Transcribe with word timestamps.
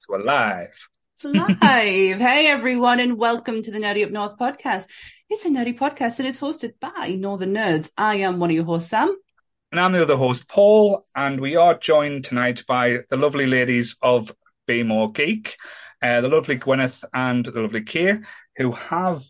So 0.00 0.14
we're 0.14 0.24
live. 0.24 0.88
It's 1.22 1.24
live. 1.24 1.58
hey 1.60 2.46
everyone, 2.46 3.00
and 3.00 3.18
welcome 3.18 3.62
to 3.62 3.70
the 3.70 3.78
Nerdy 3.78 4.02
Up 4.02 4.10
North 4.10 4.38
podcast. 4.38 4.86
It's 5.28 5.44
a 5.44 5.50
nerdy 5.50 5.78
podcast 5.78 6.18
and 6.18 6.26
it's 6.26 6.40
hosted 6.40 6.72
by 6.80 7.16
Northern 7.18 7.52
Nerds. 7.52 7.90
I 7.98 8.16
am 8.16 8.38
one 8.38 8.48
of 8.48 8.56
your 8.56 8.64
hosts, 8.64 8.88
Sam. 8.88 9.14
And 9.70 9.78
I'm 9.78 9.92
the 9.92 10.00
other 10.00 10.16
host, 10.16 10.48
Paul, 10.48 11.06
and 11.14 11.38
we 11.38 11.54
are 11.54 11.76
joined 11.76 12.24
tonight 12.24 12.64
by 12.66 13.00
the 13.10 13.18
lovely 13.18 13.46
ladies 13.46 13.98
of 14.00 14.34
Be 14.66 14.82
More 14.82 15.12
Geek, 15.12 15.58
uh, 16.00 16.22
the 16.22 16.28
lovely 16.28 16.58
Gwyneth 16.58 17.04
and 17.12 17.44
the 17.44 17.60
lovely 17.60 17.82
Kay, 17.82 18.20
who 18.56 18.72
have 18.72 19.22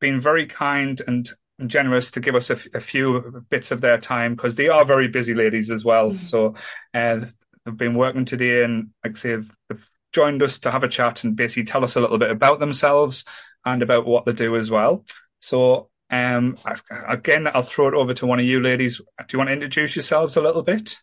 been 0.00 0.22
very 0.22 0.46
kind 0.46 1.02
and 1.06 1.30
generous 1.66 2.10
to 2.12 2.20
give 2.20 2.34
us 2.34 2.48
a, 2.48 2.54
f- 2.54 2.68
a 2.72 2.80
few 2.80 3.44
bits 3.50 3.70
of 3.70 3.82
their 3.82 3.98
time 3.98 4.36
because 4.36 4.54
they 4.54 4.68
are 4.68 4.86
very 4.86 5.08
busy 5.08 5.34
ladies 5.34 5.70
as 5.70 5.84
well. 5.84 6.12
Mm-hmm. 6.12 6.24
So 6.24 6.54
uh, 6.94 7.26
they've 7.66 7.76
been 7.76 7.94
working 7.94 8.24
today 8.24 8.64
and, 8.64 8.88
like 9.04 9.18
I 9.18 9.20
say, 9.20 9.36
they've 9.68 9.90
joined 10.14 10.42
us 10.42 10.60
to 10.60 10.70
have 10.70 10.84
a 10.84 10.88
chat 10.88 11.24
and 11.24 11.36
basically 11.36 11.64
tell 11.64 11.84
us 11.84 11.96
a 11.96 12.00
little 12.00 12.18
bit 12.18 12.30
about 12.30 12.60
themselves 12.60 13.24
and 13.64 13.82
about 13.82 14.06
what 14.06 14.24
they 14.24 14.32
do 14.32 14.56
as 14.56 14.70
well. 14.70 15.04
So, 15.40 15.90
um, 16.08 16.56
again, 17.08 17.48
I'll 17.52 17.62
throw 17.62 17.88
it 17.88 17.94
over 17.94 18.14
to 18.14 18.26
one 18.26 18.38
of 18.38 18.46
you 18.46 18.60
ladies. 18.60 18.98
Do 18.98 19.24
you 19.32 19.38
want 19.38 19.48
to 19.48 19.54
introduce 19.54 19.96
yourselves 19.96 20.36
a 20.36 20.40
little 20.40 20.62
bit? 20.62 20.96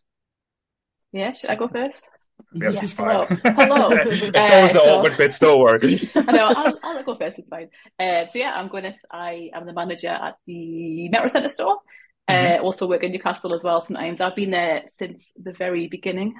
Yeah, 1.11 1.33
should 1.33 1.49
I 1.49 1.55
go 1.55 1.67
first? 1.67 2.07
Yes, 2.53 2.75
yes. 2.75 2.83
it's 2.83 2.93
fine. 2.93 3.27
Hello. 3.43 3.89
Hello. 3.89 3.91
it's 4.01 4.49
uh, 4.49 4.53
always 4.53 4.73
the 4.73 4.79
so... 4.79 4.97
awkward 4.97 5.17
bits, 5.17 5.39
don't 5.39 5.59
worry. 5.59 6.09
I 6.15 6.31
know, 6.31 6.53
I'll, 6.55 6.79
I'll, 6.81 7.03
go 7.03 7.15
first, 7.15 7.37
it's 7.37 7.49
fine. 7.49 7.69
Uh, 7.99 8.25
so 8.25 8.39
yeah, 8.39 8.53
I'm 8.55 8.69
Gwyneth. 8.69 8.95
I 9.11 9.49
am 9.53 9.65
the 9.65 9.73
manager 9.73 10.09
at 10.09 10.37
the 10.47 11.09
Metro 11.09 11.27
Centre 11.27 11.49
store. 11.49 11.79
Uh, 12.27 12.33
mm-hmm. 12.33 12.63
also 12.63 12.87
work 12.87 13.03
in 13.03 13.11
Newcastle 13.11 13.53
as 13.53 13.63
well 13.63 13.81
sometimes. 13.81 14.21
I've 14.21 14.35
been 14.35 14.51
there 14.51 14.83
since 14.87 15.29
the 15.41 15.51
very 15.51 15.87
beginning. 15.87 16.35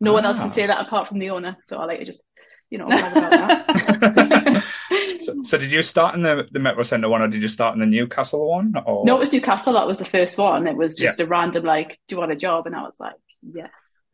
No 0.00 0.12
ah. 0.12 0.14
one 0.14 0.24
else 0.24 0.38
can 0.38 0.48
ah. 0.48 0.52
say 0.52 0.66
that 0.66 0.80
apart 0.80 1.08
from 1.08 1.18
the 1.18 1.30
owner. 1.30 1.56
So 1.62 1.78
I 1.78 1.84
like 1.84 1.98
to 1.98 2.04
just, 2.04 2.22
you 2.70 2.78
know, 2.78 2.86
about 2.86 3.14
that. 3.14 4.64
so, 5.24 5.42
so, 5.42 5.58
did 5.58 5.70
you 5.70 5.82
start 5.82 6.14
in 6.14 6.22
the, 6.22 6.46
the 6.50 6.58
Metro 6.58 6.82
Centre 6.82 7.08
one 7.08 7.22
or 7.22 7.28
did 7.28 7.42
you 7.42 7.48
start 7.48 7.74
in 7.74 7.80
the 7.80 7.86
Newcastle 7.86 8.48
one? 8.48 8.74
Or? 8.86 9.04
No, 9.04 9.16
it 9.16 9.20
was 9.20 9.32
Newcastle. 9.32 9.72
That 9.74 9.86
was 9.86 9.98
the 9.98 10.04
first 10.04 10.38
one. 10.38 10.66
It 10.66 10.76
was 10.76 10.96
just 10.96 11.18
yeah. 11.18 11.24
a 11.24 11.28
random, 11.28 11.64
like, 11.64 11.98
do 12.08 12.14
you 12.14 12.18
want 12.18 12.32
a 12.32 12.36
job? 12.36 12.66
And 12.66 12.76
I 12.76 12.82
was 12.82 12.94
like, 12.98 13.14
yes. 13.42 13.70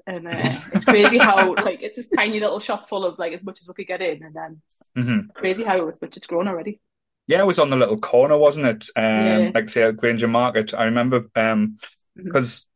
And 0.06 0.28
uh, 0.28 0.32
it's 0.72 0.84
crazy 0.84 1.18
how, 1.18 1.54
like, 1.54 1.82
it's 1.82 1.96
this 1.96 2.08
tiny 2.08 2.40
little 2.40 2.60
shop 2.60 2.88
full 2.88 3.04
of, 3.04 3.18
like, 3.18 3.32
as 3.32 3.44
much 3.44 3.60
as 3.60 3.68
we 3.68 3.74
could 3.74 3.86
get 3.86 4.02
in. 4.02 4.22
And 4.22 4.34
then 4.34 4.62
mm-hmm. 4.96 5.30
crazy 5.34 5.64
how 5.64 5.86
much 5.86 6.16
it's 6.16 6.26
grown 6.26 6.48
already. 6.48 6.80
Yeah, 7.26 7.40
it 7.40 7.46
was 7.46 7.58
on 7.58 7.70
the 7.70 7.76
little 7.76 7.96
corner, 7.96 8.36
wasn't 8.36 8.66
it? 8.66 8.88
Um, 8.96 9.04
yeah. 9.04 9.50
Like, 9.54 9.70
say, 9.70 9.82
at 9.82 9.96
Grainger 9.96 10.28
Market. 10.28 10.74
I 10.74 10.84
remember, 10.84 11.30
um, 11.34 11.78
because 12.14 12.66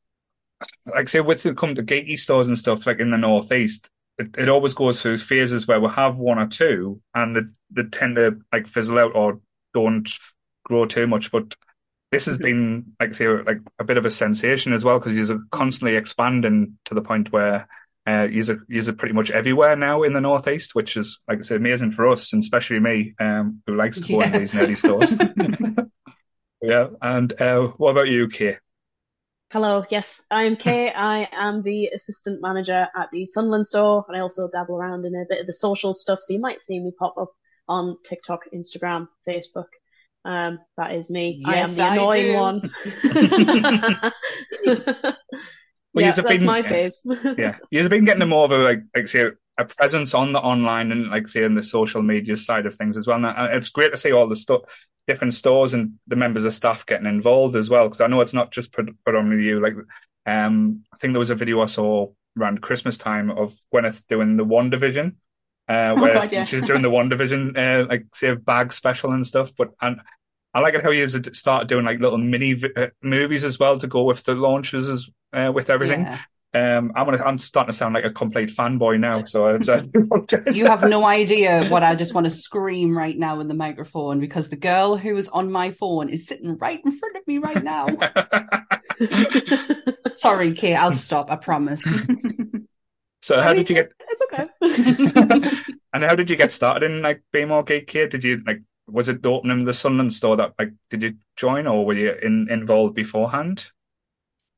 like 0.87 1.09
say 1.09 1.21
with 1.21 1.43
the 1.43 1.55
come 1.55 1.75
to 1.75 1.83
geeky 1.83 2.19
stores 2.19 2.49
and 2.49 2.59
stuff 2.59 2.87
like 2.87 3.01
in 3.01 3.11
the 3.11 3.19
northeast, 3.19 3.89
it, 4.19 4.35
it 4.37 4.49
always 4.49 4.75
goes 4.75 5.01
through 5.01 5.19
phases 5.19 5.67
where 5.67 5.81
we 5.81 5.89
have 5.91 6.17
one 6.17 6.39
or 6.39 6.47
two 6.47 7.01
and 7.15 7.37
they, 7.37 7.41
they 7.71 7.89
tend 7.89 8.17
to 8.17 8.39
like 8.53 8.67
fizzle 8.67 8.99
out 8.99 9.15
or 9.15 9.41
don't 9.75 10.09
grow 10.65 10.87
too 10.87 11.07
much. 11.07 11.31
But 11.31 11.55
this 12.11 12.27
has 12.27 12.39
been 12.39 12.93
like 12.99 13.15
say 13.15 13.29
like 13.29 13.61
a 13.79 13.85
bit 13.85 13.99
of 13.99 14.07
a 14.07 14.11
sensation 14.11 14.73
as 14.73 14.85
well 14.85 14.99
because 14.99 15.15
he's 15.15 15.31
constantly 15.51 15.97
expanding 15.97 16.79
to 16.87 16.95
the 16.95 17.03
point 17.03 17.33
where 17.33 17.69
uh, 18.07 18.27
he's 18.27 18.49
a, 18.49 18.57
he's 18.69 18.89
a 18.89 18.95
pretty 18.95 19.13
much 19.13 19.31
everywhere 19.31 19.77
now 19.77 20.03
in 20.03 20.15
the 20.15 20.21
northeast, 20.21 20.75
which 20.75 20.97
is 20.97 21.21
like 21.29 21.39
I 21.39 21.43
said, 21.43 21.59
amazing 21.59 21.93
for 21.93 22.09
us 22.09 22.33
and 22.33 22.43
especially 22.43 22.81
me 22.81 23.15
um, 23.21 23.63
who 23.67 23.77
likes 23.77 24.01
to 24.01 24.09
go 24.09 24.21
yeah. 24.21 24.27
in 24.27 24.33
these 24.33 24.53
nerdy 24.53 24.77
stores. 24.77 25.13
yeah, 26.63 26.89
and 27.03 27.41
uh, 27.41 27.67
what 27.77 27.91
about 27.91 28.09
you, 28.09 28.29
Kay? 28.29 28.57
Hello, 29.51 29.83
yes, 29.89 30.21
I 30.31 30.45
am 30.45 30.57
Kay. 30.57 30.91
I 30.95 31.27
am 31.33 31.63
the 31.63 31.87
assistant 31.87 32.43
manager 32.43 32.87
at 32.95 33.09
the 33.11 33.25
Sunderland 33.25 33.67
store, 33.67 34.05
and 34.07 34.15
I 34.15 34.21
also 34.21 34.47
dabble 34.47 34.77
around 34.77 35.07
in 35.07 35.15
a 35.15 35.25
bit 35.27 35.41
of 35.41 35.47
the 35.47 35.55
social 35.55 35.95
stuff. 35.95 36.19
So 36.21 36.35
you 36.35 36.41
might 36.41 36.61
see 36.61 36.79
me 36.79 36.93
pop 36.99 37.17
up 37.17 37.33
on 37.67 37.97
TikTok, 38.05 38.43
Instagram, 38.55 39.09
Facebook. 39.27 39.69
Um, 40.27 40.59
that 40.77 40.95
is 40.95 41.09
me. 41.09 41.43
Yes, 41.47 41.79
I 41.79 41.87
am 41.89 41.97
the 41.97 42.03
annoying 42.03 42.35
one. 42.35 42.71
well, 45.95 46.05
yeah, 46.05 46.13
that's 46.13 46.29
been, 46.29 46.45
my 46.45 46.63
face. 46.69 47.01
yeah, 47.39 47.57
you've 47.71 47.89
been 47.89 48.05
getting 48.05 48.29
more 48.29 48.45
of 48.45 48.51
a 48.51 48.57
like, 48.59 48.81
like 48.95 49.09
say, 49.09 49.31
a 49.57 49.65
presence 49.65 50.13
on 50.13 50.35
the 50.35 50.41
online 50.41 50.93
and 50.93 51.09
like 51.09 51.27
say 51.27 51.45
in 51.45 51.55
the 51.55 51.63
social 51.63 52.03
media 52.03 52.37
side 52.37 52.67
of 52.67 52.75
things 52.75 52.99
as 52.99 53.07
well. 53.07 53.25
And 53.25 53.55
it's 53.55 53.71
great 53.71 53.93
to 53.93 53.99
see 53.99 54.13
all 54.13 54.29
the 54.29 54.37
stuff 54.37 54.65
different 55.09 55.35
stores 55.35 55.75
and 55.75 55.95
the 56.07 56.15
members 56.15 56.45
of 56.45 56.53
staff 56.53 56.87
getting 56.87 57.07
involved 57.07 57.57
as 57.57 57.69
well. 57.69 57.89
Because 57.89 58.01
I 58.01 58.07
know 58.07 58.21
it's 58.21 58.35
not 58.35 58.53
just 58.53 58.71
predominantly 58.73 59.47
you. 59.47 59.61
Like, 59.61 59.75
um, 60.27 60.85
I 60.93 60.99
think 60.99 61.15
there 61.15 61.19
was 61.19 61.31
a 61.31 61.35
video 61.35 61.61
I 61.61 61.67
saw 61.67 62.09
around 62.39 62.63
Christmas 62.63 62.97
time 62.97 63.31
of 63.31 63.57
Gwyneth 63.75 64.07
doing 64.07 64.37
the 64.37 64.45
WandaVision, 64.45 65.15
uh, 65.69 65.73
oh, 65.97 66.01
where 66.01 66.15
God, 66.15 66.31
yeah. 66.31 66.45
she's 66.45 66.63
doing 66.63 66.83
the 66.83 66.91
WandaVision, 66.91 67.57
uh, 67.57 67.89
like 67.89 68.05
say 68.15 68.35
bag 68.35 68.73
special 68.73 69.11
and 69.11 69.27
stuff. 69.27 69.51
But 69.57 69.71
and 69.81 70.01
I 70.55 70.61
like 70.61 70.75
it 70.75 70.83
how 70.83 70.91
you 70.91 71.09
started 71.09 71.69
doing 71.69 71.85
like 71.85 72.01
little 72.01 72.19
mini 72.19 72.63
uh, 72.77 72.89
movies 73.03 73.45
as 73.45 73.59
well 73.59 73.79
to 73.79 73.87
go 73.87 74.05
with 74.05 74.23
the 74.25 74.35
launches 74.35 74.89
as 74.89 75.09
uh, 75.33 75.51
with 75.53 75.71
everything. 75.71 76.03
Yeah. 76.03 76.21
Um, 76.55 76.93
I'm 76.97 77.05
gonna, 77.05 77.23
I'm 77.23 77.39
starting 77.39 77.73
to 77.73 77.77
sound 77.77 77.95
like 77.95 78.05
a 78.05 78.11
complete 78.11 78.49
fanboy 78.49 78.99
now, 78.99 79.23
so 79.25 79.47
I, 79.47 79.57
I 79.57 80.51
You 80.53 80.65
have 80.65 80.83
no 80.83 81.05
idea 81.05 81.69
what 81.69 81.83
I 81.83 81.95
just 81.95 82.15
want 82.15 82.25
to 82.25 82.31
scream 82.31 82.97
right 82.97 83.17
now 83.17 83.41
in 83.41 83.49
the 83.49 83.55
microphone 83.55 84.19
because 84.19 84.49
the 84.49 84.57
girl 84.57 84.97
who 84.97 85.15
is 85.19 85.29
on 85.29 85.53
my 85.53 85.71
phone 85.71 86.09
is 86.09 86.27
sitting 86.27 86.57
right 86.57 86.81
in 86.83 86.97
front 86.97 87.17
of 87.17 87.27
me 87.27 87.37
right 87.37 87.63
now. 87.63 87.87
Sorry, 90.17 90.53
Kay, 90.55 90.75
I'll 90.75 90.93
stop. 90.93 91.31
I 91.31 91.37
promise. 91.37 91.85
so, 93.21 93.43
how 93.43 93.51
I 93.51 93.55
mean, 93.55 93.65
did 93.65 93.69
you 93.69 93.75
get? 93.75 93.93
It's 94.09 94.23
okay. 94.63 95.51
and 95.93 96.03
how 96.03 96.15
did 96.15 96.31
you 96.31 96.37
get 96.37 96.55
started 96.55 96.91
in 96.91 97.03
like 97.03 97.23
Be 97.31 97.45
More 97.45 97.63
Geek 97.63 97.89
Kay? 97.89 98.09
Did 98.09 98.25
you 98.25 98.43
like? 98.47 98.63
Was 98.87 99.11
it 99.11 99.23
the 99.23 99.29
opening 99.29 99.61
of 99.61 99.67
the 99.67 99.75
Sunderland 99.75 100.15
store 100.15 100.39
that 100.39 100.55
like? 100.59 100.73
Did 100.89 101.03
you 101.03 101.17
join, 101.37 101.67
or 101.67 101.85
were 101.85 101.93
you 101.93 102.15
in, 102.23 102.49
involved 102.51 102.95
beforehand? 102.95 103.71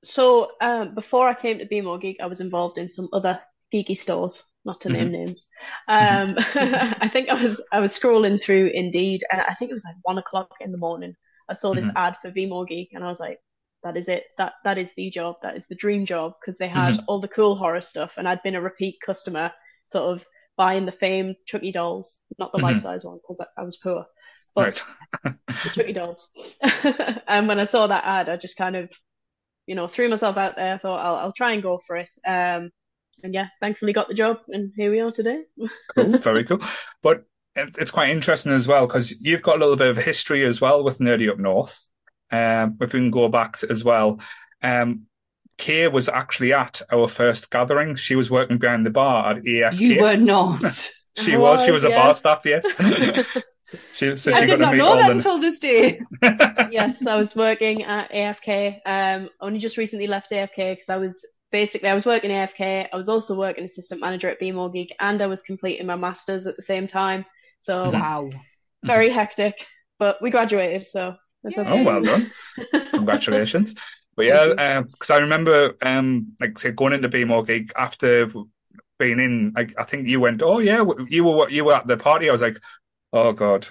So 0.04 0.52
um, 0.60 0.94
before 0.94 1.28
I 1.28 1.34
came 1.34 1.58
to 1.58 1.66
Be 1.66 1.80
More 1.80 1.98
Geek, 1.98 2.18
I 2.20 2.26
was 2.26 2.40
involved 2.40 2.78
in 2.78 2.88
some 2.88 3.08
other 3.12 3.40
geeky 3.72 3.96
stores, 3.96 4.42
not 4.64 4.80
to 4.82 4.88
name 4.88 5.04
mm-hmm. 5.04 5.12
names. 5.12 5.46
Um, 5.88 6.36
I 6.38 7.10
think 7.12 7.28
I 7.28 7.42
was 7.42 7.62
I 7.72 7.80
was 7.80 7.96
scrolling 7.98 8.42
through 8.42 8.70
Indeed, 8.72 9.22
and 9.30 9.40
I 9.40 9.54
think 9.54 9.70
it 9.70 9.74
was 9.74 9.84
like 9.84 9.96
one 10.02 10.18
o'clock 10.18 10.54
in 10.60 10.72
the 10.72 10.78
morning. 10.78 11.14
I 11.48 11.54
saw 11.54 11.74
this 11.74 11.86
mm-hmm. 11.86 11.96
ad 11.96 12.16
for 12.22 12.30
Be 12.30 12.46
More 12.46 12.64
Geek, 12.64 12.90
and 12.92 13.04
I 13.04 13.08
was 13.08 13.20
like, 13.20 13.38
"That 13.82 13.96
is 13.96 14.08
it. 14.08 14.24
That 14.38 14.54
that 14.64 14.78
is 14.78 14.92
the 14.96 15.10
job. 15.10 15.36
That 15.42 15.56
is 15.56 15.66
the 15.66 15.74
dream 15.74 16.06
job." 16.06 16.34
Because 16.40 16.58
they 16.58 16.68
had 16.68 16.94
mm-hmm. 16.94 17.04
all 17.06 17.20
the 17.20 17.28
cool 17.28 17.56
horror 17.56 17.82
stuff, 17.82 18.12
and 18.16 18.26
I'd 18.26 18.42
been 18.42 18.54
a 18.54 18.60
repeat 18.60 18.96
customer, 19.04 19.52
sort 19.88 20.16
of 20.16 20.24
buying 20.56 20.86
the 20.86 20.92
famed 20.92 21.36
Chucky 21.46 21.72
dolls, 21.72 22.18
not 22.38 22.52
the 22.52 22.58
mm-hmm. 22.58 22.66
life 22.66 22.82
size 22.82 23.04
one 23.04 23.16
because 23.16 23.40
I, 23.40 23.60
I, 23.60 23.64
was 23.64 23.78
poor, 23.78 24.04
but 24.54 24.82
right. 25.24 25.34
the 25.46 25.70
Chucky 25.70 25.94
dolls. 25.94 26.28
and 27.26 27.48
when 27.48 27.58
I 27.58 27.64
saw 27.64 27.86
that 27.86 28.04
ad, 28.04 28.28
I 28.28 28.36
just 28.36 28.58
kind 28.58 28.76
of 28.76 28.90
you 29.70 29.76
know, 29.76 29.86
threw 29.86 30.08
myself 30.08 30.36
out 30.36 30.56
there. 30.56 30.74
I 30.74 30.78
thought 30.78 30.98
I'll, 30.98 31.14
I'll 31.14 31.32
try 31.32 31.52
and 31.52 31.62
go 31.62 31.80
for 31.86 31.96
it. 31.96 32.10
Um, 32.26 32.72
and 33.22 33.32
yeah, 33.32 33.50
thankfully 33.60 33.92
got 33.92 34.08
the 34.08 34.14
job, 34.14 34.38
and 34.48 34.72
here 34.74 34.90
we 34.90 34.98
are 34.98 35.12
today. 35.12 35.42
cool, 35.94 36.18
very 36.18 36.42
cool. 36.42 36.58
But 37.04 37.22
it's 37.54 37.92
quite 37.92 38.10
interesting 38.10 38.50
as 38.50 38.66
well 38.66 38.88
because 38.88 39.12
you've 39.20 39.44
got 39.44 39.58
a 39.58 39.60
little 39.60 39.76
bit 39.76 39.86
of 39.86 39.96
history 39.96 40.44
as 40.44 40.60
well 40.60 40.82
with 40.82 40.98
Nerdy 40.98 41.30
Up 41.30 41.38
North. 41.38 41.86
Um, 42.32 42.78
if 42.80 42.92
we 42.92 42.98
can 42.98 43.12
go 43.12 43.28
back 43.28 43.62
as 43.70 43.84
well, 43.84 44.18
um, 44.60 45.06
Kay 45.56 45.86
was 45.86 46.08
actually 46.08 46.52
at 46.52 46.82
our 46.92 47.06
first 47.06 47.48
gathering. 47.48 47.94
She 47.94 48.16
was 48.16 48.28
working 48.28 48.58
behind 48.58 48.84
the 48.84 48.90
bar 48.90 49.30
at 49.30 49.44
AFK. 49.44 49.78
You 49.78 50.00
were 50.00 50.16
not. 50.16 50.62
she 51.16 51.36
was. 51.36 51.64
She 51.64 51.70
was 51.70 51.84
yes. 51.84 51.92
a 51.92 51.94
bar 51.94 52.14
staff. 52.16 52.42
Yes. 52.44 52.66
She, 53.94 54.16
so 54.16 54.32
I 54.32 54.44
did 54.44 54.60
not 54.60 54.76
know 54.76 54.96
that 54.96 55.10
until 55.10 55.38
this 55.38 55.58
day. 55.58 56.00
yes, 56.22 57.06
I 57.06 57.16
was 57.16 57.34
working 57.34 57.84
at 57.84 58.10
AFK. 58.10 58.80
Um, 58.86 59.28
only 59.40 59.58
just 59.58 59.76
recently 59.76 60.06
left 60.06 60.30
AFK 60.30 60.72
because 60.72 60.88
I 60.88 60.96
was 60.96 61.24
basically 61.52 61.88
I 61.88 61.94
was 61.94 62.06
working 62.06 62.30
AFK. 62.30 62.88
I 62.92 62.96
was 62.96 63.08
also 63.08 63.34
working 63.34 63.64
assistant 63.64 64.00
manager 64.00 64.28
at 64.28 64.38
Be 64.38 64.52
More 64.52 64.70
Geek, 64.70 64.94
and 65.00 65.22
I 65.22 65.26
was 65.26 65.42
completing 65.42 65.86
my 65.86 65.96
masters 65.96 66.46
at 66.46 66.56
the 66.56 66.62
same 66.62 66.86
time. 66.86 67.24
So 67.60 67.90
wow, 67.90 68.30
very 68.84 69.10
hectic. 69.10 69.66
But 69.98 70.22
we 70.22 70.30
graduated, 70.30 70.86
so 70.86 71.16
that's 71.42 71.58
okay. 71.58 71.80
Oh, 71.80 71.84
well 71.84 72.02
done! 72.02 72.32
Congratulations. 72.90 73.74
But 74.16 74.26
yeah, 74.26 74.82
because 74.82 75.10
um, 75.10 75.16
I 75.16 75.18
remember, 75.20 75.76
um, 75.82 76.34
like 76.40 76.58
say, 76.58 76.72
going 76.72 76.92
into 76.92 77.08
Be 77.08 77.24
More 77.24 77.44
Geek 77.44 77.72
after 77.76 78.30
being 78.98 79.18
in, 79.18 79.52
like, 79.56 79.74
I 79.78 79.84
think 79.84 80.08
you 80.08 80.20
went, 80.20 80.42
oh 80.42 80.58
yeah, 80.58 80.84
you 81.08 81.24
were 81.24 81.48
you 81.48 81.64
were 81.64 81.74
at 81.74 81.86
the 81.86 81.96
party. 81.96 82.28
I 82.28 82.32
was 82.32 82.42
like, 82.42 82.58
Oh 83.12 83.32
God, 83.32 83.66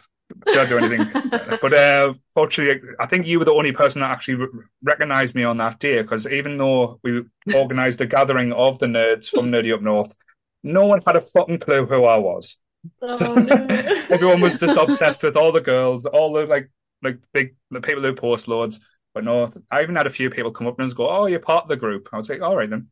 I 0.47 0.65
do 0.65 0.77
anything? 0.77 1.09
but 1.61 1.73
uh, 1.73 2.13
fortunately, 2.33 2.89
I 2.99 3.05
think 3.05 3.25
you 3.25 3.39
were 3.39 3.45
the 3.45 3.51
only 3.51 3.71
person 3.71 4.01
that 4.01 4.11
actually 4.11 4.35
re- 4.35 4.63
recognized 4.83 5.35
me 5.35 5.43
on 5.43 5.57
that 5.57 5.79
day 5.79 6.01
because 6.01 6.27
even 6.27 6.57
though 6.57 6.99
we 7.03 7.23
organised 7.53 8.01
a 8.01 8.05
gathering 8.05 8.51
of 8.53 8.79
the 8.79 8.85
nerds 8.85 9.27
from 9.27 9.51
Nerdy 9.51 9.73
Up 9.73 9.81
North, 9.81 10.15
no 10.63 10.85
one 10.85 11.01
had 11.05 11.15
a 11.15 11.21
fucking 11.21 11.59
clue 11.59 11.85
who 11.85 12.05
I 12.05 12.17
was. 12.17 12.57
Oh, 13.01 13.17
so 13.17 13.35
no. 13.35 13.55
everyone 14.09 14.41
was 14.41 14.59
just 14.59 14.77
obsessed 14.77 15.23
with 15.23 15.35
all 15.35 15.51
the 15.51 15.61
girls, 15.61 16.05
all 16.05 16.33
the 16.33 16.45
like 16.45 16.69
like 17.01 17.19
big 17.33 17.55
the 17.71 17.81
people 17.81 18.01
who 18.03 18.13
post 18.13 18.47
loads. 18.47 18.79
But 19.13 19.23
no, 19.23 19.51
I 19.71 19.81
even 19.81 19.95
had 19.95 20.07
a 20.07 20.11
few 20.11 20.29
people 20.29 20.51
come 20.51 20.67
up 20.67 20.79
and 20.79 20.95
go, 20.95 21.09
"Oh, 21.09 21.25
you're 21.25 21.39
part 21.39 21.63
of 21.63 21.69
the 21.69 21.75
group." 21.75 22.09
I 22.13 22.17
was 22.17 22.29
like, 22.29 22.41
"All 22.41 22.55
right 22.55 22.69
then." 22.69 22.89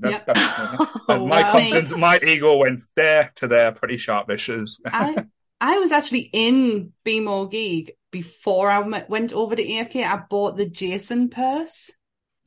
That, 0.00 0.10
yep. 0.12 0.26
that, 0.26 1.02
oh, 1.08 1.26
my 1.26 1.42
my 1.42 1.50
confidence, 1.50 1.90
my 1.90 2.20
ego 2.20 2.56
went 2.56 2.82
there 2.94 3.32
to 3.36 3.48
there 3.48 3.72
pretty 3.72 3.96
sharpish. 3.96 4.48
I, 4.86 5.26
I 5.60 5.78
was 5.78 5.92
actually 5.92 6.30
in 6.32 6.92
Be 7.04 7.20
More 7.20 7.48
Geek 7.48 7.96
before 8.10 8.70
I 8.70 8.80
went 9.08 9.32
over 9.32 9.56
to 9.56 9.64
AFK. 9.64 10.04
I 10.04 10.22
bought 10.28 10.56
the 10.56 10.68
Jason 10.68 11.30
purse, 11.30 11.90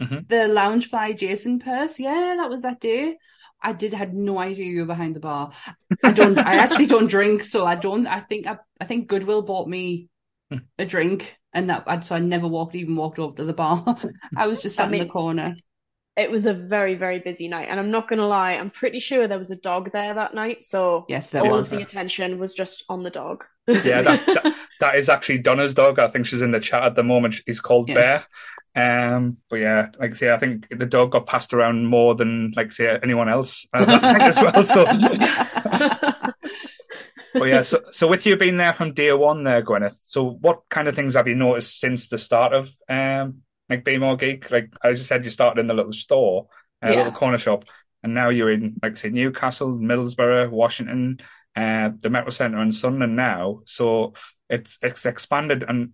mm-hmm. 0.01 0.19
the 0.27 0.47
Loungefly 0.47 1.17
Jason 1.17 1.59
purse. 1.59 1.99
Yeah, 1.99 2.35
that 2.37 2.49
was 2.49 2.61
that 2.63 2.79
day. 2.79 3.17
I 3.61 3.73
did 3.73 3.93
had 3.93 4.13
no 4.13 4.39
idea 4.39 4.65
you 4.65 4.79
were 4.81 4.87
behind 4.87 5.15
the 5.15 5.19
bar. 5.19 5.51
I 6.03 6.11
don't. 6.11 6.37
I 6.37 6.55
actually 6.55 6.87
don't 6.87 7.07
drink, 7.07 7.43
so 7.43 7.65
I 7.65 7.75
don't. 7.75 8.07
I 8.07 8.19
think 8.19 8.47
I, 8.47 8.57
I 8.79 8.85
think 8.85 9.07
Goodwill 9.07 9.43
bought 9.43 9.67
me 9.67 10.07
a 10.79 10.85
drink, 10.85 11.37
and 11.53 11.69
that 11.69 12.05
so 12.05 12.15
I 12.15 12.19
never 12.19 12.47
walked 12.47 12.75
even 12.75 12.95
walked 12.95 13.19
over 13.19 13.35
to 13.37 13.43
the 13.43 13.53
bar. 13.53 13.97
I 14.35 14.47
was 14.47 14.61
just 14.61 14.75
sat 14.75 14.87
I 14.87 14.89
mean, 14.89 15.01
in 15.01 15.07
the 15.07 15.13
corner. 15.13 15.55
It 16.17 16.29
was 16.29 16.45
a 16.45 16.53
very 16.53 16.95
very 16.95 17.19
busy 17.19 17.47
night, 17.47 17.67
and 17.69 17.79
I'm 17.79 17.91
not 17.91 18.09
going 18.09 18.19
to 18.19 18.25
lie. 18.25 18.53
I'm 18.53 18.69
pretty 18.69 18.99
sure 18.99 19.27
there 19.27 19.39
was 19.39 19.51
a 19.51 19.55
dog 19.55 19.91
there 19.93 20.13
that 20.13 20.33
night. 20.33 20.65
So 20.65 21.05
yes, 21.07 21.29
there 21.29 21.41
all 21.41 21.51
was. 21.51 21.71
of 21.71 21.79
the 21.79 21.85
attention 21.85 22.37
was 22.37 22.53
just 22.53 22.83
on 22.89 23.03
the 23.03 23.09
dog. 23.09 23.45
yeah, 23.67 24.01
that, 24.01 24.25
that, 24.25 24.55
that 24.81 24.95
is 24.95 25.07
actually 25.07 25.39
Donna's 25.39 25.73
dog. 25.73 25.99
I 25.99 26.09
think 26.09 26.25
she's 26.25 26.41
in 26.41 26.51
the 26.51 26.59
chat 26.59 26.83
at 26.83 26.95
the 26.95 27.03
moment. 27.03 27.35
He's 27.45 27.61
called 27.61 27.87
yeah. 27.87 27.95
Bear. 27.95 28.25
Um, 28.73 29.37
but 29.49 29.57
yeah, 29.57 29.87
like 29.99 30.11
I 30.11 30.15
say, 30.15 30.31
I 30.31 30.37
think 30.37 30.67
the 30.69 30.85
dog 30.85 31.11
got 31.11 31.27
passed 31.27 31.53
around 31.53 31.87
more 31.87 32.15
than 32.15 32.53
like 32.55 32.71
say 32.71 32.97
anyone 33.03 33.27
else 33.27 33.67
uh, 33.73 34.17
as 34.21 34.37
well. 34.37 34.63
So, 34.63 34.85
but 37.33 37.45
yeah, 37.45 37.63
so 37.63 37.81
so 37.91 38.07
with 38.07 38.25
you 38.25 38.37
being 38.37 38.57
there 38.57 38.73
from 38.73 38.93
day 38.93 39.11
one, 39.11 39.43
there, 39.43 39.61
Gwyneth. 39.61 39.97
So 40.05 40.37
what 40.41 40.61
kind 40.69 40.87
of 40.87 40.95
things 40.95 41.15
have 41.15 41.27
you 41.27 41.35
noticed 41.35 41.79
since 41.79 42.07
the 42.07 42.17
start 42.17 42.53
of 42.53 42.71
um 42.87 43.41
like 43.71 43.85
Be 43.85 43.97
More 43.97 44.17
Geek? 44.17 44.51
Like 44.51 44.71
as 44.83 44.99
you 44.99 45.05
said, 45.05 45.25
you 45.25 45.31
started 45.31 45.59
in 45.59 45.67
the 45.67 45.73
little 45.73 45.93
store, 45.93 46.47
a 46.81 46.87
uh, 46.87 46.91
yeah. 46.91 46.97
little 46.97 47.13
corner 47.13 47.37
shop, 47.37 47.65
and 48.03 48.13
now 48.13 48.29
you're 48.29 48.51
in 48.51 48.75
like 48.83 48.97
say 48.97 49.09
Newcastle, 49.09 49.73
Middlesbrough, 49.73 50.51
Washington, 50.51 51.19
uh, 51.55 51.89
the 51.99 52.09
Metro 52.09 52.29
Centre, 52.29 52.59
and 52.59 52.75
Sunderland 52.75 53.15
now. 53.15 53.61
So 53.65 54.13
it's 54.49 54.77
it's 54.81 55.05
expanded 55.05 55.63
and 55.67 55.91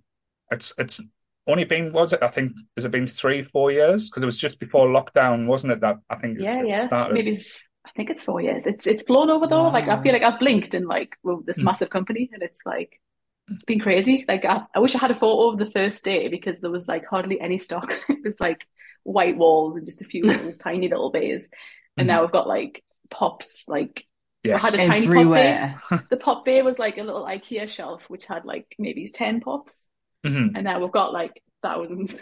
it's 0.52 0.74
it's 0.78 1.00
only 1.48 1.64
been 1.64 1.94
was 1.94 2.14
it? 2.14 2.22
I 2.22 2.28
think 2.28 2.54
has 2.76 2.86
it 2.86 2.92
been 2.92 3.08
three, 3.08 3.44
four 3.44 3.72
years? 3.72 4.10
Because 4.10 4.24
it 4.24 4.28
was 4.28 4.38
just 4.38 4.60
before 4.60 4.88
lockdown, 4.88 5.46
wasn't 5.46 5.74
it? 5.74 5.82
That 5.82 5.98
I 6.10 6.16
think 6.16 6.40
yeah, 6.40 6.64
yeah, 6.64 6.86
started. 6.86 7.14
maybe 7.14 7.40
I 7.86 7.92
think 7.96 8.10
it's 8.10 8.24
four 8.24 8.42
years. 8.42 8.66
It's 8.66 8.86
it's 8.86 9.04
blown 9.04 9.30
over 9.30 9.48
though. 9.48 9.64
Wow. 9.64 9.72
Like 9.72 9.88
I 9.88 10.02
feel 10.02 10.14
like 10.14 10.24
I've 10.24 10.40
blinked 10.40 10.74
in 10.74 10.86
like 10.86 11.18
well, 11.24 11.42
this 11.46 11.58
mm. 11.58 11.64
massive 11.64 11.90
company, 11.90 12.30
and 12.34 12.44
it's 12.44 12.62
like 12.66 13.00
it's 13.50 13.66
been 13.66 13.80
crazy. 13.80 14.26
Like 14.28 14.46
I, 14.46 14.64
I 14.74 14.80
wish 14.80 14.96
I 14.96 15.00
had 15.00 15.12
a 15.12 15.16
photo 15.16 15.50
of 15.50 15.60
the 15.60 15.66
first 15.66 16.04
day 16.04 16.28
because 16.28 16.60
there 16.60 16.72
was 16.72 16.88
like 16.88 17.06
hardly 17.06 17.40
any 17.40 17.60
stock. 17.60 17.92
it 18.10 18.24
was 18.24 18.40
like 18.40 18.68
white 19.04 19.38
walls 19.38 19.78
and 19.78 19.86
just 19.86 20.02
a 20.02 20.06
few 20.06 20.24
little 20.24 20.54
tiny 20.64 20.90
little 20.90 21.12
bays, 21.12 21.48
and 21.96 22.06
mm. 22.06 22.10
now 22.10 22.22
we've 22.22 22.32
got 22.32 22.48
like 22.48 22.84
pops 23.10 23.64
like 23.68 24.06
Yes. 24.44 24.64
I 24.64 24.70
had 24.70 24.80
a 24.80 24.96
Everywhere. 24.96 25.44
tiny 25.44 25.78
pop 25.90 25.90
bay. 25.90 26.06
The 26.10 26.18
pop 26.18 26.46
bay 26.46 26.62
was 26.62 26.80
like 26.80 26.98
a 26.98 27.04
little 27.04 27.26
IKEA 27.26 27.68
shelf, 27.68 28.04
which 28.08 28.26
had 28.26 28.46
like 28.46 28.76
maybe 28.80 29.06
10 29.06 29.42
pops. 29.42 29.88
Mm-hmm. 30.26 30.56
And 30.56 30.64
now 30.64 30.80
we've 30.80 30.92
got 30.92 31.12
like 31.12 31.44
thousands 31.62 32.16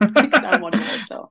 so. 1.08 1.30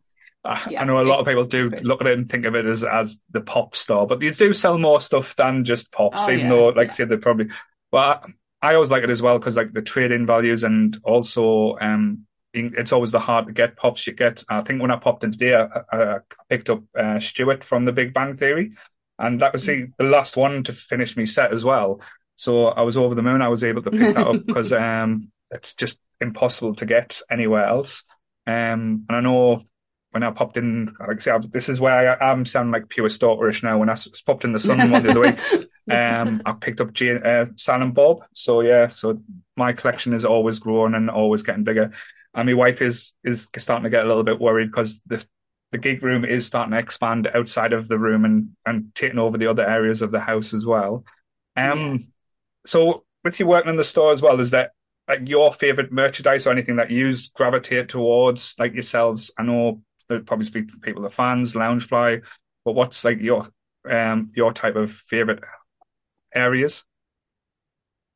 Yeah, 0.70 0.82
I 0.82 0.86
know 0.86 1.00
a 1.00 1.06
lot 1.06 1.20
of 1.20 1.28
people 1.28 1.46
do 1.46 1.70
look 1.70 2.02
at 2.02 2.08
it 2.08 2.18
and 2.18 2.28
think 2.28 2.46
of 2.46 2.56
it 2.56 2.66
as 2.66 2.84
as 2.84 3.22
the 3.30 3.42
pop 3.42 3.76
store, 3.76 4.08
but 4.08 4.22
you 4.24 4.32
do 4.32 4.54
sell 4.54 4.80
more 4.80 5.00
stuff 5.00 5.36
than 5.36 5.66
just 5.66 5.92
pops, 5.92 6.18
oh, 6.18 6.32
even 6.32 6.46
yeah, 6.46 6.50
though, 6.50 6.68
like 6.70 6.88
yeah. 6.88 6.94
I 6.94 6.96
said, 6.96 7.10
they're 7.10 7.20
probably. 7.20 7.50
Well, 7.92 8.26
I, 8.62 8.76
always 8.76 8.90
like 8.90 9.04
it 9.04 9.10
as 9.10 9.22
well 9.22 9.40
because 9.40 9.56
like 9.56 9.74
the 9.74 9.82
trading 9.82 10.26
values 10.26 10.64
and 10.64 11.00
also 11.04 11.78
um, 11.80 12.26
it's 12.54 12.92
always 12.92 13.12
the 13.12 13.20
hard 13.20 13.48
to 13.48 13.54
get 13.54 13.78
pops 13.78 14.06
you 14.06 14.14
get. 14.14 14.44
I 14.50 14.62
think 14.62 14.82
when 14.82 14.92
I 14.92 14.98
popped 14.98 15.24
in 15.24 15.32
today, 15.32 15.56
I, 15.56 15.98
I 15.98 16.20
picked 16.50 16.70
up 16.70 16.84
uh, 16.98 17.20
Stuart 17.20 17.64
from 17.64 17.86
The 17.86 17.92
Big 17.92 18.14
Bang 18.14 18.36
Theory, 18.36 18.74
and 19.18 19.42
that 19.42 19.54
was 19.54 19.66
the, 19.66 19.88
the 19.98 20.04
last 20.04 20.36
one 20.36 20.64
to 20.66 20.74
finish 20.74 21.16
me 21.16 21.26
set 21.26 21.54
as 21.54 21.64
well. 21.64 22.02
So 22.36 22.68
I 22.68 22.82
was 22.82 22.98
over 22.98 23.16
the 23.16 23.22
moon. 23.22 23.42
I 23.42 23.50
was 23.50 23.64
able 23.64 23.84
to 23.84 23.92
pick 23.92 24.16
that 24.16 24.28
up 24.28 24.46
because 24.46 24.74
um, 24.74 25.32
it's 25.52 25.74
just 25.76 26.02
impossible 26.20 26.76
to 26.76 26.86
get 26.86 27.22
anywhere 27.30 27.66
else. 27.66 28.04
Um, 28.48 29.06
and 29.08 29.12
I 29.12 29.22
know 29.22 29.64
when 30.12 30.24
I 30.24 30.32
popped 30.32 30.58
in, 30.58 30.94
like 31.00 31.18
I 31.18 31.20
say, 31.20 31.32
this 31.52 31.70
is 31.70 31.80
where 31.80 32.20
I 32.20 32.32
am 32.32 32.46
sounding 32.46 32.72
like 32.72 32.90
pure 32.90 33.08
stalkerish 33.08 33.64
now. 33.64 33.78
When 33.78 33.90
I 33.90 33.96
popped 34.26 34.44
in 34.44 34.54
the 34.54 34.60
sun 34.60 34.92
one 34.92 35.04
the 35.04 35.12
other 35.12 35.20
week, 35.20 35.40
um, 35.90 36.42
I 36.46 36.54
picked 36.54 36.82
up 36.82 36.94
Jay 36.94 37.10
and, 37.10 37.26
uh, 37.26 37.46
Silent 37.56 37.94
Bob. 37.94 38.24
So 38.34 38.62
yeah, 38.62 38.88
so 38.88 39.22
my 39.56 39.74
collection 39.74 40.14
is 40.14 40.26
always 40.26 40.60
growing 40.60 40.94
and 40.94 41.10
always 41.10 41.44
getting 41.44 41.64
bigger. 41.64 41.92
And 42.34 42.48
my 42.48 42.54
wife 42.54 42.82
is 42.82 43.14
is 43.24 43.50
starting 43.58 43.84
to 43.84 43.90
get 43.90 44.06
a 44.06 44.08
little 44.08 44.24
bit 44.24 44.40
worried 44.40 44.72
because 44.72 45.02
the 45.06 45.26
the 45.72 45.78
geek 45.78 46.02
room 46.02 46.26
is 46.26 46.46
starting 46.46 46.72
to 46.72 46.80
expand 46.80 47.30
outside 47.34 47.74
of 47.74 47.88
the 47.88 47.98
room 47.98 48.26
and 48.26 48.50
and 48.66 48.94
taking 48.96 49.20
over 49.20 49.38
the 49.38 49.48
other 49.48 49.68
areas 49.68 50.02
of 50.02 50.12
the 50.12 50.20
house 50.20 50.54
as 50.54 50.66
well. 50.66 51.06
Um, 51.56 51.80
yeah. 51.80 51.98
so 52.66 53.04
with 53.24 53.40
you 53.40 53.48
working 53.48 53.72
in 53.72 53.78
the 53.78 53.84
store 53.84 54.14
as 54.14 54.22
well, 54.22 54.40
is 54.40 54.52
that 54.52 54.72
like 55.08 55.28
your 55.28 55.52
favorite 55.52 55.92
merchandise 55.92 56.48
or 56.48 56.52
anything 56.52 56.78
that 56.78 56.92
you 56.92 57.14
gravitate 57.34 57.90
towards, 57.90 58.56
like 58.58 58.74
yourselves? 58.74 59.32
I 59.38 59.44
know 59.44 59.82
that 60.10 60.26
probably 60.26 60.46
speak 60.46 60.70
to 60.70 60.78
people, 60.78 61.04
the 61.04 61.10
fans, 61.10 61.54
Loungefly, 61.54 62.24
but 62.66 62.74
what's 62.74 63.04
like 63.04 63.20
your 63.20 63.50
um 63.90 64.32
your 64.36 64.54
type 64.54 64.76
of 64.76 64.92
favorite 64.92 65.44
areas? 66.34 66.84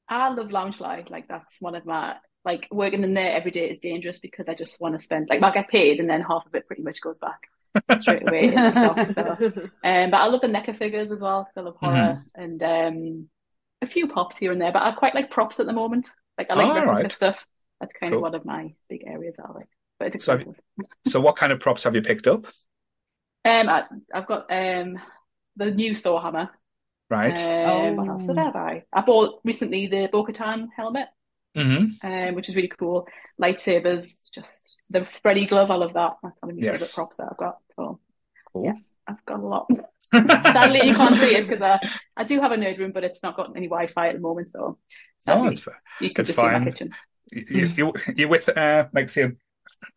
I 0.08 0.30
love 0.30 0.50
Loungefly. 0.50 1.10
Like 1.10 1.28
that's 1.28 1.60
one 1.60 1.76
of 1.76 1.86
my 1.86 2.16
like 2.44 2.68
working 2.72 3.04
in 3.04 3.14
there 3.14 3.34
every 3.34 3.52
day 3.52 3.70
is 3.70 3.80
dangerous 3.80 4.20
because 4.20 4.48
I 4.48 4.54
just 4.54 4.80
want 4.80 4.96
to 4.96 5.04
spend 5.04 5.28
like 5.30 5.42
I 5.42 5.52
get 5.52 5.68
paid 5.68 6.00
and 6.00 6.10
then 6.10 6.22
half 6.22 6.46
of 6.46 6.54
it 6.54 6.68
pretty 6.68 6.84
much 6.84 7.02
goes 7.02 7.18
back 7.18 7.48
straight 8.00 8.28
away 8.28 8.46
in 8.46 8.56
the 8.56 8.72
stock. 8.72 9.08
So, 9.08 9.52
um, 9.84 10.12
but 10.12 10.22
I 10.22 10.28
love 10.28 10.42
the 10.42 10.48
NECA 10.48 10.78
figures 10.78 11.12
as 11.12 11.22
well. 11.22 11.50
I 11.56 11.62
love 11.62 11.76
horror 11.80 12.22
mm-hmm. 12.38 12.42
and 12.42 12.64
um, 12.64 13.30
a 13.82 13.88
few 13.88 14.08
pops 14.08 14.38
here 14.38 14.52
and 14.52 14.62
there. 14.62 14.72
But 14.72 14.84
I 14.84 14.92
quite 14.92 15.16
like 15.16 15.32
props 15.32 15.60
at 15.60 15.66
the 15.66 15.74
moment. 15.74 16.12
Like 16.38 16.52
I 16.52 16.56
like 16.56 16.68
oh, 16.68 16.74
replica 16.74 16.92
right. 16.92 17.12
stuff. 17.12 17.46
That's 17.80 17.94
kind 17.94 18.12
cool. 18.12 18.20
of 18.20 18.22
one 18.22 18.36
of 18.36 18.46
my 18.46 18.74
big 18.90 19.04
areas 19.06 19.36
I 19.44 19.52
like. 19.52 19.70
But 20.00 20.08
it's 20.08 20.16
expensive. 20.18 20.56
So, 20.80 20.86
so 21.12 21.22
what 21.22 21.36
kind 21.36 21.52
of 21.52 21.60
props 21.60 21.84
have 21.84 21.96
you 21.96 22.02
picked 22.02 22.28
up? 22.28 22.46
Um, 23.44 23.70
I, 23.70 23.84
have 24.14 24.28
got 24.28 24.52
um 24.52 25.00
the 25.56 25.72
new 25.72 25.96
Thor 25.96 26.22
hammer. 26.22 26.50
Right. 27.10 27.38
Um, 27.38 27.70
oh. 27.70 27.94
What 27.94 28.08
else 28.08 28.28
did 28.28 28.38
I 28.38 28.52
buy? 28.52 28.84
I 28.92 29.02
bought 29.02 29.40
recently 29.44 29.88
the 29.88 30.10
Bo-Katan 30.12 30.68
helmet. 30.76 31.08
Mm-hmm. 31.56 32.06
Um, 32.06 32.36
which 32.36 32.50
is 32.50 32.56
really 32.56 32.68
cool. 32.68 33.08
Lightsabers, 33.42 34.30
just 34.34 34.78
the 34.90 35.06
Freddy 35.06 35.46
glove. 35.46 35.72
I 35.72 35.76
love 35.76 35.94
that. 35.94 36.18
That's 36.22 36.42
one 36.42 36.52
of 36.52 36.58
my 36.58 36.66
yes. 36.66 36.80
favorite 36.80 36.94
props 36.94 37.18
that 37.18 37.30
I've 37.32 37.38
got. 37.38 37.58
So, 37.78 38.00
cool. 38.52 38.66
yeah, 38.66 38.74
I've 39.08 39.24
got 39.26 39.40
a 39.40 39.48
lot. 39.48 39.68
Sadly, 40.14 40.86
you 40.86 40.96
can't 40.96 41.16
see 41.16 41.34
it 41.34 41.48
because 41.48 41.62
I, 41.62 41.80
I 42.18 42.26
do 42.26 42.42
have 42.42 42.52
a 42.52 42.58
nerd 42.58 42.78
room, 42.78 42.92
but 42.92 43.06
it's 43.06 43.24
not 43.24 43.38
got 43.38 43.56
any 43.56 43.68
Wi-Fi 43.68 44.10
at 44.10 44.16
the 44.16 44.20
moment. 44.20 44.50
So, 44.50 44.78
sadly, 45.18 45.42
oh, 45.42 45.50
that's 45.50 45.62
fair. 45.62 45.82
you 46.02 46.14
could 46.14 46.26
just 46.26 46.38
fine. 46.38 46.60
see 46.60 46.60
my 46.60 46.66
kitchen. 46.66 46.92
You, 47.32 47.68
you, 47.68 47.94
you're 48.16 48.28
with, 48.28 48.50
uh, 48.50 48.88
like 48.94 49.10
say, 49.10 49.32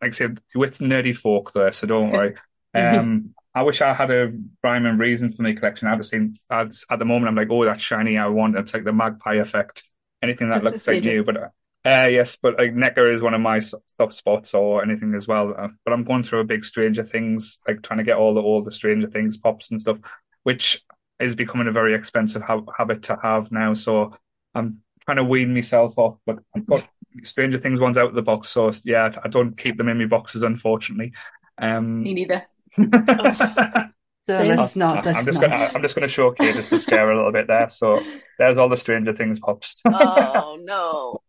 like 0.01 0.15
say, 0.15 0.27
you're 0.27 0.61
with 0.61 0.79
nerdy 0.79 1.15
folk 1.15 1.53
there, 1.53 1.73
so 1.73 1.87
don't 1.87 2.11
worry. 2.11 2.35
Um, 2.75 3.35
I 3.55 3.63
wish 3.63 3.81
I 3.81 3.93
had 3.93 4.11
a 4.11 4.33
rhyme 4.63 4.87
and 4.87 4.99
reason 4.99 5.33
for 5.33 5.43
my 5.43 5.53
collection. 5.53 5.89
I'd 5.89 5.97
have 5.97 6.07
seen 6.07 6.35
at 6.51 6.71
the 6.99 7.05
moment. 7.05 7.29
I'm 7.29 7.35
like, 7.35 7.49
oh, 7.51 7.65
that's 7.65 7.83
shiny. 7.83 8.19
I 8.19 8.29
want. 8.29 8.57
It's 8.57 8.75
like 8.75 8.85
the 8.85 8.93
magpie 8.93 9.35
effect. 9.35 9.85
Anything 10.23 10.51
that 10.51 10.65
looks 10.65 10.87
like 10.87 11.01
new, 11.01 11.25
but 11.25 11.37
uh, 11.37 11.49
uh, 11.85 12.09
yes, 12.11 12.37
but 12.41 12.59
like 12.59 12.75
NECA 12.75 13.15
is 13.15 13.23
one 13.23 13.35
of 13.35 13.41
my 13.41 13.61
soft 13.61 14.15
spots 14.15 14.53
or 14.53 14.83
anything 14.83 15.15
as 15.15 15.29
well. 15.29 15.55
Uh, 15.57 15.69
but 15.85 15.93
I'm 15.93 16.05
going 16.05 16.23
through 16.23 16.41
a 16.41 16.45
big 16.45 16.65
Stranger 16.65 17.05
Things, 17.05 17.61
like 17.67 17.83
trying 17.83 17.99
to 17.99 18.05
get 18.05 18.17
all 18.17 18.35
the 18.35 18.41
all 18.43 18.63
the 18.63 18.71
Stranger 18.71 19.09
Things 19.09 19.37
pops 19.39 19.71
and 19.71 19.81
stuff, 19.81 19.99
which 20.43 20.85
is 21.21 21.35
becoming 21.35 21.69
a 21.69 21.73
very 21.73 21.95
expensive 21.95 22.43
ha- 22.43 22.63
habit 22.77 23.05
to 23.05 23.19
have 23.23 23.51
now. 23.53 23.75
So 23.75 24.15
I'm 24.55 24.83
trying 25.05 25.17
to 25.19 25.25
wean 25.25 25.55
myself 25.55 25.97
off. 25.99 26.19
But 26.27 26.41
I've 26.55 26.67
got 26.67 26.89
Stranger 27.23 27.59
Things 27.59 27.81
ones 27.81 27.97
out 27.97 28.09
of 28.09 28.15
the 28.15 28.23
box, 28.23 28.49
so 28.49 28.73
yeah, 28.85 29.13
I 29.25 29.29
don't 29.29 29.57
keep 29.57 29.79
them 29.79 29.89
in 29.89 29.99
my 29.99 30.07
boxes, 30.07 30.43
unfortunately. 30.43 31.13
Um, 31.59 32.03
Me 32.03 32.15
neither. 32.15 32.47
So 34.29 34.43
let's 34.43 34.77
not. 34.77 35.07
Let's 35.07 35.19
I'm 35.21 35.25
just 35.25 35.41
not. 35.41 35.51
Gonna, 35.51 35.71
I'm 35.75 35.83
just 35.83 35.95
going 35.95 36.07
to 36.07 36.13
show 36.13 36.33
Kate 36.33 36.55
just 36.55 36.69
to 36.69 36.79
scare 36.79 37.11
a 37.11 37.17
little 37.17 37.33
bit 37.33 37.47
there. 37.47 37.71
So 37.71 38.01
there's 38.39 38.59
all 38.59 38.69
the 38.69 38.77
Stranger 38.77 39.15
Things 39.15 39.41
pops. 39.41 39.81
oh 39.87 40.59
no! 40.61 41.23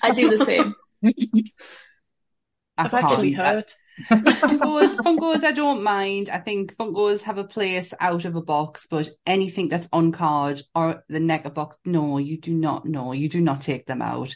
I 0.00 0.12
do 0.12 0.36
the 0.36 0.44
same. 0.44 0.76
I've 2.78 2.94
actually 2.94 3.32
heard. 3.32 3.72
Funkos, 4.10 4.96
Funkos, 4.96 5.42
I 5.42 5.50
don't 5.50 5.82
mind. 5.82 6.30
I 6.30 6.38
think 6.38 6.76
Funkos 6.76 7.22
have 7.22 7.38
a 7.38 7.44
place 7.44 7.92
out 7.98 8.24
of 8.24 8.36
a 8.36 8.42
box, 8.42 8.86
but 8.88 9.08
anything 9.26 9.68
that's 9.68 9.88
on 9.92 10.12
card 10.12 10.62
or 10.72 11.02
the 11.08 11.18
NECA 11.18 11.52
box, 11.52 11.76
no, 11.84 12.18
you 12.18 12.40
do 12.40 12.54
not. 12.54 12.86
No, 12.86 13.12
you 13.12 13.28
do 13.28 13.40
not 13.40 13.60
take 13.60 13.86
them 13.86 14.02
out. 14.02 14.32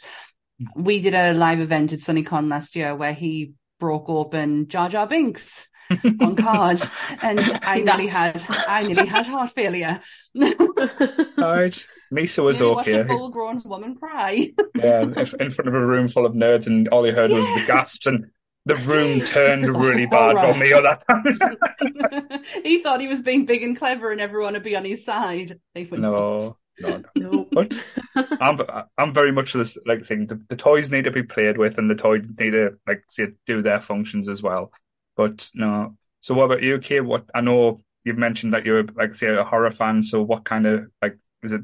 Hmm. 0.59 0.83
We 0.83 0.99
did 0.99 1.13
a 1.13 1.33
live 1.33 1.61
event 1.61 1.93
at 1.93 1.99
SunnyCon 1.99 2.49
last 2.49 2.75
year 2.75 2.93
where 2.93 3.13
he 3.13 3.53
broke 3.79 4.09
open 4.09 4.67
Jar 4.67 4.89
Jar 4.89 5.07
Binks 5.07 5.65
on 6.21 6.35
cars, 6.35 6.87
and 7.21 7.39
I 7.63 7.81
nearly 7.81 8.07
had 8.07 8.43
I 8.47 8.83
nearly 8.83 9.07
had 9.07 9.27
heart 9.27 9.51
failure. 9.51 9.99
right. 10.35 11.85
Misa 12.11 12.43
was 12.43 12.59
nearly 12.59 12.75
okay. 12.81 12.97
Watched 12.97 13.05
a 13.05 13.05
full-grown 13.05 13.61
woman 13.65 13.95
cry. 13.95 14.51
yeah, 14.75 15.01
in 15.01 15.51
front 15.51 15.67
of 15.67 15.73
a 15.73 15.85
room 15.85 16.07
full 16.07 16.25
of 16.25 16.33
nerds, 16.33 16.67
and 16.67 16.87
all 16.89 17.05
you 17.05 17.13
heard 17.13 17.31
was 17.31 17.45
the 17.45 17.65
gasps 17.67 18.07
and 18.07 18.25
the 18.65 18.75
room 18.75 19.21
turned 19.21 19.65
really 19.77 20.05
bad 20.05 20.35
right. 20.35 20.49
on 20.49 20.59
me 20.59 20.73
at 20.73 20.83
that 20.83 21.03
time. 21.07 22.63
he 22.63 22.83
thought 22.83 23.01
he 23.01 23.07
was 23.07 23.21
being 23.21 23.45
big 23.45 23.63
and 23.63 23.77
clever 23.77 24.11
and 24.11 24.21
everyone 24.21 24.53
would 24.53 24.63
be 24.63 24.75
on 24.75 24.85
his 24.85 25.03
side. 25.03 25.59
No, 25.75 26.57
no, 26.79 27.03
no. 27.15 27.47
But 27.51 27.73
I'm, 28.15 28.59
I'm 28.97 29.13
very 29.13 29.31
much 29.31 29.53
this 29.53 29.77
like 29.85 30.05
thing. 30.05 30.27
The, 30.27 30.41
the, 30.49 30.55
toys 30.55 30.91
need 30.91 31.05
to 31.05 31.11
be 31.11 31.23
played 31.23 31.57
with, 31.57 31.77
and 31.77 31.89
the 31.89 31.95
toys 31.95 32.27
need 32.39 32.51
to 32.51 32.77
like 32.87 33.03
do 33.45 33.61
their 33.61 33.81
functions 33.81 34.27
as 34.29 34.41
well. 34.41 34.71
But 35.19 35.49
no. 35.53 35.97
So 36.21 36.33
what 36.33 36.45
about 36.45 36.63
you, 36.63 36.79
Kate? 36.79 37.01
What 37.01 37.25
I 37.35 37.41
know 37.41 37.81
you've 38.05 38.17
mentioned 38.17 38.53
that 38.53 38.65
you're 38.65 38.85
like 38.95 39.15
say 39.15 39.27
a 39.27 39.43
horror 39.43 39.69
fan. 39.69 40.01
So 40.01 40.21
what 40.21 40.45
kind 40.45 40.65
of 40.65 40.85
like 41.01 41.17
is 41.43 41.51
it 41.51 41.63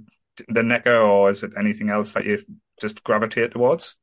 the 0.50 0.60
NECA 0.60 1.08
or 1.10 1.30
is 1.30 1.42
it 1.42 1.54
anything 1.58 1.90
else 1.90 2.12
that 2.12 2.26
you 2.26 2.44
just 2.82 3.02
gravitate 3.06 3.54
towards? 3.54 3.96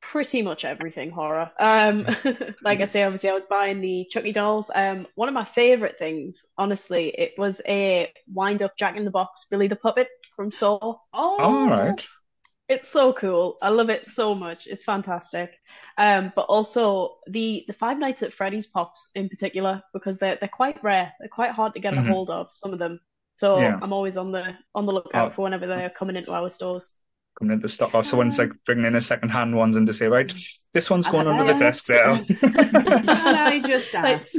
pretty 0.00 0.42
much 0.42 0.64
everything 0.64 1.12
horror. 1.12 1.52
Um, 1.60 2.08
like 2.64 2.80
I 2.80 2.86
say, 2.86 3.04
obviously, 3.04 3.30
I 3.30 3.34
was 3.34 3.46
buying 3.46 3.80
the 3.80 4.04
Chucky 4.10 4.32
dolls. 4.32 4.68
Um, 4.74 5.06
one 5.14 5.28
of 5.28 5.34
my 5.34 5.44
favorite 5.44 5.94
things, 5.96 6.44
honestly, 6.58 7.14
it 7.16 7.34
was 7.38 7.62
a 7.68 8.12
wind 8.26 8.62
up 8.62 8.76
Jack 8.76 8.96
in 8.96 9.04
the 9.04 9.12
Box 9.12 9.46
Billy 9.48 9.68
the 9.68 9.76
Puppet 9.76 10.08
from 10.34 10.50
Saw. 10.50 10.96
Oh, 11.14 11.38
all 11.38 11.70
right. 11.70 12.04
It's 12.68 12.90
so 12.90 13.12
cool. 13.12 13.58
I 13.62 13.68
love 13.68 13.90
it 13.90 14.06
so 14.06 14.34
much. 14.34 14.66
It's 14.66 14.82
fantastic. 14.82 15.52
Um, 15.98 16.32
but 16.34 16.42
also 16.42 17.16
the 17.26 17.64
the 17.66 17.72
Five 17.72 17.98
Nights 17.98 18.22
at 18.22 18.32
Freddy's 18.32 18.66
pops 18.66 19.08
in 19.14 19.28
particular 19.28 19.82
because 19.92 20.18
they're 20.18 20.36
they're 20.40 20.48
quite 20.48 20.82
rare. 20.82 21.12
They're 21.18 21.28
quite 21.28 21.52
hard 21.52 21.74
to 21.74 21.80
get 21.80 21.94
mm-hmm. 21.94 22.08
a 22.08 22.12
hold 22.12 22.30
of. 22.30 22.48
Some 22.56 22.72
of 22.72 22.78
them. 22.78 23.00
So 23.34 23.60
yeah. 23.60 23.78
I'm 23.80 23.92
always 23.92 24.16
on 24.16 24.32
the 24.32 24.54
on 24.74 24.86
the 24.86 24.92
lookout 24.92 25.32
oh. 25.32 25.34
for 25.34 25.42
whenever 25.42 25.66
they're 25.66 25.90
coming 25.90 26.16
into 26.16 26.32
our 26.32 26.50
stores 26.50 26.92
coming 27.38 27.54
into 27.54 27.68
stock, 27.68 27.94
or 27.94 28.04
someone's 28.04 28.38
like 28.38 28.52
bringing 28.64 28.84
in 28.84 28.94
a 28.94 29.00
second 29.00 29.30
hand 29.30 29.56
ones 29.56 29.76
and 29.76 29.86
to 29.86 29.92
say, 29.92 30.06
right, 30.06 30.32
this 30.72 30.90
one's 30.90 31.08
going 31.08 31.26
under 31.26 31.52
the 31.52 31.58
desk 31.58 31.86
there. 31.86 32.22
Can 32.40 33.08
I 33.08 33.60
just 33.60 33.94
ask, 33.94 34.34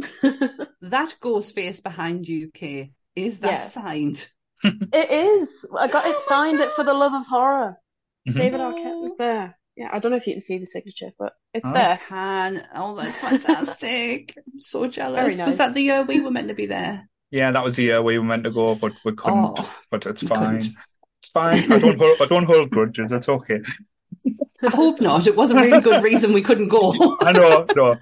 that 0.81 1.15
ghost 1.19 1.55
face 1.55 1.79
behind 1.79 2.27
you, 2.27 2.51
Kay, 2.51 2.93
is 3.15 3.39
that 3.39 3.51
yes. 3.51 3.73
signed? 3.73 4.27
it 4.63 5.11
is. 5.11 5.65
I 5.77 5.87
got 5.87 6.05
it 6.05 6.15
oh 6.17 6.25
signed 6.27 6.59
it 6.59 6.71
for 6.75 6.83
the 6.83 6.93
love 6.93 7.13
of 7.13 7.27
horror. 7.27 7.77
Mm-hmm. 8.27 8.39
David 8.39 8.59
Arquette 8.61 9.01
was 9.01 9.17
there. 9.17 9.57
Yeah, 9.75 9.89
I 9.91 9.99
don't 9.99 10.11
know 10.11 10.17
if 10.17 10.27
you 10.27 10.33
can 10.33 10.41
see 10.41 10.59
the 10.59 10.67
signature, 10.67 11.11
but 11.17 11.33
it's 11.53 11.65
oh, 11.67 11.73
there. 11.73 11.89
I 11.89 11.95
can. 11.95 12.67
Oh, 12.75 12.95
that's 12.95 13.21
fantastic. 13.21 14.35
I'm 14.37 14.61
so 14.61 14.87
jealous. 14.87 15.39
Nice. 15.39 15.47
Was 15.47 15.57
that 15.57 15.73
the 15.73 15.81
year 15.81 16.03
we 16.03 16.21
were 16.21 16.29
meant 16.31 16.49
to 16.49 16.53
be 16.53 16.67
there? 16.67 17.09
Yeah, 17.31 17.49
that 17.51 17.63
was 17.63 17.75
the 17.75 17.83
year 17.83 18.01
we 18.03 18.19
were 18.19 18.23
meant 18.23 18.43
to 18.43 18.51
go, 18.51 18.75
but 18.75 18.93
we 19.03 19.13
couldn't. 19.13 19.55
Oh, 19.57 19.75
but 19.89 20.05
it's 20.05 20.21
fine. 20.21 20.59
Couldn't. 20.59 20.75
It's 21.21 21.29
fine. 21.29 21.71
I 21.71 21.79
don't 21.79 21.97
hold, 21.97 22.17
I 22.21 22.25
don't 22.25 22.45
hold 22.45 22.69
grudges. 22.69 23.11
It's 23.11 23.29
okay. 23.29 23.61
I 24.61 24.69
hope 24.69 25.01
not. 25.01 25.25
It 25.25 25.35
was 25.35 25.49
a 25.49 25.55
really 25.55 25.81
good 25.81 26.03
reason 26.03 26.33
we 26.33 26.43
couldn't 26.43 26.69
go. 26.69 26.93
I 27.21 27.31
know, 27.31 27.65
no. 27.75 27.97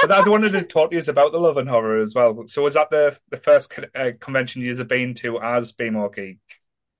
But 0.00 0.12
I 0.12 0.26
wanted 0.26 0.52
to 0.52 0.62
talk 0.62 0.90
to 0.90 0.96
you 0.96 1.02
about 1.06 1.32
the 1.32 1.38
Love 1.38 1.58
of 1.58 1.66
Horror 1.66 2.02
as 2.02 2.14
well. 2.14 2.44
So 2.46 2.62
was 2.62 2.74
that 2.74 2.88
the 2.90 3.18
the 3.30 3.36
first 3.36 3.70
uh, 3.94 4.12
convention 4.20 4.62
you've 4.62 4.86
been 4.88 5.14
to 5.16 5.38
as 5.40 5.72
Be 5.72 5.90
More 5.90 6.08
Geek? 6.08 6.38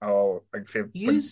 Oh, 0.02 0.42
like 0.52 0.68
say, 0.68 0.82
you 0.92 1.22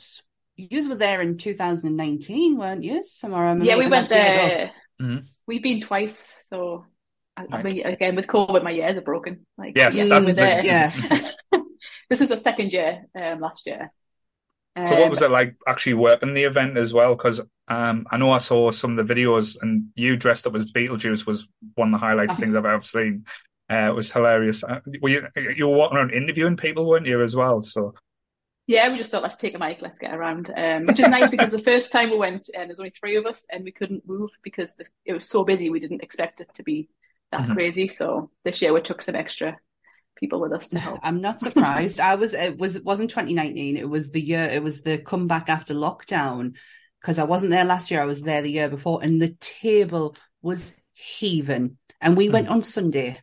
you 0.57 0.89
were 0.89 0.95
there 0.95 1.21
in 1.21 1.37
2019, 1.37 2.57
weren't 2.57 2.85
you? 2.85 3.03
Somewhere. 3.03 3.57
Yeah, 3.63 3.77
we 3.77 3.89
went 3.89 4.09
there. 4.09 4.73
Mm-hmm. 5.01 5.27
We've 5.47 5.63
been 5.63 5.81
twice, 5.81 6.35
so 6.49 6.87
I, 7.37 7.43
right. 7.43 7.53
I, 7.53 7.63
mean, 7.63 7.87
again 7.87 8.17
with 8.17 8.27
COVID, 8.27 8.63
my 8.63 8.71
years 8.71 8.97
are 8.97 9.03
broken. 9.03 9.47
Like, 9.59 9.75
yes, 9.77 9.95
yeah, 9.95 10.19
we 10.19 10.27
were 10.27 10.33
there. 10.33 10.65
Yeah. 10.65 11.31
this 12.11 12.21
was 12.21 12.31
a 12.31 12.39
second 12.39 12.73
year 12.73 13.05
um, 13.15 13.41
last 13.41 13.67
year. 13.67 13.93
Um, 14.75 14.87
so 14.87 15.01
what 15.01 15.11
was 15.11 15.23
it 15.23 15.31
like 15.31 15.57
actually 15.67 15.95
working 15.95 16.35
the 16.35 16.45
event 16.45 16.77
as 16.77 16.93
well? 16.93 17.15
Because 17.15 17.41
um, 17.69 18.07
I 18.11 18.17
know 18.17 18.33
I 18.33 18.39
saw 18.39 18.71
some 18.71 18.99
of 18.99 19.07
the 19.07 19.15
videos 19.15 19.57
and 19.61 19.89
you 19.95 20.17
dressed 20.17 20.47
up 20.47 20.55
as 20.55 20.73
Beetlejuice 20.73 21.27
was 21.27 21.47
one 21.75 21.89
of 21.89 22.01
the 22.01 22.07
highlights 22.07 22.33
uh-huh. 22.33 22.41
things 22.41 22.57
I've 22.57 22.67
ever 22.67 22.83
seen. 22.83 23.25
Uh, 23.71 23.89
it 23.91 23.95
was 23.95 24.13
hilarious. 24.13 24.63
Uh, 24.63 24.81
were 25.01 25.09
you, 25.09 25.27
you 25.57 25.67
were 25.67 25.77
walking 25.77 25.99
around 25.99 26.13
interviewing 26.13 26.57
people, 26.57 26.87
weren't 26.87 27.07
you, 27.07 27.23
as 27.23 27.35
well? 27.35 27.63
So 27.63 27.95
yeah, 28.67 28.89
we 28.91 28.97
just 28.97 29.11
thought 29.11 29.23
let's 29.23 29.37
take 29.37 29.55
a 29.55 29.59
mic, 29.59 29.81
let's 29.81 29.99
get 29.99 30.15
around, 30.15 30.51
um, 30.57 30.87
which 30.87 31.01
is 31.01 31.09
nice 31.09 31.31
because 31.33 31.51
the 31.51 31.59
first 31.59 31.93
time 31.93 32.11
we 32.11 32.19
went, 32.19 32.49
um, 32.57 32.67
there's 32.67 32.81
only 32.81 32.91
three 32.91 33.17
of 33.17 33.27
us 33.27 33.47
and 33.51 33.65
we 33.65 33.73
couldn't 33.73 34.07
move 34.07 34.31
because 34.43 34.75
the, 34.75 34.87
it 35.05 35.13
was 35.13 35.29
so 35.29 35.45
busy. 35.45 35.71
We 35.71 35.81
didn't 35.81 36.03
expect 36.03 36.41
it 36.41 36.49
to 36.55 36.63
be 36.63 36.89
that 37.31 37.43
mm-hmm. 37.43 37.55
crazy. 37.55 37.89
So 37.89 38.31
this 38.45 38.61
year 38.63 38.73
we 38.73 38.81
took 38.81 39.03
some 39.03 39.15
extra 39.15 39.57
people 40.17 40.41
with 40.41 40.53
us 40.53 40.69
to 40.69 40.79
help. 40.79 41.01
I'm 41.03 41.21
not 41.21 41.41
surprised. 41.41 42.01
I 42.01 42.17
was 42.17 42.35
it 42.35 42.59
was 42.59 42.77
it 42.77 42.85
wasn't 42.85 43.11
2019. 43.11 43.77
It 43.77 43.89
was 43.89 44.11
the 44.11 44.21
year. 44.21 44.45
It 44.45 44.63
was 44.63 44.83
the 44.83 44.99
comeback 44.99 45.49
after 45.49 45.75
lockdown 45.75 46.55
because 47.01 47.19
I 47.19 47.25
wasn't 47.25 47.51
there 47.51 47.65
last 47.65 47.91
year. 47.91 48.03
I 48.03 48.07
was 48.07 48.23
there 48.23 48.43
the 48.43 48.51
year 48.51 48.69
before, 48.69 49.03
and 49.03 49.21
the 49.21 49.37
table 49.41 50.17
was 50.43 50.73
heaving. 50.93 51.77
And 52.01 52.17
we 52.17 52.29
mm. 52.29 52.33
went 52.33 52.49
on 52.49 52.63
Sunday 52.63 53.21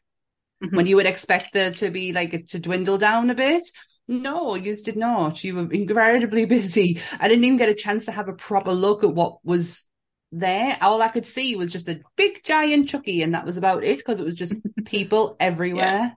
mm-hmm. 0.63 0.75
when 0.75 0.85
you 0.85 0.95
would 0.95 1.05
expect 1.05 1.53
there 1.53 1.71
to 1.71 1.89
be 1.89 2.13
like 2.13 2.47
to 2.49 2.59
dwindle 2.59 2.97
down 2.97 3.29
a 3.29 3.35
bit. 3.35 3.63
No, 4.07 4.55
you 4.55 4.75
did 4.75 4.97
not. 4.97 5.43
You 5.43 5.55
were 5.55 5.71
incredibly 5.71 6.45
busy. 6.45 6.99
I 7.19 7.27
didn't 7.27 7.45
even 7.45 7.57
get 7.57 7.69
a 7.69 7.75
chance 7.75 8.05
to 8.05 8.11
have 8.11 8.27
a 8.27 8.33
proper 8.33 8.73
look 8.73 9.03
at 9.03 9.13
what 9.13 9.37
was 9.45 9.85
there. 10.31 10.77
All 10.81 11.01
I 11.01 11.07
could 11.07 11.25
see 11.25 11.55
was 11.55 11.71
just 11.71 11.87
a 11.87 12.01
big 12.15 12.43
giant 12.43 12.89
Chucky, 12.89 13.21
and 13.21 13.33
that 13.33 13.45
was 13.45 13.57
about 13.57 13.83
it 13.83 13.97
because 13.97 14.19
it 14.19 14.25
was 14.25 14.35
just 14.35 14.53
people 14.85 15.37
everywhere. 15.39 15.85
Yeah. 15.85 16.09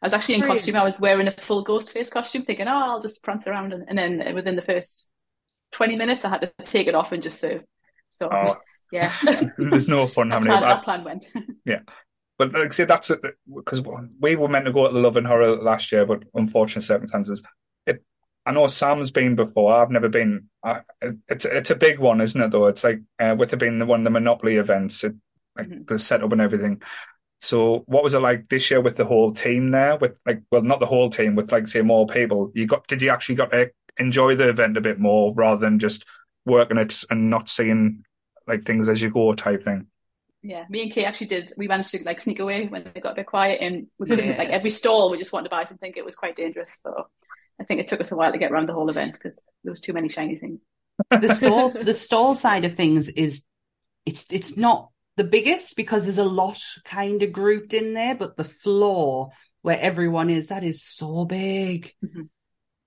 I 0.00 0.06
was 0.06 0.12
actually 0.12 0.36
in 0.36 0.40
Brilliant. 0.42 0.60
costume. 0.60 0.76
I 0.76 0.84
was 0.84 1.00
wearing 1.00 1.28
a 1.28 1.32
full 1.32 1.62
ghost 1.62 1.92
face 1.92 2.10
costume, 2.10 2.44
thinking, 2.44 2.68
"Oh, 2.68 2.72
I'll 2.72 3.00
just 3.00 3.22
prance 3.22 3.46
around," 3.46 3.72
and, 3.72 3.84
and 3.88 3.98
then 3.98 4.34
within 4.34 4.54
the 4.54 4.62
first 4.62 5.08
twenty 5.72 5.96
minutes, 5.96 6.24
I 6.24 6.28
had 6.28 6.42
to 6.42 6.52
take 6.62 6.86
it 6.86 6.94
off 6.94 7.10
and 7.10 7.22
just 7.22 7.40
serve. 7.40 7.62
So, 8.16 8.28
oh. 8.30 8.56
yeah, 8.92 9.12
was 9.58 9.88
no 9.88 10.06
fun 10.06 10.30
having 10.30 10.46
plan, 10.46 10.62
it. 10.62 10.66
That 10.66 10.84
plan 10.84 11.04
went. 11.04 11.28
yeah, 11.64 11.80
but 12.38 12.52
like 12.52 12.68
I 12.68 12.72
say, 12.72 12.84
that's 12.84 13.10
because 13.52 13.82
we 14.20 14.36
were 14.36 14.48
meant 14.48 14.66
to 14.66 14.72
go 14.72 14.86
to 14.86 14.94
the 14.94 15.00
Love 15.00 15.16
of 15.16 15.24
Horror 15.24 15.56
last 15.56 15.90
year, 15.90 16.06
but 16.06 16.22
unfortunate 16.34 16.82
circumstances. 16.82 17.42
It, 17.84 18.04
I 18.46 18.52
know 18.52 18.68
Sam's 18.68 19.10
been 19.10 19.34
before. 19.34 19.74
I've 19.74 19.90
never 19.90 20.08
been. 20.08 20.48
I, 20.62 20.82
it's 21.28 21.44
it's 21.44 21.70
a 21.70 21.76
big 21.76 21.98
one, 21.98 22.20
isn't 22.20 22.40
it? 22.40 22.52
Though 22.52 22.66
it's 22.66 22.84
like 22.84 23.00
uh, 23.18 23.34
with 23.36 23.52
it 23.52 23.58
being 23.58 23.80
the 23.80 23.86
one 23.86 24.00
of 24.00 24.04
the 24.04 24.10
Monopoly 24.10 24.56
events, 24.56 25.02
it, 25.02 25.16
like 25.56 25.66
mm-hmm. 25.66 25.92
the 25.92 25.98
setup 25.98 26.30
and 26.30 26.40
everything. 26.40 26.80
So 27.40 27.82
what 27.86 28.04
was 28.04 28.14
it 28.14 28.20
like 28.20 28.48
this 28.48 28.70
year 28.70 28.80
with 28.80 28.96
the 28.96 29.04
whole 29.04 29.32
team 29.32 29.72
there? 29.72 29.96
With 29.96 30.18
like, 30.24 30.42
well, 30.50 30.62
not 30.62 30.78
the 30.78 30.86
whole 30.86 31.10
team, 31.10 31.34
with 31.34 31.50
like 31.50 31.66
say 31.66 31.82
more 31.82 32.06
people. 32.06 32.52
You 32.54 32.66
got 32.66 32.86
did 32.86 33.02
you 33.02 33.10
actually 33.10 33.34
got 33.34 33.50
to 33.50 33.72
enjoy 33.96 34.36
the 34.36 34.48
event 34.48 34.76
a 34.76 34.80
bit 34.80 35.00
more 35.00 35.34
rather 35.34 35.60
than 35.60 35.80
just 35.80 36.04
working 36.46 36.78
it 36.78 37.02
and 37.10 37.30
not 37.30 37.48
seeing 37.48 38.04
like 38.46 38.62
things 38.62 38.88
as 38.88 39.02
you 39.02 39.10
go 39.10 39.34
type 39.34 39.64
thing? 39.64 39.88
Yeah, 40.42 40.64
me 40.68 40.82
and 40.82 40.92
Kay 40.92 41.04
actually 41.04 41.26
did. 41.26 41.52
We 41.56 41.66
managed 41.66 41.90
to 41.90 42.02
like 42.04 42.20
sneak 42.20 42.38
away 42.38 42.66
when 42.66 42.82
it 42.94 43.02
got 43.02 43.12
a 43.12 43.16
bit 43.16 43.26
quiet, 43.26 43.60
and 43.60 43.88
we 43.98 44.08
yeah. 44.16 44.38
like 44.38 44.50
every 44.50 44.70
stall 44.70 45.10
we 45.10 45.18
just 45.18 45.32
wanted 45.32 45.44
to 45.44 45.50
buy 45.50 45.64
something. 45.64 45.92
It 45.96 46.04
was 46.04 46.16
quite 46.16 46.36
dangerous, 46.36 46.70
so 46.82 47.08
I 47.60 47.64
think 47.64 47.80
it 47.80 47.88
took 47.88 48.00
us 48.00 48.12
a 48.12 48.16
while 48.16 48.32
to 48.32 48.38
get 48.38 48.52
around 48.52 48.68
the 48.68 48.74
whole 48.74 48.88
event 48.88 49.14
because 49.14 49.42
there 49.64 49.70
was 49.72 49.80
too 49.80 49.92
many 49.92 50.08
shiny 50.08 50.36
things. 50.36 50.60
The 51.10 51.34
stall, 51.34 51.70
the 51.70 51.94
stall 51.94 52.34
side 52.34 52.64
of 52.64 52.76
things 52.76 53.08
is 53.08 53.44
it's 54.06 54.26
it's 54.30 54.56
not 54.56 54.90
the 55.16 55.24
biggest 55.24 55.76
because 55.76 56.04
there's 56.04 56.18
a 56.18 56.24
lot 56.24 56.60
kind 56.84 57.22
of 57.22 57.32
grouped 57.32 57.74
in 57.74 57.94
there, 57.94 58.14
but 58.14 58.36
the 58.36 58.44
floor 58.44 59.30
where 59.62 59.78
everyone 59.78 60.30
is, 60.30 60.48
that 60.48 60.64
is 60.64 60.82
so 60.82 61.24
big. 61.24 61.92
Mm-hmm. 62.04 62.22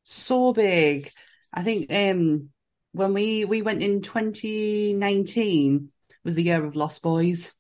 So 0.04 0.54
big. 0.54 1.12
I 1.54 1.64
think 1.64 1.92
um 1.92 2.50
when 2.94 3.14
we 3.14 3.46
we 3.46 3.62
went 3.62 3.84
in 3.84 4.02
2019 4.02 5.92
was 6.24 6.36
the 6.36 6.44
year 6.44 6.64
of 6.64 6.76
Lost 6.76 7.02
Boys. 7.02 7.52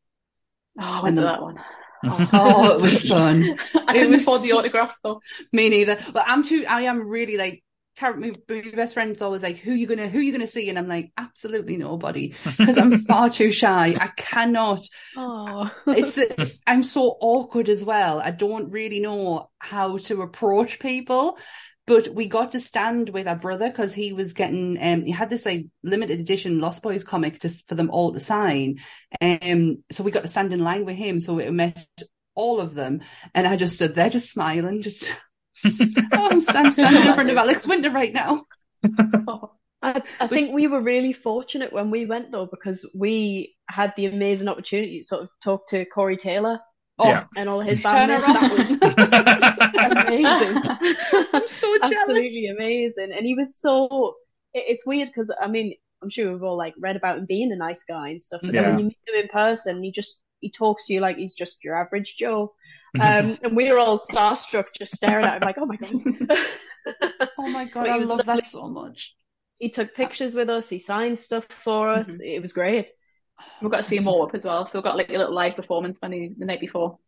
Oh, 0.80 1.00
I 1.00 1.04
went 1.04 1.16
the, 1.16 1.24
that 1.24 1.42
one. 1.42 1.60
Oh, 2.04 2.30
oh, 2.34 2.76
it 2.76 2.82
was 2.82 3.02
fun. 3.08 3.58
I 3.88 3.94
couldn't 3.94 4.16
afford 4.16 4.42
the 4.42 4.54
autographs 4.54 5.00
though. 5.04 5.22
Me 5.52 5.70
neither. 5.70 5.98
But 6.14 6.26
I'm 6.28 6.44
too. 6.44 6.66
I 6.68 6.84
am 6.84 7.08
really 7.08 7.38
like 7.38 7.64
my, 8.02 8.32
my 8.50 8.62
best 8.74 8.94
friend's 8.94 9.22
always 9.22 9.44
like, 9.44 9.58
"Who 9.58 9.74
you 9.74 9.86
gonna 9.86 10.08
who 10.08 10.20
you 10.20 10.32
gonna 10.32 10.48
see?" 10.48 10.70
And 10.70 10.80
I'm 10.80 10.88
like, 10.88 11.12
"Absolutely 11.18 11.78
nobody," 11.78 12.34
because 12.58 12.78
I'm 12.78 13.04
far 13.06 13.30
too 13.30 13.52
shy. 13.52 13.96
I 14.00 14.08
cannot. 14.16 14.86
Oh. 15.16 15.70
it's 15.88 16.18
I'm 16.66 16.84
so 16.84 17.18
awkward 17.20 17.70
as 17.70 17.84
well. 17.86 18.20
I 18.20 18.32
don't 18.32 18.72
really 18.72 19.00
know 19.00 19.50
how 19.60 19.98
to 19.98 20.22
approach 20.22 20.80
people. 20.80 21.38
But 21.92 22.08
we 22.16 22.28
got 22.28 22.54
to 22.54 22.62
stand 22.62 23.10
with 23.10 23.28
our 23.28 23.36
brother 23.36 23.68
because 23.68 23.94
he 23.94 24.14
was 24.14 24.32
getting 24.32 24.78
um 24.82 25.04
he 25.04 25.12
had 25.12 25.30
this 25.30 25.46
like 25.46 25.66
limited 25.84 26.22
edition 26.22 26.62
Lost 26.62 26.82
Boys 26.82 27.04
comic 27.04 27.42
just 27.42 27.68
for 27.68 27.76
them 27.76 27.90
all 27.90 28.14
to 28.14 28.20
sign. 28.22 28.80
Um 29.20 29.84
so 29.92 30.02
we 30.02 30.12
got 30.12 30.22
to 30.22 30.30
stand 30.30 30.54
in 30.54 30.64
line 30.64 30.86
with 30.86 30.96
him. 30.96 31.20
So 31.20 31.34
we 31.34 31.50
met 31.50 31.86
all 32.34 32.62
of 32.62 32.76
them 32.76 33.02
and 33.36 33.46
I 33.46 33.58
just 33.58 33.76
stood 33.76 33.94
there 33.94 34.10
just 34.10 34.32
smiling, 34.32 34.82
just 34.82 35.04
oh, 35.66 36.30
I'm, 36.32 36.42
I'm 36.48 36.72
standing 36.72 37.08
in 37.08 37.14
front 37.14 37.30
of 37.30 37.36
Alex 37.36 37.68
Winter 37.68 37.92
right 37.92 38.14
now. 38.14 38.46
I, 39.82 40.02
I, 40.22 40.28
think 40.28 40.54
we 40.54 40.68
were 40.68 40.82
really 40.82 41.12
fortunate 41.12 41.74
when 41.74 41.92
we 41.92 42.06
went 42.06 42.32
though 42.32 42.46
because 42.46 42.90
we 42.96 43.54
had 43.68 43.92
the 43.98 44.06
amazing 44.06 44.48
opportunity 44.48 45.00
to 45.00 45.06
sort 45.06 45.24
of 45.24 45.30
talk 45.44 45.68
to 45.72 45.84
Corey 45.84 46.16
Taylor 46.16 46.62
oh, 47.00 47.10
yeah. 47.10 47.26
and 47.36 47.50
all 47.50 47.60
his 47.60 47.80
bandmates. 47.80 48.80
That 48.80 49.50
was 49.50 49.58
amazing. 49.90 50.58
I'm 51.34 51.48
so 51.48 51.78
jealous. 51.88 51.94
Absolutely 51.98 52.48
amazing. 52.48 53.12
And 53.16 53.26
he 53.26 53.36
was 53.36 53.56
so. 53.58 54.16
It, 54.54 54.66
it's 54.68 54.86
weird 54.86 55.10
because 55.10 55.32
I 55.42 55.48
mean 55.48 55.76
I'm 56.04 56.10
sure 56.10 56.32
we've 56.32 56.44
all 56.44 56.58
like 56.58 56.74
read 56.80 56.96
about 56.96 57.18
him 57.20 57.26
being 57.26 57.52
a 57.52 57.56
nice 57.56 57.84
guy 57.84 58.10
and 58.10 58.22
stuff. 58.22 58.42
But 58.44 58.54
Yeah. 58.54 58.62
then 58.64 58.70
when 58.76 58.80
you 58.80 58.86
meet 58.86 58.98
him 59.16 59.22
in 59.24 59.28
person, 59.30 59.84
he 59.84 59.92
just 59.92 60.20
he 60.40 60.50
talks 60.52 60.88
to 60.88 60.94
you 60.94 61.00
like 61.00 61.18
he's 61.18 61.34
just 61.34 61.64
your 61.64 61.76
average 61.76 62.16
Joe. 62.18 62.54
Um, 63.00 63.38
and 63.42 63.56
we 63.56 63.72
were 63.72 63.80
all 63.80 63.98
starstruck, 63.98 64.66
just 64.78 64.94
staring 64.94 65.24
at 65.26 65.38
him 65.42 65.46
like, 65.46 65.56
oh 65.58 65.66
my 65.66 65.78
god. 65.78 65.94
Oh 67.38 67.48
my 67.48 67.64
god, 67.64 67.88
I 67.88 67.96
love 67.98 68.20
lovely. 68.20 68.26
that 68.42 68.48
so 68.48 68.68
much. 68.68 69.16
he 69.60 69.70
took 69.70 69.96
pictures 69.96 70.36
with 70.36 70.50
us. 70.50 70.68
He 70.68 70.80
signed 70.80 71.18
stuff 71.18 71.46
for 71.64 71.88
us. 71.90 72.12
Mhm. 72.12 72.20
It 72.36 72.42
was 72.42 72.52
great. 72.52 72.92
We've 73.62 73.72
got 73.72 73.78
to 73.78 73.84
see 73.84 73.96
him 73.98 74.04
more 74.04 74.28
up 74.28 74.36
as 74.36 74.44
well. 74.44 74.66
So 74.68 74.78
we've 74.80 74.84
got 74.84 74.98
like 74.98 75.08
a 75.10 75.14
little 75.14 75.34
live 75.34 75.56
performance 75.56 75.98
when 76.02 76.12
he, 76.12 76.34
the 76.38 76.46
night 76.46 76.60
before. 76.60 77.00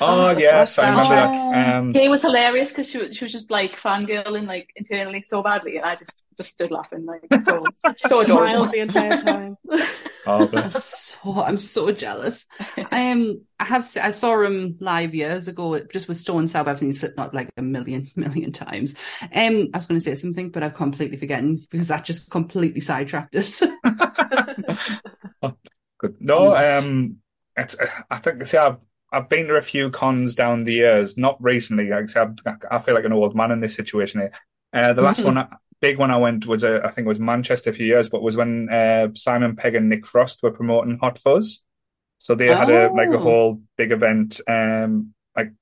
Oh, 0.00 0.34
that's 0.34 0.40
yes, 0.40 0.78
I 0.78 0.88
remember 0.90 1.14
awesome. 1.14 1.50
that. 1.52 1.76
Um, 1.76 1.92
Kay 1.92 2.08
was 2.08 2.22
hilarious 2.22 2.70
because 2.70 2.88
she, 2.90 2.98
was- 2.98 3.16
she 3.16 3.24
was 3.24 3.32
just 3.32 3.50
like 3.50 3.78
fangirling 3.78 4.46
like 4.46 4.70
internally 4.74 5.20
so 5.22 5.42
badly, 5.42 5.76
and 5.76 5.84
I 5.84 5.96
just 5.96 6.18
just 6.38 6.50
stood 6.54 6.70
laughing 6.70 7.04
like 7.04 7.22
so 7.44 7.64
so 8.06 8.20
adorable. 8.24 8.66
The 8.66 8.78
entire 8.78 9.20
time. 9.20 9.56
oh, 10.26 10.44
I'm 10.44 10.48
bless. 10.48 11.16
so 11.22 11.42
I'm 11.42 11.58
so 11.58 11.92
jealous. 11.92 12.46
Um, 12.90 13.42
I 13.60 13.64
have 13.64 13.86
se- 13.86 14.00
I 14.00 14.12
saw 14.12 14.40
him 14.42 14.76
live 14.80 15.14
years 15.14 15.46
ago, 15.46 15.74
it 15.74 15.92
just 15.92 16.08
with 16.08 16.16
Stone 16.16 16.48
Sour. 16.48 16.68
I've 16.70 16.78
seen 16.78 16.94
Slipknot 16.94 17.34
like 17.34 17.50
a 17.56 17.62
million 17.62 18.10
million 18.16 18.50
times. 18.52 18.94
Um, 19.22 19.68
I 19.74 19.78
was 19.78 19.86
going 19.86 20.00
to 20.00 20.04
say 20.04 20.16
something, 20.16 20.50
but 20.50 20.62
I've 20.62 20.74
completely 20.74 21.18
forgotten 21.18 21.64
because 21.70 21.88
that 21.88 22.04
just 22.04 22.30
completely 22.30 22.80
sidetracked 22.80 23.34
us. 23.36 23.62
Good. 25.98 26.16
No, 26.20 26.56
um, 26.56 27.18
it's, 27.56 27.76
I 28.10 28.18
think, 28.18 28.44
see, 28.46 28.56
I've, 28.56 28.76
I've 29.12 29.28
been 29.28 29.46
to 29.48 29.54
a 29.56 29.62
few 29.62 29.90
cons 29.90 30.34
down 30.34 30.64
the 30.64 30.72
years, 30.72 31.16
not 31.18 31.36
recently. 31.42 31.88
Like 31.90 32.04
I 32.04 32.06
said, 32.06 32.38
I 32.70 32.78
feel 32.78 32.94
like 32.94 33.04
an 33.04 33.12
old 33.12 33.36
man 33.36 33.50
in 33.50 33.60
this 33.60 33.74
situation 33.76 34.20
here. 34.20 34.32
Uh, 34.72 34.92
the 34.94 35.02
last 35.02 35.20
Mhm. 35.20 35.34
one, 35.34 35.48
big 35.80 35.98
one 35.98 36.10
I 36.10 36.16
went 36.16 36.46
was, 36.46 36.64
uh, 36.64 36.80
I 36.82 36.90
think 36.90 37.04
it 37.04 37.08
was 37.08 37.20
Manchester 37.20 37.70
a 37.70 37.72
few 37.74 37.86
years, 37.86 38.08
but 38.08 38.22
was 38.22 38.36
when, 38.36 38.68
uh, 38.70 39.08
Simon 39.14 39.54
Pegg 39.54 39.74
and 39.74 39.88
Nick 39.88 40.06
Frost 40.06 40.42
were 40.42 40.50
promoting 40.50 40.98
Hot 40.98 41.18
Fuzz. 41.18 41.62
So 42.18 42.34
they 42.34 42.46
had 42.46 42.70
a, 42.70 42.90
like 42.92 43.08
a 43.10 43.16
Oh. 43.16 43.18
whole 43.18 43.62
big 43.76 43.92
event, 43.92 44.40
um, 44.48 45.12
like 45.36 45.52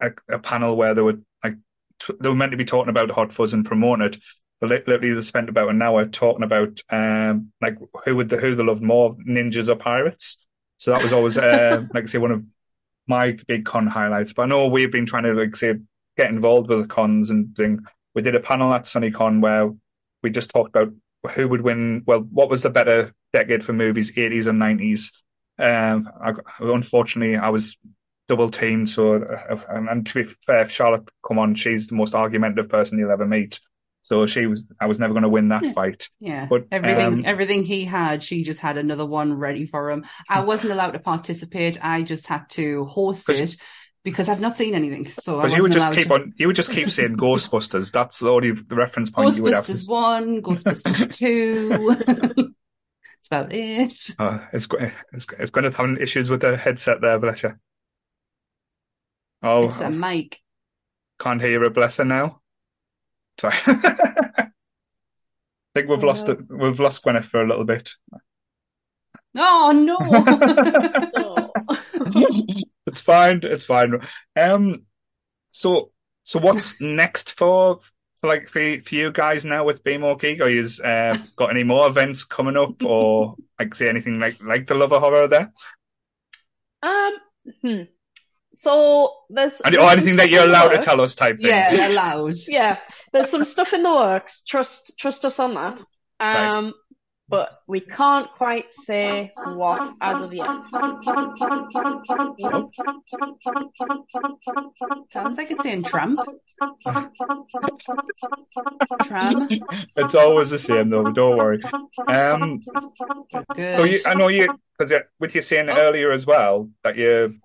a, 0.00 0.12
a 0.28 0.38
panel 0.38 0.76
where 0.76 0.94
they 0.94 1.02
were 1.02 1.20
like, 1.42 1.56
t- 1.98 2.14
they 2.20 2.28
were 2.28 2.34
meant 2.36 2.52
to 2.52 2.58
be 2.58 2.64
talking 2.66 2.90
about 2.90 3.10
Hot 3.10 3.32
Fuzz 3.32 3.52
and 3.52 3.64
promoting 3.64 4.06
it. 4.06 4.18
But 4.60 4.70
li- 4.70 4.82
literally 4.86 5.14
they 5.14 5.20
spent 5.22 5.48
about 5.48 5.70
an 5.70 5.82
hour 5.82 6.04
talking 6.06 6.44
about, 6.44 6.78
um, 6.90 7.50
like 7.60 7.76
who 8.04 8.14
would 8.14 8.28
the, 8.28 8.36
who 8.36 8.54
they 8.54 8.62
loved 8.62 8.82
more, 8.82 9.16
ninjas 9.16 9.68
or 9.68 9.74
pirates. 9.74 10.38
So 10.76 10.90
that 10.92 11.02
was 11.02 11.12
always, 11.12 11.36
uh, 11.38 11.82
like 11.94 12.04
I 12.04 12.06
say, 12.06 12.18
one 12.18 12.30
of 12.30 12.44
my 13.06 13.36
big 13.46 13.64
con 13.64 13.86
highlights. 13.86 14.32
But 14.32 14.42
I 14.42 14.46
know 14.46 14.66
we've 14.66 14.92
been 14.92 15.06
trying 15.06 15.24
to, 15.24 15.32
like 15.32 15.56
say, 15.56 15.74
get 16.16 16.30
involved 16.30 16.68
with 16.68 16.82
the 16.82 16.86
cons 16.86 17.30
and 17.30 17.54
thing. 17.56 17.80
We 18.14 18.22
did 18.22 18.34
a 18.34 18.40
panel 18.40 18.72
at 18.74 18.84
SunnyCon 18.84 19.40
where 19.40 19.70
we 20.22 20.30
just 20.30 20.50
talked 20.50 20.70
about 20.76 20.92
who 21.34 21.48
would 21.48 21.62
win. 21.62 22.02
Well, 22.06 22.20
what 22.20 22.50
was 22.50 22.62
the 22.62 22.70
better 22.70 23.12
decade 23.32 23.64
for 23.64 23.72
movies, 23.72 24.12
80s 24.12 24.46
and 24.46 24.60
90s? 24.60 25.10
Um, 25.58 26.08
I, 26.20 26.32
unfortunately, 26.60 27.36
I 27.36 27.50
was 27.50 27.76
double 28.28 28.50
teamed. 28.50 28.88
So, 28.88 29.22
uh, 29.22 29.60
and, 29.68 29.88
and 29.88 30.06
to 30.06 30.24
be 30.24 30.34
fair, 30.46 30.68
Charlotte, 30.68 31.08
come 31.26 31.38
on, 31.38 31.54
she's 31.54 31.88
the 31.88 31.94
most 31.94 32.14
argumentative 32.14 32.68
person 32.68 32.98
you'll 32.98 33.10
ever 33.10 33.26
meet. 33.26 33.60
So 34.04 34.26
she 34.26 34.46
was, 34.46 34.64
I 34.80 34.86
was 34.86 34.98
never 34.98 35.12
going 35.14 35.22
to 35.22 35.28
win 35.28 35.48
that 35.48 35.64
Yeah. 35.64 35.72
fight. 35.72 36.08
Yeah, 36.20 36.46
But, 36.48 36.66
everything 36.72 37.06
um, 37.06 37.22
everything 37.24 37.64
he 37.64 37.84
had, 37.84 38.22
she 38.22 38.42
just 38.42 38.60
had 38.60 38.76
another 38.76 39.06
one 39.06 39.34
ready 39.34 39.64
for 39.66 39.90
him. 39.90 40.04
I 40.28 40.40
wasn't 40.44 40.72
allowed 40.72 40.92
to 40.92 40.98
participate. 40.98 41.82
I 41.84 42.02
just 42.02 42.26
had 42.26 42.48
to 42.50 42.84
host 42.86 43.28
it 43.28 43.56
because 44.04 44.28
I've 44.28 44.40
not 44.40 44.56
seen 44.56 44.74
anything. 44.74 45.08
So 45.08 45.38
I 45.40 45.46
you 45.48 45.62
would 45.62 45.72
just 45.72 45.94
keep 45.94 46.08
to. 46.08 46.14
on, 46.14 46.34
you 46.36 46.46
would 46.48 46.56
just 46.56 46.70
keep 46.70 46.90
saying 46.90 47.16
Ghostbusters. 47.16 47.92
That's 47.92 48.18
the 48.18 48.28
only 48.28 48.50
the 48.52 48.74
reference 48.74 49.10
point 49.10 49.36
you 49.36 49.42
would 49.44 49.52
have. 49.52 49.64
Ghostbusters 49.66 49.86
To, 49.86 49.92
one, 49.92 50.42
Ghostbusters 50.42 51.10
two. 51.16 51.96
That's 53.22 53.28
about 53.28 53.52
it. 53.52 54.10
uh, 54.18 54.38
it's, 54.52 54.66
it's, 55.12 55.26
it's 55.38 55.50
going 55.50 55.70
to 55.70 55.76
have 55.76 56.00
issues 56.00 56.28
with 56.28 56.40
the 56.40 56.56
headset 56.56 57.00
there, 57.00 57.18
bless 57.18 57.42
you. 57.44 57.54
Oh, 59.42 59.68
It's 59.68 59.80
a 59.80 59.90
mic. 59.90 60.40
can't 61.18 61.40
hear 61.40 61.62
you, 61.62 61.70
bless 61.70 61.96
her 61.96 62.04
now. 62.04 62.41
Sorry. 63.40 63.54
I 63.66 64.48
think 65.74 65.88
we've 65.88 66.04
Oh, 66.04 66.06
lost 66.06 66.26
no. 66.26 66.32
it. 66.34 66.40
We've 66.50 66.80
lost 66.80 67.02
Gwyneth 67.04 67.24
for 67.24 67.42
a 67.42 67.48
little 67.48 67.64
bit. 67.64 67.90
Oh 69.34 69.72
no! 69.72 69.96
It's 72.86 73.00
fine. 73.00 73.40
It's 73.44 73.64
fine. 73.64 74.00
Um, 74.36 74.82
so, 75.50 75.92
so 76.24 76.38
what's 76.40 76.80
next 76.80 77.30
for, 77.30 77.78
for 78.20 78.26
like 78.28 78.48
for, 78.48 78.80
for 78.82 78.94
you 78.94 79.12
guys 79.12 79.44
now 79.44 79.64
with 79.64 79.84
Be 79.84 79.98
More 79.98 80.16
Geek? 80.16 80.40
Are 80.40 80.50
you 80.50 80.66
uh, 80.84 81.16
got 81.36 81.50
any 81.50 81.62
more 81.62 81.86
events 81.86 82.24
coming 82.24 82.56
up, 82.56 82.82
or 82.82 83.36
like 83.58 83.74
say 83.74 83.88
anything 83.88 84.18
like 84.18 84.42
like 84.42 84.66
the 84.66 84.74
Love 84.74 84.92
of 84.92 85.00
Horror 85.00 85.28
there, 85.28 85.52
Um, 86.82 87.12
hmm. 87.62 87.82
So 88.54 89.12
there's, 89.30 89.60
and, 89.62 89.76
or 89.76 89.90
anything 89.90 90.16
that 90.16 90.30
you're 90.30 90.44
in 90.44 90.48
the 90.50 90.54
allowed 90.54 90.68
to 90.70 90.78
tell 90.78 91.00
us 91.00 91.16
type 91.16 91.38
thing? 91.38 91.48
yeah, 91.48 91.88
allowed. 91.92 92.34
Yeah, 92.46 92.78
there's 93.12 93.30
some 93.30 93.44
stuff 93.44 93.72
in 93.72 93.82
the 93.82 93.90
works. 93.90 94.42
Trust 94.46 94.92
trust 94.98 95.24
us 95.24 95.38
on 95.38 95.54
that. 95.54 95.82
Right. 96.20 96.54
Um, 96.54 96.74
but 97.32 97.62
we 97.66 97.80
can't 97.80 98.30
quite 98.32 98.74
say 98.74 99.32
what 99.54 99.94
as 100.02 100.20
of 100.20 100.34
yet. 100.34 100.50
Sounds 105.10 105.38
like 105.38 105.50
it's 105.50 105.62
saying 105.62 105.84
Trump. 105.84 106.20
Tram. 109.04 109.48
It's 109.96 110.14
always 110.14 110.50
the 110.50 110.58
same 110.58 110.90
though. 110.90 111.10
Don't 111.10 111.38
worry. 111.38 111.62
Um, 112.06 112.60
Good. 113.54 113.76
so 113.78 113.84
you, 113.84 114.00
I 114.04 114.12
know 114.12 114.28
you 114.28 114.54
because 114.76 115.02
with 115.18 115.34
you 115.34 115.40
saying 115.40 115.70
earlier 115.70 116.12
as 116.12 116.26
well 116.26 116.68
that 116.84 116.96
you, 116.96 117.36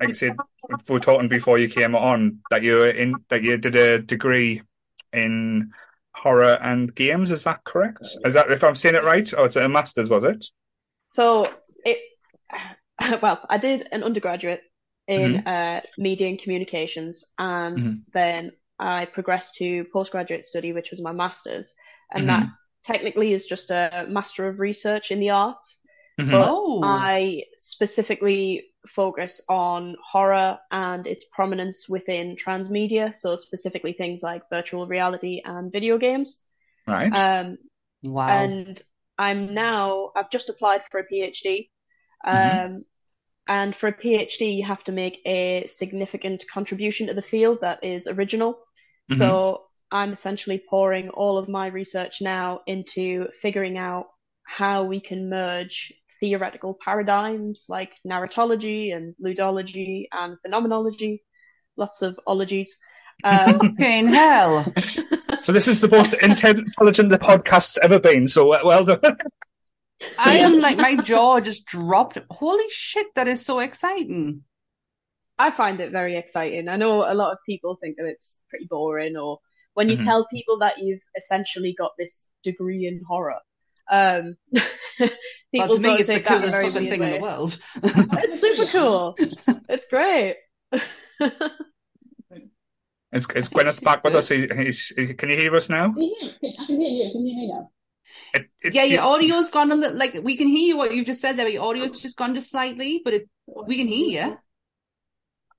like 0.00 0.10
I 0.10 0.12
said, 0.12 0.36
we 0.68 0.76
were 0.88 1.00
talking 1.00 1.28
before 1.28 1.58
you 1.58 1.68
came 1.68 1.94
on 1.94 2.38
that 2.50 2.62
you 2.62 2.74
were 2.76 2.90
in 2.90 3.24
that 3.30 3.42
you 3.42 3.56
did 3.56 3.76
a 3.76 3.98
degree 3.98 4.62
in 5.12 5.72
horror 6.14 6.58
and 6.60 6.94
games. 6.94 7.30
Is 7.30 7.44
that 7.44 7.64
correct? 7.64 8.04
Is 8.24 8.34
that 8.34 8.50
if 8.50 8.64
I'm 8.64 8.74
saying 8.76 8.94
it 8.94 9.04
right? 9.04 9.32
Oh, 9.36 9.44
it's 9.44 9.56
a 9.56 9.68
master's, 9.68 10.08
was 10.10 10.24
it? 10.24 10.44
So 11.08 11.48
it, 11.84 11.98
well, 13.22 13.40
I 13.48 13.58
did 13.58 13.88
an 13.92 14.02
undergraduate 14.02 14.62
in 15.08 15.36
uh, 15.46 15.82
media 15.98 16.28
and 16.28 16.38
communications, 16.40 17.24
and 17.38 17.78
Mhm. 17.78 17.94
then 18.12 18.52
I 18.78 19.04
progressed 19.06 19.54
to 19.56 19.84
postgraduate 19.92 20.44
study, 20.44 20.72
which 20.72 20.90
was 20.90 21.00
my 21.00 21.12
master's, 21.12 21.74
and 22.12 22.24
Mhm. 22.24 22.26
that 22.26 22.46
technically 22.84 23.32
is 23.32 23.46
just 23.46 23.70
a 23.70 24.06
master 24.08 24.48
of 24.48 24.58
research 24.58 25.10
in 25.10 25.20
the 25.20 25.30
arts. 25.30 25.76
Mhm. 26.20 26.30
But 26.32 26.48
Oh. 26.50 26.80
I 26.84 27.44
specifically 27.56 28.66
focus 28.96 29.42
on 29.50 29.96
horror 30.12 30.58
and 30.72 31.06
its 31.06 31.26
prominence 31.32 31.88
within 31.88 32.36
transmedia, 32.36 33.14
so 33.16 33.36
specifically 33.36 33.94
things 33.94 34.22
like 34.24 34.50
virtual 34.50 34.88
reality 34.88 35.42
and 35.44 35.72
video 35.72 35.98
games. 35.98 36.40
Right. 36.86 37.16
Um, 37.16 37.58
Wow. 38.02 38.28
and 38.28 38.82
I'm 39.18 39.54
now, 39.54 40.12
I've 40.16 40.30
just 40.30 40.48
applied 40.48 40.82
for 40.90 41.00
a 41.00 41.08
PhD. 41.08 41.70
Um, 42.24 42.32
Mhm. 42.32 42.86
and 43.48 43.76
for 43.76 43.88
a 43.88 43.92
PhD, 43.92 44.56
you 44.58 44.64
have 44.66 44.84
to 44.84 44.92
make 44.92 45.20
a 45.26 45.66
significant 45.68 46.44
contribution 46.52 47.08
to 47.08 47.14
the 47.14 47.22
field 47.22 47.60
that 47.62 47.84
is 47.84 48.06
original. 48.08 48.58
Mhm. 49.08 49.40
So 49.40 49.66
I'm 49.92 50.12
essentially 50.12 50.62
pouring 50.68 51.10
all 51.10 51.38
of 51.38 51.48
my 51.48 51.68
research 51.68 52.20
now 52.20 52.62
into 52.66 53.28
figuring 53.42 53.78
out 53.78 54.06
how 54.44 54.84
we 54.84 55.00
can 55.00 55.28
merge 55.30 55.92
theoretical 56.20 56.78
paradigms 56.82 57.66
like 57.68 57.90
narratology 58.06 58.94
and 58.94 59.14
ludology 59.22 60.06
and 60.12 60.36
phenomenology, 60.42 61.22
lots 61.76 62.02
of 62.02 62.18
ologies. 62.26 62.76
Um, 63.24 63.58
Fucking 63.76 64.08
hell. 64.08 64.72
so 65.40 65.52
this 65.52 65.68
is 65.68 65.80
the 65.80 65.88
most 65.88 66.14
intelligent 66.14 67.10
the 67.10 67.18
podcast's 67.18 67.78
ever 67.82 67.98
been. 67.98 68.28
So 68.28 68.48
well, 68.48 68.66
well 68.66 68.84
done. 68.84 69.16
I 70.18 70.38
am 70.38 70.60
like, 70.60 70.76
my 70.76 70.96
jaw 70.96 71.40
just 71.40 71.64
dropped. 71.66 72.18
Holy 72.30 72.64
shit, 72.70 73.06
that 73.14 73.28
is 73.28 73.44
so 73.44 73.60
exciting. 73.60 74.42
I 75.38 75.50
find 75.50 75.80
it 75.80 75.92
very 75.92 76.16
exciting. 76.16 76.68
I 76.68 76.76
know 76.76 77.10
a 77.10 77.14
lot 77.14 77.32
of 77.32 77.38
people 77.46 77.76
think 77.80 77.96
that 77.96 78.06
it's 78.06 78.38
pretty 78.48 78.66
boring, 78.68 79.16
or 79.16 79.38
when 79.74 79.88
you 79.88 79.96
Mhm. 79.98 80.04
tell 80.04 80.26
people 80.26 80.58
that 80.60 80.78
you've 80.78 81.02
essentially 81.16 81.74
got 81.76 81.92
this 81.98 82.26
degree 82.42 82.86
in 82.86 83.02
horror. 83.06 83.40
Um, 83.90 84.36
Well, 85.52 85.68
to 85.70 85.78
me, 85.78 85.94
it's 85.94 86.08
the 86.08 86.14
take 86.14 86.24
that 86.24 86.32
in 86.44 86.48
a 86.48 86.52
coolest 86.52 86.60
fucking 86.60 86.72
weird 86.74 86.90
thing 86.90 87.02
in 87.02 87.10
the 87.12 87.20
world. 87.20 87.58
It's 87.82 88.40
super 88.40 88.66
cool. 88.72 89.14
It's 89.18 89.86
great. 89.88 90.36
Is, 93.12 93.26
is 93.34 93.48
Gwyneth 93.48 93.82
back 93.82 94.04
with 94.04 94.14
us? 94.16 94.30
Is, 94.30 94.92
is, 94.96 95.14
can 95.16 95.30
you 95.30 95.36
hear 95.36 95.54
us 95.56 95.68
now? 95.70 95.94
I 95.96 96.66
can 96.66 96.80
hear 96.80 96.90
you. 96.90 97.10
Can 97.12 97.26
you 97.26 97.34
hear 97.34 97.36
me 97.36 97.48
now? 97.48 97.70
It, 98.34 98.50
it, 98.60 98.74
Yeah, 98.74 98.84
your 98.84 99.02
audio's 99.02 99.48
gone 99.48 99.72
a 99.72 99.76
little, 99.76 99.96
like, 99.96 100.14
we 100.22 100.36
can 100.36 100.48
hear 100.48 100.68
you 100.68 100.76
what 100.76 100.92
you've 100.92 101.06
just 101.06 101.20
said 101.22 101.38
there. 101.38 101.48
Your 101.48 101.62
audio's 101.62 102.02
just 102.02 102.16
gone 102.18 102.34
just 102.34 102.50
slightly, 102.50 103.00
but 103.04 103.14
it, 103.14 103.28
we 103.66 103.76
can 103.76 103.86
hear 103.86 104.26
you. 104.26 104.38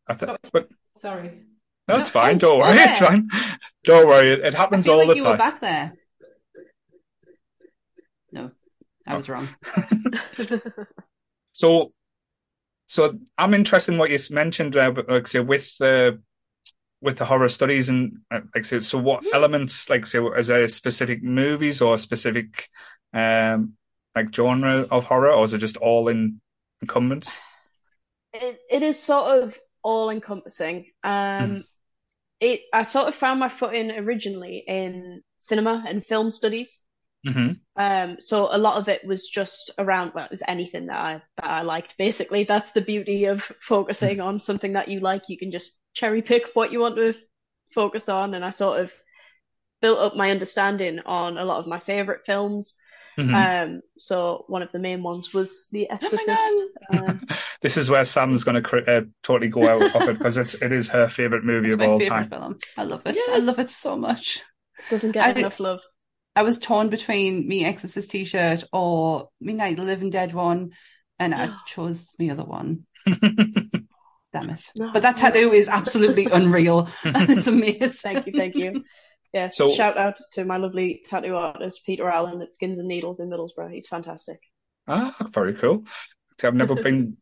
I 0.07 0.13
th- 0.13 0.37
but 0.53 0.69
Sorry. 0.97 1.41
no, 1.87 1.97
it's 1.97 2.09
fine. 2.09 2.37
Don't 2.37 2.59
worry. 2.59 2.77
It's 2.77 2.99
fine. 2.99 3.29
Don't 3.85 4.07
worry. 4.07 4.29
It, 4.33 4.39
it 4.41 4.55
I 4.55 4.57
happens 4.57 4.85
feel 4.85 4.93
all 4.95 4.99
like 4.99 5.07
the 5.09 5.15
you 5.15 5.23
time. 5.23 5.31
were 5.31 5.37
back 5.37 5.61
there. 5.61 5.93
No. 8.31 8.51
I 9.07 9.15
was 9.15 9.29
wrong. 9.29 9.49
so, 11.53 11.93
so 12.87 13.17
I'm 13.37 13.53
interested 13.53 13.93
in 13.93 13.97
what 13.97 14.09
you 14.09 14.19
mentioned, 14.29 14.75
uh, 14.75 14.93
like 15.07 15.27
say 15.27 15.39
with 15.39 15.75
the 15.77 16.21
with 17.01 17.17
the 17.17 17.25
horror 17.25 17.49
studies 17.49 17.89
and 17.89 18.17
uh, 18.31 18.41
like 18.55 18.65
so, 18.65 18.79
so 18.79 18.97
what 18.97 19.23
elements 19.33 19.89
like 19.89 20.05
say 20.05 20.19
is 20.19 20.47
there 20.47 20.67
specific 20.67 21.21
movies 21.21 21.79
or 21.79 21.95
specific 21.97 22.69
um 23.13 23.73
like 24.15 24.33
genre 24.33 24.87
of 24.89 25.03
horror 25.03 25.31
or 25.31 25.45
is 25.45 25.53
it 25.53 25.59
just 25.59 25.77
all 25.77 26.07
in 26.07 26.41
incumbent? 26.81 27.27
It 28.33 28.59
it 28.69 28.81
is 28.83 29.01
sort 29.01 29.43
of 29.43 29.57
all 29.83 30.09
encompassing. 30.09 30.87
Um, 31.03 31.13
mm. 31.13 31.63
it 32.39 32.61
I 32.73 32.83
sort 32.83 33.07
of 33.07 33.15
found 33.15 33.39
my 33.39 33.49
footing 33.49 33.91
originally 33.91 34.63
in 34.67 35.21
cinema 35.37 35.83
and 35.87 36.05
film 36.05 36.31
studies. 36.31 36.79
Mm-hmm. 37.27 37.81
Um, 37.81 38.17
so 38.19 38.47
a 38.51 38.57
lot 38.57 38.79
of 38.79 38.87
it 38.87 39.05
was 39.05 39.27
just 39.27 39.71
around 39.77 40.13
well, 40.13 40.25
it 40.25 40.31
was 40.31 40.43
anything 40.47 40.87
that 40.87 40.97
I 40.97 41.21
that 41.37 41.45
I 41.45 41.61
liked. 41.61 41.97
Basically, 41.97 42.43
that's 42.43 42.71
the 42.71 42.81
beauty 42.81 43.25
of 43.25 43.43
focusing 43.61 44.21
on 44.21 44.39
something 44.39 44.73
that 44.73 44.87
you 44.87 44.99
like. 44.99 45.23
You 45.27 45.37
can 45.37 45.51
just 45.51 45.73
cherry 45.93 46.21
pick 46.21 46.43
what 46.53 46.71
you 46.71 46.79
want 46.79 46.95
to 46.95 47.13
focus 47.73 48.09
on, 48.09 48.33
and 48.33 48.45
I 48.45 48.51
sort 48.51 48.79
of 48.79 48.91
built 49.81 49.99
up 49.99 50.15
my 50.15 50.31
understanding 50.31 50.99
on 51.05 51.37
a 51.37 51.45
lot 51.45 51.59
of 51.59 51.67
my 51.67 51.79
favorite 51.79 52.21
films. 52.25 52.75
Mm-hmm. 53.17 53.33
Um, 53.33 53.81
so 53.97 54.45
one 54.47 54.61
of 54.61 54.71
the 54.71 54.79
main 54.79 55.01
ones 55.01 55.33
was 55.33 55.65
The 55.71 55.87
oh 55.89 55.95
Exorcist. 55.95 56.29
Oh 56.29 56.97
um, 56.97 57.21
this 57.61 57.75
is 57.75 57.89
where 57.89 58.05
Sam's 58.05 58.43
going 58.43 58.61
to 58.61 58.97
uh, 58.97 59.01
totally 59.23 59.49
go 59.49 59.67
out 59.67 59.95
of 59.95 60.09
it 60.09 60.17
because 60.19 60.37
it's 60.37 60.53
it 60.53 60.71
is 60.71 60.87
her 60.89 61.09
favorite 61.09 61.43
movie 61.43 61.67
it's 61.67 61.75
of 61.75 61.81
all 61.81 61.99
time. 61.99 62.29
Film. 62.29 62.59
I 62.77 62.83
love 62.83 63.01
it. 63.05 63.15
Yes. 63.15 63.29
I 63.29 63.37
love 63.39 63.59
it 63.59 63.71
so 63.71 63.97
much. 63.97 64.43
Doesn't 64.91 65.11
get 65.13 65.25
I, 65.25 65.31
enough 65.31 65.59
love. 65.59 65.81
I 66.37 66.43
was 66.43 66.59
torn 66.59 66.89
between 66.89 67.47
me 67.47 67.65
Exorcist 67.65 68.11
T-shirt 68.11 68.63
or 68.71 69.29
me 69.41 69.53
Night 69.53 69.77
the 69.77 69.81
Living 69.81 70.11
Dead 70.11 70.35
one, 70.35 70.69
and 71.17 71.33
I 71.33 71.55
chose 71.65 72.13
the 72.19 72.29
other 72.29 72.43
one. 72.43 72.85
Damn 73.07 74.51
it! 74.51 74.61
No, 74.75 74.91
but 74.93 75.01
that 75.01 75.17
tattoo 75.17 75.51
is 75.51 75.67
absolutely 75.67 76.25
unreal. 76.31 76.89
it's 77.03 77.47
amazing. 77.47 77.89
Thank 77.89 78.27
you, 78.27 78.33
thank 78.33 78.53
you. 78.53 78.83
Yeah, 79.33 79.49
so, 79.51 79.73
shout 79.73 79.97
out 79.97 80.19
to 80.33 80.45
my 80.45 80.57
lovely 80.57 81.01
tattoo 81.05 81.35
artist 81.35 81.81
Peter 81.87 82.07
Allen 82.07 82.39
at 82.43 82.53
Skins 82.53 82.77
and 82.77 82.87
Needles 82.87 83.19
in 83.19 83.31
Middlesbrough. 83.31 83.73
He's 83.73 83.87
fantastic. 83.87 84.39
Ah, 84.87 85.15
very 85.31 85.55
cool. 85.55 85.85
See, 86.39 86.45
I've 86.45 86.53
never 86.53 86.75
been 86.75 87.17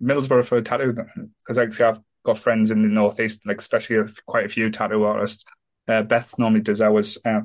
Middlesbrough 0.00 0.44
for 0.44 0.58
a 0.58 0.62
tattoo 0.62 0.94
because 1.40 1.58
actually 1.58 1.86
I've 1.86 2.00
got 2.24 2.38
friends 2.38 2.70
in 2.70 2.82
the 2.82 2.88
northeast, 2.88 3.40
like 3.44 3.58
especially 3.58 3.96
quite 4.24 4.46
a 4.46 4.48
few 4.48 4.70
tattoo 4.70 5.02
artists. 5.02 5.44
Uh, 5.88 6.02
Beth 6.02 6.38
normally 6.38 6.60
does 6.60 6.80
ours. 6.80 7.18
Uh, 7.24 7.40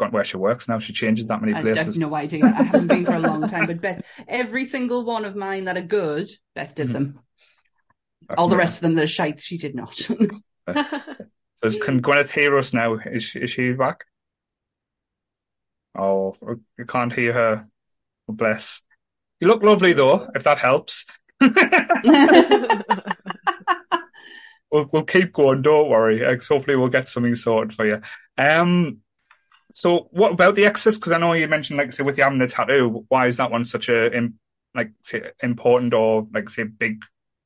forgotten 0.00 0.14
where 0.14 0.24
she 0.24 0.38
works 0.38 0.66
now. 0.66 0.78
She 0.78 0.94
changes 0.94 1.26
that 1.26 1.42
many 1.42 1.52
places. 1.52 1.78
I 1.78 1.84
have 1.84 1.96
no 1.98 2.14
idea. 2.14 2.46
I 2.46 2.48
haven't 2.48 2.86
been 2.86 3.04
for 3.04 3.12
a 3.12 3.18
long 3.18 3.46
time, 3.48 3.66
but 3.66 3.82
Beth, 3.82 4.02
every 4.26 4.64
single 4.64 5.04
one 5.04 5.26
of 5.26 5.36
mine 5.36 5.66
that 5.66 5.76
are 5.76 5.82
good, 5.82 6.30
Beth 6.54 6.74
did 6.74 6.88
mm. 6.88 6.92
them. 6.94 7.18
That's 8.26 8.40
All 8.40 8.48
the 8.48 8.56
rest 8.56 8.78
of 8.78 8.82
them 8.82 8.94
that 8.94 9.04
are 9.04 9.08
shite, 9.08 9.40
she 9.40 9.58
did 9.58 9.74
not. 9.74 9.94
so 9.94 10.14
can 11.82 12.00
Gwyneth 12.00 12.30
hear 12.30 12.56
us 12.56 12.72
now? 12.72 12.94
Is 12.94 13.24
she, 13.24 13.40
is 13.40 13.50
she 13.50 13.72
back? 13.72 14.04
Oh, 15.94 16.34
you 16.78 16.86
can't 16.86 17.12
hear 17.12 17.34
her. 17.34 17.66
Bless. 18.28 18.80
You 19.40 19.48
look 19.48 19.62
lovely 19.62 19.92
though, 19.92 20.30
if 20.34 20.44
that 20.44 20.58
helps. 20.58 21.04
we'll, 24.70 24.88
we'll 24.92 25.04
keep 25.04 25.32
going. 25.32 25.62
Don't 25.62 25.90
worry. 25.90 26.22
Hopefully, 26.22 26.76
we'll 26.76 26.88
get 26.88 27.08
something 27.08 27.34
sorted 27.34 27.74
for 27.74 27.84
you. 27.84 28.00
Um, 28.38 29.00
so 29.72 30.08
what 30.10 30.32
about 30.32 30.54
the 30.54 30.66
Exorcist? 30.66 31.00
Because 31.00 31.12
I 31.12 31.18
know 31.18 31.32
you 31.32 31.48
mentioned, 31.48 31.78
like, 31.78 31.92
say, 31.92 32.02
with 32.02 32.18
you 32.18 32.24
having 32.24 32.38
the 32.38 32.46
tattoo, 32.46 33.04
why 33.08 33.26
is 33.26 33.36
that 33.36 33.50
one 33.50 33.64
such 33.64 33.88
a, 33.88 34.10
like, 34.74 34.92
say, 35.02 35.30
important 35.42 35.94
or, 35.94 36.26
like, 36.32 36.48
say, 36.50 36.64
big 36.64 37.02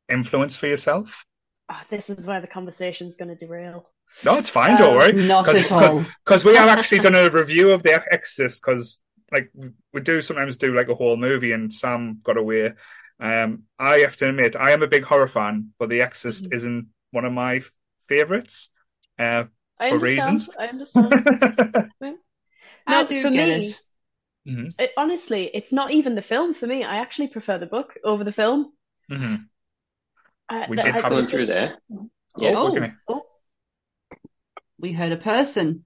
influence 0.08 0.56
for 0.56 0.66
yourself? 0.66 1.24
Oh, 1.70 1.80
this 1.90 2.10
is 2.10 2.26
where 2.26 2.40
the 2.40 2.46
conversation's 2.46 3.16
going 3.16 3.28
to 3.28 3.34
derail. 3.34 3.88
No, 4.24 4.36
it's 4.36 4.50
fine. 4.50 4.72
Um, 4.72 4.76
don't 4.76 4.96
worry. 4.96 5.12
Not 5.12 5.48
at 5.48 5.72
all. 5.72 6.04
Because 6.24 6.44
we 6.44 6.54
have 6.54 6.68
actually 6.68 6.98
done 7.00 7.14
a 7.14 7.30
review 7.30 7.70
of 7.70 7.82
the 7.82 8.02
Exorcist. 8.12 8.62
Because 8.62 9.00
like 9.32 9.50
we 9.92 10.00
do 10.00 10.20
sometimes 10.20 10.56
do 10.56 10.74
like 10.74 10.88
a 10.88 10.94
whole 10.94 11.16
movie, 11.16 11.52
and 11.52 11.72
Sam 11.72 12.20
got 12.22 12.36
away. 12.36 12.72
Um, 13.20 13.64
I 13.78 13.98
have 13.98 14.16
to 14.18 14.28
admit, 14.28 14.56
I 14.56 14.72
am 14.72 14.82
a 14.82 14.88
big 14.88 15.04
horror 15.04 15.28
fan, 15.28 15.70
but 15.78 15.88
The 15.88 16.02
Exorcist 16.02 16.44
mm-hmm. 16.44 16.56
isn't 16.56 16.88
one 17.10 17.24
of 17.24 17.32
my 17.32 17.62
favorites. 18.08 18.70
Uh, 19.18 19.44
I 19.78 19.90
for 19.90 19.98
reasons. 19.98 20.50
I 20.58 20.66
understand. 20.66 21.12
I 22.86 23.04
do 23.04 23.22
for 23.22 23.30
get 23.30 23.48
me, 23.48 23.66
it. 23.66 23.80
Mm-hmm. 24.48 24.66
it. 24.78 24.90
Honestly, 24.96 25.50
it's 25.52 25.72
not 25.72 25.90
even 25.90 26.14
the 26.14 26.22
film 26.22 26.54
for 26.54 26.66
me. 26.66 26.84
I 26.84 26.96
actually 26.96 27.28
prefer 27.28 27.58
the 27.58 27.66
book 27.66 27.96
over 28.04 28.24
the 28.24 28.32
film. 28.32 28.72
Mm-hmm. 29.10 29.34
Uh, 30.48 30.66
we 30.68 30.76
did 30.76 30.94
going 30.94 31.26
through 31.26 31.46
there. 31.46 31.78
Yeah. 32.38 32.52
Oh, 32.56 32.76
oh, 32.76 32.90
oh. 33.08 33.22
We 34.78 34.92
heard 34.92 35.12
a 35.12 35.16
person. 35.16 35.84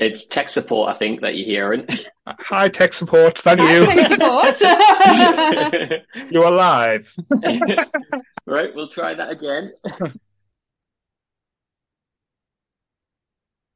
It's 0.00 0.26
tech 0.26 0.48
support, 0.48 0.94
I 0.94 0.98
think, 0.98 1.20
that 1.20 1.36
you're 1.36 1.46
hearing. 1.46 1.86
Hi, 2.26 2.70
tech 2.70 2.94
support. 2.94 3.38
Thank 3.38 3.60
Hi, 3.60 3.74
you. 3.74 3.84
Tech 3.84 4.06
support. 4.08 6.02
You're 6.32 6.46
alive. 6.46 7.14
right, 8.46 8.74
we'll 8.74 8.88
try 8.88 9.12
that 9.14 9.30
again. 9.30 9.72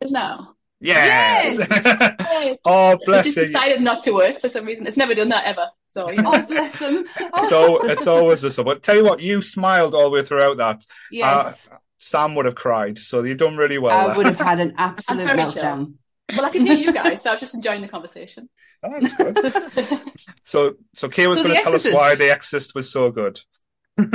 Now. 0.06 0.54
Yes. 0.80 1.58
yes. 1.58 2.58
oh, 2.64 2.98
bless 3.04 3.26
it. 3.26 3.34
just 3.34 3.46
decided 3.48 3.80
not 3.82 4.04
to 4.04 4.12
work 4.12 4.40
for 4.40 4.48
some 4.48 4.64
reason. 4.64 4.86
It's 4.86 4.96
never 4.96 5.14
done 5.14 5.30
that 5.30 5.46
ever. 5.46 5.68
So, 5.88 6.10
you 6.10 6.22
know. 6.22 6.30
oh, 6.32 6.42
bless 6.42 6.80
him. 6.80 7.04
Oh. 7.32 7.46
So 7.48 7.88
it's 7.88 8.06
always 8.06 8.42
the 8.42 8.50
sub. 8.50 8.66
But 8.66 8.82
tell 8.82 8.96
you 8.96 9.04
what, 9.04 9.20
you 9.20 9.42
smiled 9.42 9.94
all 9.94 10.04
the 10.04 10.10
way 10.10 10.24
throughout 10.24 10.58
that. 10.58 10.84
Yes. 11.10 11.68
Uh, 11.70 11.76
Sam 11.98 12.34
would 12.36 12.44
have 12.44 12.54
cried. 12.54 12.98
So 12.98 13.22
you've 13.24 13.38
done 13.38 13.56
really 13.56 13.78
well. 13.78 13.96
I 13.96 14.06
there. 14.06 14.16
would 14.16 14.26
have 14.26 14.38
had 14.38 14.60
an 14.60 14.74
absolute 14.78 15.26
meltdown. 15.26 15.94
Well, 16.30 16.44
I 16.44 16.50
can 16.50 16.66
hear 16.66 16.76
you 16.76 16.92
guys, 16.92 17.22
so 17.22 17.30
I 17.30 17.32
was 17.34 17.40
just 17.40 17.54
enjoying 17.54 17.80
the 17.80 17.88
conversation. 17.88 18.50
Oh, 18.82 18.92
that's 19.00 19.14
good. 19.14 20.02
so, 20.44 20.74
so 20.94 21.08
Kay 21.08 21.26
was 21.26 21.38
so 21.38 21.44
going 21.44 21.56
to 21.56 21.62
tell 21.62 21.74
us 21.74 21.86
why 21.86 22.14
The 22.14 22.30
Exorcist 22.30 22.74
was 22.74 22.92
so 22.92 23.10
good. 23.10 23.40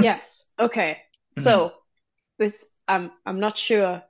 yes. 0.02 0.46
Okay. 0.60 1.00
So, 1.32 1.72
this, 2.38 2.64
I'm, 2.88 3.12
I'm 3.26 3.40
not 3.40 3.58
sure 3.58 4.04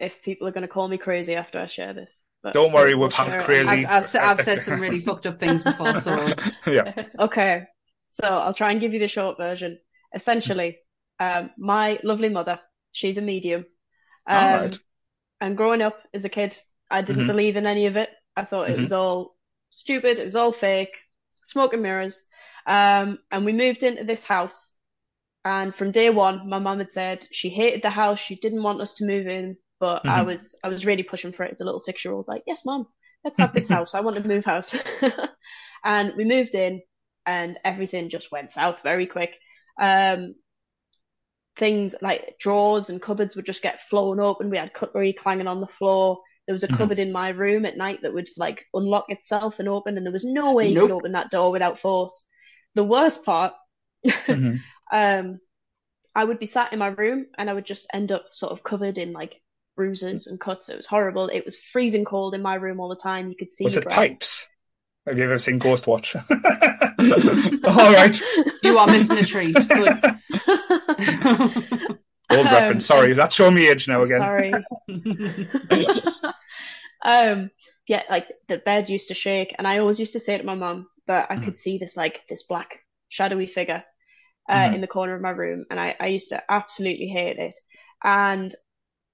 if 0.00 0.22
people 0.22 0.46
are 0.46 0.52
going 0.52 0.62
to 0.62 0.68
call 0.68 0.88
me 0.88 0.98
crazy 0.98 1.34
after 1.34 1.58
I 1.58 1.66
share 1.66 1.92
this. 1.92 2.20
But 2.42 2.54
Don't 2.54 2.72
worry, 2.72 2.94
we've 2.94 3.12
had 3.12 3.42
crazy. 3.44 3.68
I've, 3.68 3.86
I've, 3.86 4.16
I've, 4.16 4.40
said 4.40 4.62
some 4.62 4.80
really 4.80 5.00
fucked 5.08 5.26
up 5.26 5.40
things 5.40 5.64
before, 5.64 5.96
so 6.00 6.34
yeah. 6.66 7.06
Okay, 7.18 7.64
so 8.10 8.26
I'll 8.26 8.54
try 8.54 8.70
and 8.70 8.80
give 8.80 8.92
you 8.92 9.00
the 9.00 9.08
short 9.08 9.36
version. 9.38 9.78
Essentially, 10.14 10.78
um, 11.18 11.50
my 11.58 11.98
lovely 12.04 12.28
mother, 12.28 12.60
she's 12.92 13.18
a 13.18 13.22
medium. 13.22 13.66
Um, 14.28 14.60
right. 14.60 14.78
And 15.40 15.56
growing 15.56 15.82
up 15.82 15.98
as 16.14 16.24
a 16.24 16.28
kid, 16.28 16.56
I 16.90 17.02
didn't 17.02 17.22
mm-hmm. 17.22 17.30
believe 17.32 17.56
in 17.56 17.66
any 17.66 17.86
of 17.86 17.96
it. 17.96 18.10
I 18.36 18.44
thought 18.44 18.68
mm-hmm. 18.68 18.78
it 18.78 18.82
was 18.82 18.92
all 18.92 19.36
stupid. 19.70 20.18
It 20.18 20.24
was 20.24 20.36
all 20.36 20.52
fake, 20.52 20.94
smoke 21.44 21.72
and 21.72 21.82
mirrors. 21.82 22.22
Um, 22.66 23.18
and 23.30 23.44
we 23.44 23.52
moved 23.52 23.82
into 23.82 24.04
this 24.04 24.24
house. 24.24 24.70
And 25.44 25.74
from 25.74 25.92
day 25.92 26.10
one, 26.10 26.48
my 26.48 26.58
mum 26.58 26.78
had 26.78 26.92
said 26.92 27.26
she 27.32 27.48
hated 27.48 27.82
the 27.82 27.90
house. 27.90 28.18
She 28.18 28.36
didn't 28.36 28.62
want 28.62 28.80
us 28.80 28.94
to 28.94 29.06
move 29.06 29.26
in. 29.26 29.56
But 29.80 30.00
mm-hmm. 30.00 30.10
I 30.10 30.22
was 30.22 30.54
I 30.64 30.68
was 30.68 30.86
really 30.86 31.02
pushing 31.02 31.32
for 31.32 31.44
it 31.44 31.52
as 31.52 31.60
a 31.60 31.64
little 31.64 31.80
six 31.80 32.04
year 32.04 32.14
old, 32.14 32.26
like, 32.28 32.42
yes, 32.46 32.64
mom, 32.64 32.86
let's 33.24 33.38
have 33.38 33.52
this 33.52 33.68
house. 33.68 33.94
I 33.94 34.00
want 34.00 34.16
to 34.16 34.28
move 34.28 34.44
house. 34.44 34.74
and 35.84 36.12
we 36.16 36.24
moved 36.24 36.54
in 36.54 36.82
and 37.26 37.58
everything 37.64 38.10
just 38.10 38.32
went 38.32 38.50
south 38.50 38.80
very 38.82 39.06
quick. 39.06 39.34
Um, 39.80 40.34
things 41.58 41.94
like 42.00 42.36
drawers 42.38 42.88
and 42.88 43.02
cupboards 43.02 43.36
would 43.36 43.46
just 43.46 43.62
get 43.62 43.80
flown 43.90 44.20
open. 44.20 44.50
We 44.50 44.56
had 44.56 44.72
cutlery 44.72 45.12
clanging 45.12 45.46
on 45.46 45.60
the 45.60 45.66
floor. 45.66 46.18
There 46.46 46.54
was 46.54 46.64
a 46.64 46.68
mm-hmm. 46.68 46.76
cupboard 46.76 46.98
in 46.98 47.12
my 47.12 47.28
room 47.30 47.66
at 47.66 47.76
night 47.76 48.00
that 48.02 48.14
would 48.14 48.28
like 48.38 48.64
unlock 48.72 49.06
itself 49.08 49.56
and 49.58 49.68
open, 49.68 49.96
and 49.96 50.06
there 50.06 50.12
was 50.12 50.24
no 50.24 50.54
way 50.54 50.68
you 50.68 50.80
could 50.80 50.90
open 50.90 51.12
that 51.12 51.30
door 51.30 51.50
without 51.50 51.78
force. 51.78 52.24
The 52.74 52.84
worst 52.84 53.24
part, 53.24 53.52
mm-hmm. 54.06 54.56
um, 54.90 55.40
I 56.14 56.24
would 56.24 56.38
be 56.38 56.46
sat 56.46 56.72
in 56.72 56.78
my 56.78 56.88
room 56.88 57.26
and 57.36 57.50
I 57.50 57.52
would 57.52 57.66
just 57.66 57.86
end 57.92 58.12
up 58.12 58.26
sort 58.32 58.52
of 58.52 58.62
covered 58.62 58.96
in 58.96 59.12
like 59.12 59.34
bruises 59.78 60.26
and 60.26 60.38
cuts. 60.40 60.68
It 60.68 60.76
was 60.76 60.86
horrible. 60.86 61.28
It 61.28 61.46
was 61.46 61.56
freezing 61.56 62.04
cold 62.04 62.34
in 62.34 62.42
my 62.42 62.56
room 62.56 62.80
all 62.80 62.88
the 62.88 62.96
time. 62.96 63.30
You 63.30 63.36
could 63.36 63.50
see. 63.50 63.64
Was 63.64 63.76
it 63.76 63.88
pipes? 63.88 64.46
Have 65.06 65.16
you 65.16 65.24
ever 65.24 65.38
seen 65.38 65.60
Ghostwatch? 65.60 66.16
all 67.64 67.92
right. 67.92 68.20
You 68.62 68.76
are 68.76 68.88
missing 68.88 69.18
a 69.18 69.24
treat. 69.24 69.56
Old 72.30 72.46
um, 72.46 72.54
reference. 72.54 72.84
Sorry, 72.84 73.14
that's 73.14 73.34
showing 73.36 73.54
me 73.54 73.68
age 73.68 73.88
now 73.88 74.02
again. 74.02 74.20
Sorry. 74.20 74.52
um, 77.02 77.50
yeah, 77.86 78.02
like 78.10 78.26
the 78.48 78.58
bed 78.58 78.90
used 78.90 79.08
to 79.08 79.14
shake, 79.14 79.54
and 79.56 79.66
I 79.66 79.78
always 79.78 79.98
used 79.98 80.12
to 80.12 80.20
say 80.20 80.34
it 80.34 80.38
to 80.38 80.44
my 80.44 80.56
mum 80.56 80.88
that 81.06 81.28
I 81.30 81.36
mm. 81.36 81.44
could 81.44 81.56
see 81.56 81.78
this 81.78 81.96
like 81.96 82.20
this 82.28 82.42
black 82.42 82.80
shadowy 83.08 83.46
figure 83.46 83.82
uh, 84.46 84.54
mm. 84.54 84.74
in 84.74 84.80
the 84.82 84.86
corner 84.88 85.14
of 85.14 85.22
my 85.22 85.30
room, 85.30 85.64
and 85.70 85.80
I, 85.80 85.96
I 85.98 86.08
used 86.08 86.28
to 86.30 86.42
absolutely 86.50 87.06
hate 87.06 87.38
it. 87.38 87.58
And 88.04 88.54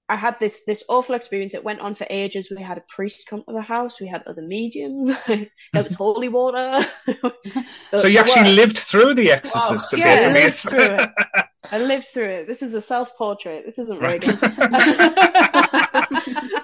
I 0.07 0.15
had 0.15 0.35
this 0.39 0.61
this 0.67 0.83
awful 0.87 1.15
experience. 1.15 1.55
It 1.55 1.63
went 1.63 1.79
on 1.79 1.95
for 1.95 2.05
ages. 2.09 2.51
We 2.55 2.61
had 2.61 2.77
a 2.77 2.83
priest 2.93 3.25
come 3.27 3.43
to 3.47 3.53
the 3.53 3.61
house. 3.61 3.99
We 3.99 4.07
had 4.07 4.21
other 4.27 4.43
mediums. 4.43 5.09
there 5.27 5.49
was 5.73 5.95
holy 5.95 6.29
water. 6.29 6.87
so 7.93 8.05
you 8.07 8.19
actually 8.19 8.53
lived 8.53 8.77
through 8.77 9.15
The 9.15 9.31
Exorcist. 9.31 9.91
Wow. 9.91 9.97
Yeah, 9.97 10.27
I 10.29 10.31
lived 10.31 10.57
through 10.57 10.79
it. 10.79 11.09
I 11.71 11.79
lived 11.79 12.07
through 12.13 12.29
it. 12.29 12.47
This 12.47 12.61
is 12.61 12.75
a 12.75 12.81
self 12.81 13.17
portrait. 13.17 13.65
This 13.65 13.79
isn't 13.79 13.99
Regan. 13.99 14.37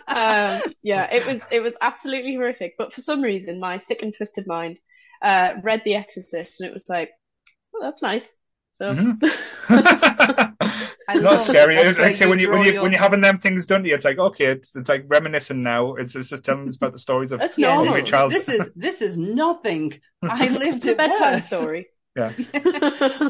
um, 0.08 0.62
yeah, 0.84 1.12
it 1.12 1.26
was 1.26 1.42
it 1.50 1.62
was 1.62 1.76
absolutely 1.82 2.36
horrific. 2.36 2.76
But 2.78 2.94
for 2.94 3.02
some 3.02 3.24
reason, 3.24 3.60
my 3.60 3.78
sick 3.78 4.04
and 4.04 4.14
twisted 4.16 4.46
mind 4.46 4.78
uh, 5.24 5.54
read 5.64 5.82
The 5.84 5.96
Exorcist, 5.96 6.62
and 6.62 6.70
it 6.70 6.74
was 6.74 6.88
like, 6.88 7.10
oh, 7.76 7.80
that's 7.82 8.04
nice. 8.04 8.32
So 8.82 8.96
mm-hmm. 8.96 9.14
it's 11.10 11.22
not 11.22 11.40
scary. 11.40 11.76
Like 11.94 12.16
say 12.16 12.26
when 12.26 12.40
you 12.40 12.50
when 12.50 12.64
you 12.64 12.82
when 12.82 12.92
you're 12.92 13.00
having 13.00 13.22
them 13.22 13.38
things 13.38 13.68
done 13.68 13.84
to 13.84 13.90
you, 13.90 13.94
it's 13.94 14.06
like 14.06 14.18
okay, 14.18 14.46
it's 14.46 14.76
it's 14.76 14.90
like 14.90 15.06
reminiscing 15.08 15.62
now. 15.62 15.94
It's, 15.94 16.16
it's 16.16 16.30
just 16.30 16.44
telling 16.44 16.68
us 16.68 16.78
about 16.78 16.94
the 16.94 16.98
stories 16.98 17.32
of 17.32 17.42
yeah, 17.58 17.80
this, 17.84 17.98
your 17.98 18.06
child. 18.06 18.32
This 18.32 18.50
is 18.50 18.72
this 18.76 19.04
is 19.04 19.20
nothing. 19.20 20.00
I 20.24 20.50
lived 20.50 20.88
a 20.88 20.96
bedtime 20.96 21.42
story. 21.42 21.90
Yeah. 22.16 22.32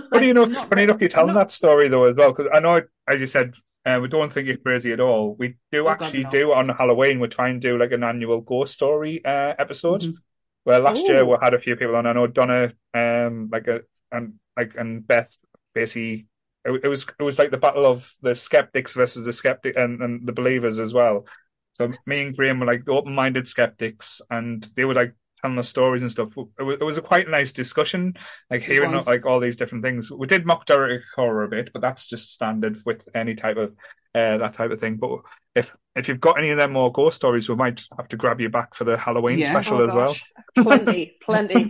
funny 0.09 0.29
enough, 0.29 0.69
funny 0.69 0.83
enough, 0.83 1.01
you're 1.01 1.09
telling 1.09 1.35
that 1.35 1.51
story 1.51 1.89
though 1.89 2.05
as 2.05 2.15
well 2.15 2.31
because 2.31 2.49
I 2.53 2.61
know, 2.61 2.83
as 3.05 3.19
you 3.19 3.27
said, 3.27 3.53
uh, 3.85 3.99
we 4.01 4.07
don't 4.07 4.31
think 4.31 4.47
it's 4.47 4.63
crazy 4.63 4.93
at 4.93 5.01
all. 5.01 5.35
We 5.37 5.57
do 5.73 5.85
oh, 5.85 5.89
actually 5.89 6.23
God, 6.23 6.33
no. 6.33 6.39
do 6.39 6.53
on 6.53 6.69
Halloween. 6.69 7.19
We 7.19 7.27
try 7.27 7.49
and 7.49 7.59
do 7.59 7.77
like 7.77 7.91
an 7.91 8.05
annual 8.05 8.39
ghost 8.39 8.73
story 8.73 9.19
uh, 9.25 9.53
episode. 9.59 10.03
Mm-hmm. 10.03 10.17
Well, 10.63 10.79
last 10.79 11.01
Ooh. 11.01 11.07
year 11.07 11.25
we 11.25 11.35
had 11.41 11.53
a 11.53 11.59
few 11.59 11.75
people 11.75 11.97
on. 11.97 12.05
I 12.05 12.13
know 12.13 12.27
Donna, 12.27 12.71
um, 12.93 13.49
like 13.51 13.67
a 13.67 13.81
and 14.11 14.33
like 14.57 14.75
and 14.77 15.05
Beth 15.05 15.35
basically 15.73 16.27
it, 16.65 16.81
it, 16.83 16.87
was 16.87 17.05
it 17.19 17.23
was 17.23 17.39
like 17.39 17.51
the 17.51 17.57
battle 17.57 17.85
of 17.85 18.13
the 18.21 18.35
skeptics 18.35 18.93
versus 18.93 19.25
the 19.25 19.33
skeptic 19.33 19.75
and, 19.75 20.01
and 20.01 20.27
the 20.27 20.33
believers 20.33 20.79
as 20.79 20.93
well. 20.93 21.25
So 21.73 21.91
me 22.05 22.23
and 22.23 22.35
Graham 22.35 22.59
were 22.59 22.65
like 22.65 22.87
open 22.87 23.15
minded 23.15 23.47
skeptics 23.47 24.21
and 24.29 24.67
they 24.75 24.85
were 24.85 24.93
like 24.93 25.15
telling 25.41 25.57
us 25.57 25.69
stories 25.69 26.01
and 26.01 26.11
stuff. 26.11 26.33
It 26.59 26.63
was, 26.63 26.77
it 26.79 26.83
was 26.83 26.97
a 26.97 27.01
quite 27.01 27.29
nice 27.29 27.51
discussion, 27.51 28.15
like 28.49 28.61
hearing 28.61 28.91
like 28.91 29.25
all 29.25 29.39
these 29.39 29.57
different 29.57 29.83
things. 29.83 30.11
We 30.11 30.27
did 30.27 30.45
mock 30.45 30.65
Derek 30.65 31.01
Acorah 31.17 31.45
a 31.45 31.49
bit, 31.49 31.71
but 31.73 31.81
that's 31.81 32.07
just 32.07 32.33
standard 32.33 32.77
with 32.85 33.07
any 33.15 33.35
type 33.35 33.57
of 33.57 33.71
uh, 34.13 34.37
that 34.37 34.53
type 34.53 34.71
of 34.71 34.79
thing. 34.79 34.97
But 34.97 35.21
if 35.55 35.75
if 35.95 36.07
you've 36.07 36.19
got 36.19 36.37
any 36.37 36.51
of 36.51 36.57
them 36.57 36.73
more 36.73 36.91
ghost 36.91 37.15
stories, 37.15 37.49
we 37.49 37.55
might 37.55 37.81
have 37.97 38.09
to 38.09 38.17
grab 38.17 38.39
you 38.39 38.49
back 38.49 38.75
for 38.75 38.83
the 38.83 38.97
Halloween 38.97 39.39
yeah. 39.39 39.49
special 39.49 39.81
oh, 39.81 39.87
as 39.87 39.93
gosh. 39.93 40.23
well. 40.55 40.65
Plenty, 40.65 41.17
plenty. 41.21 41.67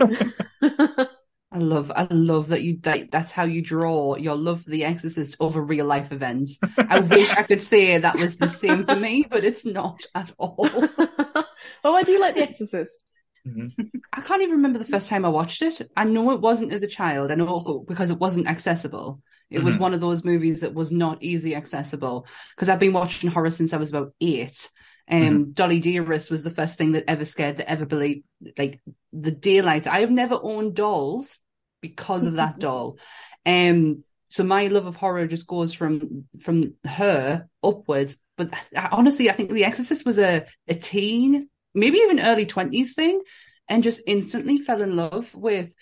I 1.54 1.58
love, 1.58 1.92
I 1.94 2.08
love 2.10 2.48
that 2.50 2.64
you 2.64 2.80
that's 2.82 3.32
how 3.32 3.44
you 3.44 3.62
draw 3.62 4.16
your 4.16 4.36
love 4.36 4.62
for 4.64 4.70
The 4.70 4.86
Exorcist 4.86 5.36
over 5.42 5.62
real 5.62 5.86
life 5.86 6.14
events. 6.14 6.60
I 6.78 7.02
wish 7.02 7.30
I 7.32 7.44
could 7.44 7.62
say 7.62 7.98
that 7.98 8.18
was 8.18 8.38
the 8.38 8.48
same 8.48 8.86
for 8.86 8.96
me, 8.96 9.26
but 9.30 9.44
it's 9.44 9.66
not 9.66 10.06
at 10.16 10.32
all. 10.38 10.56
well, 10.98 11.46
why 11.84 12.04
do 12.04 12.14
you 12.14 12.22
like 12.22 12.36
The 12.36 12.44
Exorcist? 12.44 13.04
Mm-hmm. 13.46 13.84
I 14.14 14.22
can't 14.22 14.42
even 14.42 14.58
remember 14.58 14.80
the 14.80 14.86
first 14.86 15.10
time 15.10 15.26
I 15.26 15.30
watched 15.30 15.62
it. 15.62 15.82
I 15.98 16.06
know 16.06 16.32
it 16.32 16.40
wasn't 16.42 16.72
as 16.72 16.84
a 16.84 16.88
child. 16.88 17.32
I 17.32 17.36
know 17.36 17.84
because 17.86 18.12
it 18.12 18.20
wasn't 18.20 18.48
accessible. 18.48 19.22
It 19.50 19.58
mm-hmm. 19.58 19.66
was 19.66 19.78
one 19.78 19.94
of 19.94 20.00
those 20.00 20.24
movies 20.24 20.62
that 20.62 20.74
was 20.74 20.92
not 20.92 21.22
easy 21.22 21.56
accessible 21.56 22.26
because 22.56 22.70
I've 22.70 22.80
been 22.80 22.94
watching 22.94 23.30
horror 23.30 23.52
since 23.52 23.74
I 23.74 23.78
was 23.78 23.90
about 23.90 24.14
eight. 24.22 24.70
Um, 25.10 25.22
mm-hmm. 25.22 25.52
Dolly 25.52 25.82
Dearest 25.82 26.32
was 26.32 26.44
the 26.44 26.50
first 26.50 26.78
thing 26.78 26.94
that 26.94 27.10
ever 27.10 27.26
scared, 27.26 27.58
that 27.58 27.70
ever 27.70 27.86
believed, 27.86 28.24
like 28.58 28.80
the 29.12 29.32
daylight. 29.32 29.88
I 29.88 30.00
have 30.00 30.12
never 30.12 30.40
owned 30.42 30.76
dolls 30.76 31.38
because 31.82 32.26
of 32.26 32.34
that 32.34 32.60
doll. 32.60 32.98
Um, 33.46 34.04
so 34.28 34.44
my 34.44 34.68
love 34.68 34.86
of 34.86 34.96
horror 34.96 35.28
just 35.28 35.46
goes 35.48 35.74
from 35.74 36.26
from 36.42 36.76
her 36.86 37.48
upwards. 37.64 38.18
But 38.38 38.54
honestly, 38.92 39.30
I 39.30 39.34
think 39.34 39.52
The 39.52 39.66
Exorcist 39.66 40.06
was 40.06 40.20
a 40.20 40.46
a 40.68 40.76
teen, 40.76 41.50
maybe 41.74 41.98
even 41.98 42.20
early 42.20 42.46
twenties 42.46 42.94
thing, 42.94 43.22
and 43.68 43.84
just 43.84 44.02
instantly 44.08 44.58
fell 44.58 44.82
in 44.82 44.96
love 44.96 45.34
with 45.36 45.74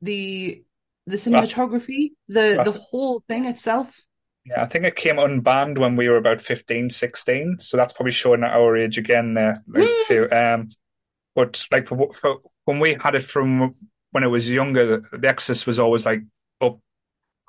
the 0.00 0.62
the 1.06 1.16
cinematography, 1.16 2.12
the 2.28 2.62
the 2.64 2.78
whole 2.90 3.22
thing 3.26 3.46
itself. 3.46 4.00
Yeah, 4.44 4.62
I 4.62 4.66
think 4.66 4.84
it 4.84 4.96
came 4.96 5.16
unbanned 5.16 5.78
when 5.78 5.96
we 5.96 6.08
were 6.08 6.16
about 6.16 6.40
15, 6.40 6.88
16. 6.88 7.58
So 7.60 7.76
that's 7.76 7.92
probably 7.92 8.12
showing 8.12 8.42
our 8.42 8.78
age 8.78 8.96
again 8.96 9.34
there. 9.34 9.62
Like, 9.66 9.82
mm. 9.82 10.06
too. 10.06 10.30
Um, 10.30 10.70
but 11.34 11.66
like 11.70 11.86
for, 11.86 12.12
for, 12.14 12.36
when 12.64 12.78
we 12.78 12.94
had 12.94 13.14
it 13.14 13.24
from 13.24 13.74
when 14.10 14.24
I 14.24 14.28
was 14.28 14.48
younger, 14.48 15.02
the 15.12 15.28
Exorcist 15.28 15.66
was 15.66 15.78
always 15.78 16.06
like 16.06 16.22
up 16.60 16.78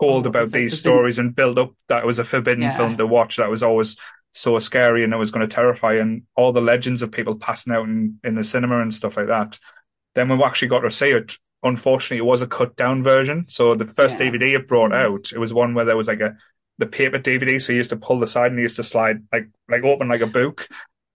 told 0.01 0.25
oh, 0.25 0.29
about 0.29 0.51
these 0.51 0.79
stories 0.79 1.19
and 1.19 1.35
build 1.35 1.59
up 1.59 1.73
that 1.87 2.03
it 2.03 2.05
was 2.05 2.19
a 2.19 2.23
forbidden 2.23 2.63
yeah. 2.63 2.77
film 2.77 2.97
to 2.97 3.07
watch. 3.07 3.37
That 3.37 3.49
was 3.49 3.63
always 3.63 3.97
so 4.33 4.57
scary 4.59 5.03
and 5.03 5.13
it 5.13 5.17
was 5.17 5.31
going 5.31 5.47
to 5.47 5.53
terrify 5.53 5.95
and 5.95 6.23
all 6.35 6.51
the 6.51 6.61
legends 6.61 7.01
of 7.01 7.11
people 7.11 7.35
passing 7.35 7.73
out 7.73 7.85
in, 7.85 8.19
in 8.23 8.35
the 8.35 8.43
cinema 8.43 8.81
and 8.81 8.93
stuff 8.93 9.17
like 9.17 9.27
that. 9.27 9.59
Then 10.15 10.29
when 10.29 10.37
we 10.37 10.43
actually 10.43 10.69
got 10.69 10.81
to 10.81 10.91
see 10.91 11.09
it, 11.09 11.37
unfortunately, 11.63 12.17
it 12.17 12.25
was 12.25 12.41
a 12.41 12.47
cut 12.47 12.75
down 12.75 13.03
version. 13.03 13.45
So 13.49 13.75
the 13.75 13.85
first 13.85 14.19
yeah. 14.19 14.31
DVD 14.31 14.55
it 14.55 14.67
brought 14.67 14.91
mm-hmm. 14.91 15.13
out, 15.13 15.31
it 15.31 15.39
was 15.39 15.53
one 15.53 15.73
where 15.73 15.85
there 15.85 15.97
was 15.97 16.07
like 16.07 16.21
a 16.21 16.37
the 16.77 16.85
paper 16.85 17.19
DVD. 17.19 17.61
So 17.61 17.73
you 17.73 17.77
used 17.77 17.89
to 17.89 17.97
pull 17.97 18.19
the 18.19 18.27
side 18.27 18.51
and 18.51 18.57
you 18.57 18.63
used 18.63 18.77
to 18.77 18.83
slide 18.83 19.23
like 19.31 19.49
like 19.67 19.83
open 19.83 20.07
like 20.07 20.21
a 20.21 20.27
book. 20.27 20.67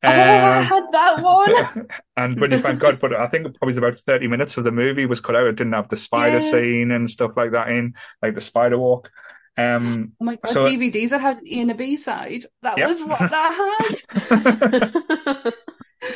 Um, 0.05 0.11
oh, 0.11 0.23
I 0.23 0.59
um, 0.59 0.64
had 0.64 0.85
that 0.93 1.23
one. 1.23 1.88
and 2.17 2.40
when 2.40 2.53
you 2.53 2.61
find 2.61 2.79
God, 2.79 3.01
but 3.01 3.14
I 3.14 3.27
think 3.29 3.59
probably 3.59 3.77
about 3.77 3.99
thirty 3.99 4.29
minutes 4.29 4.57
of 4.59 4.64
the 4.64 4.71
movie 4.71 5.07
was 5.07 5.21
cut 5.21 5.35
out. 5.35 5.47
It 5.47 5.57
didn't 5.57 5.73
have 5.73 5.88
the 5.88 5.97
spider 5.97 6.38
yeah. 6.38 6.51
scene 6.51 6.90
and 6.90 7.09
stuff 7.09 7.37
like 7.37 7.53
that 7.53 7.69
in, 7.69 7.95
like 8.23 8.35
the 8.35 8.40
spider 8.40 8.79
walk. 8.79 9.11
Um, 9.57 10.12
oh 10.21 10.25
my 10.25 10.37
god! 10.37 10.53
So, 10.53 10.64
DVDs 10.64 11.11
that 11.11 11.21
had 11.21 11.40
in 11.45 11.71
a 11.71 11.75
B 11.75 11.97
side. 11.97 12.45
That 12.62 12.77
yep. 12.77 12.88
was 12.88 13.03
what 13.03 13.19
that 13.19 14.03
had. 14.21 14.93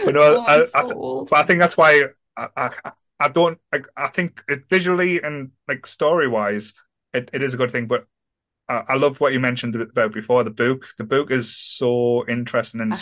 but 0.04 0.14
no, 0.14 0.20
oh, 0.22 0.44
I, 0.46 0.64
so 0.64 1.26
I, 1.32 1.40
I, 1.40 1.42
think 1.44 1.60
that's 1.60 1.76
why 1.76 2.04
I, 2.36 2.48
I, 2.56 2.70
I 3.18 3.28
don't. 3.28 3.58
I, 3.72 3.80
I 3.96 4.08
think 4.08 4.42
it 4.48 4.68
visually 4.68 5.22
and 5.22 5.52
like 5.66 5.86
story 5.86 6.28
wise, 6.28 6.74
it, 7.12 7.30
it 7.32 7.42
is 7.42 7.54
a 7.54 7.56
good 7.56 7.72
thing. 7.72 7.86
But 7.86 8.04
I 8.68 8.96
love 8.96 9.18
what 9.18 9.32
you 9.32 9.40
mentioned 9.40 9.74
about 9.76 10.12
before 10.12 10.44
the 10.44 10.50
book. 10.50 10.88
The 10.98 11.04
book 11.04 11.30
is 11.30 11.56
so 11.56 12.28
interesting 12.28 12.80
and 12.80 12.92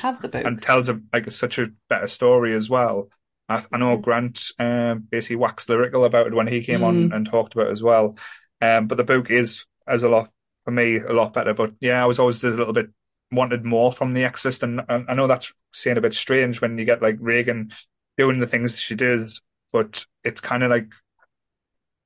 and 0.47 0.63
tells 0.63 0.89
a, 0.89 1.01
like 1.13 1.27
a, 1.27 1.33
such 1.33 1.59
a 1.59 1.73
better 1.89 2.07
story 2.07 2.55
as 2.55 2.71
well. 2.71 3.09
I, 3.49 3.65
I 3.73 3.79
know 3.79 3.99
mm. 3.99 4.03
Grant 4.03 4.53
um, 4.59 5.07
basically 5.11 5.37
waxed 5.37 5.69
lyrical 5.69 6.05
about 6.05 6.29
it 6.29 6.35
when 6.35 6.47
he 6.47 6.63
came 6.63 6.81
mm. 6.81 6.85
on 6.85 7.13
and 7.13 7.27
talked 7.27 7.55
about 7.55 7.69
it 7.69 7.73
as 7.73 7.83
well. 7.83 8.17
Um, 8.61 8.87
but 8.87 8.97
the 8.97 9.05
book 9.05 9.31
is 9.31 9.65
as 9.87 10.03
a 10.03 10.09
lot 10.09 10.31
for 10.65 10.71
me 10.71 10.99
a 10.99 11.13
lot 11.13 11.33
better. 11.33 11.55
But 11.55 11.73
yeah, 11.81 12.03
I 12.03 12.07
was 12.07 12.19
always 12.19 12.43
a 12.45 12.51
little 12.51 12.73
bit 12.73 12.91
wanted 13.33 13.65
more 13.65 13.91
from 13.91 14.15
the 14.15 14.25
Exorcist, 14.25 14.63
and, 14.63 14.81
and 14.89 15.07
I 15.09 15.15
know 15.15 15.27
that's 15.27 15.53
saying 15.73 15.99
a 15.99 16.01
bit 16.01 16.15
strange 16.15 16.61
when 16.61 16.79
you 16.79 16.85
get 16.85 17.03
like 17.03 17.17
Regan 17.21 17.73
doing 18.17 18.39
the 18.39 18.47
things 18.47 18.79
she 18.79 18.95
does, 18.95 19.43
but 19.73 20.07
it's 20.23 20.41
kind 20.41 20.63
of 20.63 20.71
like 20.71 20.93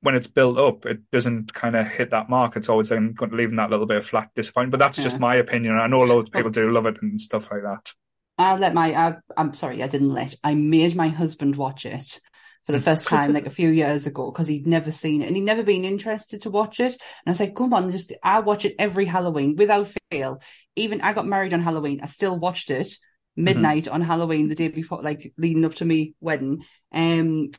when 0.02 0.14
it's 0.14 0.26
built 0.26 0.58
up, 0.58 0.86
it 0.86 1.10
doesn't 1.10 1.52
kind 1.52 1.76
of 1.76 1.86
hit 1.86 2.10
that 2.10 2.28
mark. 2.28 2.56
It's 2.56 2.68
always 2.68 2.88
then 2.88 3.14
leaving 3.30 3.56
that 3.56 3.70
little 3.70 3.86
bit 3.86 3.98
of 3.98 4.06
flat 4.06 4.30
disappointment. 4.34 4.72
But 4.72 4.78
that's 4.78 4.98
yeah. 4.98 5.04
just 5.04 5.20
my 5.20 5.36
opinion. 5.36 5.76
I 5.76 5.86
know 5.86 6.00
loads 6.00 6.28
of 6.28 6.32
people 6.32 6.50
do 6.50 6.70
love 6.70 6.86
it 6.86 6.96
and 7.02 7.20
stuff 7.20 7.50
like 7.50 7.62
that. 7.62 7.92
I 8.38 8.56
let 8.56 8.72
my, 8.72 8.94
I, 8.94 9.16
I'm 9.36 9.52
sorry, 9.52 9.82
I 9.82 9.88
didn't 9.88 10.14
let, 10.14 10.34
I 10.42 10.54
made 10.54 10.96
my 10.96 11.08
husband 11.08 11.56
watch 11.56 11.84
it 11.84 12.20
for 12.64 12.72
the 12.72 12.80
first 12.80 13.06
time 13.06 13.34
like 13.34 13.46
a 13.46 13.50
few 13.50 13.68
years 13.68 14.06
ago 14.06 14.30
because 14.30 14.46
he'd 14.46 14.66
never 14.66 14.90
seen 14.90 15.20
it 15.20 15.26
and 15.26 15.36
he'd 15.36 15.44
never 15.44 15.62
been 15.62 15.84
interested 15.84 16.42
to 16.42 16.50
watch 16.50 16.80
it. 16.80 16.92
And 16.92 17.26
I 17.26 17.30
was 17.30 17.40
like, 17.40 17.54
come 17.54 17.74
on, 17.74 17.92
just 17.92 18.12
I 18.22 18.40
watch 18.40 18.64
it 18.64 18.76
every 18.78 19.04
Halloween 19.04 19.56
without 19.56 19.88
fail. 20.10 20.40
Even 20.76 21.02
I 21.02 21.12
got 21.12 21.26
married 21.26 21.52
on 21.52 21.62
Halloween, 21.62 22.00
I 22.02 22.06
still 22.06 22.38
watched 22.38 22.70
it 22.70 22.96
midnight 23.36 23.84
mm-hmm. 23.84 23.94
on 23.94 24.00
Halloween 24.02 24.48
the 24.48 24.54
day 24.54 24.68
before, 24.68 25.02
like 25.02 25.32
leading 25.36 25.64
up 25.64 25.74
to 25.76 25.84
me 25.84 26.14
wedding. 26.20 26.64
Um, 26.92 27.50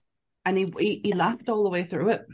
and 0.46 0.58
he, 0.58 0.74
he, 0.78 1.02
he 1.04 1.14
laughed 1.14 1.50
all 1.50 1.64
the 1.64 1.70
way 1.70 1.84
through 1.84 2.10
it. 2.10 2.26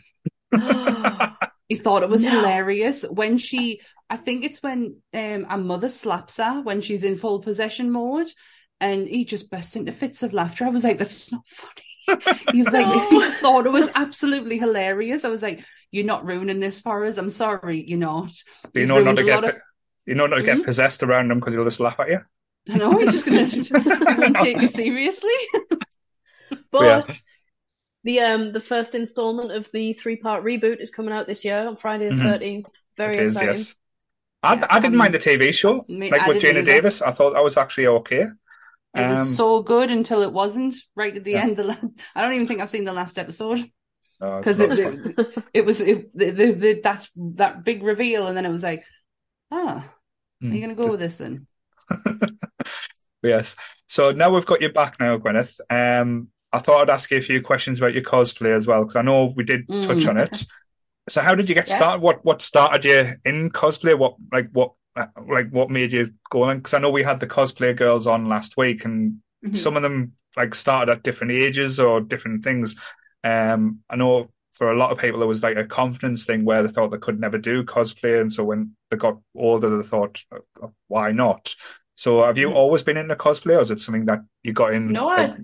he 1.67 1.75
thought 1.75 2.03
it 2.03 2.09
was 2.09 2.23
no. 2.23 2.31
hilarious 2.31 3.03
when 3.03 3.37
she. 3.37 3.81
I 4.09 4.15
think 4.15 4.45
it's 4.45 4.63
when 4.63 5.01
um, 5.13 5.45
a 5.49 5.57
mother 5.57 5.89
slaps 5.89 6.37
her 6.37 6.61
when 6.61 6.79
she's 6.79 7.03
in 7.03 7.17
full 7.17 7.41
possession 7.41 7.91
mode, 7.91 8.27
and 8.79 9.07
he 9.07 9.25
just 9.25 9.51
burst 9.51 9.75
into 9.75 9.91
fits 9.91 10.23
of 10.23 10.31
laughter. 10.31 10.65
I 10.65 10.69
was 10.69 10.83
like, 10.83 10.97
"That's 10.97 11.31
not 11.31 11.45
funny." 11.47 11.83
He's 12.53 12.71
like, 12.71 12.87
no. 12.87 13.09
he 13.09 13.31
thought 13.41 13.65
it 13.65 13.71
was 13.71 13.89
absolutely 13.93 14.57
hilarious. 14.57 15.25
I 15.25 15.29
was 15.29 15.43
like, 15.43 15.65
"You're 15.91 16.05
not 16.05 16.25
ruining 16.25 16.61
this 16.61 16.79
for 16.79 17.03
us. 17.03 17.17
I'm 17.17 17.29
sorry, 17.29 17.83
you're 17.85 17.99
not." 17.99 18.31
you 18.73 18.85
know 18.85 19.01
not 19.01 19.17
to 19.17 19.23
get 19.25 19.43
of... 19.43 19.55
you 20.05 20.15
know 20.15 20.25
not 20.25 20.37
to 20.37 20.43
get 20.43 20.55
mm-hmm. 20.55 20.65
possessed 20.65 21.03
around 21.03 21.29
him 21.29 21.39
because 21.39 21.53
he'll 21.53 21.65
just 21.65 21.81
laugh 21.81 21.99
at 21.99 22.07
you. 22.07 22.21
I 22.69 22.77
know 22.77 22.97
he's 22.97 23.11
just 23.11 23.25
going 23.25 23.45
to 23.49 24.33
take 24.41 24.61
you 24.61 24.69
seriously. 24.69 25.29
but 26.71 27.07
yeah 27.09 27.15
the 28.07 28.21
um 28.21 28.53
the 28.53 28.61
first 28.61 28.95
installment 28.95 29.51
of 29.51 29.69
the 29.73 29.91
three 29.91 30.15
part 30.15 30.41
reboot 30.41 30.79
is 30.79 30.89
coming 30.89 31.13
out 31.13 31.27
this 31.27 31.43
year 31.43 31.67
on 31.67 31.75
Friday 31.75 32.07
the 32.07 32.15
13th. 32.15 32.41
Mm-hmm. 32.41 32.71
Very 32.95 33.17
it 33.17 33.25
exciting. 33.25 33.49
Is, 33.49 33.59
yes. 33.59 33.75
I, 34.41 34.53
yeah, 34.55 34.67
I 34.69 34.79
didn't 34.79 34.93
um, 34.93 34.97
mind 34.99 35.13
the 35.13 35.19
TV 35.19 35.53
show, 35.53 35.83
me, 35.89 36.09
like 36.09 36.25
with 36.25 36.41
Geena 36.41 36.65
Davis. 36.65 37.01
I 37.01 37.11
thought 37.11 37.33
that 37.33 37.43
was 37.43 37.57
actually 37.57 37.87
okay. 37.87 38.27
It 38.95 39.01
um, 39.01 39.09
was 39.09 39.35
so 39.35 39.61
good 39.61 39.91
until 39.91 40.21
it 40.21 40.31
wasn't. 40.31 40.75
Right 40.95 41.15
at 41.15 41.25
the 41.25 41.31
yeah. 41.31 41.43
end, 41.43 41.57
the 41.57 41.77
I 42.15 42.21
don't 42.21 42.33
even 42.33 42.47
think 42.47 42.61
I've 42.61 42.69
seen 42.69 42.85
the 42.85 42.93
last 42.93 43.19
episode 43.19 43.69
because 44.19 44.61
it, 44.61 44.71
it, 44.79 45.43
it, 45.53 45.65
was 45.65 45.81
it, 45.81 46.17
the, 46.17 46.31
the, 46.31 46.51
the, 46.53 46.81
that 46.81 47.09
that 47.35 47.65
big 47.65 47.83
reveal, 47.83 48.27
and 48.27 48.37
then 48.37 48.45
it 48.45 48.51
was 48.51 48.63
like, 48.63 48.85
ah, 49.51 49.57
oh, 49.57 50.47
are 50.47 50.47
you 50.47 50.49
hmm, 50.49 50.57
going 50.57 50.69
to 50.69 50.75
go 50.75 50.83
just, 50.83 50.91
with 50.91 50.99
this 51.01 51.15
then? 51.17 51.47
yes. 53.21 53.57
So 53.87 54.11
now 54.11 54.33
we've 54.33 54.45
got 54.45 54.61
you 54.61 54.71
back 54.71 54.97
now, 54.97 55.17
Gwyneth. 55.17 55.59
Um, 55.69 56.29
I 56.53 56.59
thought 56.59 56.81
I'd 56.81 56.93
ask 56.93 57.11
you 57.11 57.17
a 57.17 57.21
few 57.21 57.41
questions 57.41 57.79
about 57.79 57.93
your 57.93 58.03
cosplay 58.03 58.55
as 58.55 58.67
well, 58.67 58.83
because 58.83 58.95
I 58.95 59.01
know 59.01 59.33
we 59.35 59.43
did 59.43 59.67
mm. 59.67 59.85
touch 59.85 60.07
on 60.07 60.17
it. 60.17 60.45
So 61.09 61.21
how 61.21 61.35
did 61.35 61.49
you 61.49 61.55
get 61.55 61.67
yeah. 61.67 61.77
started? 61.77 62.01
What 62.01 62.23
what 62.25 62.41
started 62.41 62.85
you 62.85 63.15
in 63.25 63.49
cosplay? 63.49 63.97
What 63.97 64.15
like 64.31 64.49
what 64.51 64.73
like 65.27 65.49
what 65.51 65.69
made 65.69 65.93
you 65.93 66.13
go 66.29 66.43
on? 66.43 66.57
Because 66.57 66.73
I 66.73 66.79
know 66.79 66.89
we 66.89 67.03
had 67.03 67.19
the 67.19 67.27
cosplay 67.27 67.75
girls 67.75 68.07
on 68.07 68.29
last 68.29 68.57
week, 68.57 68.85
and 68.85 69.19
mm-hmm. 69.45 69.55
some 69.55 69.77
of 69.77 69.83
them 69.83 70.13
like 70.35 70.53
started 70.55 70.91
at 70.91 71.03
different 71.03 71.33
ages 71.33 71.79
or 71.79 72.01
different 72.01 72.43
things. 72.43 72.75
Um, 73.23 73.79
I 73.89 73.95
know 73.95 74.31
for 74.51 74.71
a 74.71 74.77
lot 74.77 74.91
of 74.91 74.97
people 74.97 75.21
it 75.21 75.27
was 75.27 75.43
like 75.43 75.55
a 75.55 75.65
confidence 75.65 76.25
thing 76.25 76.43
where 76.43 76.63
they 76.63 76.69
thought 76.69 76.91
they 76.91 76.97
could 76.97 77.19
never 77.19 77.37
do 77.37 77.63
cosplay, 77.63 78.19
and 78.19 78.31
so 78.31 78.43
when 78.43 78.75
they 78.89 78.97
got 78.97 79.17
older, 79.35 79.75
they 79.75 79.87
thought, 79.87 80.19
oh, 80.61 80.73
why 80.87 81.11
not? 81.11 81.55
So 81.95 82.23
have 82.23 82.37
you 82.37 82.47
mm-hmm. 82.47 82.57
always 82.57 82.83
been 82.83 82.97
into 82.97 83.15
cosplay, 83.15 83.57
or 83.57 83.61
is 83.61 83.71
it 83.71 83.81
something 83.81 84.05
that 84.05 84.19
you 84.43 84.53
got 84.53 84.73
in? 84.73 84.91
No, 84.91 85.07
like... 85.07 85.35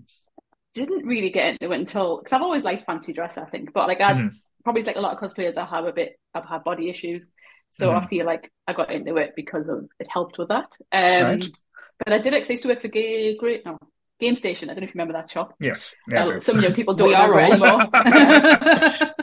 Didn't 0.74 1.06
really 1.06 1.30
get 1.30 1.48
into 1.48 1.72
it 1.72 1.80
until 1.80 2.18
because 2.18 2.34
I've 2.34 2.42
always 2.42 2.64
liked 2.64 2.86
fancy 2.86 3.14
dress, 3.14 3.38
I 3.38 3.46
think, 3.46 3.74
but 3.74 3.88
like 3.88 4.02
I 4.02 4.14
mm-hmm. 4.14 4.28
probably 4.64 4.82
like 4.82 4.96
a 4.96 5.02
lot 5.02 5.14
of 5.14 5.20
cosplayers, 5.20 5.58
I 5.58 5.66
have 5.66 5.86
a 5.86 5.94
bit, 5.94 6.20
I've 6.34 6.46
had 6.46 6.64
body 6.64 6.90
issues, 6.90 7.30
so 7.70 7.90
mm-hmm. 7.90 8.06
I 8.06 8.08
feel 8.08 8.26
like 8.26 8.52
I 8.68 8.74
got 8.74 8.92
into 8.92 9.18
it 9.18 9.34
because 9.36 9.68
of 9.68 9.88
it 10.00 10.08
helped 10.10 10.38
with 10.38 10.50
that. 10.50 10.76
Um, 10.92 11.24
right. 11.24 11.58
But 12.04 12.14
I 12.14 12.18
did 12.18 12.34
it 12.34 12.38
because 12.38 12.50
I 12.50 12.54
used 12.54 12.64
to 12.64 12.70
work 12.70 12.82
for 12.82 12.88
Gay, 12.88 13.38
Great, 13.38 13.66
no, 13.66 13.78
Game 14.20 14.36
Station. 14.36 14.70
I 14.70 14.74
don't 14.74 14.82
know 14.82 14.86
if 14.86 14.96
you 14.96 15.00
remember 15.00 15.14
that 15.14 15.30
shop. 15.30 15.54
Yes, 15.60 15.96
yeah, 16.08 16.26
uh, 16.26 16.40
some 16.40 16.62
young 16.62 16.74
people 16.74 16.94
don't 16.96 17.10
remember 17.10 17.40
anymore. 17.40 17.82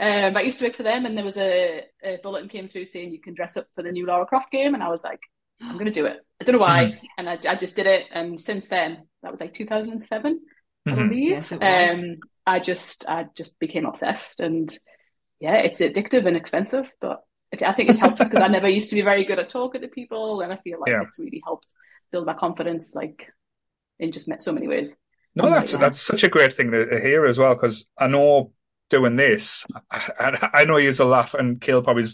um, 0.00 0.36
I 0.36 0.40
used 0.42 0.58
to 0.58 0.66
work 0.66 0.74
for 0.74 0.82
them, 0.82 1.06
and 1.06 1.16
there 1.16 1.24
was 1.24 1.36
a, 1.36 1.84
a, 2.02 2.18
bulletin 2.22 2.48
came 2.48 2.68
through 2.68 2.84
saying 2.86 3.12
you 3.12 3.20
can 3.20 3.34
dress 3.34 3.56
up 3.56 3.66
for 3.74 3.82
the 3.82 3.92
new 3.92 4.06
Lara 4.06 4.26
Croft 4.26 4.50
game, 4.50 4.74
and 4.74 4.82
I 4.82 4.88
was 4.88 5.04
like, 5.04 5.20
I'm 5.60 5.74
going 5.74 5.86
to 5.86 5.90
do 5.90 6.06
it. 6.06 6.18
I 6.40 6.44
don't 6.44 6.54
know 6.54 6.60
why, 6.60 6.86
mm-hmm. 6.86 7.06
and 7.18 7.28
I, 7.28 7.38
I, 7.48 7.54
just 7.54 7.76
did 7.76 7.86
it. 7.86 8.06
And 8.10 8.40
since 8.40 8.66
then, 8.66 9.06
that 9.22 9.30
was 9.30 9.40
like 9.40 9.54
2007, 9.54 10.40
mm-hmm. 10.86 11.00
I 11.00 11.08
believe. 11.08 11.30
Yes, 11.30 11.52
it 11.52 11.60
was. 11.60 12.00
Um, 12.00 12.16
I 12.46 12.60
just, 12.60 13.08
I 13.08 13.26
just 13.34 13.58
became 13.58 13.86
obsessed, 13.86 14.40
and 14.40 14.76
yeah, 15.40 15.56
it's 15.56 15.80
addictive 15.80 16.26
and 16.26 16.36
expensive, 16.36 16.90
but 17.00 17.22
it, 17.52 17.62
I 17.62 17.72
think 17.72 17.90
it 17.90 17.96
helps 17.96 18.22
because 18.22 18.42
I 18.42 18.48
never 18.48 18.68
used 18.68 18.90
to 18.90 18.96
be 18.96 19.02
very 19.02 19.24
good 19.24 19.38
at 19.38 19.48
talking 19.48 19.80
to 19.80 19.88
people, 19.88 20.40
and 20.40 20.52
I 20.52 20.56
feel 20.56 20.80
like 20.80 20.90
yeah. 20.90 21.02
it's 21.02 21.18
really 21.18 21.42
helped 21.44 21.72
build 22.12 22.26
my 22.26 22.34
confidence, 22.34 22.94
like 22.94 23.30
in 23.98 24.12
just 24.12 24.28
so 24.38 24.52
many 24.52 24.68
ways. 24.68 24.94
No, 25.34 25.50
that's 25.50 25.72
like, 25.72 25.80
that's 25.80 26.00
such 26.00 26.22
a 26.22 26.28
great 26.28 26.52
thing 26.52 26.70
to 26.70 27.00
hear 27.00 27.26
as 27.26 27.38
well 27.38 27.54
because 27.54 27.86
I 27.98 28.06
know 28.06 28.52
doing 28.90 29.16
this, 29.16 29.66
I, 29.90 30.50
I 30.52 30.64
know 30.64 30.76
you're 30.76 30.94
a 31.00 31.04
laugh, 31.04 31.34
and 31.34 31.60
Kale 31.60 31.82
probably 31.82 32.06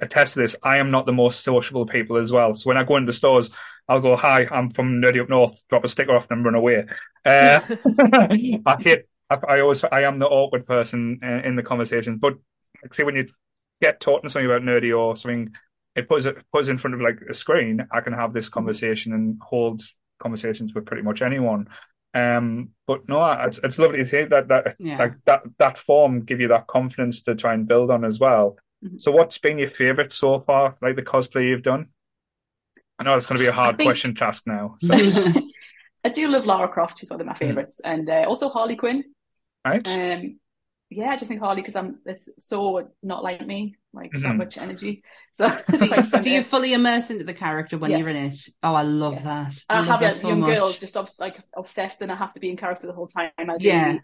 attest 0.00 0.34
to 0.34 0.40
this. 0.40 0.56
I 0.62 0.78
am 0.78 0.90
not 0.90 1.06
the 1.06 1.12
most 1.12 1.40
sociable 1.40 1.86
people 1.86 2.16
as 2.16 2.30
well. 2.30 2.54
So 2.54 2.68
when 2.68 2.76
I 2.76 2.84
go 2.84 2.96
into 2.96 3.12
stores, 3.12 3.50
I'll 3.90 4.00
go, 4.00 4.16
"Hi, 4.16 4.46
I'm 4.50 4.70
from 4.70 5.00
Nerdy 5.02 5.20
Up 5.20 5.28
North." 5.28 5.60
Drop 5.68 5.84
a 5.84 5.88
sticker 5.88 6.16
off 6.16 6.30
and 6.30 6.44
run 6.44 6.54
away. 6.54 6.86
Uh, 7.24 7.60
I 8.64 8.76
hate. 8.78 9.02
I, 9.28 9.38
I, 9.48 9.60
always. 9.60 9.84
I 9.84 10.02
am 10.02 10.20
the 10.20 10.28
awkward 10.28 10.64
person 10.64 11.18
in, 11.20 11.28
uh, 11.28 11.42
in 11.44 11.56
the 11.56 11.64
conversations. 11.64 12.18
But 12.20 12.38
like, 12.82 12.94
see, 12.94 13.02
when 13.02 13.16
you 13.16 13.26
get 13.82 14.00
taught 14.00 14.22
something 14.22 14.46
about 14.46 14.62
nerdy 14.62 14.96
or 14.96 15.16
something, 15.16 15.52
it 15.96 16.08
puts 16.08 16.24
it 16.24 16.38
puts 16.52 16.68
in 16.68 16.78
front 16.78 16.94
of 16.94 17.00
like 17.00 17.20
a 17.28 17.34
screen. 17.34 17.86
I 17.90 18.00
can 18.00 18.12
have 18.12 18.32
this 18.32 18.48
conversation 18.48 19.12
and 19.12 19.40
hold 19.42 19.82
conversations 20.20 20.72
with 20.72 20.86
pretty 20.86 21.02
much 21.02 21.20
anyone. 21.20 21.66
Um, 22.14 22.70
but 22.86 23.08
no, 23.08 23.28
it's 23.32 23.58
it's 23.64 23.78
lovely 23.78 24.04
to 24.04 24.08
hear 24.08 24.26
that 24.26 24.48
that 24.48 24.76
yeah. 24.78 24.98
like 24.98 25.14
that 25.24 25.42
that 25.58 25.78
form 25.78 26.24
give 26.24 26.40
you 26.40 26.48
that 26.48 26.68
confidence 26.68 27.22
to 27.24 27.34
try 27.34 27.54
and 27.54 27.66
build 27.66 27.90
on 27.90 28.04
as 28.04 28.20
well. 28.20 28.56
Mm-hmm. 28.84 28.98
So, 28.98 29.10
what's 29.10 29.38
been 29.38 29.58
your 29.58 29.68
favorite 29.68 30.12
so 30.12 30.38
far? 30.40 30.76
Like 30.80 30.94
the 30.94 31.02
cosplay 31.02 31.48
you've 31.48 31.62
done? 31.62 31.88
I 33.00 33.04
know 33.04 33.16
it's 33.16 33.26
going 33.26 33.38
to 33.38 33.42
be 33.42 33.48
a 33.48 33.52
hard 33.52 33.78
think... 33.78 33.88
question 33.88 34.14
to 34.14 34.26
ask 34.26 34.46
now. 34.46 34.76
So. 34.82 34.94
I 36.02 36.08
do 36.08 36.28
love 36.28 36.46
Lara 36.46 36.68
Croft; 36.68 36.98
she's 36.98 37.10
one 37.10 37.20
of 37.20 37.26
my 37.26 37.34
favorites, 37.34 37.78
mm. 37.84 37.92
and 37.92 38.08
uh, 38.08 38.24
also 38.26 38.48
Harley 38.48 38.76
Quinn. 38.76 39.04
Right. 39.66 39.86
Um, 39.86 40.40
yeah, 40.88 41.10
I 41.10 41.16
just 41.16 41.28
think 41.28 41.40
Harley 41.40 41.60
because 41.60 41.76
I'm 41.76 41.98
it's 42.06 42.30
so 42.38 42.88
not 43.02 43.22
like 43.22 43.46
me, 43.46 43.76
like 43.92 44.10
mm-hmm. 44.10 44.22
that 44.22 44.36
much 44.36 44.56
energy. 44.56 45.02
So 45.34 45.48
do 45.70 45.84
you, 45.84 46.22
do 46.22 46.30
you, 46.30 46.42
fully 46.42 46.72
immerse 46.72 47.10
into 47.10 47.24
the 47.24 47.34
character 47.34 47.76
when 47.76 47.90
yes. 47.90 48.00
you're 48.00 48.08
in 48.08 48.16
it? 48.16 48.40
Oh, 48.62 48.74
I 48.74 48.82
love 48.82 49.14
yes. 49.14 49.24
that. 49.24 49.64
I, 49.68 49.80
I 49.80 49.84
have 49.84 50.00
that 50.00 50.16
so 50.16 50.28
young 50.28 50.40
much. 50.40 50.54
girls 50.54 50.78
just 50.78 50.96
like 51.20 51.38
obsessed, 51.54 52.00
and 52.00 52.10
I 52.10 52.16
have 52.16 52.32
to 52.32 52.40
be 52.40 52.48
in 52.48 52.56
character 52.56 52.86
the 52.86 52.94
whole 52.94 53.06
time. 53.06 53.30
I 53.38 53.58
do 53.58 53.68
yeah. 53.68 53.98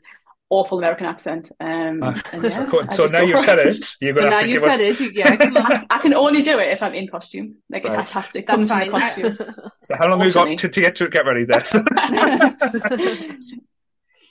Awful 0.49 0.79
American 0.79 1.07
accent. 1.07 1.51
Um, 1.61 2.03
uh, 2.03 2.21
yeah, 2.33 2.49
so, 2.49 2.87
so 2.91 3.07
now 3.07 3.23
you've 3.23 3.41
said 3.41 3.59
it. 3.59 3.85
You're 4.01 4.13
gonna 4.15 4.27
so 4.27 4.31
now 4.31 4.41
you 4.41 4.59
said 4.59 4.81
us... 4.81 5.01
it. 5.01 5.15
Yeah, 5.15 5.37
I, 5.39 5.87
I, 5.91 5.99
can 5.99 6.15
only 6.15 6.43
do 6.43 6.59
it 6.59 6.69
if 6.69 6.83
I'm 6.83 6.95
in 6.95 7.09
costume. 7.09 7.57
Like 7.69 7.85
right. 7.85 8.01
it 8.01 8.13
has 8.13 8.33
to 8.33 8.43
come 8.43 8.63
in 8.63 8.69
costume. 8.69 9.39
So 9.83 9.97
how 9.97 10.09
long 10.09 10.21
have 10.21 10.29
you 10.29 10.35
got 10.35 10.59
to, 10.59 10.69
to 10.69 10.81
get 10.81 10.97
to 10.97 11.09
get 11.09 11.27
ready? 11.27 11.45
This. 11.45 11.75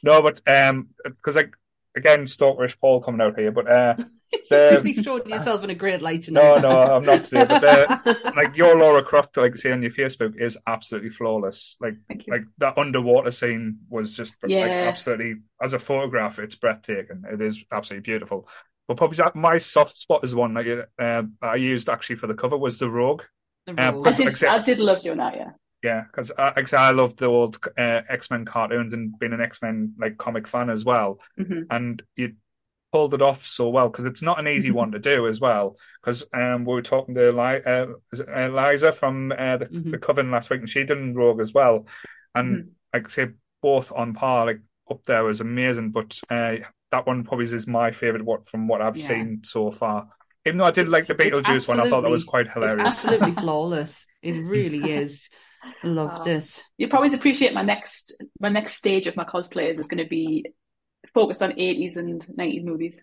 no, 0.03 0.21
but 0.21 0.41
um, 0.47 0.89
because 1.03 1.35
like 1.35 1.55
again, 1.95 2.25
stalkerish 2.25 2.79
Paul 2.79 3.01
coming 3.01 3.21
out 3.21 3.37
here, 3.37 3.51
but 3.51 3.69
uh, 3.69 3.95
the, 4.49 4.81
really 4.83 5.01
showing 5.01 5.27
yourself 5.29 5.63
in 5.63 5.69
a 5.69 5.75
great 5.75 6.01
light 6.01 6.23
tonight. 6.23 6.61
No, 6.61 6.69
no, 6.69 6.95
I'm 6.95 7.03
not 7.03 7.25
today. 7.25 7.45
But 7.45 7.61
the, 7.61 8.33
like 8.35 8.55
your 8.55 8.77
Lara 8.77 9.03
Croft, 9.03 9.37
like 9.37 9.55
say 9.55 9.71
on 9.71 9.81
your 9.81 9.91
Facebook, 9.91 10.39
is 10.39 10.57
absolutely 10.67 11.09
flawless. 11.09 11.77
Like 11.79 11.95
like 12.27 12.43
that 12.57 12.77
underwater 12.77 13.31
scene 13.31 13.79
was 13.89 14.13
just 14.13 14.35
yeah. 14.45 14.61
like 14.61 14.71
absolutely 14.71 15.35
as 15.61 15.73
a 15.73 15.79
photograph, 15.79 16.39
it's 16.39 16.55
breathtaking. 16.55 17.23
It 17.31 17.41
is 17.41 17.63
absolutely 17.71 18.03
beautiful. 18.03 18.47
But 18.87 18.97
probably 18.97 19.17
my 19.33 19.57
soft 19.57 19.97
spot 19.97 20.23
is 20.23 20.35
one 20.35 20.53
like 20.53 20.67
uh, 20.99 21.23
I 21.41 21.55
used 21.55 21.89
actually 21.89 22.17
for 22.17 22.27
the 22.27 22.35
cover 22.35 22.57
was 22.57 22.77
the 22.77 22.89
Rogue. 22.89 23.23
The 23.65 23.73
Rogue. 23.73 24.05
Uh, 24.07 24.09
I, 24.09 24.13
did, 24.13 24.43
I 24.43 24.61
did 24.61 24.79
love 24.79 25.01
doing 25.01 25.17
that. 25.17 25.35
Yeah. 25.35 25.51
Yeah, 25.85 26.05
because 26.05 26.31
I, 26.35 26.63
I 26.75 26.91
love 26.91 27.15
the 27.15 27.27
old 27.27 27.59
uh, 27.77 28.01
X 28.09 28.31
Men 28.31 28.43
cartoons 28.43 28.91
and 28.91 29.17
being 29.19 29.33
an 29.33 29.41
X 29.41 29.61
Men 29.61 29.93
like 29.99 30.17
comic 30.17 30.47
fan 30.47 30.71
as 30.71 30.83
well. 30.83 31.19
Mm-hmm. 31.39 31.61
And 31.69 32.01
you 32.15 32.33
pulled 32.91 33.13
it 33.13 33.21
off 33.21 33.45
so 33.45 33.69
well 33.69 33.89
because 33.89 34.05
it's 34.05 34.23
not 34.23 34.39
an 34.39 34.47
easy 34.47 34.69
mm-hmm. 34.69 34.77
one 34.77 34.91
to 34.93 34.99
do 34.99 35.27
as 35.27 35.39
well. 35.39 35.77
Because 36.01 36.23
um, 36.33 36.65
we 36.65 36.73
were 36.73 36.81
talking 36.81 37.13
to 37.13 37.27
Eli- 37.27 37.59
uh, 37.59 37.85
Eliza 38.35 38.93
from 38.93 39.31
uh, 39.31 39.57
the, 39.57 39.67
mm-hmm. 39.67 39.91
the, 39.91 39.99
Coven 39.99 40.31
last 40.31 40.49
week, 40.49 40.61
and 40.61 40.69
she 40.69 40.85
did 40.85 41.15
Rogue 41.15 41.39
as 41.39 41.53
well. 41.53 41.85
And 42.33 42.57
mm-hmm. 42.57 42.69
like 42.91 43.05
I 43.05 43.09
say, 43.09 43.27
both 43.61 43.91
on 43.91 44.15
par, 44.15 44.47
like 44.47 44.61
up 44.89 45.05
there 45.05 45.23
was 45.23 45.39
amazing. 45.39 45.91
But 45.91 46.19
uh, 46.31 46.55
that 46.91 47.05
one 47.05 47.25
probably 47.25 47.45
is 47.45 47.67
my 47.67 47.91
favorite. 47.91 48.25
What 48.25 48.47
from 48.47 48.67
what 48.67 48.81
I've 48.81 48.97
yeah. 48.97 49.07
seen 49.07 49.41
so 49.43 49.69
far. 49.69 50.07
Even 50.47 50.57
though 50.57 50.65
I 50.65 50.71
did 50.71 50.85
it's, 50.85 50.93
like 50.93 51.05
the 51.05 51.13
Beetlejuice 51.13 51.67
one, 51.67 51.79
I 51.79 51.89
thought 51.91 52.01
that 52.01 52.09
was 52.09 52.23
quite 52.23 52.47
hilarious. 52.51 52.87
absolutely 52.87 53.31
flawless. 53.43 54.07
It 54.23 54.33
really 54.33 54.91
is. 54.91 55.29
Loved 55.83 56.27
um, 56.27 56.35
it. 56.35 56.63
You 56.77 56.87
probably 56.87 57.13
appreciate 57.13 57.53
my 57.53 57.61
next 57.61 58.21
my 58.39 58.49
next 58.49 58.75
stage 58.75 59.07
of 59.07 59.15
my 59.15 59.23
cosplay 59.23 59.77
is 59.77 59.87
going 59.87 60.03
to 60.03 60.09
be 60.09 60.45
focused 61.13 61.41
on 61.41 61.51
80s 61.51 61.97
and 61.97 62.25
90s 62.37 62.63
movies. 62.63 63.01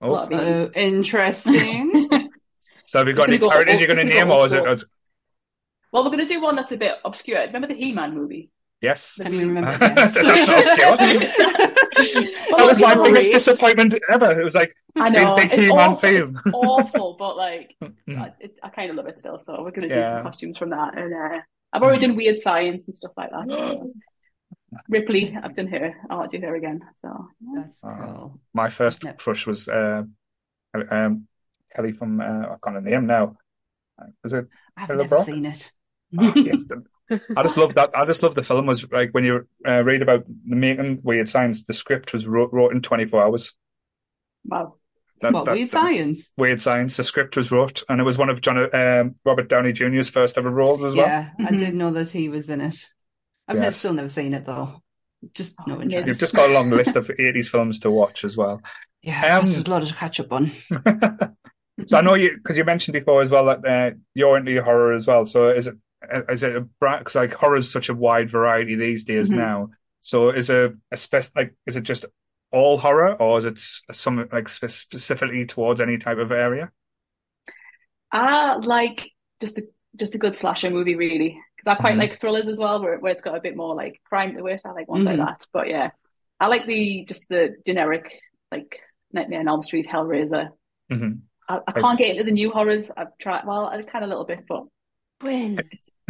Oh, 0.00 0.28
oh 0.32 0.70
interesting. 0.74 2.08
so 2.86 2.98
have 2.98 3.08
you 3.08 3.14
got 3.14 3.28
any 3.28 3.38
characters 3.38 3.78
you're 3.78 3.86
going 3.86 4.06
to 4.06 4.14
name, 4.14 4.30
or 4.30 4.46
is 4.46 4.52
it? 4.52 4.82
Well, 5.92 6.04
we're 6.04 6.10
going 6.10 6.26
to 6.26 6.32
do 6.32 6.40
one 6.40 6.56
that's 6.56 6.72
a 6.72 6.76
bit 6.76 6.94
obscure. 7.04 7.40
Remember 7.40 7.66
the 7.66 7.74
He-Man 7.74 8.14
movie? 8.14 8.50
Yes. 8.80 9.16
Can 9.16 9.32
you 9.34 9.40
remember? 9.40 9.76
That's 9.94 10.14
not 10.14 10.48
obscure. 10.48 11.18
that 11.20 12.64
was 12.64 12.80
my 12.80 12.94
biggest 12.94 13.30
disappointment 13.30 13.94
ever. 14.08 14.40
It 14.40 14.42
was 14.42 14.54
like 14.54 14.74
I 14.96 15.10
know 15.10 15.36
big 15.36 15.52
it's 15.52 15.62
He-Man 15.62 15.90
awful, 15.90 15.96
film. 15.96 16.40
It's 16.46 16.54
awful, 16.54 17.16
but 17.18 17.36
like 17.36 17.76
mm. 17.82 18.18
I, 18.18 18.32
it, 18.40 18.58
I 18.62 18.70
kind 18.70 18.90
of 18.90 18.96
love 18.96 19.06
it 19.06 19.18
still. 19.18 19.38
So 19.38 19.62
we're 19.62 19.72
going 19.72 19.88
to 19.88 19.94
do 19.94 20.02
some 20.02 20.22
costumes 20.22 20.56
from 20.56 20.70
that, 20.70 20.96
and 20.96 21.12
uh, 21.12 21.40
I've 21.72 21.82
already 21.82 22.06
done 22.06 22.16
weird 22.16 22.38
science 22.38 22.86
and 22.86 22.94
stuff 22.94 23.12
like 23.16 23.30
that. 23.30 23.92
Ripley, 24.88 25.36
I've 25.40 25.54
done 25.54 25.68
her. 25.68 25.94
I 26.08 26.14
want 26.14 26.30
to 26.30 26.38
do 26.38 26.46
her 26.46 26.54
again. 26.54 26.80
So 27.02 27.28
that's 27.54 27.82
uh, 27.82 27.96
cool. 27.96 28.40
my 28.54 28.68
first 28.68 29.02
yep. 29.04 29.18
crush 29.18 29.46
was 29.46 29.68
uh, 29.68 30.02
um, 30.90 31.26
Kelly 31.74 31.92
from 31.92 32.20
uh, 32.20 32.24
I 32.24 32.56
can't 32.64 32.84
name 32.84 33.06
now. 33.06 33.36
Was 34.22 34.32
it? 34.32 34.46
I've 34.76 34.88
never 34.88 35.04
Brock? 35.04 35.26
seen 35.26 35.46
it. 35.46 35.72
Oh, 36.18 36.32
I 37.36 37.42
just 37.42 37.56
love 37.56 37.74
that. 37.74 37.90
I 37.94 38.04
just 38.04 38.22
love 38.22 38.34
the 38.34 38.42
film. 38.42 38.66
Was 38.66 38.90
like 38.90 39.10
when 39.12 39.24
you 39.24 39.48
uh, 39.66 39.82
read 39.82 40.02
about 40.02 40.24
the 40.26 40.56
making 40.56 41.00
Weird 41.02 41.28
Science, 41.28 41.64
the 41.64 41.72
script 41.72 42.12
was 42.12 42.26
wrote, 42.26 42.52
wrote 42.52 42.72
in 42.72 42.82
twenty 42.82 43.04
four 43.04 43.22
hours. 43.22 43.52
Wow. 44.44 44.76
That, 45.20 45.32
what, 45.32 45.44
that, 45.44 45.52
Weird 45.52 45.70
Science? 45.70 46.32
Weird 46.36 46.60
Science. 46.60 46.96
The 46.96 47.04
script 47.04 47.36
was 47.36 47.50
wrote, 47.50 47.82
and 47.88 48.00
it 48.00 48.04
was 48.04 48.16
one 48.16 48.30
of 48.30 48.40
John 48.40 48.74
um, 48.74 49.16
Robert 49.24 49.48
Downey 49.48 49.72
Jr.'s 49.72 50.08
first 50.08 50.38
ever 50.38 50.50
roles 50.50 50.82
as 50.82 50.94
well. 50.94 51.06
Yeah, 51.06 51.30
mm-hmm. 51.38 51.54
I 51.54 51.58
did 51.58 51.74
know 51.74 51.90
that 51.90 52.10
he 52.10 52.28
was 52.28 52.48
in 52.48 52.60
it. 52.60 52.88
I've 53.46 53.56
yes. 53.56 53.76
still 53.76 53.92
never 53.92 54.08
seen 54.08 54.32
it 54.32 54.46
though. 54.46 54.82
Just 55.34 55.54
no 55.66 55.76
oh, 55.76 55.80
interest. 55.82 56.08
You've 56.08 56.18
just 56.18 56.34
got 56.34 56.48
a 56.48 56.52
long 56.52 56.70
list 56.70 56.96
of 56.96 57.10
eighties 57.18 57.48
films 57.48 57.80
to 57.80 57.90
watch 57.90 58.24
as 58.24 58.36
well. 58.36 58.62
Yeah, 59.02 59.36
um, 59.36 59.44
there's 59.44 59.58
a 59.58 59.70
lot 59.70 59.86
to 59.86 59.94
catch 59.94 60.20
up 60.20 60.32
on. 60.32 60.52
so 61.86 61.98
I 61.98 62.00
know 62.00 62.14
you 62.14 62.36
because 62.36 62.56
you 62.56 62.64
mentioned 62.64 62.94
before 62.94 63.22
as 63.22 63.30
well 63.30 63.46
that 63.46 63.66
uh, 63.66 63.96
you're 64.14 64.38
into 64.38 64.62
horror 64.62 64.94
as 64.94 65.06
well. 65.06 65.26
So 65.26 65.50
is 65.50 65.66
it 65.66 65.76
is 66.30 66.42
it 66.42 66.56
a 66.56 66.60
because 66.80 67.14
like 67.14 67.34
horror 67.34 67.56
is 67.56 67.70
such 67.70 67.88
a 67.90 67.94
wide 67.94 68.30
variety 68.30 68.74
these 68.74 69.04
days 69.04 69.28
mm-hmm. 69.28 69.38
now. 69.38 69.70
So 70.00 70.30
is 70.30 70.48
a, 70.48 70.74
a 70.90 70.96
spec 70.96 71.30
like 71.36 71.54
is 71.66 71.76
it 71.76 71.82
just 71.82 72.06
all 72.52 72.78
horror, 72.78 73.14
or 73.14 73.38
is 73.38 73.44
it 73.44 73.60
some 73.92 74.28
like 74.32 74.48
specifically 74.48 75.46
towards 75.46 75.80
any 75.80 75.98
type 75.98 76.18
of 76.18 76.32
area? 76.32 76.70
Ah, 78.12 78.54
uh, 78.54 78.60
like 78.62 79.10
just 79.40 79.58
a 79.58 79.62
just 79.96 80.14
a 80.14 80.18
good 80.18 80.34
slasher 80.34 80.70
movie, 80.70 80.94
really. 80.94 81.40
because 81.56 81.76
I 81.76 81.80
quite 81.80 81.92
mm-hmm. 81.92 82.00
like 82.00 82.20
thrillers 82.20 82.48
as 82.48 82.58
well, 82.58 82.82
where, 82.82 82.98
where 82.98 83.12
it's 83.12 83.22
got 83.22 83.36
a 83.36 83.40
bit 83.40 83.56
more 83.56 83.74
like 83.74 84.00
crime 84.04 84.36
to 84.36 84.46
it. 84.46 84.62
I 84.64 84.70
like 84.70 84.88
ones 84.88 85.06
mm-hmm. 85.06 85.20
like 85.20 85.28
that. 85.28 85.46
But 85.52 85.68
yeah, 85.68 85.90
I 86.38 86.46
like 86.46 86.66
the 86.66 87.04
just 87.04 87.28
the 87.28 87.56
generic 87.66 88.20
like 88.50 88.80
Nightmare 89.12 89.40
on 89.40 89.48
Elm 89.48 89.62
Street, 89.62 89.86
Hellraiser. 89.86 90.50
Mm-hmm. 90.90 91.12
I, 91.48 91.60
I, 91.66 91.72
can't 91.72 91.98
get 91.98 92.12
into 92.12 92.24
the 92.24 92.32
new 92.32 92.50
horrors. 92.50 92.90
I've 92.96 93.16
tried. 93.18 93.46
Well, 93.46 93.66
I 93.66 93.82
kind 93.82 94.04
of 94.04 94.08
a 94.08 94.12
little 94.12 94.24
bit, 94.24 94.44
but 94.48 94.64
when. 95.20 95.58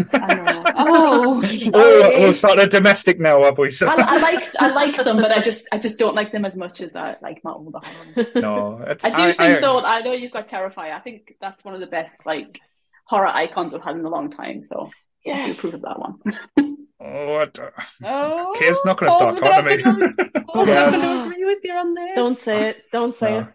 oh, 0.13 1.43
oh, 1.75 2.13
oh, 2.15 2.33
sort 2.33 2.59
of 2.59 2.69
domestic 2.71 3.21
now, 3.21 3.43
are 3.43 3.53
we? 3.53 3.71
So. 3.71 3.89
I, 3.89 3.95
I, 3.97 4.19
like 4.19 4.49
I 4.59 4.69
like 4.73 4.97
them, 4.97 5.17
but 5.19 5.33
I 5.33 5.41
just 5.41 5.69
I 5.73 5.79
just 5.79 5.99
don't 5.99 6.15
like 6.15 6.33
them 6.33 6.45
as 6.45 6.57
much 6.57 6.81
as 6.81 6.97
I 6.97 7.17
like 7.23 7.41
my 7.45 7.53
older 7.53 7.79
horrors. 7.83 8.29
No, 8.35 8.83
I 8.87 8.95
do 8.95 9.23
I, 9.23 9.33
think 9.33 9.41
I, 9.41 9.61
though. 9.61 9.81
I 9.81 10.01
know 10.01 10.13
you've 10.13 10.33
got 10.33 10.49
Terrifier. 10.49 10.93
I 10.93 11.01
think 11.01 11.35
that's 11.41 11.65
one 11.65 11.75
of 11.75 11.81
the 11.81 11.87
best 11.87 12.27
like 12.27 12.61
horror 13.07 13.27
icons 13.27 13.73
we've 13.73 13.83
had 13.83 13.97
in 13.97 14.05
a 14.05 14.09
long 14.09 14.31
time. 14.31 14.63
So 14.63 14.91
yes. 15.25 15.43
I 15.43 15.47
do 15.47 15.53
approve 15.53 15.75
of 15.75 15.83
that 15.83 15.99
one. 15.99 16.77
Oh, 17.03 17.33
what? 17.33 17.59
Oh, 18.05 18.57
Kay's 18.59 18.77
not 18.85 19.01
going 19.01 19.11
to 19.11 19.39
start 19.39 19.65
talking 19.65 19.83
to 19.83 19.93
me. 19.95 20.43
Paul's 20.47 20.69
not 20.69 20.91
going 20.93 21.01
to 21.01 21.23
agree 21.31 21.45
with 21.47 21.61
you 21.65 21.73
on 21.73 21.95
this. 21.95 22.15
Don't 22.15 22.37
say 22.37 22.69
it. 22.69 22.77
Don't 22.93 23.17
say 23.17 23.31
no. 23.31 23.49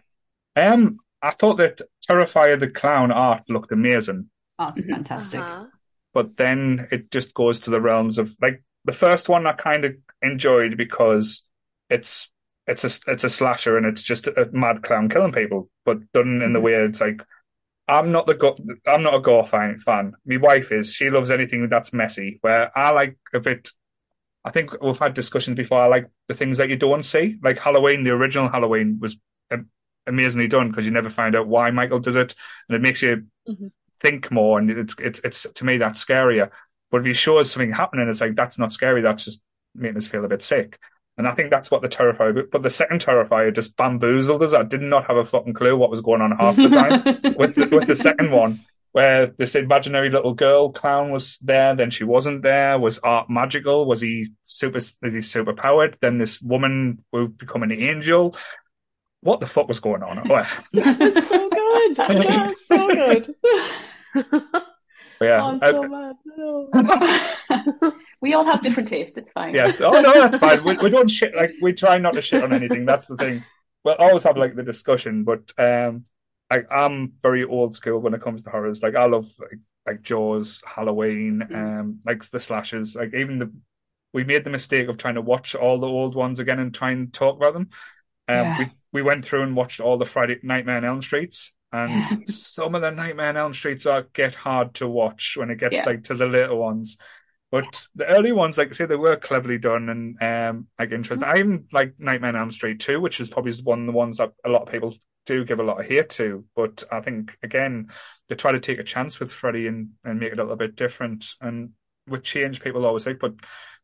it. 0.56 0.60
Um, 0.60 0.98
I 1.22 1.30
thought 1.30 1.58
that 1.58 1.80
Terrifier 2.08 2.58
the 2.58 2.68
Clown 2.68 3.12
art 3.12 3.48
looked 3.48 3.70
amazing. 3.70 4.30
Oh, 4.58 4.72
it's 4.74 4.84
fantastic. 4.84 5.40
Uh-huh. 5.40 5.66
But 6.16 6.38
then 6.38 6.88
it 6.90 7.10
just 7.10 7.34
goes 7.34 7.60
to 7.60 7.70
the 7.70 7.78
realms 7.78 8.16
of 8.16 8.34
like 8.40 8.64
the 8.86 8.92
first 8.92 9.28
one 9.28 9.46
I 9.46 9.52
kind 9.52 9.84
of 9.84 9.96
enjoyed 10.22 10.78
because 10.78 11.44
it's 11.90 12.30
it's 12.66 12.84
a 12.84 13.12
it's 13.12 13.24
a 13.24 13.28
slasher 13.28 13.76
and 13.76 13.84
it's 13.84 14.02
just 14.02 14.26
a 14.26 14.48
mad 14.50 14.82
clown 14.82 15.10
killing 15.10 15.32
people, 15.32 15.68
but 15.84 16.10
done 16.14 16.40
in 16.40 16.54
the 16.54 16.58
mm-hmm. 16.58 16.64
way 16.64 16.72
it's 16.72 17.02
like 17.02 17.22
I'm 17.86 18.12
not 18.12 18.26
the 18.26 18.34
go- 18.34 18.56
I'm 18.86 19.02
not 19.02 19.16
a 19.16 19.20
gore 19.20 19.46
fan. 19.46 19.78
fan. 19.78 20.14
My 20.24 20.38
wife 20.38 20.72
is. 20.72 20.90
She 20.90 21.10
loves 21.10 21.30
anything 21.30 21.68
that's 21.68 21.92
messy. 21.92 22.38
Where 22.40 22.76
I 22.76 22.92
like 22.92 23.18
a 23.34 23.40
bit. 23.40 23.68
I 24.42 24.50
think 24.50 24.70
we've 24.80 24.96
had 24.96 25.12
discussions 25.12 25.58
before. 25.58 25.82
I 25.82 25.86
like 25.88 26.08
the 26.28 26.34
things 26.34 26.56
that 26.56 26.70
you 26.70 26.76
don't 26.76 27.04
see, 27.04 27.36
like 27.42 27.58
Halloween. 27.58 28.04
The 28.04 28.12
original 28.12 28.48
Halloween 28.48 29.00
was 29.02 29.18
amazingly 30.06 30.48
done 30.48 30.70
because 30.70 30.86
you 30.86 30.92
never 30.92 31.10
find 31.10 31.36
out 31.36 31.46
why 31.46 31.70
Michael 31.72 32.00
does 32.00 32.16
it, 32.16 32.34
and 32.70 32.76
it 32.76 32.80
makes 32.80 33.02
you 33.02 33.26
mm-hmm. 33.46 33.66
Think 34.00 34.30
more. 34.30 34.58
And 34.58 34.70
it's 34.70 34.94
it's 34.98 35.20
it's 35.24 35.46
to 35.54 35.64
me 35.64 35.78
that's 35.78 36.04
scarier. 36.04 36.50
But 36.90 37.00
if 37.00 37.06
you 37.06 37.14
show 37.14 37.38
us 37.38 37.50
something 37.50 37.72
happening, 37.72 38.08
it's 38.08 38.20
like 38.20 38.36
that's 38.36 38.58
not 38.58 38.72
scary. 38.72 39.02
That's 39.02 39.24
just 39.24 39.40
making 39.74 39.98
us 39.98 40.06
feel 40.06 40.24
a 40.24 40.28
bit 40.28 40.42
sick. 40.42 40.78
And 41.18 41.26
I 41.26 41.34
think 41.34 41.50
that's 41.50 41.70
what 41.70 41.80
the 41.80 41.88
Terrifier, 41.88 42.44
but 42.50 42.62
the 42.62 42.70
second 42.70 43.00
Terrifier 43.00 43.54
just 43.54 43.76
bamboozled 43.76 44.42
us. 44.42 44.52
I 44.52 44.64
did 44.64 44.82
not 44.82 45.06
have 45.06 45.16
a 45.16 45.24
fucking 45.24 45.54
clue 45.54 45.76
what 45.76 45.90
was 45.90 46.02
going 46.02 46.20
on 46.20 46.36
half 46.36 46.56
the 46.56 46.68
time 46.68 47.02
with 47.38 47.54
the, 47.54 47.68
with 47.74 47.86
the 47.86 47.96
second 47.96 48.30
one, 48.32 48.60
where 48.92 49.28
this 49.28 49.54
imaginary 49.54 50.10
little 50.10 50.34
girl 50.34 50.70
clown 50.70 51.10
was 51.10 51.38
there, 51.40 51.74
then 51.74 51.90
she 51.90 52.04
wasn't 52.04 52.42
there. 52.42 52.78
Was 52.78 52.98
art 52.98 53.30
magical? 53.30 53.86
Was 53.86 54.02
he 54.02 54.28
super? 54.42 54.78
Is 54.78 54.94
he 55.00 55.22
super 55.22 55.54
powered? 55.54 55.96
Then 56.02 56.18
this 56.18 56.40
woman 56.42 57.02
will 57.12 57.28
become 57.28 57.62
an 57.62 57.72
angel. 57.72 58.36
What 59.26 59.40
the 59.40 59.46
fuck 59.46 59.66
was 59.66 59.80
going 59.80 60.04
on? 60.04 60.22
That's 60.72 61.28
so 61.28 61.48
good. 61.50 61.96
That's 61.98 62.66
so 62.68 62.86
good. 62.86 63.34
yeah, 65.20 65.42
oh, 65.42 65.46
I'm 65.46 65.58
so 65.58 65.82
mad. 65.82 66.14
No. 66.36 67.92
we 68.20 68.34
all 68.34 68.44
have 68.44 68.62
different 68.62 68.88
tastes. 68.88 69.18
It's 69.18 69.32
fine. 69.32 69.52
Yes. 69.52 69.80
Oh 69.80 70.00
no, 70.00 70.12
that's 70.14 70.38
fine. 70.38 70.62
We, 70.62 70.76
we 70.76 70.90
don't 70.90 71.10
shit 71.10 71.34
like 71.34 71.50
we 71.60 71.72
try 71.72 71.98
not 71.98 72.12
to 72.12 72.22
shit 72.22 72.44
on 72.44 72.52
anything. 72.52 72.86
That's 72.86 73.08
the 73.08 73.16
thing. 73.16 73.42
We'll 73.82 73.96
always 73.96 74.22
have 74.22 74.36
like 74.36 74.54
the 74.54 74.62
discussion, 74.62 75.24
but 75.24 75.50
um, 75.58 76.04
I, 76.48 76.62
I'm 76.70 77.14
very 77.20 77.42
old 77.42 77.74
school 77.74 77.98
when 77.98 78.14
it 78.14 78.22
comes 78.22 78.44
to 78.44 78.50
horrors. 78.50 78.80
Like 78.80 78.94
I 78.94 79.06
love 79.06 79.26
like, 79.40 79.58
like 79.86 80.02
Jaws, 80.02 80.62
Halloween, 80.64 81.42
mm. 81.50 81.80
um, 81.80 82.00
like 82.06 82.24
the 82.30 82.38
slashes. 82.38 82.94
Like 82.94 83.12
even 83.12 83.40
the 83.40 83.52
we 84.12 84.22
made 84.24 84.44
the 84.44 84.50
mistake 84.50 84.88
of 84.88 84.96
trying 84.96 85.16
to 85.16 85.20
watch 85.20 85.54
all 85.54 85.78
the 85.78 85.86
old 85.86 86.14
ones 86.14 86.38
again 86.38 86.60
and 86.60 86.72
try 86.72 86.92
and 86.92 87.12
talk 87.12 87.36
about 87.36 87.54
them. 87.54 87.70
Um, 88.28 88.38
yeah. 88.38 88.58
we 88.58 88.66
we 88.92 89.02
went 89.02 89.24
through 89.24 89.42
and 89.42 89.56
watched 89.56 89.80
all 89.80 89.98
the 89.98 90.04
Friday 90.04 90.38
Nightmare 90.42 90.78
on 90.78 90.84
Elm 90.84 91.02
Streets, 91.02 91.52
and 91.72 92.28
some 92.30 92.74
of 92.74 92.82
the 92.82 92.90
Nightmare 92.90 93.28
on 93.28 93.36
Elm 93.36 93.54
Streets 93.54 93.86
are 93.86 94.02
get 94.12 94.34
hard 94.34 94.74
to 94.74 94.88
watch 94.88 95.34
when 95.36 95.50
it 95.50 95.58
gets 95.58 95.74
yeah. 95.74 95.84
like 95.84 96.04
to 96.04 96.14
the 96.14 96.26
later 96.26 96.54
ones. 96.54 96.96
But 97.50 97.86
the 97.94 98.06
early 98.06 98.32
ones, 98.32 98.58
like 98.58 98.68
I 98.68 98.72
say, 98.72 98.86
they 98.86 98.96
were 98.96 99.16
cleverly 99.16 99.58
done 99.58 99.88
and 99.88 100.22
um, 100.22 100.66
like 100.78 100.90
interesting. 100.90 101.26
Mm-hmm. 101.26 101.38
I'm 101.38 101.66
like 101.72 101.94
Nightmare 101.98 102.30
on 102.30 102.36
Elm 102.36 102.52
Street 102.52 102.80
too, 102.80 103.00
which 103.00 103.20
is 103.20 103.28
probably 103.28 103.54
one 103.62 103.80
of 103.80 103.86
the 103.86 103.92
ones 103.92 104.16
that 104.16 104.32
a 104.44 104.48
lot 104.48 104.62
of 104.62 104.72
people 104.72 104.94
do 105.26 105.44
give 105.44 105.60
a 105.60 105.62
lot 105.62 105.80
of 105.80 105.86
hate 105.86 106.10
to. 106.10 106.44
But 106.56 106.84
I 106.90 107.00
think 107.00 107.36
again, 107.42 107.90
they 108.28 108.34
try 108.34 108.52
to 108.52 108.60
take 108.60 108.78
a 108.78 108.84
chance 108.84 109.20
with 109.20 109.32
Freddy 109.32 109.68
and, 109.68 109.90
and 110.04 110.18
make 110.18 110.32
it 110.32 110.38
a 110.38 110.42
little 110.42 110.56
bit 110.56 110.76
different. 110.76 111.26
And 111.40 111.70
with 112.08 112.24
change, 112.24 112.62
people 112.62 112.84
always 112.84 113.06
like, 113.06 113.20
but 113.20 113.34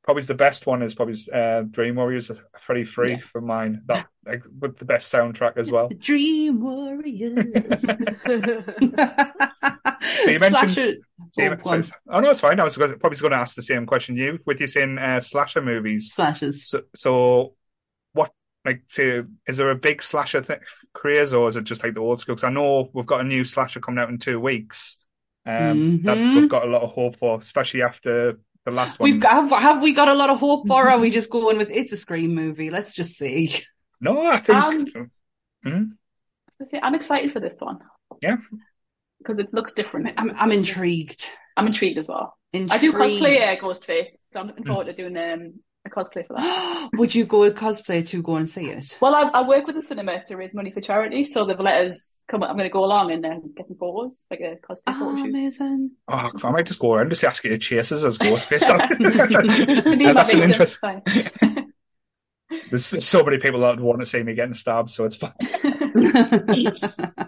probably 0.03 0.25
the 0.25 0.35
best 0.35 0.67
one 0.67 0.83
is 0.83 0.95
probably 0.95 1.17
uh, 1.33 1.63
Dream 1.63 1.97
Warriors, 1.97 2.31
Freddy 2.67 2.85
Free 2.85 3.13
yeah. 3.13 3.21
for 3.31 3.41
mine. 3.41 3.83
That 3.87 4.09
like 4.27 4.43
with 4.61 4.79
the 4.79 4.85
best 4.85 5.11
soundtrack 5.13 5.57
as 5.57 5.71
well. 5.71 5.89
Dream 5.99 6.61
Warriors. 6.61 7.83
so 7.83 7.91
you 10.31 10.39
mentioned. 10.39 10.99
So 11.33 11.57
oh, 11.65 11.83
oh 12.11 12.21
no, 12.21 12.31
it's 12.31 12.41
fine. 12.41 12.61
I 12.61 12.65
was 12.65 12.77
probably 12.77 13.19
going 13.19 13.33
to 13.33 13.39
ask 13.39 13.55
the 13.55 13.63
same 13.63 13.87
question 13.87 14.17
you 14.17 14.39
with 14.45 14.61
you 14.61 14.67
saying 14.67 14.99
uh, 14.99 15.21
slasher 15.21 15.63
movies. 15.63 16.13
Slashers. 16.13 16.69
So, 16.69 16.83
so 16.95 17.55
what 18.13 18.33
like 18.65 18.87
to 18.95 19.29
is 19.47 19.57
there 19.57 19.71
a 19.71 19.77
big 19.77 20.03
slasher 20.03 20.43
th- 20.43 20.61
craze 20.93 21.33
or 21.33 21.49
is 21.49 21.57
it 21.57 21.65
just 21.65 21.83
like 21.83 21.95
the 21.95 22.01
old 22.01 22.21
school? 22.21 22.35
Because 22.35 22.49
I 22.49 22.53
know 22.53 22.91
we've 22.93 23.07
got 23.07 23.21
a 23.21 23.25
new 23.25 23.45
slasher 23.45 23.81
coming 23.81 24.03
out 24.03 24.11
in 24.11 24.19
two 24.19 24.41
weeks. 24.41 24.99
Um, 25.45 25.99
mm-hmm. 25.99 26.07
that 26.07 26.17
we've 26.17 26.49
got 26.49 26.65
a 26.65 26.71
lot 26.71 26.83
of 26.83 26.93
hope 26.93 27.17
for, 27.17 27.37
especially 27.41 27.83
after 27.83 28.39
the 28.65 28.71
last 28.71 28.99
one. 28.99 29.11
We've 29.11 29.21
got 29.21 29.51
have, 29.51 29.51
have 29.51 29.83
we 29.83 29.93
got 29.93 30.09
a 30.09 30.15
lot 30.15 30.31
of 30.31 30.39
hope 30.39 30.67
for? 30.67 30.87
or 30.87 30.91
are 30.91 30.99
we 30.99 31.11
just 31.11 31.31
going 31.31 31.59
with 31.59 31.71
it's 31.71 31.93
a 31.93 31.97
Scream 31.97 32.35
movie? 32.35 32.71
Let's 32.71 32.95
just 32.95 33.17
see. 33.17 33.63
No, 34.01 34.27
I 34.27 34.39
think. 34.39 34.59
Um, 34.59 34.87
hmm? 35.63 35.83
I 36.75 36.87
am 36.87 36.95
excited 36.95 37.33
for 37.33 37.41
this 37.41 37.59
one. 37.61 37.79
Yeah, 38.21 38.37
because 39.19 39.39
it 39.45 39.55
looks 39.55 39.73
different. 39.73 40.13
I'm 40.17 40.33
I'm 40.37 40.53
intrigued. 40.53 41.31
I'm 41.57 41.67
intrigued 41.67 41.99
as 41.99 42.09
well. 42.09 42.37
Intrigued. 42.53 42.73
I 42.73 42.79
do 42.79 42.93
cosplay 42.93 43.43
uh, 43.43 43.55
Ghostface, 43.57 44.11
so 44.33 44.41
I'm 44.41 44.49
looking 44.49 44.67
forward 44.67 44.87
to 44.87 44.93
doing 44.93 45.17
um, 45.17 45.55
a 45.87 45.91
cosplay 45.91 46.27
for 46.27 46.35
that. 46.37 46.91
Would 46.95 47.15
you 47.15 47.27
go 47.27 47.41
with 47.41 47.57
cosplay 47.57 48.07
to 48.09 48.23
go 48.23 48.37
and 48.37 48.49
see 48.49 48.67
it? 48.67 48.99
Well, 49.01 49.15
I, 49.15 49.23
I 49.23 49.47
work 49.47 49.67
with 49.67 49.77
the 49.77 49.83
cinema 49.83 50.25
to 50.27 50.37
raise 50.37 50.55
money 50.55 50.71
for 50.71 50.81
charity, 50.81 51.25
so 51.25 51.45
they've 51.45 51.59
let 51.59 51.91
us 51.91 52.12
come. 52.29 52.43
On, 52.43 52.51
I'm 52.51 52.57
going 52.57 52.69
to 52.69 52.73
go 52.73 52.85
along 52.85 53.13
and 53.13 53.25
um, 53.25 53.53
get 53.55 53.69
some 53.69 53.77
photos, 53.77 54.27
like 54.31 54.41
a 54.41 54.57
cosplay 54.67 54.83
oh, 54.89 54.99
photo 54.99 55.17
shoot. 55.17 55.29
Amazing! 55.29 55.91
Oh, 56.09 56.31
I 56.45 56.51
might 56.51 56.67
just 56.67 56.81
go 56.81 56.93
around 56.93 57.03
and 57.03 57.11
just 57.11 57.25
ask 57.25 57.45
you 57.45 57.51
to 57.51 57.59
chase 57.59 57.93
us 57.93 58.05
as 58.05 58.19
Ghostface. 58.19 58.63
uh, 58.69 60.13
that's 60.15 60.35
an 60.35 60.43
interest. 60.43 60.79
There's 62.71 63.05
so 63.05 63.25
many 63.25 63.39
people 63.39 63.61
that 63.61 63.81
want 63.81 64.01
to 64.01 64.07
see 64.07 64.23
me 64.23 64.35
getting 64.35 64.55
stabbed, 64.55 64.91
so 64.91 65.05
it's 65.05 65.17
fine. 65.17 65.33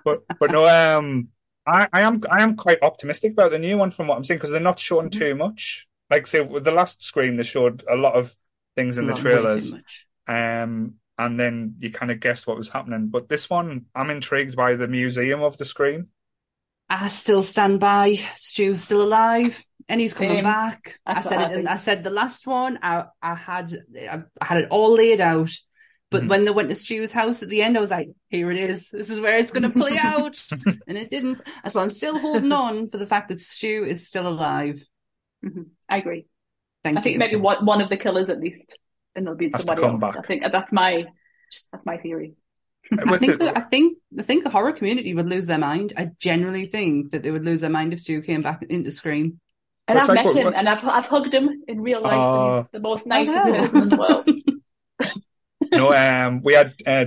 but 0.05 0.23
but 0.39 0.51
no, 0.51 0.67
um, 0.67 1.29
I, 1.67 1.89
I 1.93 2.01
am 2.03 2.23
I 2.31 2.43
am 2.43 2.57
quite 2.57 2.83
optimistic 2.83 3.33
about 3.33 3.51
the 3.51 3.59
new 3.59 3.77
one 3.77 3.91
from 3.91 4.07
what 4.07 4.17
I'm 4.17 4.25
seeing 4.25 4.39
because 4.39 4.51
they're 4.51 4.61
not 4.61 4.79
showing 4.79 5.11
mm-hmm. 5.11 5.19
too 5.19 5.35
much. 5.35 5.87
Like 6.11 6.27
say 6.27 6.41
with 6.41 6.65
the 6.65 6.71
last 6.71 7.03
Scream, 7.03 7.37
they 7.37 7.43
showed 7.43 7.83
a 7.91 7.97
lot 7.97 8.15
of 8.15 8.37
things 8.77 8.99
in 8.99 9.07
the 9.07 9.15
trailers. 9.15 9.73
Um, 10.27 10.95
and 11.19 11.39
then 11.39 11.77
you 11.79 11.91
kind 11.91 12.11
of 12.11 12.21
guessed 12.21 12.47
what 12.47 12.57
was 12.57 12.69
happening. 12.69 13.09
But 13.09 13.29
this 13.29 13.49
one, 13.49 13.87
I'm 13.95 14.11
intrigued 14.11 14.57
by 14.57 14.77
the 14.77 14.89
museum 14.89 15.43
of 15.43 15.57
the 15.59 15.65
Scream. 15.65 16.09
I 16.89 17.09
still 17.09 17.43
stand 17.43 17.81
by. 17.81 18.21
Stu's 18.37 18.85
still 18.85 19.03
alive, 19.03 19.65
and 19.89 20.01
he's 20.01 20.15
coming 20.15 20.37
Same. 20.37 20.45
back. 20.45 20.99
That's 21.07 21.27
I 21.27 21.31
said 21.31 21.59
it. 21.59 21.67
I, 21.67 21.73
I 21.73 21.77
said 21.77 22.05
the 22.05 22.11
last 22.11 22.47
one. 22.47 22.79
I 22.83 23.05
I 23.23 23.35
had 23.35 23.73
I, 23.97 24.23
had 24.43 24.59
it 24.59 24.71
all 24.71 24.95
laid 24.95 25.21
out. 25.21 25.51
But 26.11 26.21
mm-hmm. 26.21 26.29
when 26.29 26.45
they 26.45 26.51
went 26.53 26.69
to 26.69 26.75
Stu's 26.75 27.13
house 27.13 27.43
at 27.43 27.49
the 27.49 27.63
end, 27.63 27.77
I 27.77 27.81
was 27.81 27.91
like, 27.91 28.09
"Here 28.29 28.51
it 28.51 28.59
is. 28.59 28.91
This 28.91 29.11
is 29.11 29.21
where 29.21 29.39
it's 29.39 29.51
going 29.51 29.63
to 29.71 29.71
play 29.71 29.97
out," 29.99 30.47
and 30.87 30.99
it 30.99 31.11
didn't. 31.11 31.41
So 31.69 31.81
I'm 31.81 31.91
still 31.91 32.19
holding 32.19 32.53
on 32.53 32.89
for 32.89 32.99
the 32.99 33.07
fact 33.07 33.31
that 33.31 33.41
Stu 33.41 33.85
is 33.85 34.07
still 34.07 34.29
alive. 34.29 34.87
Mm-hmm. 35.45 35.63
I 35.89 35.97
agree. 35.97 36.27
Thank 36.85 36.99
I 36.99 37.01
think 37.01 37.19
maybe 37.19 37.37
one, 37.37 37.65
one 37.65 37.81
of 37.81 37.89
the 37.89 37.97
killers 37.97 38.29
at 38.29 38.41
least, 38.41 38.79
and 39.15 39.27
there'll 39.27 39.39
be 39.39 39.51
somebody 39.51 39.83
else. 39.83 40.01
Back. 40.01 40.17
I 40.19 40.23
think 40.23 40.45
that's 40.51 40.73
my 40.73 41.05
that's 41.73 41.87
my 41.87 41.97
theory. 41.97 42.35
I 42.93 43.17
think 43.17 43.39
the, 43.39 43.57
I 43.57 43.61
think 43.61 43.99
I 44.19 44.23
think 44.23 44.45
the 44.45 44.51
horror 44.51 44.73
community 44.73 45.15
would 45.15 45.29
lose 45.29 45.47
their 45.47 45.59
mind. 45.59 45.93
I 45.97 46.11
generally 46.19 46.67
think 46.67 47.11
that 47.13 47.23
they 47.23 47.31
would 47.31 47.45
lose 47.45 47.61
their 47.61 47.71
mind 47.71 47.93
if 47.93 48.01
Stu 48.01 48.21
came 48.23 48.43
back 48.43 48.63
into 48.69 48.91
Scream. 48.91 49.41
And 49.87 49.99
I've 49.99 50.09
met 50.09 50.35
him, 50.35 50.45
what... 50.45 50.55
and 50.55 50.69
I've 50.69 50.85
I've 50.85 51.07
hugged 51.07 51.35
him 51.35 51.63
in 51.69 51.81
real 51.83 52.03
life. 52.03 52.15
Uh, 52.15 52.63
he's 52.63 52.71
the 52.73 52.81
most 52.81 53.07
nice 53.07 53.29
person 53.29 53.77
in 53.77 53.89
the 53.89 53.97
world. 53.97 55.13
no, 55.73 55.95
um, 55.95 56.41
we 56.43 56.55
had 56.55 56.75
uh, 56.87 57.07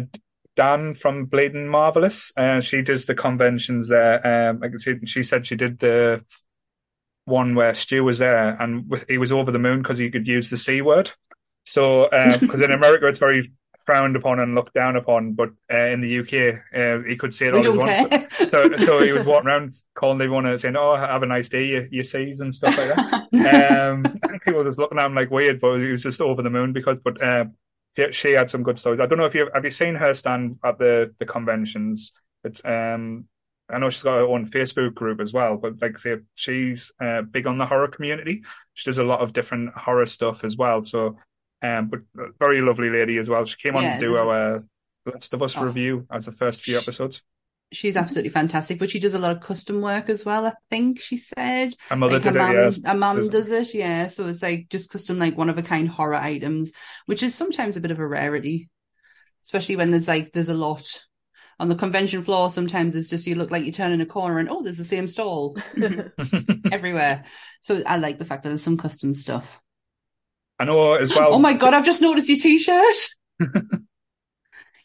Dan 0.55 0.93
from 0.93 1.25
Bleeding 1.25 1.67
Marvelous. 1.67 2.31
Uh, 2.37 2.61
she 2.61 2.81
does 2.81 3.05
the 3.05 3.15
conventions 3.15 3.87
there. 3.87 4.49
Um, 4.49 4.59
like 4.59 4.71
I 4.73 4.77
said, 4.77 5.09
she 5.09 5.23
said 5.23 5.47
she 5.47 5.55
did 5.55 5.79
the 5.79 6.23
one 7.25 7.55
where 7.55 7.75
Stu 7.75 8.03
was 8.03 8.19
there 8.19 8.61
and 8.61 8.91
he 9.09 9.17
was 9.17 9.31
over 9.31 9.51
the 9.51 9.59
moon 9.59 9.81
because 9.81 9.97
he 9.97 10.09
could 10.09 10.27
use 10.27 10.49
the 10.49 10.57
C 10.57 10.81
word. 10.81 11.11
So, 11.67 12.07
because 12.09 12.55
um, 12.55 12.63
in 12.63 12.71
America 12.71 13.07
it's 13.07 13.19
very 13.19 13.51
frowned 13.85 14.15
upon 14.15 14.39
and 14.39 14.55
looked 14.55 14.73
down 14.73 14.95
upon. 14.95 15.33
But 15.33 15.49
uh, 15.69 15.87
in 15.87 15.99
the 15.99 16.19
UK, 16.19 16.61
uh, 16.73 17.05
he 17.05 17.17
could 17.17 17.33
say 17.33 17.47
it 17.47 17.53
all 17.53 17.61
he 17.61 17.69
wants. 17.69 18.35
So, 18.49 18.77
so 18.77 19.01
he 19.01 19.11
was 19.11 19.25
walking 19.25 19.49
around 19.49 19.73
calling 19.93 20.21
everyone 20.21 20.45
and 20.45 20.61
saying, 20.61 20.77
"Oh, 20.77 20.95
have 20.95 21.23
a 21.23 21.25
nice 21.25 21.49
day, 21.49 21.65
you, 21.65 21.85
you 21.91 22.03
sees," 22.03 22.39
and 22.39 22.55
stuff 22.55 22.77
like 22.77 22.95
that. 22.95 23.91
um, 23.91 24.03
people 24.45 24.53
were 24.53 24.63
just 24.63 24.79
looking 24.79 24.97
at 24.97 25.07
him 25.07 25.15
like 25.15 25.29
weird, 25.29 25.59
but 25.59 25.77
he 25.77 25.91
was 25.91 26.03
just 26.03 26.21
over 26.21 26.41
the 26.41 26.49
moon 26.49 26.71
because. 26.71 26.99
But 27.03 27.21
uh, 27.21 27.45
she 28.11 28.31
had 28.31 28.49
some 28.49 28.63
good 28.63 28.79
stories. 28.79 29.01
I 29.01 29.05
don't 29.05 29.17
know 29.17 29.25
if 29.25 29.35
you 29.35 29.49
have 29.53 29.65
you 29.65 29.71
seen 29.71 29.95
her 29.95 30.13
stand 30.13 30.59
at 30.63 30.77
the 30.77 31.13
the 31.19 31.25
conventions. 31.25 32.13
It's 32.45 32.63
um 32.63 33.25
I 33.69 33.79
know 33.79 33.89
she's 33.89 34.03
got 34.03 34.19
her 34.19 34.25
own 34.25 34.49
Facebook 34.49 34.93
group 34.93 35.19
as 35.19 35.33
well, 35.33 35.57
but 35.57 35.81
like 35.81 35.95
I 35.95 35.99
say, 35.99 36.15
she's 36.35 36.91
uh, 37.01 37.23
big 37.23 37.47
on 37.47 37.57
the 37.57 37.65
horror 37.65 37.89
community. 37.89 38.43
She 38.73 38.89
does 38.89 38.97
a 38.97 39.03
lot 39.03 39.19
of 39.19 39.33
different 39.33 39.73
horror 39.73 40.05
stuff 40.05 40.45
as 40.45 40.55
well. 40.55 40.85
So, 40.85 41.17
um, 41.61 41.87
but 41.87 41.99
very 42.39 42.61
lovely 42.61 42.89
lady 42.89 43.17
as 43.17 43.29
well. 43.29 43.45
She 43.45 43.57
came 43.57 43.75
on 43.75 43.83
yeah, 43.83 43.99
to 43.99 44.07
do 44.07 44.15
our 44.15 44.63
Last 45.05 45.33
of 45.33 45.41
Us 45.41 45.57
oh. 45.57 45.63
review 45.63 46.05
as 46.11 46.25
the 46.25 46.31
first 46.31 46.61
few 46.61 46.77
episodes. 46.77 47.21
She's 47.73 47.97
absolutely 47.97 48.29
fantastic, 48.29 48.79
but 48.79 48.89
she 48.89 48.99
does 48.99 49.13
a 49.13 49.19
lot 49.19 49.35
of 49.35 49.41
custom 49.41 49.81
work 49.81 50.09
as 50.09 50.23
well. 50.23 50.45
I 50.45 50.53
think 50.69 51.01
she 51.01 51.17
said 51.17 51.73
her 51.89 51.97
mother 51.97 52.13
like 52.13 52.23
did 52.23 52.35
her 52.35 52.39
mom, 52.39 52.55
it. 52.55 52.77
Yeah. 52.77 52.91
Her 52.91 52.97
mum 52.97 53.29
does 53.29 53.51
it, 53.51 53.73
yeah. 53.73 54.07
So 54.07 54.27
it's 54.27 54.41
like 54.41 54.67
just 54.69 54.89
custom, 54.89 55.19
like 55.19 55.37
one 55.37 55.49
of 55.49 55.57
a 55.57 55.63
kind 55.63 55.89
horror 55.89 56.15
items, 56.15 56.71
which 57.07 57.23
is 57.23 57.35
sometimes 57.35 57.75
a 57.75 57.81
bit 57.81 57.91
of 57.91 57.99
a 57.99 58.07
rarity, 58.07 58.69
especially 59.43 59.75
when 59.75 59.91
there's 59.91 60.07
like 60.07 60.31
there's 60.31 60.47
a 60.47 60.53
lot 60.53 61.01
on 61.59 61.67
the 61.67 61.75
convention 61.75 62.21
floor, 62.21 62.49
sometimes 62.49 62.95
it's 62.95 63.09
just 63.09 63.25
you 63.25 63.35
look 63.35 63.51
like 63.51 63.65
you 63.65 63.71
turn 63.71 63.91
in 63.91 64.01
a 64.01 64.05
corner 64.05 64.37
and 64.37 64.49
oh, 64.49 64.61
there's 64.61 64.77
the 64.77 64.85
same 64.85 65.07
stall 65.07 65.57
everywhere. 66.71 67.25
So 67.61 67.81
I 67.85 67.97
like 67.97 68.19
the 68.19 68.25
fact 68.25 68.43
that 68.43 68.49
there's 68.49 68.63
some 68.63 68.77
custom 68.77 69.13
stuff. 69.13 69.59
I 70.59 70.65
know 70.65 70.93
as 70.95 71.13
well. 71.13 71.33
Oh 71.33 71.39
my 71.39 71.53
god, 71.53 71.73
I've 71.73 71.85
just 71.85 72.01
noticed 72.01 72.29
your 72.29 72.39
t-shirt. 72.39 72.95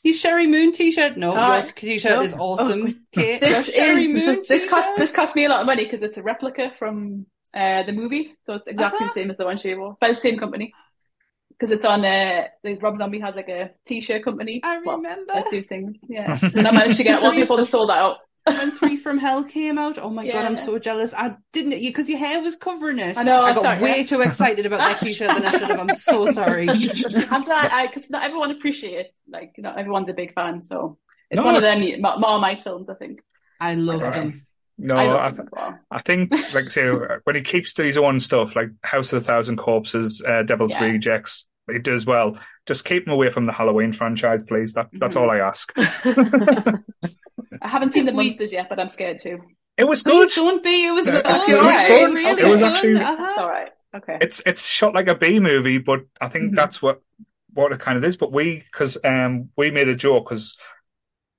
your 0.03 0.15
Sheri 0.15 0.49
Moon 0.49 0.73
t-shirt. 0.73 1.17
No, 1.17 1.37
uh, 1.37 1.57
your 1.57 1.73
t-shirt 1.73 2.13
no. 2.13 2.23
is 2.23 2.35
awesome. 2.35 2.87
Oh, 2.89 2.95
Kate, 3.13 3.41
this 3.41 3.71
Sheri 3.71 4.13
Moon. 4.13 4.37
T-shirt. 4.37 4.49
This 4.49 4.69
cost 4.69 4.89
this 4.97 5.13
cost 5.13 5.37
me 5.37 5.47
a 5.47 5.49
lot 5.49 5.61
of 5.61 5.67
money 5.67 5.85
because 5.85 6.03
it's 6.03 6.17
a 6.19 6.23
replica 6.23 6.73
from 6.79 7.27
uh, 7.55 7.83
the 7.85 7.93
movie, 7.93 8.35
so 8.43 8.55
it's 8.55 8.69
exactly 8.69 9.07
uh-huh. 9.07 9.15
the 9.15 9.21
same 9.21 9.31
as 9.31 9.37
the 9.37 9.45
one 9.45 9.57
she 9.57 9.75
wore 9.75 9.97
by 10.01 10.11
the 10.11 10.17
same 10.17 10.39
company 10.39 10.73
because 11.63 11.71
it's 11.71 11.85
on 11.85 12.05
uh 12.05 12.45
Rob 12.81 12.97
Zombie 12.97 13.21
has 13.21 13.37
like 13.37 13.49
a 13.49 13.71
t-shirt 13.87 14.25
company. 14.25 14.61
I 14.65 14.77
remember. 14.77 15.33
Well, 15.33 15.45
do 15.51 15.63
things, 15.63 15.99
yeah. 16.09 16.39
and 16.55 16.67
I 16.67 16.73
managed 16.73 16.97
to 16.97 17.05
get 17.05 17.23
one 17.23 17.37
before 17.37 17.57
they 17.57 17.65
sold 17.65 17.91
out. 17.91 18.19
When 18.45 18.73
Three 18.73 18.97
from 18.97 19.19
Hell 19.19 19.45
came 19.45 19.79
out, 19.79 19.99
oh 19.99 20.11
my 20.11 20.25
yeah. 20.25 20.33
god, 20.35 20.45
I'm 20.47 20.57
so 20.57 20.79
jealous. 20.79 21.15
I 21.15 21.37
didn't 21.53 21.71
because 21.81 22.09
your 22.09 22.19
hair 22.19 22.41
was 22.43 22.57
covering 22.57 22.99
it. 22.99 23.17
I 23.17 23.23
know. 23.23 23.43
I 23.43 23.55
got 23.55 23.63
sorry, 23.63 23.83
way 23.83 23.99
yeah. 23.99 24.05
too 24.05 24.21
excited 24.21 24.67
about 24.67 24.79
that 24.79 25.01
t-shirt 25.01 25.35
than 25.35 25.47
I 25.47 25.53
should 25.53 25.71
have. 25.71 25.81
I'm 25.81 25.95
so 25.95 26.27
sorry. 26.33 26.69
I'm 26.69 27.45
glad 27.45 27.89
because 27.89 28.11
not 28.11 28.25
everyone 28.25 28.51
appreciates. 28.51 29.11
Like 29.29 29.55
not 29.59 29.79
everyone's 29.79 30.09
a 30.09 30.15
big 30.15 30.35
fan, 30.35 30.63
so 30.63 30.99
it's 31.31 31.37
no, 31.37 31.45
one 31.45 31.57
of 31.57 31.63
them 31.63 31.83
Marmite 32.01 32.63
films. 32.63 32.89
I 32.89 32.95
think. 32.95 33.23
I 33.61 33.75
love 33.75 34.01
them. 34.01 34.47
No, 34.79 34.97
I, 34.97 35.29
I, 35.29 35.33
well. 35.53 35.79
I, 35.91 36.01
think 36.01 36.33
like 36.55 36.71
say 36.71 36.91
when 36.91 37.37
he 37.37 37.43
keeps 37.43 37.75
to 37.75 37.85
his 37.85 37.97
own 37.97 38.19
stuff, 38.19 38.57
like 38.57 38.71
House 38.83 39.13
of 39.13 39.23
a 39.23 39.25
Thousand 39.25 39.57
Corpses, 39.57 40.21
uh, 40.27 40.43
Devil's 40.43 40.73
yeah. 40.73 40.85
Rejects, 40.85 41.47
it 41.69 41.85
does 41.85 42.07
well. 42.07 42.39
Just 42.67 42.85
keep 42.85 43.05
them 43.05 43.15
away 43.15 43.31
from 43.31 43.47
the 43.47 43.53
Halloween 43.53 43.93
franchise, 43.93 44.45
please. 44.45 44.73
That 44.73 44.89
that's 44.93 45.15
mm-hmm. 45.15 45.25
all 45.25 45.31
I 45.31 45.39
ask. 45.39 45.73
I 47.63 47.69
haven't 47.69 47.93
seen 47.93 48.05
the 48.05 48.13
monsters 48.13 48.53
yet, 48.53 48.69
but 48.69 48.79
I'm 48.81 48.89
scared 48.89 49.19
too. 49.19 49.41
It 49.77 49.85
was 49.85 50.03
good. 50.03 50.29
Please 50.29 50.35
don't 50.35 50.63
be. 50.63 50.87
It 50.87 50.91
was, 50.91 51.09
it, 51.09 51.25
was, 51.25 51.49
it 51.49 51.57
was 51.57 51.77
fun. 51.87 52.13
Really 52.13 52.43
it 52.43 52.47
was 52.47 52.63
actually. 52.63 52.97
Uh-huh. 52.97 53.35
all 53.39 53.49
right. 53.49 53.71
Okay. 53.95 54.19
It's 54.21 54.43
it's 54.45 54.67
shot 54.67 54.95
like 54.95 55.09
a 55.09 55.15
B 55.15 55.39
movie, 55.39 55.79
but 55.79 56.01
I 56.21 56.29
think 56.29 56.47
mm-hmm. 56.47 56.57
that's 56.57 56.83
what 56.83 57.03
what 57.55 57.73
it 57.73 57.81
kind 57.81 57.99
of 57.99 58.05
is. 58.05 58.17
But 58.17 58.33
we 58.33 58.65
because 58.71 58.97
um 59.05 59.51
we 59.57 59.71
made 59.71 59.89
a 59.89 59.97
joke 59.97 60.29
because 60.29 60.57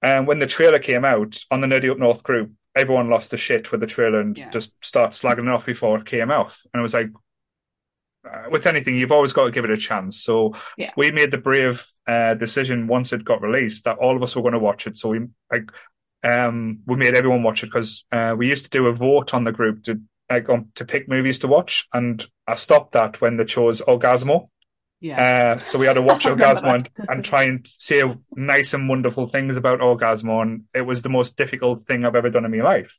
um 0.01 0.25
when 0.25 0.39
the 0.39 0.47
trailer 0.47 0.79
came 0.79 1.05
out 1.05 1.43
on 1.51 1.61
the 1.61 1.67
Nerdy 1.67 1.91
Up 1.91 1.97
North 1.97 2.23
group, 2.23 2.51
everyone 2.75 3.09
lost 3.09 3.31
the 3.31 3.37
shit 3.37 3.71
with 3.71 3.81
the 3.81 3.87
trailer 3.87 4.19
and 4.19 4.37
yeah. 4.37 4.49
just 4.49 4.71
start 4.83 5.11
slagging 5.11 5.47
it 5.47 5.49
off 5.49 5.65
before 5.65 5.97
it 5.97 6.05
came 6.05 6.31
out, 6.31 6.55
and 6.73 6.79
it 6.79 6.83
was 6.83 6.93
like 6.93 7.09
uh, 8.25 8.49
with 8.49 8.65
anything, 8.65 8.95
you've 8.95 9.11
always 9.11 9.33
got 9.33 9.45
to 9.45 9.51
give 9.51 9.65
it 9.65 9.71
a 9.71 9.77
chance. 9.77 10.21
So 10.21 10.55
yeah. 10.77 10.91
we 10.95 11.11
made 11.11 11.31
the 11.31 11.37
brave 11.37 11.85
uh, 12.07 12.35
decision 12.35 12.87
once 12.87 13.13
it 13.13 13.25
got 13.25 13.41
released 13.41 13.83
that 13.83 13.97
all 13.97 14.15
of 14.15 14.23
us 14.23 14.35
were 14.35 14.41
going 14.41 14.53
to 14.53 14.59
watch 14.59 14.87
it. 14.87 14.97
So 14.97 15.09
we 15.09 15.27
like 15.51 15.71
um, 16.23 16.81
we 16.85 16.95
made 16.95 17.15
everyone 17.15 17.43
watch 17.43 17.63
it 17.63 17.67
because 17.67 18.05
uh, 18.11 18.33
we 18.37 18.47
used 18.47 18.65
to 18.65 18.69
do 18.69 18.87
a 18.87 18.93
vote 18.93 19.33
on 19.33 19.43
the 19.43 19.51
group 19.51 19.83
to 19.83 19.99
like 20.29 20.49
um, 20.49 20.69
to 20.75 20.85
pick 20.85 21.07
movies 21.07 21.39
to 21.39 21.47
watch, 21.47 21.87
and 21.93 22.25
I 22.47 22.55
stopped 22.55 22.93
that 22.93 23.21
when 23.21 23.37
they 23.37 23.45
chose 23.45 23.81
Orgazmo. 23.81 24.49
Yeah. 25.01 25.57
Uh, 25.59 25.63
so 25.65 25.77
we 25.77 25.85
had 25.85 25.93
to 25.93 26.01
watch 26.11 26.23
Orgazmo 26.23 26.75
and, 26.75 26.89
and, 27.09 27.25
try 27.25 27.43
and 27.43 27.67
say 27.67 28.01
nice 28.35 28.73
and 28.73 28.87
wonderful 28.87 29.27
things 29.27 29.57
about 29.57 29.79
Orgazmo, 29.79 30.41
and 30.41 30.63
it 30.73 30.83
was 30.83 31.01
the 31.01 31.09
most 31.09 31.35
difficult 31.35 31.81
thing 31.81 32.05
I've 32.05 32.15
ever 32.15 32.29
done 32.29 32.45
in 32.45 32.51
my 32.51 32.63
life. 32.63 32.97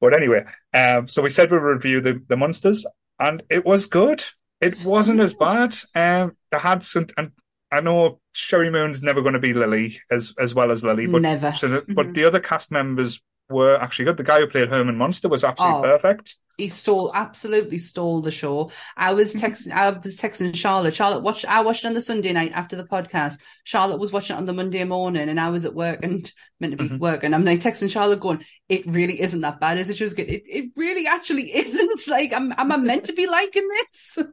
But 0.00 0.14
anyway, 0.14 0.44
um, 0.74 1.06
so 1.06 1.22
we 1.22 1.30
said 1.30 1.50
we'd 1.50 1.58
review 1.58 2.00
the, 2.00 2.20
the 2.26 2.36
monsters, 2.36 2.84
and 3.18 3.42
it 3.48 3.64
was 3.64 3.86
good. 3.86 4.24
It 4.60 4.82
wasn't 4.84 5.20
as 5.20 5.34
bad. 5.34 5.76
Um, 5.94 6.36
they 6.50 6.58
had 6.58 6.82
some, 6.82 7.06
and 7.16 7.30
I 7.72 7.80
know 7.80 8.20
Sheri 8.34 8.70
Moon's 8.70 9.02
never 9.02 9.22
going 9.22 9.34
to 9.34 9.40
be 9.40 9.54
Lily 9.54 10.00
as 10.10 10.34
as 10.38 10.54
well 10.54 10.70
as 10.70 10.82
Lily, 10.82 11.06
but 11.06 11.22
never. 11.22 11.52
So 11.52 11.68
the, 11.68 11.80
mm-hmm. 11.80 11.94
But 11.94 12.14
the 12.14 12.24
other 12.24 12.40
cast 12.40 12.70
members 12.70 13.20
were 13.50 13.76
actually 13.76 14.06
good. 14.06 14.16
The 14.16 14.24
guy 14.24 14.40
who 14.40 14.46
played 14.46 14.68
Herman 14.68 14.96
Munster 14.96 15.28
was 15.28 15.44
absolutely 15.44 15.80
oh, 15.80 15.98
perfect. 15.98 16.36
He 16.56 16.68
stole, 16.68 17.10
absolutely 17.14 17.78
stole 17.78 18.20
the 18.20 18.30
show. 18.30 18.70
I 18.96 19.14
was 19.14 19.34
mm-hmm. 19.34 19.46
texting, 19.46 19.72
I 19.72 19.90
was 19.90 20.18
texting 20.18 20.54
Charlotte. 20.54 20.94
Charlotte 20.94 21.22
watched, 21.22 21.46
I 21.46 21.62
watched 21.62 21.84
it 21.84 21.88
on 21.88 21.94
the 21.94 22.02
Sunday 22.02 22.32
night 22.32 22.52
after 22.54 22.76
the 22.76 22.84
podcast. 22.84 23.38
Charlotte 23.64 23.98
was 23.98 24.12
watching 24.12 24.36
it 24.36 24.38
on 24.38 24.44
the 24.44 24.52
Monday 24.52 24.84
morning 24.84 25.28
and 25.28 25.40
I 25.40 25.48
was 25.48 25.64
at 25.64 25.74
work 25.74 26.00
and 26.02 26.30
meant 26.60 26.72
to 26.72 26.76
be 26.76 26.84
mm-hmm. 26.84 26.98
working. 26.98 27.32
I'm 27.32 27.46
like 27.46 27.60
texting 27.60 27.90
Charlotte 27.90 28.20
going, 28.20 28.44
it 28.68 28.86
really 28.86 29.20
isn't 29.20 29.40
that 29.40 29.58
bad, 29.58 29.78
is 29.78 29.88
it? 29.88 29.96
She 29.96 30.04
was 30.04 30.14
good. 30.14 30.28
It, 30.28 30.42
it 30.46 30.70
really 30.76 31.06
actually 31.06 31.54
isn't. 31.56 32.06
Like, 32.08 32.32
am, 32.32 32.52
am 32.56 32.72
I 32.72 32.76
meant 32.76 33.04
to 33.04 33.14
be 33.14 33.26
liking 33.26 33.68
this? 33.68 34.18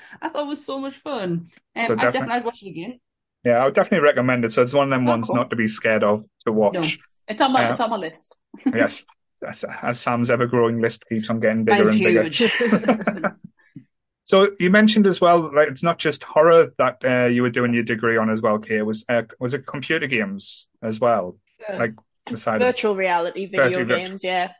I 0.22 0.28
thought 0.28 0.44
it 0.44 0.48
was 0.48 0.64
so 0.64 0.78
much 0.78 0.94
fun. 0.94 1.46
Um, 1.76 1.86
so 1.86 1.92
I 1.92 2.10
definitely 2.10 2.34
I'd 2.34 2.44
watch 2.44 2.62
it 2.62 2.68
again. 2.68 3.00
Yeah, 3.44 3.58
I 3.58 3.64
would 3.66 3.74
definitely 3.74 4.04
recommend 4.04 4.44
it. 4.44 4.52
So 4.52 4.62
it's 4.62 4.72
one 4.72 4.92
of 4.92 4.98
them 4.98 5.06
oh, 5.06 5.12
ones 5.12 5.26
cool. 5.26 5.36
not 5.36 5.50
to 5.50 5.56
be 5.56 5.68
scared 5.68 6.04
of 6.04 6.24
to 6.44 6.52
watch. 6.52 6.74
No. 6.74 6.88
It's 7.28 7.40
on 7.40 7.52
my 7.52 7.68
uh, 7.68 7.72
it's 7.72 7.80
on 7.80 7.90
my 7.90 7.96
list. 7.96 8.36
yes, 8.74 9.04
as, 9.46 9.64
as, 9.82 10.00
Sam's 10.00 10.30
ever 10.30 10.46
growing 10.46 10.80
list 10.80 11.04
keeps 11.08 11.28
on 11.28 11.40
getting 11.40 11.64
bigger 11.64 11.88
and 11.88 11.98
bigger. 11.98 13.36
so 14.24 14.50
you 14.58 14.70
mentioned 14.70 15.06
as 15.06 15.20
well, 15.20 15.54
like 15.54 15.68
it's 15.68 15.82
not 15.82 15.98
just 15.98 16.24
horror 16.24 16.72
that 16.78 17.04
uh, 17.04 17.26
you 17.26 17.42
were 17.42 17.50
doing 17.50 17.74
your 17.74 17.82
degree 17.82 18.16
on 18.16 18.30
as 18.30 18.40
well, 18.40 18.58
Kay. 18.58 18.82
Was 18.82 19.04
uh, 19.08 19.22
was 19.38 19.54
it 19.54 19.66
computer 19.66 20.06
games 20.06 20.66
as 20.82 20.98
well? 20.98 21.36
Like 21.68 21.94
virtual 22.30 22.96
reality 22.96 23.46
video 23.46 23.84
games, 23.84 24.24
yeah. 24.24 24.52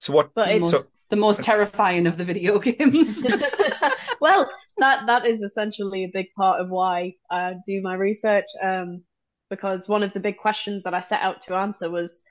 So 0.00 0.12
what? 0.12 0.30
But 0.34 0.48
it's 0.50 0.70
so, 0.70 0.82
the 1.10 1.16
most 1.16 1.42
terrifying 1.42 2.06
of 2.06 2.16
the 2.16 2.24
video 2.24 2.58
games. 2.58 3.24
Well, 4.22 4.48
that 4.78 5.06
that 5.06 5.26
is 5.26 5.42
essentially 5.42 6.04
a 6.04 6.10
big 6.12 6.28
part 6.36 6.60
of 6.60 6.70
why 6.70 7.16
I 7.28 7.56
do 7.66 7.82
my 7.82 7.94
research. 7.94 8.46
Um, 8.62 9.02
because 9.50 9.88
one 9.88 10.04
of 10.04 10.12
the 10.14 10.20
big 10.20 10.38
questions 10.38 10.84
that 10.84 10.94
I 10.94 11.00
set 11.00 11.20
out 11.20 11.42
to 11.42 11.56
answer 11.56 11.90
was, 11.90 12.22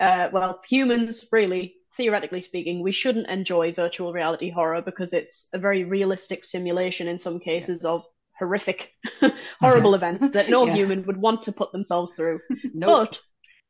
uh, 0.00 0.28
well, 0.32 0.60
humans 0.68 1.24
really, 1.30 1.76
theoretically 1.96 2.40
speaking, 2.40 2.82
we 2.82 2.92
shouldn't 2.92 3.28
enjoy 3.28 3.72
virtual 3.72 4.12
reality 4.12 4.50
horror 4.50 4.82
because 4.82 5.12
it's 5.12 5.46
a 5.54 5.58
very 5.58 5.84
realistic 5.84 6.44
simulation 6.44 7.06
in 7.06 7.18
some 7.18 7.38
cases 7.38 7.80
yeah. 7.84 7.90
of 7.90 8.04
horrific, 8.36 8.90
horrible 9.60 9.92
yes. 9.92 10.02
events 10.02 10.30
that 10.30 10.50
no 10.50 10.66
yeah. 10.66 10.74
human 10.74 11.04
would 11.06 11.16
want 11.16 11.42
to 11.42 11.52
put 11.52 11.70
themselves 11.70 12.14
through. 12.14 12.40
Nope. 12.74 13.10
But 13.10 13.20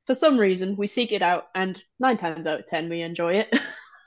for 0.06 0.14
some 0.14 0.38
reason, 0.38 0.76
we 0.76 0.86
seek 0.86 1.12
it 1.12 1.22
out, 1.22 1.48
and 1.54 1.80
nine 1.98 2.16
times 2.16 2.46
out 2.46 2.60
of 2.60 2.66
ten, 2.68 2.88
we 2.88 3.02
enjoy 3.02 3.34
it. 3.34 3.54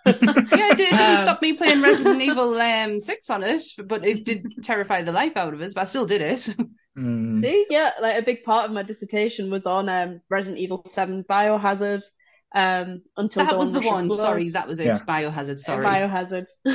Yeah, 0.06 0.72
it, 0.72 0.78
did, 0.78 0.91
not 0.91 1.12
um, 1.12 1.18
stop 1.18 1.41
me 1.41 1.54
playing 1.54 1.82
Resident 1.82 2.22
Evil 2.22 2.60
um, 2.60 2.99
6 2.99 3.30
on 3.30 3.43
it, 3.43 3.64
but 3.86 4.06
it 4.06 4.26
did 4.26 4.64
terrify 4.64 5.01
the 5.01 5.12
life 5.12 5.38
out 5.38 5.54
of 5.54 5.62
us, 5.62 5.74
but 5.74 5.82
I 5.82 5.86
still 5.86 6.06
did 6.06 6.22
it. 6.22 6.56
Mm. 6.97 7.43
See, 7.43 7.66
yeah, 7.70 7.91
like 8.01 8.22
a 8.22 8.26
big 8.26 8.43
part 8.43 8.66
of 8.66 8.72
my 8.72 8.84
dissertation 8.84 9.49
was 9.49 9.66
on 9.66 9.89
um, 9.89 10.22
Resident 10.30 10.60
Evil 10.60 10.84
7 10.88 11.24
Biohazard. 11.24 12.04
Um, 12.56 13.01
until 13.18 13.45
that 13.45 13.58
was 13.58 13.72
the 13.72 13.82
one. 13.82 14.12
Sorry, 14.12 14.49
that 14.49 14.68
was 14.68 14.80
it. 14.80 14.86
Yeah. 14.86 14.99
Biohazard. 14.99 15.60
Sorry, 15.60 15.84
Biohazard. 15.84 16.45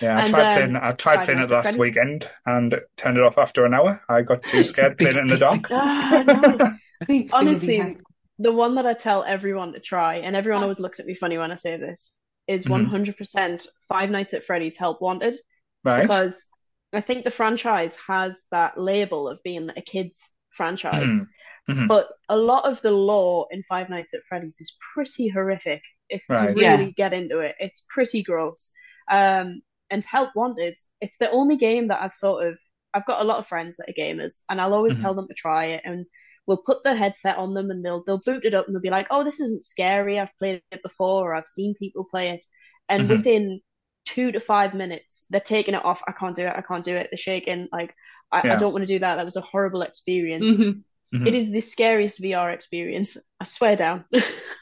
yeah, 0.00 0.16
I 0.16 0.22
and, 0.22 0.30
tried 0.30 0.56
playing. 0.56 0.76
I 0.76 0.92
tried 0.92 1.24
playing 1.26 1.40
it 1.40 1.50
last 1.50 1.76
weekend 1.76 2.26
and 2.46 2.74
turned 2.96 3.18
it 3.18 3.22
off 3.22 3.36
after 3.36 3.66
an 3.66 3.74
hour. 3.74 4.00
I 4.08 4.22
got 4.22 4.42
too 4.42 4.64
scared 4.64 4.96
playing 4.96 5.16
it 5.16 5.20
in 5.20 5.26
the 5.26 5.36
dark. 5.36 5.66
ah, 5.70 6.74
no. 7.06 7.26
Honestly, 7.32 7.98
the 8.38 8.52
one 8.52 8.76
that 8.76 8.86
I 8.86 8.94
tell 8.94 9.24
everyone 9.24 9.74
to 9.74 9.80
try, 9.80 10.16
and 10.16 10.34
everyone 10.34 10.62
always 10.62 10.80
looks 10.80 11.00
at 11.00 11.06
me 11.06 11.14
funny 11.14 11.36
when 11.36 11.52
I 11.52 11.56
say 11.56 11.76
this, 11.76 12.10
is 12.46 12.66
mm-hmm. 12.66 12.94
100% 12.94 13.66
Five 13.88 14.10
Nights 14.10 14.34
at 14.34 14.44
Freddy's 14.44 14.76
Help 14.76 15.00
Wanted. 15.00 15.36
Right. 15.82 16.02
Because 16.02 16.44
I 16.92 17.00
think 17.00 17.24
the 17.24 17.30
franchise 17.30 17.96
has 18.06 18.42
that 18.50 18.78
label 18.78 19.28
of 19.28 19.42
being 19.42 19.70
a 19.76 19.82
kids 19.82 20.30
franchise. 20.56 21.10
Mm-hmm. 21.10 21.72
mm-hmm. 21.72 21.86
But 21.86 22.08
a 22.28 22.36
lot 22.36 22.70
of 22.70 22.80
the 22.82 22.90
lore 22.90 23.46
in 23.50 23.62
Five 23.68 23.90
Nights 23.90 24.14
at 24.14 24.20
Freddy's 24.28 24.60
is 24.60 24.76
pretty 24.94 25.28
horrific. 25.28 25.82
If 26.08 26.22
right. 26.28 26.50
you 26.50 26.56
really 26.56 26.84
yeah. 26.84 27.08
get 27.08 27.12
into 27.12 27.40
it, 27.40 27.56
it's 27.58 27.82
pretty 27.88 28.22
gross. 28.22 28.70
Um, 29.10 29.62
and 29.90 30.04
Help 30.04 30.30
Wanted, 30.34 30.76
it's 31.00 31.18
the 31.18 31.30
only 31.30 31.56
game 31.56 31.88
that 31.88 32.02
I've 32.02 32.14
sort 32.14 32.46
of 32.46 32.58
I've 32.94 33.06
got 33.06 33.20
a 33.20 33.24
lot 33.24 33.38
of 33.38 33.48
friends 33.48 33.76
that 33.76 33.88
are 33.88 34.00
gamers, 34.00 34.40
and 34.48 34.60
I'll 34.60 34.72
always 34.72 34.94
mm-hmm. 34.94 35.02
tell 35.02 35.14
them 35.14 35.26
to 35.28 35.34
try 35.34 35.66
it, 35.66 35.82
and 35.84 36.06
we'll 36.46 36.62
put 36.64 36.82
the 36.84 36.94
headset 36.94 37.36
on 37.36 37.54
them, 37.54 37.70
and 37.70 37.84
they'll 37.84 38.02
they'll 38.04 38.18
boot 38.18 38.44
it 38.44 38.54
up, 38.54 38.66
and 38.66 38.74
they'll 38.74 38.82
be 38.82 38.90
like, 38.90 39.06
"Oh, 39.10 39.24
this 39.24 39.40
isn't 39.40 39.64
scary. 39.64 40.18
I've 40.18 40.36
played 40.38 40.62
it 40.70 40.82
before, 40.82 41.30
or 41.30 41.34
I've 41.34 41.48
seen 41.48 41.74
people 41.74 42.04
play 42.04 42.30
it," 42.30 42.46
and 42.88 43.04
mm-hmm. 43.04 43.16
within 43.16 43.60
two 44.06 44.32
to 44.32 44.40
five 44.40 44.74
minutes, 44.74 45.24
they're 45.30 45.40
taking 45.40 45.74
it 45.74 45.84
off. 45.84 46.02
I 46.06 46.12
can't 46.12 46.36
do 46.36 46.44
it. 46.46 46.54
I 46.54 46.62
can't 46.62 46.84
do 46.84 46.94
it. 46.94 47.08
They're 47.10 47.18
shaking. 47.18 47.68
Like 47.72 47.94
I, 48.30 48.46
yeah. 48.46 48.54
I 48.54 48.56
don't 48.56 48.72
want 48.72 48.82
to 48.82 48.92
do 48.92 48.98
that. 48.98 49.16
That 49.16 49.24
was 49.24 49.36
a 49.36 49.40
horrible 49.40 49.82
experience. 49.82 50.48
Mm-hmm. 50.48 51.16
Mm-hmm. 51.16 51.26
It 51.26 51.34
is 51.34 51.50
the 51.50 51.60
scariest 51.60 52.20
VR 52.20 52.52
experience. 52.52 53.16
I 53.40 53.44
swear 53.44 53.76
down. 53.76 54.04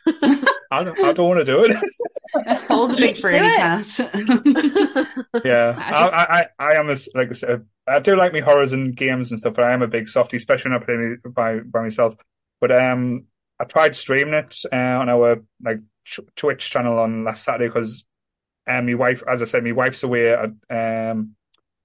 I 0.72 0.84
don't, 0.84 0.98
I 1.00 1.12
don't 1.12 1.28
want 1.28 1.44
to 1.44 1.44
do 1.44 1.64
it. 1.64 2.66
Paul's 2.68 2.94
a 2.94 2.96
big 2.96 3.18
free 3.18 3.34
cat. 3.34 3.86
yeah, 5.44 5.74
I, 5.76 5.90
just... 5.90 6.12
I, 6.14 6.26
I, 6.30 6.46
I, 6.58 6.72
am 6.76 6.88
a, 6.88 6.96
like 7.14 7.28
I 7.28 7.32
said, 7.32 7.66
I 7.86 7.98
do 7.98 8.16
like 8.16 8.32
me 8.32 8.40
horrors 8.40 8.72
and 8.72 8.96
games 8.96 9.30
and 9.30 9.38
stuff, 9.38 9.52
but 9.54 9.64
I 9.64 9.74
am 9.74 9.82
a 9.82 9.86
big 9.86 10.08
softie, 10.08 10.38
especially 10.38 10.70
when 10.70 10.80
I 10.80 10.84
play 10.84 11.30
by 11.30 11.60
by 11.60 11.82
myself. 11.82 12.16
But 12.58 12.72
um, 12.72 13.26
I 13.60 13.64
tried 13.64 13.94
streaming 13.94 14.32
it 14.32 14.56
uh, 14.72 14.76
on 14.76 15.10
our 15.10 15.42
like 15.62 15.80
Twitch 16.36 16.70
channel 16.70 16.98
on 16.98 17.24
last 17.24 17.44
Saturday 17.44 17.68
because 17.68 18.04
um, 18.66 18.86
my 18.86 18.94
wife, 18.94 19.22
as 19.30 19.42
I 19.42 19.44
said, 19.44 19.64
my 19.64 19.72
wife's 19.72 20.02
away 20.02 20.32
at, 20.32 20.50
um 20.70 21.34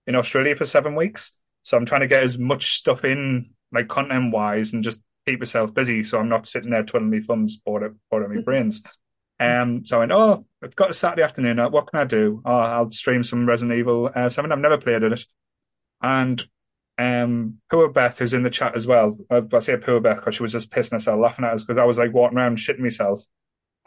in 0.05 0.15
Australia 0.15 0.55
for 0.55 0.63
seven 0.63 0.95
weeks, 0.95 1.33
so 1.63 1.75
I'm 1.75 1.85
trying 1.85 2.01
to 2.01 2.07
get 2.07 2.23
as 2.23 2.39
much 2.39 2.77
stuff 2.77 3.03
in 3.03 3.49
like 3.73 3.89
content 3.89 4.31
wise 4.31 4.71
and 4.71 4.81
just 4.81 5.01
keep 5.27 5.39
myself 5.39 5.73
busy 5.73 6.03
so 6.03 6.19
I'm 6.19 6.29
not 6.29 6.47
sitting 6.47 6.71
there 6.71 6.83
twiddling 6.83 7.11
my 7.11 7.19
thumbs 7.19 7.57
bored 7.57 7.83
of, 7.83 7.95
bored 8.09 8.23
of 8.23 8.31
my 8.31 8.41
brains. 8.41 8.81
Um, 9.39 9.85
so 9.85 9.97
I 9.97 9.99
went, 9.99 10.11
oh, 10.11 10.45
I've 10.63 10.75
got 10.75 10.89
a 10.89 10.93
Saturday 10.93 11.21
afternoon. 11.21 11.59
Uh, 11.59 11.69
what 11.69 11.87
can 11.87 11.99
I 11.99 12.05
do? 12.05 12.41
Oh, 12.43 12.51
I'll 12.51 12.91
stream 12.91 13.23
some 13.23 13.47
Resident 13.47 13.77
Evil 13.77 14.09
uh, 14.13 14.29
7. 14.29 14.51
I've 14.51 14.57
never 14.59 14.77
played 14.77 15.03
in 15.03 15.13
it. 15.13 15.25
And 16.01 16.43
um, 16.97 17.59
Poor 17.69 17.89
Beth, 17.89 18.17
who's 18.17 18.33
in 18.33 18.43
the 18.43 18.49
chat 18.49 18.75
as 18.75 18.87
well, 18.87 19.17
I, 19.29 19.43
I 19.53 19.59
say 19.59 19.77
Poor 19.77 19.99
Beth 19.99 20.17
because 20.17 20.35
she 20.35 20.43
was 20.43 20.53
just 20.53 20.71
pissing 20.71 20.93
herself 20.93 21.19
laughing 21.19 21.45
at 21.45 21.53
us 21.53 21.63
because 21.63 21.79
I 21.79 21.85
was 21.85 21.97
like 21.97 22.13
walking 22.13 22.37
around 22.37 22.57
shitting 22.57 22.79
myself. 22.79 23.23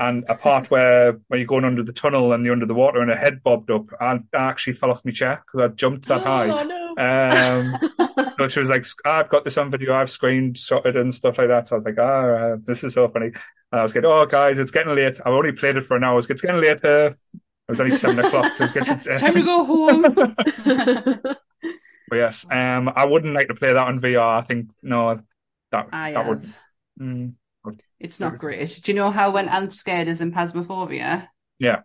And 0.01 0.25
a 0.31 0.35
part 0.35 0.71
where 0.71 1.21
when 1.29 1.41
you're 1.41 1.47
going 1.47 1.67
under 1.67 1.83
the 1.83 1.93
tunnel 1.93 2.33
and 2.33 2.43
you're 2.43 2.55
under 2.55 2.65
the 2.65 2.73
water 2.73 3.03
and 3.03 3.11
a 3.11 3.17
head 3.17 3.43
bobbed 3.43 3.71
up, 3.71 3.85
I, 4.01 4.13
I 4.33 4.49
actually 4.49 4.73
fell 4.73 4.91
off 4.91 5.05
my 5.05 5.11
chair 5.11 5.45
because 5.45 5.71
I 5.71 5.75
jumped 5.75 6.09
that 6.09 6.23
oh, 6.23 6.25
high. 6.25 6.47
No. 6.47 6.95
Um, 6.97 8.35
so 8.39 8.49
she 8.49 8.61
was 8.61 8.71
like, 8.71 8.87
oh, 9.05 9.11
I've 9.11 9.29
got 9.29 9.45
this 9.45 9.59
on 9.59 9.71
video, 9.71 9.95
I've 9.95 10.09
screened 10.09 10.57
shotted 10.57 10.97
and 10.97 11.15
stuff 11.15 11.37
like 11.37 11.49
that. 11.49 11.69
So 11.69 11.75
I 11.75 11.77
was 11.77 11.85
like, 11.85 11.99
oh, 11.99 12.55
uh, 12.55 12.63
this 12.65 12.83
is 12.83 12.95
so 12.95 13.09
funny. 13.09 13.27
And 13.27 13.81
I 13.81 13.83
was 13.83 13.93
getting, 13.93 14.09
oh, 14.09 14.25
guys, 14.25 14.59
it's 14.59 14.71
getting 14.71 14.95
late. 14.95 15.21
I've 15.21 15.35
only 15.35 15.53
played 15.53 15.77
it 15.77 15.85
for 15.85 15.99
an 15.99 16.05
hour. 16.05 16.19
It's 16.19 16.27
getting 16.27 16.63
late. 16.63 16.83
Uh, 16.83 17.11
it 17.35 17.69
was 17.69 17.81
only 17.81 17.95
seven 17.95 18.21
o'clock. 18.21 18.53
It's, 18.59 18.73
getting, 18.73 19.13
uh, 19.13 19.19
time 19.19 19.35
to 19.35 19.43
go 19.45 19.65
home. 19.67 20.03
but 22.09 22.17
yes, 22.17 22.47
um, 22.51 22.91
I 22.97 23.05
wouldn't 23.05 23.35
like 23.35 23.49
to 23.49 23.55
play 23.55 23.75
that 23.75 23.87
on 23.87 24.01
VR. 24.01 24.39
I 24.39 24.41
think, 24.47 24.71
no, 24.83 25.21
that, 25.73 25.89
I 25.93 26.13
that 26.13 26.27
would. 26.27 26.55
Mm, 26.99 27.35
it's 27.99 28.21
not 28.21 28.39
great. 28.39 28.81
Do 28.83 28.93
you 28.93 28.97
know 28.97 29.11
how 29.11 29.31
when 29.33 29.49
Ant's 29.49 29.77
scared 29.77 30.09
is 30.09 30.21
in 30.21 30.33
Phasmophobia? 30.33 31.29
Yeah. 31.59 31.81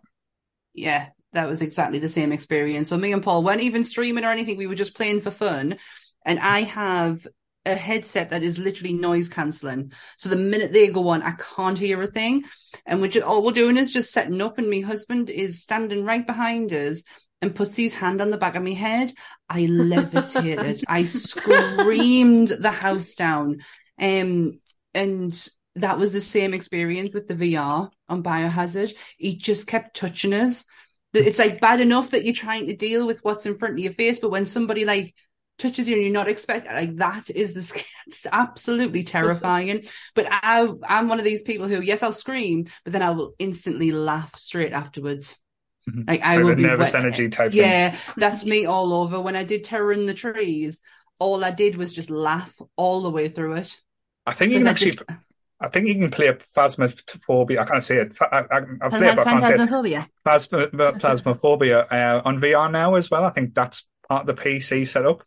Yeah, 0.72 1.08
that 1.32 1.48
was 1.48 1.62
exactly 1.62 1.98
the 1.98 2.08
same 2.08 2.32
experience. 2.32 2.88
So 2.88 2.96
me 2.96 3.12
and 3.12 3.22
Paul 3.22 3.44
weren't 3.44 3.60
even 3.60 3.84
streaming 3.84 4.24
or 4.24 4.30
anything. 4.30 4.56
We 4.56 4.66
were 4.66 4.74
just 4.74 4.94
playing 4.94 5.20
for 5.20 5.30
fun. 5.30 5.78
And 6.24 6.38
I 6.38 6.62
have 6.62 7.26
a 7.66 7.74
headset 7.74 8.30
that 8.30 8.42
is 8.42 8.58
literally 8.58 8.94
noise 8.94 9.28
cancelling. 9.28 9.92
So 10.18 10.28
the 10.28 10.36
minute 10.36 10.72
they 10.72 10.88
go 10.88 11.08
on, 11.08 11.22
I 11.22 11.32
can't 11.32 11.78
hear 11.78 12.00
a 12.00 12.06
thing. 12.06 12.44
And 12.86 13.00
we're 13.00 13.08
just, 13.08 13.26
all 13.26 13.44
we're 13.44 13.52
doing 13.52 13.76
is 13.76 13.92
just 13.92 14.12
setting 14.12 14.40
up 14.40 14.58
and 14.58 14.70
my 14.70 14.80
husband 14.80 15.28
is 15.28 15.62
standing 15.62 16.04
right 16.04 16.26
behind 16.26 16.72
us 16.72 17.02
and 17.42 17.54
puts 17.54 17.76
his 17.76 17.94
hand 17.94 18.22
on 18.22 18.30
the 18.30 18.38
back 18.38 18.54
of 18.54 18.62
my 18.62 18.72
head. 18.72 19.12
I 19.48 19.66
levitated. 19.66 20.84
I 20.88 21.04
screamed 21.04 22.48
the 22.48 22.70
house 22.70 23.14
down. 23.14 23.58
Um, 24.00 24.60
and 24.94 25.48
that 25.76 25.98
was 25.98 26.12
the 26.12 26.20
same 26.20 26.54
experience 26.54 27.14
with 27.14 27.28
the 27.28 27.34
VR 27.34 27.90
on 28.08 28.22
Biohazard. 28.22 28.92
He 29.16 29.36
just 29.36 29.66
kept 29.66 29.96
touching 29.96 30.32
us. 30.32 30.66
It's 31.12 31.38
like 31.38 31.60
bad 31.60 31.80
enough 31.80 32.10
that 32.10 32.24
you're 32.24 32.34
trying 32.34 32.66
to 32.66 32.76
deal 32.76 33.06
with 33.06 33.24
what's 33.24 33.46
in 33.46 33.58
front 33.58 33.74
of 33.74 33.78
your 33.78 33.92
face, 33.92 34.18
but 34.18 34.30
when 34.30 34.44
somebody 34.44 34.84
like 34.84 35.14
touches 35.58 35.88
you 35.88 35.94
and 35.94 36.04
you're 36.04 36.12
not 36.12 36.28
expecting, 36.28 36.72
like 36.72 36.96
that 36.96 37.30
is 37.30 37.54
the 37.54 37.84
it's 38.06 38.26
absolutely 38.30 39.04
terrifying. 39.04 39.84
but 40.14 40.26
I, 40.28 40.68
I'm 40.86 41.08
one 41.08 41.18
of 41.18 41.24
these 41.24 41.42
people 41.42 41.68
who, 41.68 41.80
yes, 41.80 42.02
I'll 42.02 42.12
scream, 42.12 42.66
but 42.84 42.92
then 42.92 43.02
I 43.02 43.10
will 43.10 43.34
instantly 43.38 43.92
laugh 43.92 44.36
straight 44.36 44.72
afterwards. 44.72 45.36
Mm-hmm. 45.88 46.02
Like 46.08 46.22
I 46.22 46.38
will 46.38 46.54
be 46.54 46.64
nervous 46.64 46.92
wet. 46.92 47.02
energy 47.02 47.28
type. 47.28 47.54
Yeah, 47.54 47.90
thing. 47.90 48.14
that's 48.16 48.44
me 48.44 48.66
all 48.66 48.92
over. 48.92 49.20
When 49.20 49.36
I 49.36 49.44
did 49.44 49.64
Terror 49.64 49.92
in 49.92 50.06
the 50.06 50.14
Trees, 50.14 50.82
all 51.18 51.44
I 51.44 51.52
did 51.52 51.76
was 51.76 51.92
just 51.92 52.10
laugh 52.10 52.60
all 52.76 53.02
the 53.02 53.10
way 53.10 53.28
through 53.28 53.54
it. 53.54 53.76
I 54.26 54.32
think 54.32 54.52
you 54.52 54.58
can 54.58 54.66
actually. 54.66 54.92
Just, 54.92 55.04
I 55.58 55.68
think 55.68 55.86
you 55.88 55.94
can 55.94 56.10
play 56.10 56.30
Phasmophobia. 56.56 57.60
I 57.60 57.64
can't 57.64 57.84
say 57.84 57.96
it. 57.98 58.14
I, 58.20 58.44
I, 58.50 58.58
I 58.82 58.88
play 58.90 59.08
it, 59.08 59.16
but 59.16 59.26
I 59.26 59.40
can't 59.40 59.46
say 59.46 59.54
it. 59.54 60.08
Phasmophobia. 60.26 61.00
Phasmophobia 61.00 61.92
uh, 61.92 62.22
on 62.24 62.40
VR 62.40 62.70
now 62.70 62.94
as 62.94 63.10
well. 63.10 63.24
I 63.24 63.30
think 63.30 63.54
that's 63.54 63.86
part 64.08 64.28
of 64.28 64.36
the 64.36 64.42
PC 64.42 64.86
setup. 64.86 65.22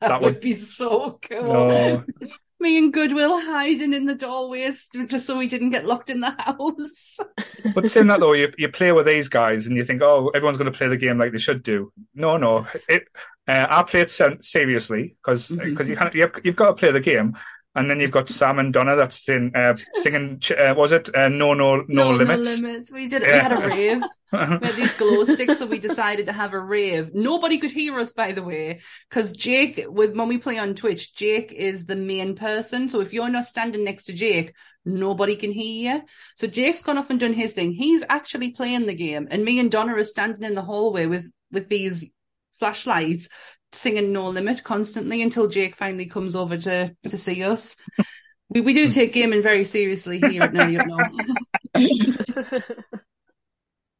That, 0.00 0.08
that 0.08 0.22
would, 0.22 0.34
would, 0.34 0.42
be 0.42 0.54
so 0.54 1.18
cool. 1.22 1.42
No. 1.42 2.04
Me 2.60 2.78
and 2.78 2.92
Goodwill 2.92 3.40
hiding 3.40 3.92
in 3.92 4.06
the 4.06 4.14
doorways 4.14 4.88
just 5.06 5.26
so 5.26 5.36
we 5.36 5.48
didn't 5.48 5.70
get 5.70 5.84
locked 5.84 6.08
in 6.08 6.20
the 6.20 6.30
house. 6.30 7.18
but 7.74 7.90
saying 7.90 8.06
that 8.06 8.20
though, 8.20 8.32
you, 8.32 8.52
you 8.56 8.70
play 8.70 8.90
with 8.90 9.06
these 9.06 9.28
guys 9.28 9.66
and 9.66 9.76
you 9.76 9.84
think, 9.84 10.00
oh, 10.02 10.30
everyone's 10.34 10.56
going 10.56 10.72
to 10.72 10.76
play 10.76 10.88
the 10.88 10.96
game 10.96 11.18
like 11.18 11.32
they 11.32 11.38
should 11.38 11.62
do. 11.62 11.92
No, 12.14 12.38
no. 12.38 12.66
It, 12.88 13.04
uh, 13.46 13.66
I 13.68 13.82
play 13.82 14.00
it 14.00 14.10
seriously 14.10 15.16
because 15.22 15.48
mm-hmm. 15.48 15.86
you 15.86 15.96
can't, 15.96 16.14
you've, 16.14 16.32
you've 16.42 16.56
got 16.56 16.68
to 16.68 16.74
play 16.74 16.90
the 16.90 17.00
game. 17.00 17.36
And 17.74 17.90
then 17.90 17.98
you've 17.98 18.12
got 18.12 18.28
Sam 18.28 18.58
and 18.60 18.72
Donna 18.72 18.94
that's 18.94 19.28
in, 19.28 19.50
uh, 19.54 19.74
singing, 19.94 20.40
uh, 20.56 20.74
was 20.76 20.92
it? 20.92 21.14
Uh, 21.14 21.28
no, 21.28 21.54
no, 21.54 21.76
no, 21.76 21.84
no 21.88 22.10
limits. 22.10 22.60
No 22.60 22.68
limits. 22.68 22.92
We 22.92 23.08
did 23.08 23.22
We 23.22 23.28
had 23.28 23.52
a 23.52 23.66
rave. 23.66 24.02
we 24.32 24.38
had 24.38 24.76
these 24.76 24.94
glow 24.94 25.24
sticks, 25.24 25.58
so 25.58 25.66
we 25.66 25.80
decided 25.80 26.26
to 26.26 26.32
have 26.32 26.52
a 26.52 26.60
rave. 26.60 27.10
Nobody 27.14 27.58
could 27.58 27.72
hear 27.72 27.98
us, 27.98 28.12
by 28.12 28.32
the 28.32 28.42
way, 28.42 28.80
because 29.08 29.32
Jake, 29.32 29.84
with 29.88 30.16
when 30.16 30.28
we 30.28 30.38
play 30.38 30.58
on 30.58 30.74
Twitch, 30.74 31.14
Jake 31.14 31.52
is 31.52 31.86
the 31.86 31.96
main 31.96 32.36
person. 32.36 32.88
So 32.88 33.00
if 33.00 33.12
you're 33.12 33.28
not 33.28 33.46
standing 33.46 33.82
next 33.82 34.04
to 34.04 34.12
Jake, 34.12 34.54
nobody 34.84 35.34
can 35.34 35.50
hear 35.50 35.94
you. 35.94 36.02
So 36.38 36.46
Jake's 36.46 36.82
gone 36.82 36.98
off 36.98 37.10
and 37.10 37.18
done 37.18 37.32
his 37.32 37.54
thing. 37.54 37.72
He's 37.72 38.04
actually 38.08 38.52
playing 38.52 38.86
the 38.86 38.94
game, 38.94 39.26
and 39.30 39.44
me 39.44 39.58
and 39.58 39.70
Donna 39.70 39.94
are 39.96 40.04
standing 40.04 40.44
in 40.44 40.54
the 40.54 40.62
hallway 40.62 41.06
with 41.06 41.30
with 41.50 41.68
these 41.68 42.06
flashlights 42.58 43.28
singing 43.74 44.12
No 44.12 44.28
Limit 44.28 44.62
constantly 44.64 45.22
until 45.22 45.48
Jake 45.48 45.76
finally 45.76 46.06
comes 46.06 46.34
over 46.34 46.56
to 46.58 46.94
to 47.02 47.18
see 47.18 47.42
us. 47.42 47.76
we 48.48 48.60
we 48.60 48.72
do 48.72 48.90
take 48.90 49.12
gaming 49.12 49.42
very 49.42 49.64
seriously 49.64 50.20
here 50.20 50.42
at 50.42 50.52
Nerdy 50.52 50.80
Up 50.80 50.86
North. 50.86 51.14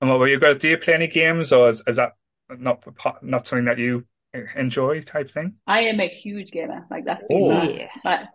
and 0.00 0.10
what 0.10 0.18
were 0.18 0.28
you 0.28 0.40
guys? 0.40 0.58
Do 0.58 0.68
you 0.68 0.78
play 0.78 0.94
any 0.94 1.08
games, 1.08 1.52
or 1.52 1.70
is, 1.70 1.82
is 1.86 1.96
that 1.96 2.12
not 2.48 2.84
not 3.22 3.46
something 3.46 3.66
that 3.66 3.78
you 3.78 4.04
enjoy 4.56 5.00
type 5.02 5.30
thing? 5.30 5.54
I 5.66 5.80
am 5.82 6.00
a 6.00 6.08
huge 6.08 6.50
gamer. 6.50 6.86
Like 6.90 7.04
that's 7.04 7.24
oh. 7.30 7.62
yeah. 7.62 7.88
But, 8.02 8.28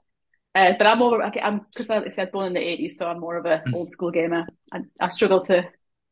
uh, 0.56 0.74
but 0.78 0.88
I'm 0.88 1.00
more. 1.00 1.24
I'm 1.24 1.62
because 1.72 1.90
like 1.90 2.06
I 2.06 2.10
said 2.10 2.32
born 2.32 2.48
in 2.48 2.54
the 2.54 2.60
'80s, 2.60 2.92
so 2.94 3.08
I'm 3.08 3.20
more 3.20 3.38
of 3.38 3.46
a 3.46 3.62
mm. 3.68 3.74
old 3.74 3.92
school 3.92 4.12
gamer. 4.12 4.48
I, 4.74 4.80
I 5.00 5.08
struggle 5.10 5.46
to 5.46 5.64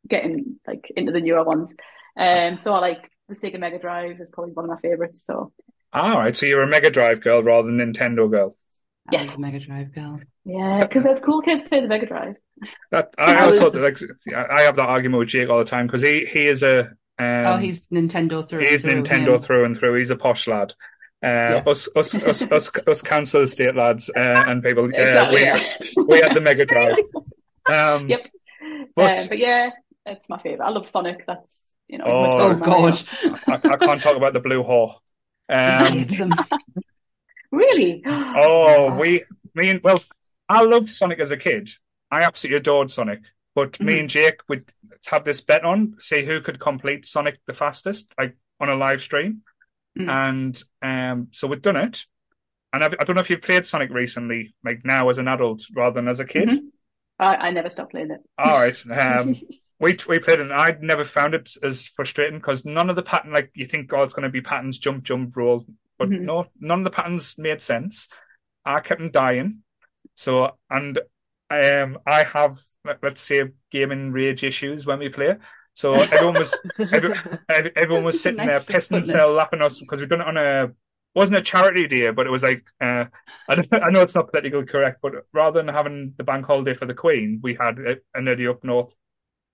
get 0.07 0.23
in 0.23 0.59
like 0.67 0.91
into 0.95 1.11
the 1.11 1.21
newer 1.21 1.43
ones. 1.43 1.75
Um, 2.17 2.57
so 2.57 2.73
I 2.73 2.79
like 2.79 3.11
the 3.27 3.35
Sega 3.35 3.59
Mega 3.59 3.79
Drive 3.79 4.19
is 4.19 4.29
probably 4.29 4.53
one 4.53 4.65
of 4.65 4.71
my 4.71 4.77
favorites. 4.77 5.21
So. 5.25 5.51
All 5.93 6.17
right, 6.17 6.35
so 6.35 6.45
you're 6.45 6.63
a 6.63 6.67
Mega 6.67 6.89
Drive 6.89 7.21
girl 7.21 7.41
rather 7.41 7.67
than 7.67 7.77
Nintendo 7.77 8.29
girl. 8.29 8.55
Yes, 9.11 9.35
a 9.35 9.39
Mega 9.39 9.59
Drive 9.59 9.93
girl. 9.93 10.19
Yeah, 10.43 10.81
because 10.81 11.03
the 11.03 11.15
cool 11.23 11.41
kids 11.41 11.63
play 11.63 11.81
the 11.81 11.87
Mega 11.87 12.05
Drive. 12.05 12.37
That 12.91 13.13
I 13.17 13.39
also 13.45 13.71
like. 13.71 13.99
I 14.35 14.63
have 14.63 14.75
that 14.75 14.87
argument 14.87 15.19
with 15.19 15.29
Jake 15.29 15.49
all 15.49 15.59
the 15.59 15.65
time 15.65 15.87
because 15.87 16.01
he 16.01 16.25
he 16.25 16.47
is 16.47 16.63
a. 16.63 16.91
Um, 17.19 17.45
oh, 17.45 17.57
he's 17.57 17.87
Nintendo 17.87 18.47
through. 18.47 18.59
He's 18.59 18.83
Nintendo 18.83 19.35
him. 19.35 19.41
through 19.41 19.65
and 19.65 19.77
through. 19.77 19.97
He's 19.97 20.09
a 20.09 20.15
posh 20.15 20.47
lad. 20.47 20.73
Uh, 21.23 21.27
yeah. 21.27 21.63
us, 21.65 21.89
us, 21.95 22.13
us, 22.13 22.43
us, 22.43 22.69
us 22.85 23.01
council 23.01 23.41
estate 23.41 23.75
lads 23.75 24.09
uh, 24.15 24.19
and 24.19 24.61
people. 24.61 24.85
Uh, 24.85 24.89
exactly, 24.89 25.35
we, 25.35 25.43
yeah. 25.43 25.63
we 26.07 26.21
had 26.21 26.35
the 26.35 26.41
Mega 26.41 26.65
Drive. 26.65 26.95
Um, 27.69 28.07
yep. 28.07 28.25
But, 28.95 29.19
um, 29.19 29.27
but 29.27 29.37
yeah, 29.39 29.71
it's 30.05 30.29
my 30.29 30.37
favorite. 30.37 30.65
I 30.65 30.69
love 30.69 30.87
Sonic. 30.87 31.25
That's 31.27 31.65
you 31.87 31.97
know. 31.97 32.05
Oh, 32.05 32.37
oh 32.39 32.55
God! 32.55 33.01
I, 33.47 33.53
I, 33.73 33.77
can't 33.77 34.01
talk 34.01 34.17
about 34.17 34.33
the 34.33 34.39
blue 34.39 34.63
hole. 34.63 35.01
Um, 35.49 36.05
really? 37.51 38.03
oh, 38.05 38.95
we, 38.95 39.23
me 39.55 39.69
and 39.69 39.81
well, 39.83 40.03
I 40.49 40.63
loved 40.63 40.89
Sonic 40.89 41.19
as 41.19 41.31
a 41.31 41.37
kid. 41.37 41.69
I 42.11 42.21
absolutely 42.21 42.57
adored 42.57 42.91
Sonic. 42.91 43.21
But 43.55 43.73
mm-hmm. 43.73 43.85
me 43.85 43.99
and 43.99 44.09
Jake 44.09 44.41
would 44.49 44.71
have 45.07 45.25
this 45.25 45.41
bet 45.41 45.65
on, 45.65 45.95
see 45.99 46.23
who 46.23 46.41
could 46.41 46.59
complete 46.59 47.05
Sonic 47.05 47.39
the 47.47 47.53
fastest, 47.53 48.13
like 48.17 48.37
on 48.59 48.69
a 48.69 48.75
live 48.75 49.01
stream. 49.01 49.41
Mm. 49.97 50.09
And 50.09 50.63
um, 50.81 51.27
so 51.31 51.47
we've 51.47 51.61
done 51.61 51.75
it. 51.75 52.05
And 52.71 52.83
I've, 52.83 52.93
I, 52.99 53.03
do 53.03 53.13
not 53.13 53.15
know 53.15 53.21
if 53.21 53.29
you've 53.29 53.41
played 53.41 53.65
Sonic 53.65 53.89
recently, 53.89 54.53
like 54.63 54.85
now 54.85 55.09
as 55.09 55.17
an 55.17 55.27
adult 55.27 55.63
rather 55.75 55.95
than 55.95 56.07
as 56.07 56.19
a 56.19 56.25
kid. 56.25 56.49
Mm-hmm. 56.49 56.67
I, 57.19 57.35
I, 57.35 57.51
never 57.51 57.69
stopped 57.69 57.91
playing 57.91 58.11
it. 58.11 58.21
All 58.37 58.59
right. 58.59 58.77
Um, 58.91 59.41
we 59.79 59.97
we 60.07 60.19
played 60.19 60.39
and 60.39 60.53
I'd 60.53 60.81
never 60.81 61.03
found 61.03 61.33
it 61.35 61.51
as 61.61 61.85
frustrating 61.85 62.39
because 62.39 62.65
none 62.65 62.89
of 62.89 62.95
the 62.95 63.03
pattern 63.03 63.31
like 63.31 63.51
you 63.53 63.65
think 63.65 63.91
oh 63.93 64.03
it's 64.03 64.13
going 64.13 64.23
to 64.23 64.29
be 64.29 64.41
patterns 64.41 64.79
jump 64.79 65.03
jump 65.03 65.35
roll 65.35 65.65
but 65.97 66.09
mm-hmm. 66.09 66.25
no, 66.25 66.47
none 66.59 66.79
of 66.79 66.85
the 66.85 66.91
patterns 66.91 67.35
made 67.37 67.61
sense. 67.61 68.07
I 68.65 68.79
kept 68.81 69.01
on 69.01 69.11
dying. 69.11 69.63
So, 70.15 70.51
and 70.69 70.99
um, 71.49 71.99
I 72.05 72.23
have, 72.23 72.59
let's 73.01 73.21
say, 73.21 73.45
gaming 73.71 74.11
rage 74.11 74.43
issues 74.43 74.85
when 74.85 74.99
we 74.99 75.09
play. 75.09 75.35
So 75.73 75.93
everyone 75.93 76.39
was 76.39 76.55
every, 76.91 77.13
everyone 77.75 78.03
was 78.03 78.21
sitting 78.21 78.37
nice 78.37 78.65
there 78.65 78.79
pissing 78.79 78.89
themselves, 78.89 79.33
laughing 79.33 79.61
us 79.61 79.79
because 79.79 79.99
we've 79.99 80.09
done 80.09 80.21
it 80.21 80.27
on 80.27 80.37
a 80.37 80.71
wasn't 81.13 81.37
a 81.37 81.41
charity 81.41 81.87
day, 81.87 82.11
but 82.11 82.27
it 82.27 82.31
was 82.31 82.43
like 82.43 82.65
uh, 82.81 83.05
I, 83.47 83.63
I, 83.71 83.89
know 83.91 84.01
it's 84.01 84.15
not 84.15 84.31
politically 84.31 84.65
correct, 84.65 84.99
but 85.01 85.13
rather 85.33 85.61
than 85.61 85.73
having 85.73 86.13
the 86.17 86.23
bank 86.23 86.45
holiday 86.45 86.75
for 86.75 86.85
the 86.85 86.93
Queen, 86.93 87.39
we 87.41 87.55
had 87.55 87.79
a, 87.79 87.97
an 88.13 88.27
Eddie 88.27 88.47
up 88.47 88.63
north. 88.63 88.91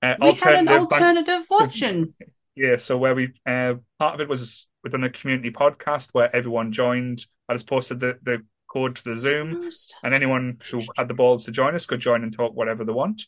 Uh, 0.03 0.15
we 0.19 0.33
had 0.33 0.55
an 0.55 0.67
alternative 0.67 1.25
bank- 1.25 1.49
watching. 1.49 2.13
Yeah, 2.55 2.77
so 2.77 2.99
where 2.99 3.15
we 3.15 3.33
uh, 3.47 3.73
part 3.97 4.13
of 4.13 4.21
it 4.21 4.29
was 4.29 4.67
we 4.83 4.91
done 4.91 5.03
a 5.03 5.09
community 5.09 5.49
podcast 5.49 6.09
where 6.11 6.33
everyone 6.35 6.71
joined. 6.71 7.25
I 7.49 7.53
just 7.55 7.65
posted 7.65 7.99
the, 7.99 8.19
the 8.21 8.45
code 8.71 8.95
to 8.97 9.03
the 9.03 9.17
Zoom, 9.17 9.71
and 10.03 10.13
anyone 10.13 10.59
who 10.69 10.81
had 10.95 11.07
the 11.07 11.15
balls 11.15 11.45
to 11.45 11.51
join 11.51 11.73
us 11.73 11.87
could 11.87 11.99
join 11.99 12.21
and 12.21 12.31
talk 12.31 12.53
whatever 12.53 12.85
they 12.85 12.91
want. 12.93 13.23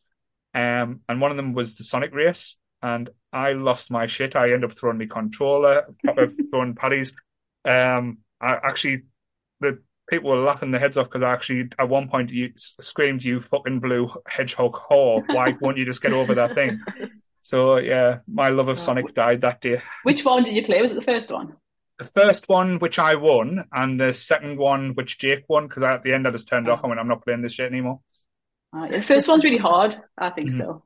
Um, 0.53 1.01
and 1.09 1.19
one 1.19 1.31
of 1.31 1.37
them 1.37 1.53
was 1.53 1.75
the 1.75 1.83
Sonic 1.83 2.13
race, 2.13 2.57
and 2.83 3.09
I 3.33 3.53
lost 3.53 3.89
my 3.89 4.05
shit. 4.05 4.35
I 4.35 4.51
ended 4.53 4.69
up 4.69 4.77
throwing 4.77 4.99
my 4.99 5.07
controller, 5.07 5.87
throwing 6.51 6.75
paddies. 6.75 7.15
Um, 7.65 8.19
I 8.39 8.57
actually, 8.63 9.05
the 9.59 9.79
people 10.09 10.29
were 10.29 10.43
laughing 10.43 10.71
their 10.71 10.79
heads 10.79 10.97
off 10.97 11.07
because 11.07 11.23
I 11.23 11.33
actually, 11.33 11.69
at 11.79 11.89
one 11.89 12.09
point, 12.09 12.31
you 12.31 12.51
screamed, 12.55 13.23
"You 13.23 13.41
fucking 13.41 13.79
blue 13.79 14.09
hedgehog 14.27 14.73
whore! 14.73 15.23
Why 15.27 15.55
won't 15.61 15.77
you 15.77 15.85
just 15.85 16.01
get 16.01 16.13
over 16.13 16.35
that 16.35 16.55
thing?" 16.55 16.79
So 17.41 17.77
yeah, 17.77 18.19
my 18.27 18.49
love 18.49 18.69
of 18.69 18.79
Sonic 18.79 19.13
died 19.13 19.41
that 19.41 19.61
day. 19.61 19.81
Which 20.03 20.25
one 20.25 20.43
did 20.43 20.55
you 20.55 20.65
play? 20.65 20.81
Was 20.81 20.91
it 20.91 20.95
the 20.95 21.01
first 21.01 21.31
one? 21.31 21.55
The 21.99 22.05
first 22.05 22.49
one, 22.49 22.79
which 22.79 22.99
I 22.99 23.15
won, 23.15 23.65
and 23.71 23.99
the 23.99 24.13
second 24.13 24.57
one, 24.57 24.95
which 24.95 25.17
Jake 25.17 25.45
won, 25.47 25.67
because 25.67 25.83
at 25.83 26.03
the 26.03 26.13
end 26.13 26.27
I 26.27 26.31
just 26.31 26.47
turned 26.47 26.67
oh. 26.67 26.73
off. 26.73 26.83
I 26.83 26.87
went, 26.87 26.99
"I'm 26.99 27.07
not 27.07 27.23
playing 27.23 27.41
this 27.41 27.53
shit 27.53 27.71
anymore." 27.71 28.01
Uh, 28.75 28.87
the 28.87 29.01
first 29.01 29.27
one's 29.27 29.43
really 29.43 29.57
hard, 29.57 29.95
I 30.17 30.31
think. 30.31 30.49
Mm-hmm. 30.49 30.59
Still, 30.59 30.85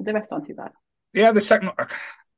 the 0.00 0.12
rest 0.12 0.32
aren't 0.32 0.46
too 0.46 0.54
bad. 0.54 0.72
Yeah, 1.12 1.32
the 1.32 1.40
second, 1.40 1.70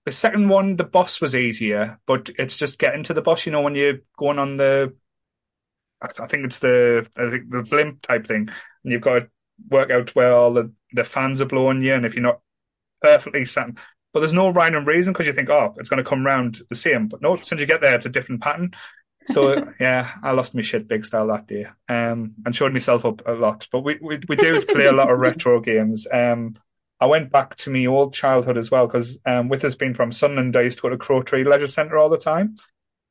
the 0.04 0.12
second 0.12 0.48
one, 0.48 0.76
the 0.76 0.84
boss 0.84 1.20
was 1.20 1.34
easier, 1.34 1.98
but 2.06 2.30
it's 2.38 2.56
just 2.56 2.78
getting 2.78 3.02
to 3.04 3.14
the 3.14 3.22
boss. 3.22 3.46
You 3.46 3.52
know, 3.52 3.62
when 3.62 3.74
you're 3.74 4.00
going 4.16 4.38
on 4.38 4.56
the, 4.56 4.94
I 6.02 6.26
think 6.26 6.44
it's 6.44 6.58
the, 6.58 7.06
I 7.16 7.30
think 7.30 7.50
the 7.50 7.62
blimp 7.62 8.02
type 8.02 8.26
thing, 8.26 8.48
and 8.84 8.92
you've 8.92 9.02
got 9.02 9.18
to 9.18 9.28
work 9.70 9.90
out 9.90 10.14
where 10.14 10.32
all 10.32 10.52
the 10.52 10.72
the 10.92 11.04
fans 11.04 11.40
are 11.40 11.46
blowing 11.46 11.82
you, 11.82 11.94
and 11.94 12.06
if 12.06 12.14
you're 12.14 12.22
not 12.22 12.40
perfectly 13.00 13.44
set. 13.44 13.68
But 14.12 14.20
there's 14.20 14.32
no 14.32 14.48
rhyme 14.50 14.74
and 14.74 14.86
reason 14.86 15.12
because 15.12 15.26
you 15.26 15.32
think, 15.32 15.50
oh, 15.50 15.74
it's 15.76 15.90
going 15.90 16.02
to 16.02 16.08
come 16.08 16.24
round 16.24 16.62
the 16.70 16.74
same. 16.74 17.08
But 17.08 17.20
no, 17.20 17.36
as 17.36 17.46
soon 17.46 17.58
as 17.58 17.60
you 17.60 17.66
get 17.66 17.80
there, 17.80 17.94
it's 17.94 18.06
a 18.06 18.10
different 18.10 18.40
pattern. 18.40 18.74
So 19.26 19.72
yeah, 19.80 20.12
I 20.22 20.30
lost 20.30 20.54
my 20.54 20.62
shit 20.62 20.88
big 20.88 21.04
style 21.04 21.26
that 21.28 21.46
day, 21.46 21.66
um, 21.88 22.34
and 22.44 22.54
showed 22.54 22.72
myself 22.72 23.04
up 23.04 23.26
a 23.26 23.32
lot. 23.32 23.68
But 23.70 23.80
we 23.80 23.98
we, 24.00 24.20
we 24.28 24.36
do 24.36 24.64
play 24.66 24.86
a 24.86 24.92
lot 24.92 25.10
of 25.10 25.18
retro 25.18 25.60
games. 25.72 26.06
Um, 26.12 26.56
I 26.98 27.06
went 27.06 27.30
back 27.30 27.56
to 27.56 27.70
my 27.70 27.84
old 27.86 28.14
childhood 28.14 28.56
as 28.56 28.70
well 28.70 28.86
because 28.86 29.18
um, 29.26 29.48
with 29.48 29.64
us 29.64 29.74
being 29.74 29.92
from 29.92 30.12
Sunderland, 30.12 30.56
I 30.56 30.62
used 30.62 30.78
to 30.78 30.82
go 30.82 30.88
to 30.88 30.96
Crowtree 30.96 31.46
Leisure 31.46 31.66
Centre 31.66 31.98
all 31.98 32.08
the 32.08 32.16
time, 32.16 32.56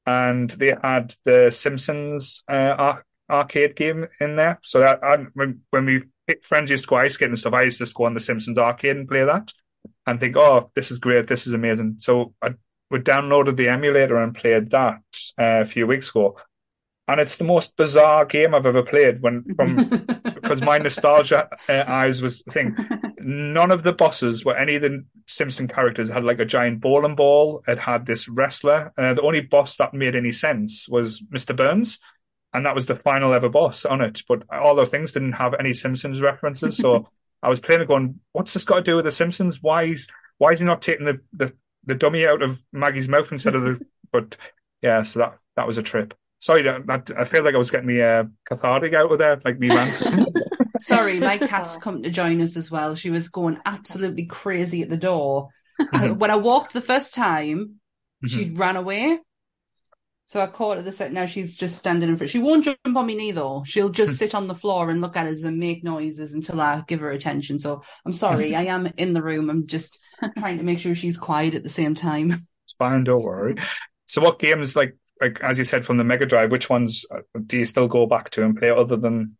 and 0.05 0.49
they 0.51 0.75
had 0.81 1.13
the 1.25 1.51
Simpsons 1.51 2.43
uh, 2.49 2.75
ar- 2.77 3.05
arcade 3.29 3.75
game 3.75 4.07
in 4.19 4.35
there. 4.35 4.59
So 4.63 4.79
that 4.79 5.03
I, 5.03 5.17
when 5.33 5.61
when 5.69 5.85
we 5.85 6.03
friends 6.41 6.69
used 6.69 6.85
to 6.85 6.89
go 6.89 6.97
ice 6.97 7.13
skating 7.13 7.31
and 7.31 7.39
stuff, 7.39 7.53
I 7.53 7.63
used 7.63 7.77
to 7.79 7.85
just 7.85 7.95
go 7.95 8.05
on 8.05 8.13
the 8.13 8.19
Simpsons 8.19 8.57
arcade 8.57 8.97
and 8.97 9.07
play 9.07 9.23
that 9.23 9.51
and 10.07 10.19
think, 10.19 10.35
oh, 10.35 10.71
this 10.75 10.91
is 10.91 10.99
great, 10.99 11.27
this 11.27 11.47
is 11.47 11.53
amazing. 11.53 11.95
So 11.99 12.33
I 12.41 12.55
we 12.91 12.99
downloaded 12.99 13.57
the 13.57 13.69
emulator 13.69 14.17
and 14.17 14.35
played 14.35 14.69
that 14.71 15.01
uh, 15.39 15.61
a 15.61 15.65
few 15.65 15.87
weeks 15.87 16.09
ago. 16.09 16.37
And 17.07 17.19
it's 17.19 17.37
the 17.37 17.43
most 17.43 17.77
bizarre 17.77 18.25
game 18.25 18.55
I've 18.55 18.65
ever 18.65 18.83
played 18.83 19.21
when 19.21 19.43
from 19.55 19.89
because 20.23 20.61
my 20.61 20.77
nostalgia 20.77 21.49
uh, 21.69 21.83
eyes 21.87 22.21
was 22.21 22.41
the 22.43 22.51
thing. 22.51 22.75
None 23.27 23.71
of 23.71 23.81
the 23.81 23.91
bosses 23.91 24.45
were 24.45 24.55
any 24.55 24.75
of 24.75 24.83
the 24.83 25.03
Simpson 25.25 25.67
characters 25.67 26.09
had 26.09 26.23
like 26.23 26.37
a 26.37 26.45
giant 26.45 26.79
bowling 26.79 27.15
ball. 27.15 27.63
It 27.67 27.79
had 27.79 28.05
this 28.05 28.27
wrestler. 28.27 28.93
Uh, 28.95 29.15
the 29.15 29.23
only 29.23 29.41
boss 29.41 29.77
that 29.77 29.95
made 29.95 30.15
any 30.15 30.31
sense 30.31 30.87
was 30.87 31.21
Mr. 31.21 31.55
Burns. 31.55 31.97
And 32.53 32.67
that 32.67 32.75
was 32.75 32.85
the 32.85 32.93
final 32.93 33.33
ever 33.33 33.49
boss 33.49 33.83
on 33.83 34.01
it. 34.01 34.21
But 34.27 34.43
all 34.51 34.75
those 34.75 34.89
things 34.91 35.11
didn't 35.11 35.31
have 35.31 35.55
any 35.55 35.73
Simpsons 35.73 36.21
references. 36.21 36.77
So 36.77 37.09
I 37.41 37.49
was 37.49 37.59
playing 37.59 37.81
it 37.81 37.87
going, 37.87 38.19
what's 38.31 38.53
this 38.53 38.63
got 38.63 38.75
to 38.75 38.81
do 38.83 38.97
with 38.97 39.05
The 39.05 39.11
Simpsons? 39.11 39.59
Why 39.59 39.85
is, 39.85 40.07
why 40.37 40.51
is 40.51 40.59
he 40.59 40.65
not 40.67 40.83
taking 40.83 41.07
the, 41.07 41.19
the, 41.33 41.51
the 41.83 41.95
dummy 41.95 42.27
out 42.27 42.43
of 42.43 42.63
Maggie's 42.71 43.09
mouth 43.09 43.31
instead 43.31 43.55
of 43.55 43.63
the, 43.63 43.83
but 44.13 44.37
yeah, 44.83 45.01
so 45.01 45.17
that, 45.17 45.39
that 45.55 45.65
was 45.65 45.79
a 45.79 45.83
trip. 45.83 46.13
Sorry, 46.37 46.61
that, 46.61 47.09
I 47.17 47.23
feel 47.23 47.43
like 47.43 47.55
I 47.55 47.57
was 47.57 47.71
getting 47.71 47.87
me 47.87 48.03
uh, 48.03 48.25
cathartic 48.47 48.93
out 48.93 49.11
of 49.11 49.17
there, 49.17 49.41
like 49.43 49.57
me 49.57 49.69
rants. 49.69 50.07
Sorry, 50.79 51.19
my 51.19 51.37
cat's 51.47 51.77
come 51.77 52.03
to 52.03 52.09
join 52.09 52.41
us 52.41 52.57
as 52.57 52.71
well. 52.71 52.95
She 52.95 53.09
was 53.09 53.29
going 53.29 53.59
absolutely 53.65 54.25
crazy 54.25 54.81
at 54.81 54.89
the 54.89 54.97
door. 54.97 55.49
when 55.91 56.31
I 56.31 56.35
walked 56.35 56.73
the 56.73 56.81
first 56.81 57.13
time, 57.13 57.79
she 58.25 58.45
mm-hmm. 58.45 58.57
ran 58.57 58.75
away. 58.77 59.19
So 60.27 60.41
I 60.41 60.47
caught 60.47 60.77
her 60.77 60.83
the 60.83 60.91
set. 60.91 61.13
Now 61.13 61.27
she's 61.27 61.57
just 61.57 61.77
standing 61.77 62.09
in 62.09 62.17
front. 62.17 62.31
She 62.31 62.39
won't 62.39 62.65
jump 62.65 62.79
on 62.83 63.05
me 63.05 63.15
knee 63.15 63.31
though. 63.31 63.63
She'll 63.65 63.89
just 63.89 64.13
hmm. 64.13 64.17
sit 64.17 64.35
on 64.35 64.47
the 64.47 64.55
floor 64.55 64.89
and 64.89 64.99
look 64.99 65.15
at 65.15 65.27
us 65.27 65.43
and 65.43 65.59
make 65.59 65.83
noises 65.83 66.33
until 66.33 66.59
I 66.59 66.83
give 66.87 67.01
her 67.01 67.11
attention. 67.11 67.59
So 67.59 67.83
I'm 68.05 68.13
sorry. 68.13 68.55
I 68.55 68.63
am 68.63 68.91
in 68.97 69.13
the 69.13 69.21
room. 69.21 69.49
I'm 69.49 69.67
just 69.67 69.99
trying 70.39 70.57
to 70.57 70.63
make 70.63 70.79
sure 70.79 70.95
she's 70.95 71.17
quiet 71.17 71.53
at 71.53 71.63
the 71.63 71.69
same 71.69 71.95
time. 71.95 72.47
It's 72.65 72.73
fine. 72.79 73.03
Don't 73.03 73.21
worry. 73.21 73.57
So 74.07 74.23
what 74.23 74.39
games 74.39 74.75
like 74.75 74.97
like 75.21 75.39
as 75.41 75.59
you 75.59 75.63
said 75.63 75.85
from 75.85 75.97
the 75.97 76.03
Mega 76.03 76.25
Drive? 76.25 76.49
Which 76.49 76.67
ones 76.67 77.05
uh, 77.11 77.19
do 77.45 77.59
you 77.59 77.67
still 77.67 77.87
go 77.87 78.07
back 78.07 78.31
to 78.31 78.43
and 78.43 78.57
play 78.57 78.71
other 78.71 78.97
than 78.97 79.37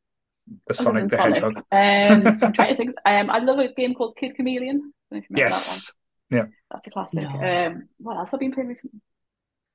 the 0.67 0.73
Sonic 0.73 1.09
the 1.09 1.17
Sonic. 1.17 1.35
Hedgehog? 1.35 1.57
Um, 1.71 2.39
I'm 2.43 2.53
trying 2.53 2.69
to 2.69 2.75
think. 2.75 2.95
Um, 3.05 3.29
I 3.29 3.39
love 3.39 3.59
a 3.59 3.73
game 3.73 3.93
called 3.93 4.17
Kid 4.17 4.35
Chameleon. 4.35 4.93
yes. 5.29 5.91
Yeah. 6.29 6.45
That's 6.71 6.87
a 6.87 6.91
classic. 6.91 7.21
No. 7.21 7.29
Um, 7.29 7.89
what 7.97 8.17
else 8.17 8.31
have 8.31 8.39
I 8.39 8.41
been 8.41 8.51
playing 8.51 8.69
recently? 8.69 8.99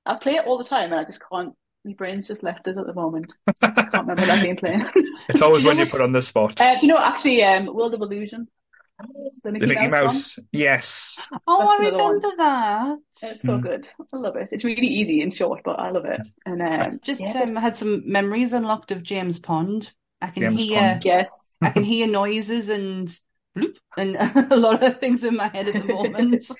I 0.06 0.16
play 0.16 0.34
it 0.34 0.46
all 0.46 0.58
the 0.58 0.64
time, 0.64 0.92
and 0.92 1.00
I 1.00 1.04
just 1.04 1.22
can't. 1.30 1.54
My 1.84 1.94
brain's 1.94 2.26
just 2.26 2.42
left 2.42 2.68
us 2.68 2.76
at 2.76 2.86
the 2.86 2.94
moment. 2.94 3.32
I 3.62 3.68
can't 3.70 3.92
remember 3.92 4.26
that 4.26 4.42
being 4.42 4.56
playing. 4.56 4.84
it's 5.28 5.40
always 5.40 5.64
when 5.66 5.78
you 5.78 5.86
put 5.86 6.02
on 6.02 6.12
the 6.12 6.22
spot. 6.22 6.60
Uh, 6.60 6.78
do 6.78 6.86
you 6.86 6.92
know 6.92 6.98
actually? 6.98 7.42
Um, 7.42 7.66
World 7.74 7.94
of 7.94 8.02
Illusion. 8.02 8.48
The 9.44 9.52
Mickey, 9.52 9.60
the 9.60 9.66
Mickey 9.68 9.88
Mouse, 9.88 10.36
Mouse 10.36 10.38
yes. 10.52 11.18
Oh, 11.46 11.58
That's 11.58 11.70
I 11.70 11.84
remember 11.84 12.28
one. 12.28 12.36
that. 12.36 12.98
It's 13.22 13.42
so 13.42 13.56
mm. 13.56 13.62
good. 13.62 13.88
I 14.12 14.16
love 14.16 14.36
it. 14.36 14.50
It's 14.52 14.64
really 14.64 14.88
easy 14.88 15.22
and 15.22 15.32
short, 15.32 15.62
but 15.64 15.78
I 15.78 15.90
love 15.90 16.04
it. 16.04 16.20
And 16.44 16.60
um, 16.60 17.00
just 17.02 17.22
yes. 17.22 17.48
um, 17.48 17.56
had 17.56 17.78
some 17.78 18.02
memories 18.04 18.52
unlocked 18.52 18.90
of 18.90 19.02
James 19.02 19.38
Pond. 19.38 19.92
I 20.20 20.28
can 20.28 20.42
James 20.42 20.60
hear, 20.60 20.80
Pond. 20.80 21.04
yes, 21.04 21.52
I 21.62 21.70
can 21.70 21.84
hear 21.84 22.06
noises 22.06 22.68
and 22.68 23.08
bloop, 23.56 23.76
and 23.96 24.16
a 24.52 24.56
lot 24.56 24.82
of 24.82 25.00
things 25.00 25.24
in 25.24 25.36
my 25.36 25.48
head 25.48 25.68
at 25.68 25.74
the 25.74 25.84
moment. 25.84 26.50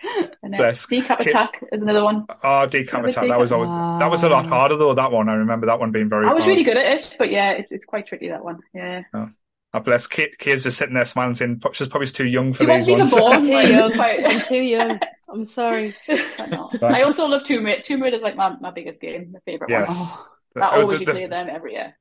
and, 0.42 0.54
decap 0.54 1.20
attack 1.20 1.62
is 1.72 1.82
another 1.82 2.04
one. 2.04 2.26
Oh, 2.28 2.66
decap 2.66 3.08
attack. 3.08 3.28
That 3.28 3.38
was 3.38 3.52
always, 3.52 3.68
that 3.68 4.10
was 4.10 4.22
a 4.22 4.28
lot 4.28 4.46
ah. 4.46 4.48
harder 4.48 4.76
though. 4.76 4.94
That 4.94 5.12
one, 5.12 5.28
I 5.28 5.34
remember 5.34 5.66
that 5.66 5.78
one 5.78 5.92
being 5.92 6.08
very. 6.08 6.26
I 6.26 6.32
was 6.32 6.44
hard. 6.44 6.52
really 6.52 6.64
good 6.64 6.76
at 6.76 6.86
it, 6.86 7.16
but 7.18 7.30
yeah, 7.30 7.50
it's 7.52 7.72
it's 7.72 7.86
quite 7.86 8.06
tricky 8.06 8.28
that 8.28 8.44
one. 8.44 8.60
Yeah. 8.74 9.02
Oh. 9.14 9.28
Oh, 9.72 9.78
bless. 9.78 10.08
Kate, 10.08 10.36
Kate's 10.36 10.64
just 10.64 10.78
sitting 10.78 10.94
there 10.94 11.04
smiling, 11.04 11.36
saying 11.36 11.62
she's 11.74 11.86
probably 11.86 12.08
too 12.08 12.26
young 12.26 12.52
for 12.52 12.64
she 12.64 12.66
these 12.66 12.86
ones. 12.88 13.10
Born, 13.12 13.32
I'm 13.34 13.42
too 13.42 13.52
young. 13.52 13.92
I'm 14.00 14.40
too 14.40 14.56
young. 14.56 15.00
I'm 15.32 15.44
sorry. 15.44 15.94
I 16.08 17.02
also 17.02 17.26
love 17.26 17.44
Tomb 17.44 17.64
Raider. 17.64 17.80
Tomb 17.82 18.02
Raider 18.02 18.16
is 18.16 18.22
like 18.22 18.34
my, 18.34 18.56
my 18.60 18.72
biggest 18.72 19.00
game, 19.00 19.30
my 19.32 19.38
favorite 19.44 19.70
yes. 19.70 19.88
one. 19.88 19.96
Oh, 19.98 20.26
I 20.60 20.76
oh, 20.76 20.80
always 20.80 20.98
the, 20.98 21.04
the, 21.04 21.12
play 21.12 21.26
them 21.26 21.48
every 21.48 21.74
year. 21.74 21.96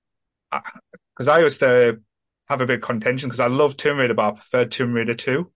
Because 0.51 1.27
I 1.27 1.39
used 1.39 1.59
to 1.59 1.99
have 2.47 2.61
a 2.61 2.65
bit 2.65 2.77
of 2.77 2.81
contention 2.81 3.29
because 3.29 3.39
I 3.39 3.47
love 3.47 3.77
Tomb 3.77 3.97
Raider, 3.97 4.13
but 4.13 4.25
I 4.25 4.31
preferred 4.31 4.71
Tomb 4.71 4.93
Raider 4.93 5.15
2. 5.15 5.51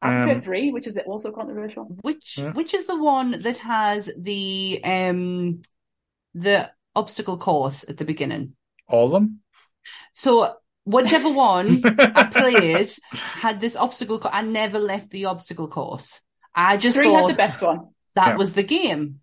I 0.00 0.08
prefer 0.08 0.32
um, 0.32 0.42
three, 0.42 0.70
which 0.70 0.86
is 0.86 0.96
also 1.06 1.32
controversial. 1.32 1.84
Which 2.02 2.38
yeah. 2.38 2.52
which 2.52 2.72
is 2.72 2.86
the 2.86 2.96
one 2.96 3.42
that 3.42 3.58
has 3.58 4.08
the 4.16 4.80
um 4.84 5.62
the 6.34 6.70
obstacle 6.94 7.36
course 7.36 7.84
at 7.88 7.96
the 7.96 8.04
beginning? 8.04 8.54
All 8.86 9.06
of 9.06 9.12
them. 9.12 9.40
So 10.12 10.54
whichever 10.84 11.30
one 11.30 11.82
I 11.84 12.24
played 12.32 12.92
had 13.10 13.60
this 13.60 13.74
obstacle. 13.74 14.20
Co- 14.20 14.30
I 14.32 14.42
never 14.42 14.78
left 14.78 15.10
the 15.10 15.24
obstacle 15.24 15.68
course. 15.68 16.20
I 16.54 16.76
just 16.76 16.96
three 16.96 17.06
thought 17.06 17.22
had 17.22 17.30
the 17.30 17.36
best 17.36 17.60
one. 17.60 17.88
That 18.14 18.28
yeah. 18.28 18.36
was 18.36 18.52
the 18.52 18.62
game. 18.62 19.20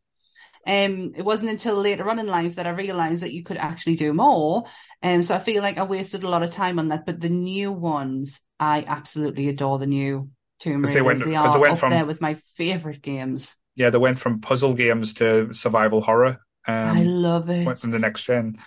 Um, 0.67 1.13
it 1.15 1.23
wasn't 1.23 1.51
until 1.51 1.75
later 1.75 2.09
on 2.09 2.19
in 2.19 2.27
life 2.27 2.55
that 2.55 2.65
I 2.67 2.71
realized 2.71 3.21
that 3.23 3.33
you 3.33 3.43
could 3.43 3.57
actually 3.57 3.95
do 3.95 4.13
more. 4.13 4.65
And 5.01 5.19
um, 5.19 5.23
so 5.23 5.35
I 5.35 5.39
feel 5.39 5.61
like 5.61 5.77
I 5.77 5.83
wasted 5.83 6.23
a 6.23 6.29
lot 6.29 6.43
of 6.43 6.49
time 6.49 6.79
on 6.79 6.87
that. 6.87 7.05
But 7.05 7.21
the 7.21 7.29
new 7.29 7.71
ones, 7.71 8.41
I 8.59 8.83
absolutely 8.87 9.47
adore 9.49 9.77
the 9.77 9.85
new 9.85 10.29
Tomb 10.59 10.81
Raiders. 10.81 10.95
They, 10.95 11.01
went, 11.01 11.19
they 11.19 11.35
are 11.35 11.53
they 11.53 11.59
went 11.59 11.73
up 11.73 11.79
from, 11.79 11.91
there 11.91 12.05
with 12.05 12.21
my 12.21 12.35
favorite 12.55 13.01
games. 13.01 13.55
Yeah, 13.75 13.89
they 13.89 13.97
went 13.97 14.19
from 14.19 14.41
puzzle 14.41 14.73
games 14.73 15.13
to 15.15 15.53
survival 15.53 16.01
horror. 16.01 16.39
Um, 16.67 16.97
I 16.97 17.03
love 17.03 17.49
it. 17.49 17.65
Went 17.65 17.79
from 17.79 17.91
the 17.91 17.99
next 17.99 18.23
gen. 18.23 18.57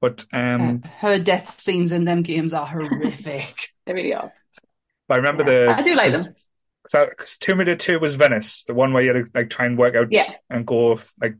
But 0.00 0.24
um, 0.32 0.82
uh, 0.84 0.88
her 0.98 1.18
death 1.18 1.60
scenes 1.60 1.92
in 1.92 2.04
them 2.04 2.22
games 2.22 2.54
are 2.54 2.66
horrific. 2.66 3.68
they 3.86 3.92
really 3.92 4.14
are. 4.14 4.32
But 5.06 5.14
I 5.14 5.16
remember 5.18 5.44
yeah. 5.44 5.74
the. 5.74 5.80
I 5.80 5.82
do 5.82 5.94
like 5.94 6.12
them. 6.12 6.34
So, 6.86 7.08
Tomb 7.40 7.58
Raider 7.58 7.76
2 7.76 8.00
was 8.00 8.16
Venice, 8.16 8.64
the 8.64 8.74
one 8.74 8.92
where 8.92 9.02
you 9.02 9.14
had 9.14 9.24
to 9.24 9.30
like 9.34 9.50
try 9.50 9.66
and 9.66 9.78
work 9.78 9.94
out 9.94 10.08
yeah. 10.10 10.32
and 10.50 10.66
go 10.66 10.98
like 11.20 11.36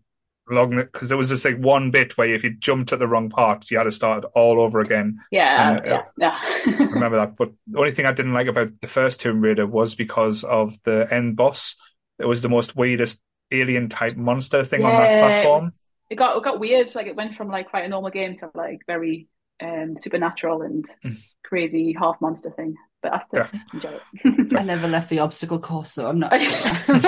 it 0.50 0.92
because 0.92 1.08
there 1.08 1.18
was 1.18 1.28
just 1.28 1.44
like 1.44 1.56
one 1.58 1.90
bit 1.90 2.16
where 2.16 2.28
if 2.28 2.44
you 2.44 2.54
jumped 2.54 2.92
at 2.92 2.98
the 2.98 3.08
wrong 3.08 3.30
part, 3.30 3.70
you 3.70 3.78
had 3.78 3.84
to 3.84 3.90
start 3.90 4.24
all 4.34 4.60
over 4.60 4.80
again. 4.80 5.18
Yeah, 5.30 5.70
and, 5.70 5.86
uh, 5.86 6.02
yeah, 6.18 6.38
yeah. 6.66 6.72
remember 6.78 7.18
that. 7.18 7.36
But 7.36 7.52
the 7.66 7.78
only 7.78 7.92
thing 7.92 8.06
I 8.06 8.12
didn't 8.12 8.34
like 8.34 8.48
about 8.48 8.80
the 8.80 8.88
first 8.88 9.20
Tomb 9.20 9.40
Raider 9.40 9.66
was 9.66 9.94
because 9.94 10.44
of 10.44 10.78
the 10.84 11.06
end 11.10 11.36
boss. 11.36 11.76
It 12.18 12.26
was 12.26 12.42
the 12.42 12.48
most 12.48 12.76
weirdest 12.76 13.20
alien 13.50 13.88
type 13.88 14.16
monster 14.16 14.64
thing 14.64 14.82
yeah, 14.82 14.88
on 14.88 15.02
that 15.02 15.22
platform. 15.22 15.72
It 16.10 16.16
got 16.16 16.36
it 16.36 16.42
got 16.42 16.60
weird. 16.60 16.94
Like 16.94 17.06
it 17.06 17.16
went 17.16 17.36
from 17.36 17.48
like 17.48 17.70
quite 17.70 17.84
a 17.84 17.88
normal 17.88 18.10
game 18.10 18.36
to 18.38 18.50
like 18.54 18.80
very 18.86 19.28
um, 19.62 19.96
supernatural 19.96 20.62
and 20.62 20.88
mm. 21.04 21.16
crazy 21.44 21.94
half 21.98 22.20
monster 22.20 22.50
thing. 22.50 22.76
But 23.02 23.14
I 23.14 23.20
still 23.20 23.46
yeah. 23.52 23.60
enjoy 23.74 23.98
it. 24.24 24.56
I 24.56 24.62
never 24.62 24.88
left 24.88 25.10
the 25.10 25.18
obstacle 25.18 25.58
course, 25.58 25.92
so 25.92 26.06
I'm 26.06 26.20
not 26.20 26.40
sure. 26.42 27.02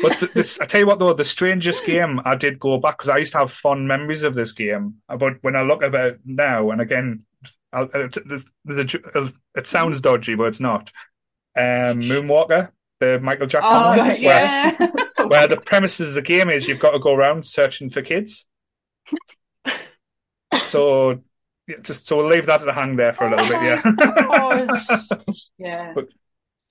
but 0.00 0.34
this, 0.34 0.60
I 0.60 0.66
tell 0.66 0.80
you 0.80 0.86
what, 0.86 0.98
though, 0.98 1.14
the 1.14 1.24
strangest 1.24 1.86
game 1.86 2.20
I 2.24 2.34
did 2.34 2.60
go 2.60 2.78
back 2.78 2.98
because 2.98 3.08
I 3.08 3.18
used 3.18 3.32
to 3.32 3.38
have 3.38 3.50
fond 3.50 3.88
memories 3.88 4.22
of 4.22 4.34
this 4.34 4.52
game. 4.52 4.96
But 5.08 5.42
when 5.42 5.56
I 5.56 5.62
look 5.62 5.82
at 5.82 5.94
it 5.94 6.20
now, 6.24 6.70
and 6.70 6.80
again, 6.80 7.24
I'll, 7.72 7.88
there's, 7.88 8.46
there's 8.64 8.94
a, 8.94 9.32
it 9.54 9.66
sounds 9.66 10.00
dodgy, 10.00 10.34
but 10.34 10.44
it's 10.44 10.60
not. 10.60 10.92
Um, 11.56 12.00
Moonwalker, 12.00 12.70
the 13.00 13.18
Michael 13.20 13.46
Jackson 13.46 13.72
oh, 13.72 13.88
one, 13.88 13.98
where, 13.98 14.16
yeah. 14.16 14.90
where 15.26 15.46
the 15.48 15.56
premises 15.56 16.08
of 16.08 16.14
the 16.14 16.22
game 16.22 16.50
is 16.50 16.68
you've 16.68 16.80
got 16.80 16.90
to 16.90 16.98
go 16.98 17.14
around 17.14 17.46
searching 17.46 17.90
for 17.90 18.02
kids. 18.02 18.46
So 20.66 21.20
just 21.82 22.06
so 22.06 22.18
we'll 22.18 22.28
leave 22.28 22.46
that 22.46 22.62
at 22.62 22.64
to 22.64 22.72
hang 22.72 22.96
there 22.96 23.14
for 23.14 23.26
a 23.26 23.30
little 23.30 23.46
bit, 23.46 23.62
yeah. 23.62 23.82
yeah. 25.58 25.92
But, 25.94 26.08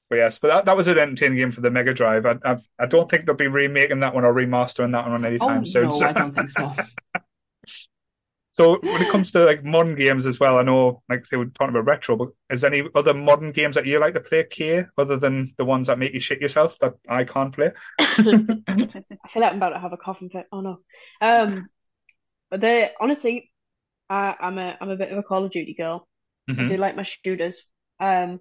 but, 0.10 0.16
yes, 0.16 0.40
but 0.40 0.50
that, 0.50 0.66
that 0.66 0.78
was 0.78 0.88
an 0.88 1.00
entertaining 1.00 1.38
game 1.38 1.52
for 1.52 1.62
the 1.62 1.72
Mega 1.72 1.94
Drive. 1.94 2.26
I, 2.26 2.36
I, 2.46 2.58
I 2.80 2.86
don't 2.86 3.10
think 3.10 3.26
they'll 3.26 3.36
be 3.36 3.48
remaking 3.48 4.02
that 4.02 4.14
one 4.14 4.26
or 4.26 4.34
remastering 4.34 4.92
that 4.92 5.10
one 5.10 5.26
anytime 5.26 5.62
oh, 5.62 5.66
soon. 5.66 5.86
No, 5.86 5.92
so. 5.92 6.06
I 6.06 6.12
don't 6.12 6.36
think 6.36 6.52
so. 6.52 6.76
so 8.52 8.80
when 8.82 9.02
it 9.02 9.12
comes 9.12 9.32
to 9.32 9.44
like 9.46 9.64
modern 9.64 9.96
games 9.96 10.28
as 10.28 10.40
well, 10.40 10.60
I 10.60 10.62
know 10.62 11.02
like 11.10 11.26
say 11.26 11.38
we're 11.38 11.46
talking 11.46 11.70
about 11.70 11.88
retro, 11.88 12.16
but 12.16 12.30
is 12.52 12.62
there 12.62 12.72
any 12.72 12.88
other 12.94 13.16
modern 13.16 13.52
games 13.52 13.76
that 13.76 13.88
you 13.88 14.00
like 14.00 14.14
to 14.14 14.20
play, 14.20 14.46
Kay, 14.48 14.86
other 14.96 15.18
than 15.18 15.56
the 15.58 15.66
ones 15.66 15.88
that 15.88 15.98
make 15.98 16.14
you 16.14 16.20
shit 16.20 16.42
yourself 16.42 16.78
that 16.80 16.94
I 17.10 17.24
can't 17.24 17.54
play? 17.54 17.72
I 18.00 18.16
feel 18.16 19.42
like 19.42 19.52
I'm 19.52 19.58
about 19.58 19.70
to 19.70 19.80
have 19.80 19.94
a 19.94 19.98
coffin 19.98 20.30
fit. 20.30 20.46
Oh 20.52 20.62
no. 20.62 20.78
Um, 21.20 21.70
but 22.52 22.62
they 22.62 22.92
honestly, 23.00 23.52
I, 24.14 24.36
am 24.48 24.58
a 24.58 24.78
I'm 24.80 24.90
a 24.90 24.96
bit 24.96 25.12
of 25.12 25.18
a 25.18 25.24
Call 25.24 25.46
of 25.46 25.52
Duty 25.52 25.74
girl. 25.74 26.08
Mm-hmm. 26.50 26.62
I 26.62 26.68
do 26.68 26.78
like 26.78 26.96
my 26.96 27.04
shooters. 27.04 27.62
Um, 28.00 28.40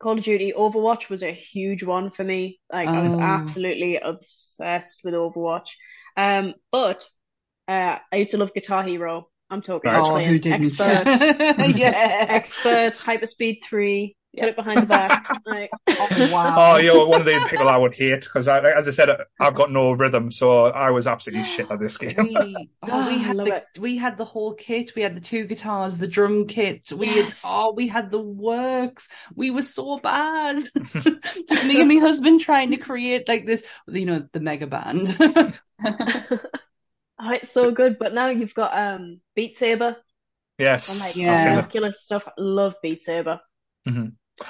Call 0.00 0.18
of 0.18 0.24
Duty 0.24 0.52
Overwatch 0.56 1.08
was 1.08 1.22
a 1.22 1.32
huge 1.32 1.82
one 1.82 2.10
for 2.10 2.24
me. 2.24 2.60
Like 2.72 2.88
oh. 2.88 2.92
I 2.92 3.02
was 3.02 3.14
oh. 3.14 3.20
absolutely 3.20 3.96
obsessed 3.96 5.00
with 5.04 5.14
Overwatch. 5.14 5.68
Um, 6.16 6.54
but 6.70 7.08
uh, 7.66 7.98
I 8.12 8.16
used 8.16 8.32
to 8.32 8.38
love 8.38 8.54
Guitar 8.54 8.84
Hero. 8.84 9.28
I'm 9.50 9.62
talking 9.62 9.90
right. 9.90 10.02
oh, 10.02 10.18
who 10.18 10.38
didn't? 10.38 10.66
expert, 10.66 11.06
yeah, 11.76 12.26
expert, 12.28 12.94
Hyperspeed 12.96 13.64
Three 13.64 14.14
put 14.36 14.48
it 14.48 14.56
behind 14.56 14.82
the 14.82 14.86
back. 14.86 15.26
Like, 15.48 15.70
oh, 15.88 16.30
wow. 16.30 16.54
Oh, 16.58 16.76
you're 16.76 17.06
one 17.06 17.20
of 17.20 17.26
the 17.26 17.46
people 17.48 17.68
I 17.68 17.76
would 17.76 17.94
hate 17.94 18.20
because, 18.20 18.48
I, 18.48 18.58
as 18.70 18.86
I 18.86 18.90
said, 18.90 19.08
I've 19.40 19.54
got 19.54 19.72
no 19.72 19.92
rhythm, 19.92 20.30
so 20.30 20.66
I 20.66 20.90
was 20.90 21.06
absolutely 21.06 21.48
shit 21.48 21.70
at 21.70 21.80
this 21.80 21.96
game. 21.96 22.16
We, 22.18 22.68
oh, 22.82 23.06
we 23.06 23.18
had 23.18 23.38
the 23.38 23.56
it. 23.56 23.66
we 23.78 23.96
had 23.96 24.18
the 24.18 24.26
whole 24.26 24.52
kit. 24.52 24.94
We 24.94 25.00
had 25.00 25.16
the 25.16 25.22
two 25.22 25.46
guitars, 25.46 25.96
the 25.96 26.06
drum 26.06 26.46
kit. 26.46 26.92
We 26.92 27.06
yes. 27.06 27.32
had 27.32 27.34
oh, 27.44 27.72
we 27.72 27.88
had 27.88 28.10
the 28.10 28.20
works. 28.20 29.08
We 29.34 29.50
were 29.50 29.62
so 29.62 29.98
bad. 30.00 30.56
Just 31.48 31.64
me 31.64 31.80
and 31.80 31.88
my 31.88 31.96
husband 31.96 32.40
trying 32.40 32.72
to 32.72 32.76
create 32.76 33.26
like 33.26 33.46
this, 33.46 33.64
you 33.86 34.04
know, 34.04 34.28
the 34.32 34.40
mega 34.40 34.66
band. 34.66 35.16
oh, 35.18 35.50
it's 37.30 37.52
so 37.52 37.70
good. 37.70 37.98
But 37.98 38.12
now 38.12 38.28
you've 38.28 38.54
got 38.54 38.76
um 38.76 39.20
Beat 39.34 39.56
Saber. 39.56 39.96
Yes, 40.58 40.90
oh, 40.90 41.04
like, 41.04 41.16
yeah. 41.16 41.56
ridiculous 41.56 42.02
stuff. 42.02 42.28
Love 42.36 42.74
Beat 42.82 43.02
Saber. 43.02 43.40
Mm-hmm. 43.88 44.44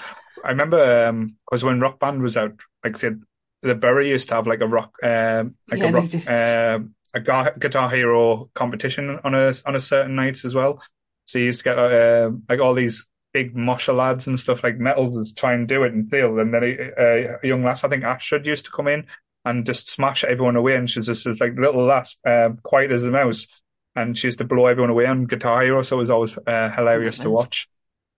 I 0.45 0.51
remember 0.51 1.33
because 1.51 1.63
um, 1.63 1.67
when 1.67 1.81
Rock 1.81 1.99
Band 1.99 2.23
was 2.23 2.37
out, 2.37 2.53
like 2.85 2.97
I 2.97 2.99
said, 2.99 3.23
the 3.63 3.75
Bury 3.75 4.09
used 4.09 4.29
to 4.29 4.35
have 4.37 4.47
like 4.47 4.61
a 4.61 4.67
rock, 4.67 4.93
um, 5.03 5.57
like 5.71 5.81
yeah, 5.81 5.89
a 5.89 5.93
rock, 5.93 6.15
uh, 6.27 6.79
a 7.15 7.59
Guitar 7.59 7.91
Hero 7.91 8.51
competition 8.55 9.19
on 9.25 9.35
a 9.35 9.55
on 9.67 9.75
a 9.75 9.81
certain 9.81 10.15
nights 10.15 10.45
as 10.45 10.55
well. 10.55 10.83
So 11.25 11.39
you 11.39 11.47
used 11.47 11.61
to 11.61 11.65
get 11.65 11.79
uh, 11.79 12.31
like 12.49 12.61
all 12.61 12.75
these 12.75 13.07
big 13.33 13.55
mosher 13.55 13.93
lads 13.93 14.27
and 14.27 14.41
stuff 14.41 14.63
like 14.65 14.79
metals 14.79 15.29
to 15.29 15.35
try 15.35 15.53
and 15.53 15.69
do 15.69 15.83
it 15.83 15.93
and 15.93 16.09
deal. 16.09 16.39
And 16.39 16.55
then 16.55 16.63
a, 16.65 17.39
a, 17.43 17.47
young 17.47 17.63
lass, 17.63 17.85
I 17.85 17.89
think 17.89 18.05
Ashford 18.05 18.47
used 18.47 18.65
to 18.65 18.71
come 18.71 18.89
in 18.89 19.07
and 19.45 19.67
just 19.67 19.91
smash 19.91 20.25
everyone 20.25 20.57
away. 20.57 20.77
And 20.77 20.89
she's 20.89 21.07
just 21.07 21.25
this 21.25 21.41
like 21.41 21.59
little 21.59 21.85
lass, 21.85 22.17
uh, 22.27 22.51
quiet 22.63 22.91
as 22.91 23.03
a 23.03 23.11
mouse, 23.11 23.47
and 23.95 24.17
she 24.17 24.29
used 24.29 24.39
to 24.39 24.45
blow 24.45 24.67
everyone 24.67 24.91
away 24.91 25.07
on 25.07 25.27
Guitar 25.27 25.63
Hero. 25.63 25.83
So 25.83 25.97
it 25.97 26.01
was 26.01 26.11
always 26.11 26.39
uh, 26.39 26.71
hilarious 26.75 27.19
to 27.19 27.31
watch. 27.31 27.69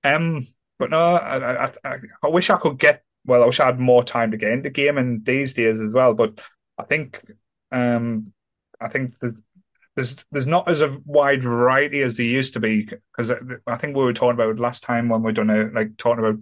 Um, 0.04 0.46
but 0.80 0.90
no, 0.90 1.14
I, 1.14 1.66
I, 1.66 1.72
I, 1.84 1.96
I 2.22 2.28
wish 2.28 2.48
I 2.48 2.56
could 2.56 2.78
get. 2.78 3.04
Well, 3.26 3.42
I 3.42 3.46
wish 3.46 3.60
I 3.60 3.66
had 3.66 3.78
more 3.78 4.02
time 4.02 4.30
to 4.30 4.38
get 4.38 4.50
into 4.50 4.70
gaming 4.70 5.20
these 5.22 5.52
days 5.52 5.78
as 5.78 5.92
well. 5.92 6.14
But 6.14 6.40
I 6.78 6.84
think, 6.84 7.20
um, 7.70 8.32
I 8.80 8.88
think 8.88 9.14
there's 9.94 10.16
there's 10.32 10.46
not 10.46 10.70
as 10.70 10.80
a 10.80 10.98
wide 11.04 11.42
variety 11.42 12.00
as 12.00 12.16
there 12.16 12.24
used 12.24 12.54
to 12.54 12.60
be 12.60 12.88
because 13.14 13.30
I 13.66 13.76
think 13.76 13.94
we 13.94 14.02
were 14.02 14.14
talking 14.14 14.40
about 14.40 14.58
last 14.58 14.82
time 14.82 15.10
when 15.10 15.22
we 15.22 15.32
done 15.32 15.50
a, 15.50 15.70
like 15.70 15.98
talking 15.98 16.24
about 16.24 16.38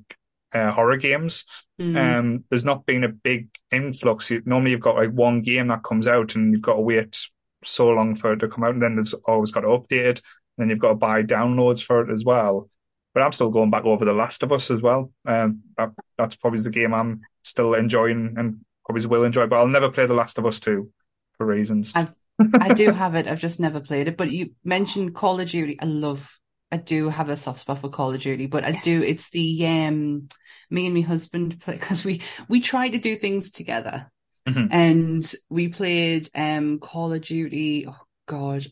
uh, 0.54 0.72
horror 0.72 0.96
games. 0.96 1.44
Mm. 1.80 1.96
Um, 2.18 2.44
there's 2.48 2.64
not 2.64 2.86
been 2.86 3.02
a 3.02 3.08
big 3.08 3.48
influx. 3.72 4.30
Normally, 4.44 4.70
you've 4.70 4.80
got 4.80 4.94
like 4.94 5.10
one 5.10 5.40
game 5.40 5.66
that 5.66 5.82
comes 5.82 6.06
out 6.06 6.36
and 6.36 6.52
you've 6.52 6.62
got 6.62 6.74
to 6.74 6.80
wait 6.80 7.18
so 7.64 7.88
long 7.88 8.14
for 8.14 8.34
it 8.34 8.36
to 8.36 8.48
come 8.48 8.62
out, 8.62 8.74
and 8.74 8.82
then 8.82 8.98
it's 9.00 9.14
always 9.14 9.50
got 9.50 9.62
to 9.62 9.68
update 9.68 10.10
it. 10.10 10.22
And 10.56 10.64
then 10.64 10.70
you've 10.70 10.78
got 10.78 10.90
to 10.90 10.94
buy 10.94 11.24
downloads 11.24 11.82
for 11.82 12.08
it 12.08 12.12
as 12.12 12.24
well 12.24 12.70
but 13.18 13.24
I'm 13.24 13.32
still 13.32 13.50
going 13.50 13.70
back 13.70 13.84
over 13.84 14.04
The 14.04 14.12
Last 14.12 14.44
of 14.44 14.52
Us 14.52 14.70
as 14.70 14.80
well. 14.80 15.10
Um, 15.26 15.62
that, 15.76 15.90
that's 16.16 16.36
probably 16.36 16.60
the 16.60 16.70
game 16.70 16.94
I'm 16.94 17.22
still 17.42 17.74
enjoying 17.74 18.34
and 18.36 18.60
probably 18.86 19.04
will 19.06 19.24
enjoy. 19.24 19.48
But 19.48 19.56
I'll 19.56 19.66
never 19.66 19.90
play 19.90 20.06
The 20.06 20.14
Last 20.14 20.38
of 20.38 20.46
Us 20.46 20.60
two 20.60 20.92
for 21.36 21.44
reasons. 21.44 21.90
I've, 21.96 22.14
I 22.54 22.74
do 22.74 22.92
have 22.92 23.16
it. 23.16 23.26
I've 23.26 23.40
just 23.40 23.58
never 23.58 23.80
played 23.80 24.06
it. 24.06 24.16
But 24.16 24.30
you 24.30 24.54
mentioned 24.62 25.16
Call 25.16 25.40
of 25.40 25.48
Duty. 25.48 25.80
I 25.80 25.86
love. 25.86 26.32
I 26.70 26.76
do 26.76 27.08
have 27.08 27.28
a 27.28 27.36
soft 27.36 27.58
spot 27.58 27.80
for 27.80 27.88
Call 27.88 28.14
of 28.14 28.20
Duty, 28.20 28.46
but 28.46 28.62
I 28.62 28.68
yes. 28.68 28.84
do. 28.84 29.02
It's 29.02 29.30
the 29.30 29.66
um, 29.66 30.28
me 30.70 30.86
and 30.86 30.94
my 30.94 31.00
husband 31.00 31.58
play 31.64 31.74
because 31.74 32.04
we 32.04 32.22
we 32.48 32.60
try 32.60 32.88
to 32.88 32.98
do 32.98 33.16
things 33.16 33.50
together, 33.50 34.12
mm-hmm. 34.46 34.66
and 34.70 35.34
we 35.48 35.66
played 35.68 36.28
um 36.36 36.78
Call 36.78 37.12
of 37.12 37.22
Duty. 37.22 37.86
Oh 37.88 37.98
God, 38.26 38.64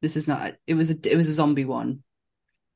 this 0.00 0.16
is 0.16 0.26
not. 0.26 0.54
It 0.66 0.72
was 0.72 0.90
a 0.90 0.96
it 1.04 1.16
was 1.16 1.28
a 1.28 1.34
zombie 1.34 1.66
one 1.66 2.03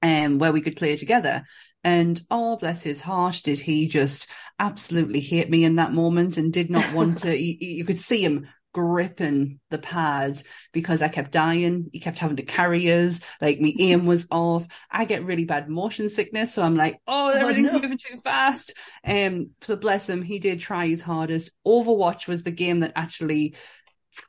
um, 0.03 0.39
where 0.39 0.53
we 0.53 0.61
could 0.61 0.77
play 0.77 0.97
together. 0.97 1.45
And 1.85 2.21
oh, 2.31 2.57
bless 2.57 2.83
his 2.83 3.01
heart, 3.01 3.41
did 3.45 3.61
he 3.61 3.89
just 3.89 4.29
absolutely 4.59 5.21
hate 5.21 5.49
me 5.49 5.65
in 5.65 5.77
that 5.77 5.93
moment 5.93 6.37
and 6.37 6.53
did 6.53 6.71
not 6.71 6.93
want 6.93 7.19
to. 7.19 7.37
you, 7.41 7.57
you 7.61 7.85
could 7.85 8.01
see 8.01 8.23
him 8.23 8.49
gripping 8.75 9.59
the 9.71 9.79
pad 9.79 10.41
because 10.73 11.03
I 11.03 11.09
kept 11.09 11.33
dying. 11.33 11.89
He 11.93 12.01
kept 12.01 12.19
having 12.19 12.37
to 12.37 12.43
carry 12.43 12.93
us. 12.93 13.21
Like 13.41 13.61
my 13.61 13.73
aim 13.79 14.07
was 14.07 14.27
off. 14.31 14.67
I 14.91 15.05
get 15.05 15.25
really 15.25 15.45
bad 15.45 15.69
motion 15.69 16.09
sickness. 16.09 16.55
So 16.55 16.63
I'm 16.63 16.77
like, 16.77 17.01
oh, 17.07 17.29
everything's 17.29 17.71
oh, 17.71 17.77
no. 17.77 17.83
moving 17.83 17.99
too 17.99 18.19
fast. 18.23 18.75
Um, 19.05 19.51
so 19.63 19.77
bless 19.77 20.09
him. 20.09 20.23
He 20.23 20.39
did 20.39 20.61
try 20.61 20.87
his 20.87 21.03
hardest. 21.03 21.51
Overwatch 21.67 22.29
was 22.29 22.43
the 22.43 22.51
game 22.51 22.81
that 22.81 22.93
actually 22.97 23.57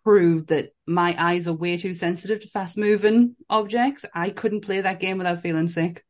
proved 0.04 0.48
that 0.48 0.70
my 0.88 1.16
eyes 1.18 1.48
are 1.48 1.54
way 1.54 1.78
too 1.78 1.94
sensitive 1.94 2.42
to 2.42 2.48
fast 2.48 2.78
moving 2.78 3.36
objects. 3.50 4.06
I 4.14 4.30
couldn't 4.30 4.62
play 4.62 4.82
that 4.82 5.00
game 5.00 5.18
without 5.18 5.42
feeling 5.42 5.68
sick. 5.68 6.06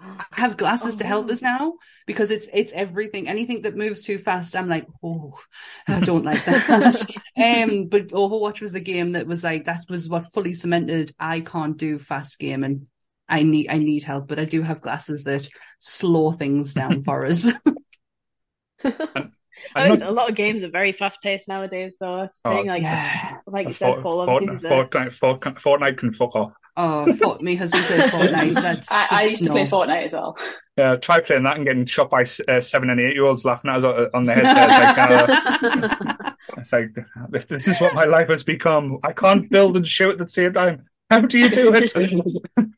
I 0.00 0.24
have 0.32 0.56
glasses 0.56 0.96
oh, 0.96 0.98
to 0.98 1.06
help 1.06 1.30
us 1.30 1.40
now 1.40 1.74
because 2.06 2.30
it's 2.30 2.48
it's 2.52 2.72
everything. 2.72 3.28
Anything 3.28 3.62
that 3.62 3.76
moves 3.76 4.02
too 4.02 4.18
fast, 4.18 4.56
I'm 4.56 4.68
like, 4.68 4.86
oh, 5.02 5.38
I 5.88 6.00
don't 6.00 6.24
like 6.24 6.44
that. 6.44 6.68
um, 7.36 7.86
but 7.86 8.08
Overwatch 8.08 8.60
was 8.60 8.72
the 8.72 8.80
game 8.80 9.12
that 9.12 9.26
was 9.26 9.44
like 9.44 9.64
that 9.64 9.84
was 9.88 10.08
what 10.08 10.32
fully 10.32 10.54
cemented. 10.54 11.14
I 11.18 11.40
can't 11.40 11.76
do 11.76 11.98
fast 11.98 12.38
gaming. 12.38 12.88
I 13.28 13.44
need 13.44 13.68
I 13.70 13.78
need 13.78 14.02
help, 14.02 14.28
but 14.28 14.38
I 14.38 14.44
do 14.44 14.62
have 14.62 14.82
glasses 14.82 15.24
that 15.24 15.48
slow 15.78 16.32
things 16.32 16.74
down 16.74 17.04
for 17.04 17.24
us. 17.24 17.48
I 19.74 19.88
mean, 19.88 19.98
not... 19.98 20.08
a 20.08 20.12
lot 20.12 20.30
of 20.30 20.36
games 20.36 20.62
are 20.62 20.70
very 20.70 20.92
fast 20.92 21.20
paced 21.22 21.48
nowadays, 21.48 21.96
though. 22.00 22.18
That's 22.22 22.38
the 22.44 22.50
oh, 22.50 22.56
thing. 22.56 22.66
Like, 22.66 22.82
yeah. 22.82 23.38
like 23.46 23.68
you 23.68 23.72
said, 23.72 24.02
Paul, 24.02 24.26
Fortnite, 24.26 24.62
Fortnite, 24.62 25.18
Fortnite, 25.18 25.60
Fortnite 25.60 25.98
can 25.98 26.12
fuck 26.12 26.34
off. 26.36 26.52
Oh, 26.76 27.12
for, 27.14 27.38
me 27.38 27.54
husband 27.54 27.84
plays 27.86 28.02
Fortnite. 28.08 28.54
That's 28.54 28.90
I, 28.90 29.06
I 29.10 29.22
used 29.24 29.42
to 29.42 29.48
no. 29.48 29.54
play 29.54 29.66
Fortnite 29.66 30.06
as 30.06 30.12
well. 30.12 30.36
Yeah, 30.76 30.96
try 30.96 31.20
playing 31.20 31.44
that 31.44 31.56
and 31.56 31.64
getting 31.64 31.86
shot 31.86 32.10
by 32.10 32.24
uh, 32.48 32.60
seven 32.60 32.90
and 32.90 33.00
eight 33.00 33.14
year 33.14 33.24
olds 33.24 33.44
laughing 33.44 33.70
at 33.70 33.84
us 33.84 34.10
on 34.12 34.24
the 34.24 34.34
headset. 34.34 34.70
It's 34.70 34.98
like, 34.98 36.12
uh, 36.12 36.32
it's 36.58 36.72
like, 36.72 37.48
this 37.48 37.68
is 37.68 37.80
what 37.80 37.94
my 37.94 38.04
life 38.04 38.28
has 38.28 38.42
become. 38.42 38.98
I 39.04 39.12
can't 39.12 39.48
build 39.48 39.76
and 39.76 39.86
shoot 39.86 40.12
at 40.12 40.18
the 40.18 40.28
same 40.28 40.52
time. 40.52 40.82
How 41.10 41.20
do 41.20 41.38
you 41.38 41.48
do 41.48 41.72
it? 41.74 41.92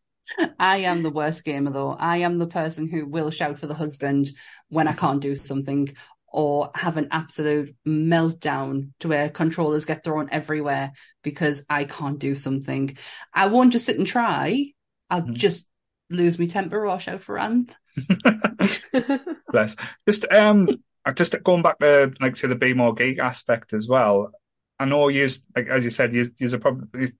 I 0.58 0.78
am 0.78 1.02
the 1.02 1.10
worst 1.10 1.44
gamer 1.44 1.70
though. 1.70 1.92
I 1.92 2.18
am 2.18 2.38
the 2.38 2.46
person 2.46 2.88
who 2.88 3.06
will 3.06 3.30
shout 3.30 3.58
for 3.58 3.66
the 3.66 3.74
husband 3.74 4.28
when 4.68 4.88
I 4.88 4.92
can't 4.92 5.22
do 5.22 5.36
something 5.36 5.94
or 6.32 6.70
have 6.74 6.96
an 6.96 7.08
absolute 7.10 7.74
meltdown 7.86 8.90
to 9.00 9.08
where 9.08 9.28
controllers 9.28 9.84
get 9.84 10.04
thrown 10.04 10.28
everywhere 10.30 10.92
because 11.22 11.64
I 11.68 11.84
can't 11.84 12.18
do 12.18 12.34
something. 12.34 12.96
I 13.32 13.46
won't 13.46 13.72
just 13.72 13.86
sit 13.86 13.98
and 13.98 14.06
try. 14.06 14.72
I'll 15.08 15.22
mm. 15.22 15.32
just 15.32 15.66
lose 16.10 16.38
my 16.38 16.46
temper 16.46 16.86
or 16.86 17.00
shout 17.00 17.22
for 17.22 17.36
Anth. 17.36 17.74
Bless. 19.52 19.76
Just 20.06 20.24
um 20.30 20.68
just 21.14 21.34
going 21.44 21.62
back 21.62 21.78
to 21.78 22.12
like 22.20 22.34
to 22.36 22.48
the 22.48 22.56
Be 22.56 22.74
More 22.74 22.94
Geek 22.94 23.18
aspect 23.18 23.72
as 23.72 23.88
well. 23.88 24.32
I 24.78 24.84
know 24.84 25.08
you 25.08 25.28
like 25.54 25.68
as 25.68 25.84
you 25.84 25.90
said, 25.90 26.14
you 26.14 26.30
are 26.52 26.58
probably 26.58 27.12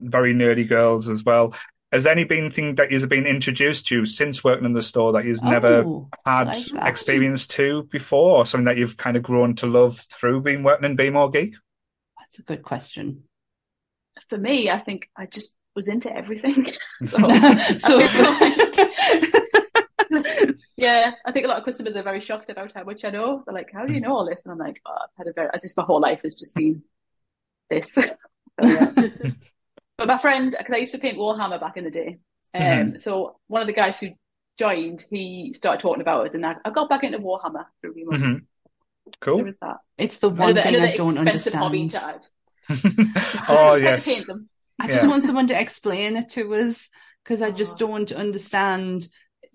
very 0.00 0.34
nerdy 0.34 0.68
girls 0.68 1.08
as 1.08 1.24
well. 1.24 1.54
Has 1.92 2.04
any 2.04 2.24
been 2.24 2.50
thing 2.50 2.74
that 2.74 2.90
you've 2.90 3.08
been 3.08 3.26
introduced 3.26 3.86
to 3.86 4.04
since 4.04 4.44
working 4.44 4.66
in 4.66 4.74
the 4.74 4.82
store 4.82 5.12
that 5.12 5.24
you've 5.24 5.40
oh, 5.42 5.48
never 5.48 5.84
had 6.26 6.48
like 6.48 6.86
experience 6.86 7.46
to 7.48 7.84
before, 7.84 8.36
or 8.36 8.46
something 8.46 8.66
that 8.66 8.76
you've 8.76 8.98
kind 8.98 9.16
of 9.16 9.22
grown 9.22 9.54
to 9.56 9.66
love 9.66 10.06
through 10.12 10.42
being 10.42 10.62
working 10.62 10.84
in 10.84 10.96
Be 10.96 11.08
More 11.08 11.30
Geek? 11.30 11.54
That's 12.18 12.40
a 12.40 12.42
good 12.42 12.62
question. 12.62 13.24
For 14.28 14.36
me, 14.36 14.68
I 14.70 14.78
think 14.80 15.08
I 15.16 15.24
just 15.26 15.54
was 15.74 15.88
into 15.88 16.14
everything. 16.14 16.66
so, 17.06 17.16
so 17.78 18.00
yeah, 20.76 21.12
I 21.24 21.32
think 21.32 21.44
a 21.44 21.48
lot 21.48 21.58
of 21.58 21.64
customers 21.64 21.96
are 21.96 22.02
very 22.02 22.20
shocked 22.20 22.50
about 22.50 22.72
how 22.74 22.84
much 22.84 23.04
I 23.04 23.10
know. 23.10 23.42
They're 23.46 23.54
like, 23.54 23.70
"How 23.72 23.86
do 23.86 23.94
you 23.94 24.00
know 24.00 24.14
all 24.14 24.28
this?" 24.28 24.42
And 24.44 24.52
I'm 24.52 24.58
like, 24.58 24.80
oh, 24.84 24.94
"I've 24.94 25.16
had 25.16 25.26
a 25.28 25.32
very, 25.32 25.48
I 25.54 25.58
just 25.58 25.76
my 25.76 25.84
whole 25.84 26.00
life 26.00 26.20
has 26.24 26.34
just 26.34 26.54
been 26.54 26.82
this." 27.70 27.86
so, 27.92 28.02
yeah. 28.60 28.90
But 29.98 30.06
my 30.06 30.18
friend, 30.18 30.54
because 30.56 30.74
I 30.74 30.78
used 30.78 30.92
to 30.92 30.98
paint 30.98 31.18
Warhammer 31.18 31.60
back 31.60 31.76
in 31.76 31.84
the 31.84 31.90
day, 31.90 32.18
um, 32.54 32.62
mm-hmm. 32.62 32.96
so 32.98 33.36
one 33.48 33.60
of 33.60 33.66
the 33.66 33.74
guys 33.74 33.98
who 33.98 34.10
joined, 34.56 35.04
he 35.10 35.52
started 35.54 35.80
talking 35.80 36.00
about 36.00 36.26
it, 36.26 36.34
and 36.34 36.46
I, 36.46 36.54
I 36.64 36.70
got 36.70 36.88
back 36.88 37.02
into 37.02 37.18
Warhammer 37.18 37.66
through 37.80 37.94
him. 37.94 38.08
Mm-hmm. 38.08 38.34
Cool. 39.20 39.36
There 39.36 39.44
was 39.44 39.56
that. 39.56 39.78
It's 39.98 40.18
the 40.18 40.28
one 40.28 40.50
another, 40.50 40.62
thing 40.62 40.74
another 40.76 40.92
I 40.92 40.96
don't 40.96 41.18
understand. 41.18 41.56
Hobby 41.56 41.88
to 41.88 42.04
add. 42.04 42.26
oh 43.48 43.74
yes. 43.74 44.08
I 44.80 44.86
just 44.86 45.06
want 45.08 45.24
someone 45.24 45.48
to 45.48 45.60
explain 45.60 46.16
it 46.16 46.28
to 46.30 46.54
us 46.54 46.90
because 47.24 47.42
I 47.42 47.50
just 47.50 47.74
oh. 47.74 47.86
don't 47.86 48.12
understand 48.12 49.08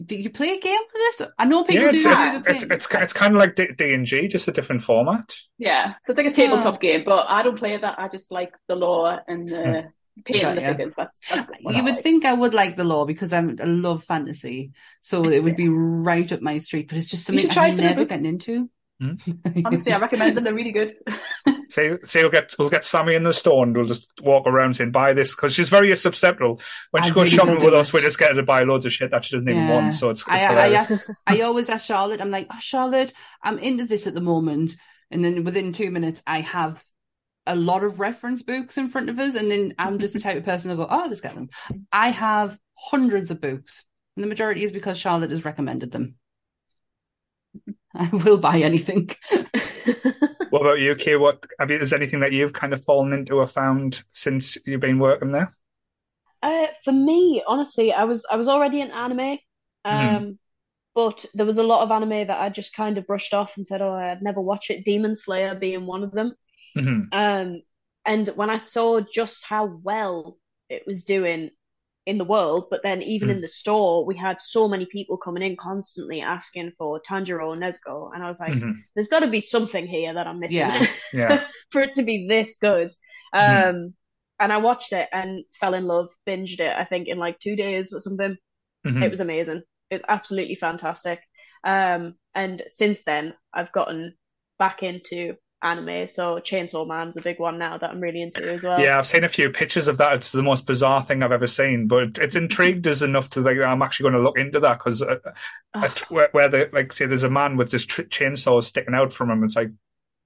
do 0.04 0.16
you 0.16 0.30
play 0.30 0.50
a 0.50 0.60
game 0.60 0.80
for 0.90 0.98
this? 0.98 1.22
I 1.38 1.46
know 1.46 1.64
people 1.64 1.86
yeah, 1.86 1.92
do. 1.92 2.44
It's, 2.48 2.64
it's, 2.64 2.64
it's, 2.64 2.88
it's, 2.92 3.14
kind 3.14 3.36
of 3.36 3.40
like 3.40 3.56
D 3.56 3.94
and 3.94 4.06
D, 4.06 4.28
just 4.28 4.48
a 4.48 4.52
different 4.52 4.82
format. 4.82 5.34
Yeah, 5.58 5.94
so 6.04 6.12
it's 6.12 6.18
like 6.18 6.28
a 6.28 6.34
tabletop 6.34 6.76
oh. 6.76 6.78
game, 6.78 7.04
but 7.06 7.28
I 7.30 7.44
don't 7.44 7.58
play 7.58 7.78
that. 7.78 8.00
I 8.00 8.08
just 8.08 8.32
like 8.32 8.54
the 8.68 8.76
lore 8.76 9.22
and 9.28 9.48
the 9.48 9.92
painting 10.26 10.56
the 10.56 10.62
figures. 10.62 10.94
That's, 10.96 11.20
that's 11.30 11.50
you 11.76 11.84
would 11.84 12.02
think 12.02 12.26
I 12.26 12.34
would 12.34 12.54
like 12.54 12.78
the 12.78 12.84
lore 12.84 13.06
because 13.06 13.34
I'm, 13.34 13.58
I 13.62 13.66
love 13.66 14.04
fantasy, 14.04 14.72
so 15.02 15.28
it 15.30 15.44
would 15.44 15.56
be 15.56 15.70
right 15.70 16.32
up 16.32 16.42
my 16.42 16.58
street. 16.60 16.88
But 16.88 16.98
it's 16.98 17.10
just 17.10 17.26
something 17.26 17.50
I've 17.58 17.78
never 17.78 18.06
gotten 18.06 18.26
into. 18.26 18.70
Hmm? 19.02 19.14
Honestly, 19.66 19.92
I 19.92 19.98
recommend 19.98 20.38
them. 20.38 20.44
They're 20.44 20.54
really 20.54 20.72
good. 20.72 20.96
say, 21.70 21.98
say 22.06 22.22
we'll 22.22 22.32
get 22.32 22.54
we'll 22.58 22.70
get 22.70 22.86
Sammy 22.86 23.16
in 23.16 23.24
the 23.24 23.34
store 23.34 23.64
and 23.64 23.76
we'll 23.76 23.88
just 23.88 24.08
walk 24.22 24.48
around 24.48 24.76
saying 24.76 24.92
buy 24.92 25.14
this 25.14 25.32
because 25.32 25.54
she's 25.54 25.70
very 25.70 25.94
susceptible. 25.96 26.62
When 26.92 27.04
she 27.04 27.10
I 27.10 27.14
goes 27.14 27.34
really 27.34 27.38
shopping 27.38 27.66
with 27.66 27.74
us, 27.74 27.92
we 27.92 28.02
just 28.02 28.20
get 28.20 28.30
her 28.30 28.36
to 28.36 28.44
buy 28.44 28.64
loads 28.64 28.86
of 28.86 28.94
shit 28.94 29.12
that 29.12 29.26
she 29.26 29.36
doesn't 29.36 29.48
yeah. 29.48 29.56
even 29.56 29.68
want. 29.68 29.94
So 29.96 30.10
it's, 30.10 30.22
it's 30.22 30.30
I, 30.30 30.40
I, 30.40 30.74
ask, 30.74 31.10
I 31.26 31.42
always 31.42 31.70
ask 31.70 31.86
Charlotte. 31.86 32.22
I'm 32.22 32.32
like, 32.32 32.48
oh, 32.52 32.60
Charlotte, 32.60 33.14
I'm 33.42 33.60
into 33.60 33.86
this 33.86 34.08
at 34.08 34.14
the 34.14 34.22
moment, 34.22 34.76
and 35.10 35.26
then 35.26 35.44
within 35.44 35.74
two 35.74 35.92
minutes, 35.92 36.22
I 36.28 36.42
have 36.42 36.84
a 37.46 37.56
lot 37.56 37.84
of 37.84 38.00
reference 38.00 38.42
books 38.42 38.78
in 38.78 38.90
front 38.90 39.10
of 39.10 39.20
us, 39.20 39.36
and 39.36 39.52
then 39.52 39.74
I'm 39.78 40.00
just 40.00 40.14
the 40.14 40.20
type 40.20 40.38
of 40.38 40.46
person 40.46 40.72
to 40.72 40.78
go, 40.78 40.88
oh, 40.90 41.06
let's 41.08 41.22
get 41.22 41.36
them. 41.36 41.50
I 41.92 42.10
have 42.10 42.58
hundreds 42.76 43.32
of 43.32 43.42
books, 43.42 43.86
and 44.16 44.24
the 44.24 44.30
majority 44.30 44.64
is 44.64 44.72
because 44.72 44.98
Charlotte 44.98 45.32
has 45.32 45.46
recommended 45.46 45.92
them. 45.92 46.16
I 47.96 48.10
will 48.10 48.38
buy 48.38 48.60
anything. 48.60 49.10
what 50.50 50.62
about 50.62 50.80
you, 50.80 50.96
Kay? 50.96 51.16
What 51.16 51.44
have 51.60 51.70
you, 51.70 51.78
is 51.80 51.94
anything 51.94 52.22
that 52.22 52.32
you've 52.32 52.54
kind 52.54 52.74
of 52.74 52.84
fallen 52.84 53.14
into 53.14 53.36
or 53.36 53.48
found 53.48 54.04
since 54.10 54.58
you've 54.66 54.82
been 54.82 55.00
working 55.00 55.32
there? 55.32 55.56
Uh, 56.42 56.68
for 56.84 56.92
me, 56.92 57.44
honestly, 57.48 57.94
I 57.94 58.04
was 58.04 58.26
I 58.30 58.36
was 58.36 58.48
already 58.48 58.82
in 58.82 58.92
anime, 58.92 59.38
um, 59.86 59.96
mm-hmm. 59.96 60.32
but 60.96 61.26
there 61.34 61.46
was 61.46 61.58
a 61.58 61.64
lot 61.64 61.84
of 61.84 61.92
anime 61.92 62.28
that 62.28 62.42
I 62.42 62.50
just 62.50 62.76
kind 62.76 62.98
of 62.98 63.08
brushed 63.08 63.34
off 63.34 63.52
and 63.56 63.66
said, 63.66 63.82
"Oh, 63.82 63.94
I'd 63.94 64.22
never 64.22 64.42
watch 64.42 64.70
it." 64.70 64.84
Demon 64.84 65.16
Slayer 65.16 65.56
being 65.56 65.86
one 65.86 66.04
of 66.04 66.12
them. 66.12 66.34
Mm-hmm. 66.78 67.02
Um, 67.12 67.62
and 68.06 68.28
when 68.30 68.50
I 68.50 68.58
saw 68.58 69.00
just 69.02 69.46
how 69.46 69.80
well 69.84 70.38
it 70.70 70.84
was 70.86 71.04
doing, 71.04 71.52
in 72.06 72.18
the 72.18 72.26
world, 72.26 72.68
but 72.70 72.84
then 72.84 73.02
even 73.02 73.30
mm. 73.30 73.34
in 73.34 73.42
the 73.42 73.48
store, 73.48 74.06
we 74.06 74.16
had 74.16 74.42
so 74.42 74.68
many 74.68 74.86
people 74.86 75.18
coming 75.18 75.44
in 75.44 75.56
constantly 75.56 76.22
asking 76.22 76.74
for 76.78 77.02
Tanjiro 77.02 77.54
and 77.54 77.62
Nezuko, 77.62 78.14
and 78.14 78.24
I 78.24 78.30
was 78.30 78.40
like, 78.40 78.54
mm-hmm. 78.54 78.72
"There's 78.94 79.08
got 79.08 79.20
to 79.20 79.28
be 79.28 79.40
something 79.40 79.88
here 79.88 80.14
that 80.14 80.28
I'm 80.28 80.40
missing 80.40 80.58
yeah. 80.58 80.88
yeah. 81.14 81.46
for 81.72 81.82
it 81.82 81.94
to 81.96 82.04
be 82.04 82.28
this 82.28 82.58
good." 82.60 82.92
Mm-hmm. 83.34 83.70
Um, 83.70 83.94
and 84.40 84.52
I 84.52 84.58
watched 84.58 84.92
it 84.92 85.08
and 85.14 85.46
fell 85.60 85.74
in 85.74 85.86
love, 85.86 86.10
binged 86.28 86.60
it. 86.60 86.76
I 86.76 86.84
think 86.84 87.08
in 87.08 87.18
like 87.18 87.40
two 87.40 87.56
days 87.56 87.94
or 87.94 88.00
something. 88.00 88.36
Mm-hmm. 88.86 89.04
It 89.04 89.12
was 89.12 89.22
amazing. 89.22 89.62
It's 89.90 90.04
absolutely 90.10 90.56
fantastic. 90.56 91.22
Um, 91.64 92.16
and 92.36 92.64
since 92.68 93.04
then, 93.06 93.34
I've 93.54 93.72
gotten 93.72 94.16
back 94.60 94.84
into 94.84 95.36
anime. 95.64 96.08
So 96.08 96.40
Chainsaw 96.40 96.88
Man's 96.88 97.18
a 97.18 97.22
big 97.22 97.40
one 97.40 97.58
now 97.58 97.78
that 97.78 97.90
I'm 97.90 98.00
really 98.00 98.22
into 98.22 98.52
as 98.52 98.62
well. 98.62 98.80
Yeah, 98.80 98.98
I've 98.98 99.08
seen 99.08 99.24
a 99.24 99.30
few 99.30 99.50
pictures 99.50 99.88
of 99.88 99.98
that. 99.98 100.14
It's 100.14 100.32
the 100.32 100.44
most 100.44 100.66
bizarre 100.66 101.04
thing 101.04 101.24
I've 101.24 101.32
ever 101.32 101.48
seen, 101.48 101.88
but 101.88 102.18
it's 102.20 102.36
intrigued 102.36 102.88
us 102.88 103.02
enough 103.02 103.30
to 103.32 103.42
like 103.42 103.58
I'm 103.58 103.82
actually 103.82 104.12
going 104.12 104.22
to 104.22 104.28
look 104.28 104.38
into 104.38 104.60
that 104.60 104.80
because 104.80 105.02
uh, 105.02 105.18
uh, 105.74 105.90
where, 106.10 106.30
where 106.32 106.50
the 106.50 106.70
like 106.74 106.94
say 106.94 107.06
there's 107.06 107.24
a 107.24 107.30
man 107.30 107.58
with 107.58 107.72
this 107.72 107.86
tr- 107.86 108.04
chainsaw 108.04 108.64
sticking 108.64 108.94
out 108.94 109.14
from 109.14 109.32
him. 109.32 109.44
It's 109.44 109.56
like, 109.56 109.72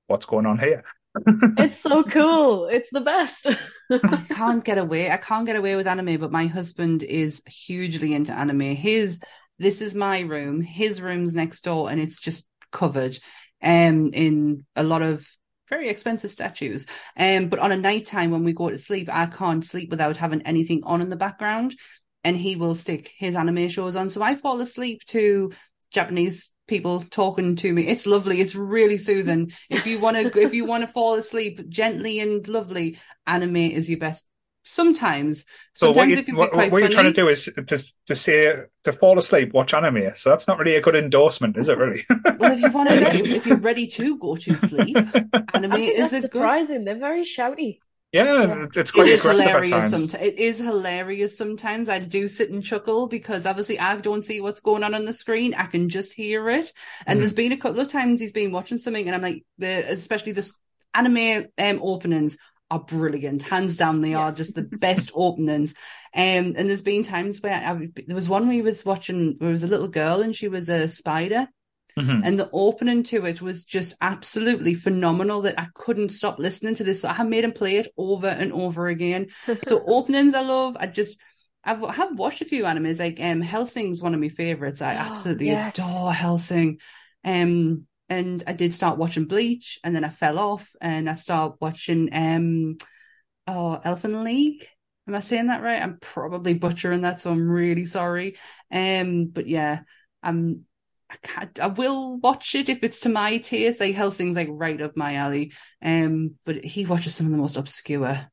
what's 0.08 0.26
going 0.26 0.46
on 0.46 0.60
here? 0.60 0.84
it's 1.58 1.80
so 1.80 2.04
cool. 2.04 2.68
It's 2.68 2.90
the 2.92 3.02
best. 3.02 3.48
I 3.92 4.26
can't 4.30 4.64
get 4.64 4.78
away. 4.78 5.12
I 5.12 5.18
can't 5.18 5.46
get 5.46 5.56
away 5.56 5.76
with 5.76 5.88
anime, 5.88 6.20
but 6.20 6.32
my 6.32 6.48
husband 6.48 7.04
is 7.04 7.42
hugely 7.48 8.14
into 8.14 8.34
anime. 8.34 8.76
His 8.76 9.22
this 9.60 9.82
is 9.82 9.96
my 9.96 10.20
room. 10.20 10.62
His 10.62 11.02
room's 11.02 11.34
next 11.34 11.64
door, 11.64 11.90
and 11.90 12.00
it's 12.00 12.20
just 12.20 12.46
covered 12.72 13.18
um, 13.62 14.12
in 14.14 14.66
a 14.76 14.84
lot 14.84 15.02
of 15.02 15.28
very 15.70 15.90
expensive 15.90 16.32
statues. 16.32 16.86
Um, 17.18 17.50
but 17.50 17.60
on 17.60 17.72
a 17.72 17.78
night 17.78 18.06
time 18.06 18.32
when 18.32 18.44
we 18.44 18.54
go 18.54 18.70
to 18.70 18.78
sleep, 18.78 19.10
I 19.12 19.26
can't 19.26 19.66
sleep 19.66 19.90
without 19.90 20.18
having 20.18 20.42
anything 20.44 20.84
on 20.84 21.02
in 21.02 21.10
the 21.10 21.16
background. 21.16 21.76
And 22.24 22.36
he 22.36 22.56
will 22.56 22.76
stick 22.76 23.12
his 23.18 23.36
anime 23.36 23.70
shows 23.70 23.96
on. 23.96 24.10
So 24.10 24.22
I 24.22 24.36
fall 24.36 24.60
asleep 24.60 25.02
to 25.08 25.52
Japanese 25.92 26.50
people 26.68 27.02
talking 27.02 27.56
to 27.58 27.72
me. 27.72 27.88
It's 27.88 28.06
lovely. 28.06 28.42
It's 28.42 28.56
really 28.56 28.98
soothing. 28.98 29.54
If 29.70 29.86
you 29.86 30.00
want 30.00 30.18
to, 30.18 30.40
if 30.42 30.54
you 30.54 30.66
want 30.66 30.86
to 30.86 30.92
fall 30.92 31.16
asleep 31.16 31.70
gently 31.70 32.20
and 32.20 32.46
lovely, 32.48 33.00
anime 33.26 33.56
is 33.56 33.90
your 33.90 34.00
best 34.00 34.26
sometimes. 34.68 35.46
So 35.74 35.94
sometimes 35.94 36.16
what, 36.16 36.28
you, 36.28 36.36
what, 36.36 36.72
what 36.72 36.80
you're 36.80 36.90
trying 36.90 37.06
to 37.06 37.14
do 37.14 37.28
is 37.28 37.46
to 37.46 37.84
to 38.08 38.16
say 38.16 38.54
to 38.84 38.94
fall 38.94 39.18
asleep, 39.20 39.54
watch 39.54 39.74
anime. 39.74 40.12
So 40.16 40.30
that's 40.30 40.48
not 40.48 40.60
really 40.60 40.76
a 40.76 40.82
good 40.82 40.96
endorsement, 40.96 41.58
is 41.58 41.70
it? 41.70 41.78
Really? 41.78 42.04
well, 42.38 42.52
if 42.52 42.62
you 42.62 42.72
want 42.72 42.90
to, 42.90 42.96
if 42.96 43.46
you're 43.46 43.58
ready 43.58 43.88
to 43.88 44.18
go 44.18 44.36
to 44.36 44.58
sleep, 44.58 44.98
anime 45.54 45.74
is 45.74 46.14
a 46.14 46.22
surprising. 46.22 46.80
Good... 46.80 46.88
They're 46.88 47.00
very 47.00 47.24
shouty. 47.24 47.78
Yeah, 48.14 48.68
it's 48.74 48.92
quite 48.92 49.08
it 49.08 49.22
hilarious 49.22 49.90
Sometimes. 49.90 50.14
It 50.14 50.40
is 50.40 50.60
hilarious 50.60 51.38
sometimes. 51.38 51.90
I 51.90 52.00
do 52.00 52.30
sit 52.30 52.50
and 52.50 52.64
chuckle 52.64 53.08
because 53.08 53.46
obviously 53.46 53.80
I 53.80 53.98
don't 53.98 54.22
see 54.22 54.40
what's 54.40 54.62
going 54.62 54.84
on 54.84 54.96
on 54.96 55.04
the 55.04 55.12
screen. 55.12 55.54
I 55.54 55.66
can 55.66 55.90
just 55.90 56.14
hear 56.14 56.50
it. 56.50 56.72
And 57.06 57.18
mm. 57.18 57.20
there's 57.20 57.34
been 57.34 57.52
a 57.52 57.58
couple 57.58 57.82
of 57.82 57.92
times 57.92 58.22
he's 58.22 58.32
been 58.32 58.54
watching 58.54 58.78
something, 58.78 59.06
and 59.06 59.16
I'm 59.16 59.22
like, 59.22 59.46
the 59.58 59.92
especially 59.92 60.32
the 60.32 60.50
anime 60.94 61.48
um, 61.58 61.80
openings 61.82 62.38
are 62.70 62.80
brilliant. 62.80 63.44
Hands 63.44 63.76
down, 63.76 64.02
they 64.02 64.12
yeah. 64.12 64.20
are 64.20 64.32
just 64.32 64.56
the 64.56 64.64
best 64.64 65.12
openings. 65.14 65.74
Um, 66.14 66.56
and 66.58 66.68
there's 66.70 66.82
been 66.82 67.04
times 67.04 67.42
where 67.42 67.54
I, 67.54 67.90
there 68.06 68.16
was 68.16 68.30
one 68.30 68.48
we 68.48 68.62
was 68.62 68.84
watching, 68.84 69.36
where 69.38 69.52
was 69.52 69.64
a 69.64 69.68
little 69.68 69.88
girl 69.88 70.22
and 70.22 70.36
she 70.36 70.48
was 70.48 70.70
a 70.70 70.88
spider. 70.88 71.48
Mm-hmm. 71.98 72.22
And 72.24 72.38
the 72.38 72.50
opening 72.54 73.04
to 73.04 73.26
it 73.26 73.42
was 73.42 73.66
just 73.66 73.96
absolutely 74.02 74.76
phenomenal 74.76 75.42
that 75.44 75.60
I 75.60 75.68
couldn't 75.74 76.10
stop 76.10 76.38
listening 76.38 76.76
to 76.76 76.84
this. 76.84 77.02
So 77.02 77.10
I 77.10 77.14
have 77.14 77.28
made 77.28 77.44
him 77.44 77.54
play 77.54 77.78
it 77.78 77.88
over 77.98 78.28
and 78.28 78.54
over 78.54 78.88
again. 78.88 79.28
so 79.66 79.84
openings 79.88 80.36
I 80.36 80.42
love. 80.42 80.78
I 80.80 80.86
just, 80.86 81.18
I've 81.64 81.84
I 81.84 81.94
have 81.94 82.18
watched 82.18 82.42
a 82.42 82.46
few 82.46 82.64
animes 82.64 83.00
like 83.00 83.20
um 83.20 83.42
Hellsing's 83.42 84.02
one 84.02 84.14
of 84.14 84.20
my 84.20 84.30
favorites. 84.30 84.82
I 84.82 84.94
oh, 84.94 84.98
absolutely 85.12 85.48
yes. 85.48 85.78
adore 85.78 86.14
Hellsing. 86.14 86.78
Um 87.26 87.88
and 88.10 88.44
I 88.48 88.54
did 88.54 88.74
start 88.74 88.98
watching 88.98 89.26
Bleach, 89.26 89.80
and 89.84 89.96
then 89.96 90.04
I 90.04 90.10
fell 90.10 90.40
off, 90.40 90.76
and 90.82 91.10
I 91.10 91.16
started 91.16 91.58
watching 91.60 92.10
um, 92.14 92.78
oh, 93.48 93.82
Elfen 93.86 94.24
League. 94.24 94.68
Am 95.08 95.16
I 95.16 95.20
saying 95.20 95.48
that 95.48 95.64
right? 95.64 95.82
I'm 95.82 96.00
probably 96.00 96.54
butchering 96.54 97.02
that, 97.02 97.22
so 97.22 97.32
I'm 97.32 97.50
really 97.50 97.86
sorry. 97.86 98.38
Um, 98.72 99.26
but 99.28 99.48
yeah, 99.48 99.82
I'm. 100.24 100.66
I 101.10 101.16
can't. 101.24 101.60
I 101.60 101.68
will 101.68 102.18
watch 102.18 102.54
it 102.54 102.68
if 102.68 102.84
it's 102.84 103.02
to 103.02 103.10
my 103.10 103.38
taste. 103.38 103.80
Like 103.80 103.96
Hellsing's 103.96 104.36
like 104.36 104.50
right 104.52 104.82
up 104.82 104.98
my 104.98 105.16
alley. 105.16 105.54
Um, 105.82 106.36
but 106.46 106.66
he 106.66 106.86
watches 106.86 107.16
some 107.16 107.28
of 107.28 107.32
the 107.32 107.38
most 107.38 107.56
obscure, 107.56 108.30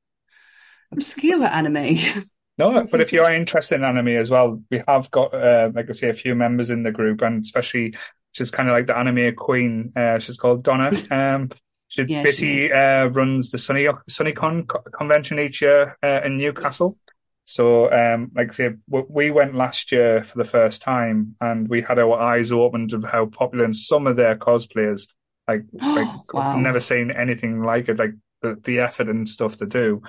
obscure 0.91 1.45
anime. 1.45 1.99
No, 2.57 2.87
but 2.89 3.01
if 3.01 3.12
you 3.12 3.22
are 3.22 3.35
interested 3.35 3.77
in 3.77 3.85
anime 3.85 4.09
as 4.09 4.31
well, 4.31 4.62
we 4.70 4.81
have 4.87 5.11
got, 5.11 5.35
uh, 5.35 5.70
like 5.75 5.91
I 5.91 5.93
say, 5.93 6.09
a 6.09 6.14
few 6.14 6.37
members 6.37 6.70
in 6.70 6.85
the 6.85 6.93
group, 6.93 7.20
and 7.20 7.43
especially 7.43 7.97
she's 8.35 8.51
kind 8.53 8.68
of 8.68 8.74
like 8.74 8.89
the 8.89 8.99
anime 8.99 9.35
queen. 9.37 9.93
Uh, 9.97 10.18
she's 10.20 10.39
called 10.39 10.64
Donna. 10.64 10.93
Um, 11.11 11.51
she 11.89 12.05
Yeah, 12.07 12.26
she 12.26 12.64
basically 12.64 12.72
uh, 12.72 13.07
runs 13.07 13.51
the 13.53 13.59
Sunny 13.59 13.87
SunnyCon 14.11 14.66
co- 14.68 14.82
convention 14.82 15.39
each 15.39 15.62
year 15.62 15.97
uh, 16.03 16.22
in 16.24 16.39
Newcastle. 16.39 16.99
So, 17.47 17.93
um, 17.93 18.32
like 18.35 18.49
I 18.49 18.53
say, 18.53 18.70
w- 18.91 19.07
we 19.11 19.30
went 19.30 19.55
last 19.55 19.93
year 19.93 20.24
for 20.24 20.39
the 20.39 20.45
first 20.45 20.82
time, 20.82 21.37
and 21.41 21.68
we 21.68 21.82
had 21.82 21.99
our 21.99 22.18
eyes 22.18 22.51
opened 22.53 22.93
of 22.95 23.05
how 23.05 23.26
popular 23.26 23.72
some 23.74 24.07
of 24.07 24.16
their 24.16 24.37
cosplayers. 24.37 25.09
Like, 25.47 25.64
like 25.95 26.11
Wow. 26.32 26.57
I've 26.57 26.59
never 26.61 26.80
seen 26.80 27.11
anything 27.11 27.62
like 27.62 27.89
it. 27.89 27.99
Like 27.99 28.14
the, 28.43 28.57
the 28.64 28.80
effort 28.80 29.09
and 29.09 29.28
stuff 29.28 29.59
to 29.59 29.66
do. 29.66 30.03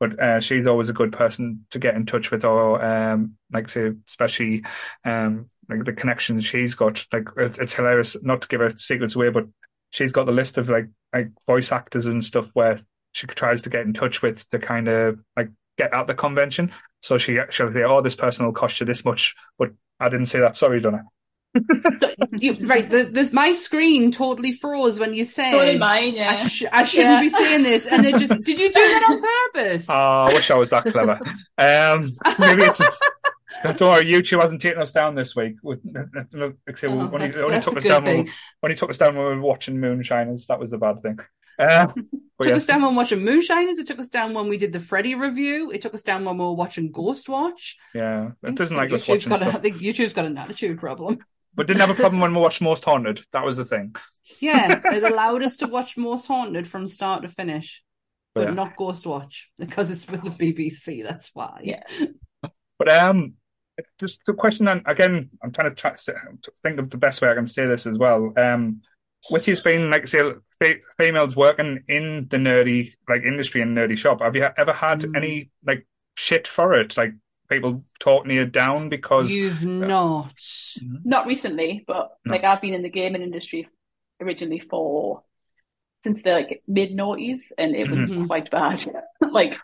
But 0.00 0.20
uh, 0.20 0.40
she's 0.40 0.66
always 0.66 0.88
a 0.88 0.92
good 0.94 1.12
person 1.12 1.66
to 1.70 1.78
get 1.78 1.94
in 1.94 2.06
touch 2.06 2.30
with, 2.30 2.44
or 2.44 2.84
um, 2.84 3.36
like 3.52 3.68
say, 3.68 3.92
especially 4.08 4.64
um, 5.04 5.48
like 5.68 5.84
the 5.84 5.92
connections 5.92 6.44
she's 6.44 6.74
got. 6.74 7.06
Like 7.12 7.28
it, 7.36 7.58
it's 7.58 7.74
hilarious. 7.74 8.16
Not 8.22 8.42
to 8.42 8.48
give 8.48 8.60
her 8.60 8.70
secrets 8.70 9.14
away, 9.16 9.30
but 9.30 9.46
she's 9.90 10.12
got 10.12 10.26
the 10.26 10.32
list 10.32 10.58
of 10.58 10.68
like 10.68 10.88
like 11.12 11.30
voice 11.46 11.72
actors 11.72 12.06
and 12.06 12.24
stuff 12.24 12.50
where 12.54 12.78
she 13.12 13.26
tries 13.26 13.62
to 13.62 13.70
get 13.70 13.82
in 13.86 13.92
touch 13.92 14.22
with 14.22 14.48
to 14.50 14.58
kind 14.58 14.88
of 14.88 15.18
like 15.36 15.50
get 15.78 15.92
at 15.94 16.06
the 16.06 16.14
convention. 16.14 16.72
So 17.00 17.18
she 17.18 17.38
she'll 17.50 17.72
say, 17.72 17.82
"Oh, 17.84 18.00
this 18.00 18.16
person 18.16 18.44
will 18.46 18.52
cost 18.52 18.80
you 18.80 18.86
this 18.86 19.04
much," 19.04 19.34
but 19.58 19.70
I 20.00 20.08
didn't 20.08 20.26
say 20.26 20.40
that. 20.40 20.56
Sorry, 20.56 20.80
Donna. 20.80 21.02
You, 22.38 22.54
right, 22.66 22.88
the, 22.88 23.04
the, 23.04 23.28
my 23.32 23.52
screen 23.52 24.10
totally 24.10 24.52
froze 24.52 24.98
when 24.98 25.12
you 25.12 25.26
said 25.26 25.50
So 25.52 25.62
did 25.64 25.78
mine, 25.80 26.14
I, 26.14 26.16
yeah. 26.16 26.48
sh- 26.48 26.64
I 26.72 26.82
shouldn't 26.84 27.10
Yeah. 27.16 27.20
be 27.20 27.28
saying 27.28 27.62
this, 27.62 27.86
and 27.86 28.02
then 28.02 28.18
just 28.18 28.32
did 28.42 28.58
you 28.58 28.68
do 28.68 28.72
that 28.72 29.02
on 29.08 29.20
purpose? 29.52 29.86
Oh, 29.88 29.92
I 29.94 30.32
wish 30.32 30.50
I 30.50 30.54
was 30.54 30.70
that 30.70 30.84
clever. 30.86 31.20
Um, 31.58 32.08
maybe 32.38 32.62
it's. 32.64 32.80
Don't 33.62 33.80
worry, 33.80 34.04
YouTube 34.04 34.40
hasn't 34.42 34.60
taken 34.60 34.80
us 34.82 34.92
down 34.92 35.14
this 35.14 35.34
week. 35.36 35.56
We- 35.62 35.76
Look, 36.32 36.56
like 36.66 36.76
I 36.76 36.80
say, 36.80 36.88
we 36.88 36.94
Oh, 36.94 37.10
only 37.12 37.28
that's 37.28 37.64
took 37.64 37.76
us 37.76 37.84
down 37.84 38.04
when, 38.04 38.28
only 38.62 38.76
took 38.76 38.90
us 38.90 38.98
down 38.98 39.16
when 39.16 39.24
we 39.26 39.34
were 39.36 39.40
watching 39.42 39.78
Moonshiners. 39.80 40.46
That 40.46 40.58
was 40.60 40.70
the 40.70 40.78
bad 40.78 41.02
thing. 41.02 41.18
Uh, 41.58 41.86
took 42.40 42.48
yeah, 42.48 42.54
us 42.56 42.66
down 42.66 42.82
when 42.82 42.94
watching 42.94 43.22
Moonshiners. 43.24 43.78
It 43.78 43.86
took 43.86 43.98
us 43.98 44.08
down 44.08 44.34
when 44.34 44.48
we 44.48 44.58
did 44.58 44.72
the 44.72 44.80
Freddy 44.80 45.14
review. 45.14 45.70
It 45.70 45.82
took 45.82 45.94
us 45.94 46.02
down 46.02 46.24
when 46.24 46.38
we 46.38 46.44
were 46.44 46.54
watching 46.54 46.92
Ghostwatch. 46.92 47.74
yeah, 47.94 48.30
it 48.42 48.54
doesn't 48.54 48.76
like 48.76 48.92
us 48.92 49.06
watching 49.06 49.30
got 49.30 49.42
a- 49.42 49.46
I 49.46 49.60
think 49.60 49.76
YouTube's 49.76 50.12
got 50.14 50.24
an 50.26 50.38
attitude 50.38 50.78
problem. 50.78 51.18
But 51.54 51.66
didn't 51.66 51.80
have 51.80 51.90
a 51.90 51.94
problem 51.94 52.20
when 52.22 52.34
we 52.34 52.40
watched 52.40 52.62
Most 52.62 52.82
Haunted. 52.86 53.20
That 53.34 53.44
was 53.44 53.56
the 53.58 53.66
thing. 53.66 53.94
Yeah, 54.40 54.80
it 54.86 55.02
allowed 55.02 55.42
us 55.42 55.58
to 55.58 55.66
watch 55.66 55.98
Most 55.98 56.26
Haunted 56.26 56.66
from 56.66 56.86
start 56.86 57.22
to 57.24 57.28
finish, 57.28 57.82
but 58.34 58.48
Yeah. 58.48 58.54
not 58.54 58.76
Ghostwatch 58.78 59.42
because 59.58 59.90
it's 59.90 60.08
with 60.08 60.22
the 60.22 60.30
BBC. 60.30 61.02
That's 61.02 61.30
why. 61.34 61.60
Yeah. 61.62 61.82
But 62.78 62.88
um, 62.88 63.34
just 63.98 64.20
the 64.26 64.32
question 64.34 64.66
then 64.66 64.82
again, 64.86 65.30
I'm 65.42 65.52
trying 65.52 65.70
to, 65.70 65.74
try, 65.74 65.94
to 65.94 66.14
think 66.62 66.78
of 66.78 66.90
the 66.90 66.96
best 66.98 67.20
way 67.20 67.30
I 67.30 67.34
can 67.34 67.46
say 67.46 67.66
this 67.66 67.86
as 67.86 67.98
well. 67.98 68.32
Um, 68.36 68.82
with 69.30 69.46
you 69.46 69.56
being 69.62 69.90
like 69.90 70.08
say 70.08 70.22
females 70.98 71.36
working 71.36 71.84
in 71.88 72.26
the 72.30 72.36
nerdy 72.36 72.92
like 73.08 73.22
industry 73.22 73.60
and 73.60 73.76
nerdy 73.76 73.96
shop, 73.96 74.20
have 74.20 74.34
you 74.36 74.48
ever 74.56 74.72
had 74.72 75.00
Mm. 75.02 75.16
any 75.16 75.50
like 75.64 75.86
shit 76.16 76.48
for 76.48 76.74
it? 76.74 76.96
Like 76.96 77.12
people 77.48 77.84
talking 78.00 78.30
you 78.32 78.46
down 78.46 78.88
because 78.88 79.30
You've 79.30 79.64
not. 79.64 80.32
Not 81.04 81.26
recently, 81.26 81.84
but 81.86 82.12
No. 82.24 82.32
like 82.32 82.44
I've 82.44 82.60
been 82.60 82.74
in 82.74 82.82
the 82.82 82.90
gaming 82.90 83.22
industry 83.22 83.68
originally 84.20 84.58
for 84.60 85.22
since 86.02 86.20
the 86.22 86.32
like 86.32 86.62
mid 86.66 86.90
noughties, 86.90 87.40
and 87.58 87.76
it 87.76 87.88
was 87.88 88.08
Mhm. 88.08 88.26
quite 88.26 88.50
bad. 88.50 88.84
like 89.20 89.54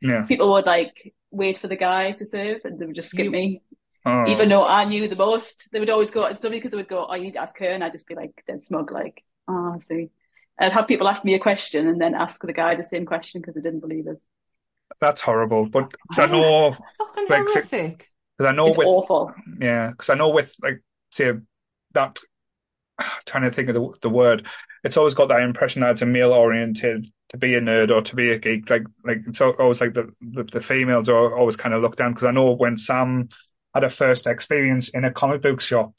yeah, 0.00 0.22
people 0.22 0.52
would 0.52 0.66
like 0.66 1.14
wait 1.34 1.58
for 1.58 1.68
the 1.68 1.76
guy 1.76 2.12
to 2.12 2.26
serve, 2.26 2.60
and 2.64 2.78
they 2.78 2.86
would 2.86 2.94
just 2.96 3.10
skip 3.10 3.24
You- 3.26 3.30
me, 3.30 3.62
oh, 4.06 4.26
even 4.28 4.48
though 4.48 4.66
I 4.66 4.84
knew 4.84 5.08
the 5.08 5.16
most. 5.16 5.70
They 5.72 5.80
would 5.80 5.90
always 5.90 6.10
go. 6.10 6.24
It's 6.26 6.40
funny 6.42 6.56
because 6.58 6.70
they 6.72 6.76
would 6.76 6.88
go, 6.88 7.06
"Oh, 7.08 7.14
you 7.14 7.22
need 7.24 7.32
to 7.34 7.40
ask 7.42 7.58
her," 7.58 7.66
and 7.68 7.82
I'd 7.84 7.92
just 7.92 8.06
be 8.06 8.14
like 8.14 8.42
dead 8.46 8.64
smug, 8.64 8.90
like, 8.92 9.22
"Oh, 9.48 9.76
I 9.76 9.78
see." 9.88 10.10
I'd 10.58 10.72
have 10.72 10.86
people 10.86 11.08
ask 11.08 11.24
me 11.24 11.34
a 11.34 11.40
question 11.40 11.88
and 11.88 12.00
then 12.00 12.14
ask 12.14 12.40
the 12.42 12.52
guy 12.52 12.76
the 12.76 12.84
same 12.84 13.04
question 13.06 13.40
because 13.40 13.54
they 13.54 13.60
didn't 13.60 13.80
believe 13.80 14.06
it. 14.06 14.20
that's 15.00 15.20
horrible. 15.22 15.68
But 15.68 15.92
'cause 16.08 16.18
I 16.20 16.26
know, 16.26 16.76
Fucking 16.98 17.26
Like, 17.28 17.46
horrific. 17.48 18.10
because 18.36 18.52
I 18.52 18.54
know 18.54 18.68
It's 18.68 18.78
with 18.78 18.86
awful. 18.86 19.34
Yeah, 19.60 19.90
because 19.90 20.08
I 20.10 20.14
know 20.14 20.28
with 20.28 20.54
like 20.62 20.80
say 21.10 21.32
that 21.92 22.18
trying 23.26 23.44
to 23.44 23.50
think 23.50 23.68
of 23.68 23.74
the 23.74 23.94
the 24.02 24.10
word, 24.10 24.46
it's 24.82 24.96
always 24.96 25.14
got 25.14 25.28
that 25.28 25.42
impression 25.42 25.82
that 25.82 25.92
it's 25.92 26.02
a 26.02 26.06
male 26.06 26.32
oriented 26.32 27.06
to 27.30 27.36
be 27.36 27.54
a 27.54 27.60
nerd 27.60 27.90
or 27.90 28.02
to 28.02 28.16
be 28.16 28.30
a 28.30 28.38
geek. 28.38 28.68
Like 28.70 28.84
like 29.04 29.18
it's 29.26 29.40
always 29.40 29.80
like 29.80 29.94
the 29.94 30.12
the, 30.20 30.44
the 30.44 30.60
females 30.60 31.08
are 31.08 31.36
always 31.36 31.56
kind 31.56 31.74
of 31.74 31.82
looked 31.82 31.98
down. 31.98 32.12
Because 32.12 32.26
I 32.26 32.32
know 32.32 32.52
when 32.52 32.76
Sam 32.76 33.28
had 33.74 33.82
her 33.82 33.90
first 33.90 34.26
experience 34.26 34.88
in 34.88 35.04
a 35.04 35.12
comic 35.12 35.42
book 35.42 35.60
shop, 35.60 35.92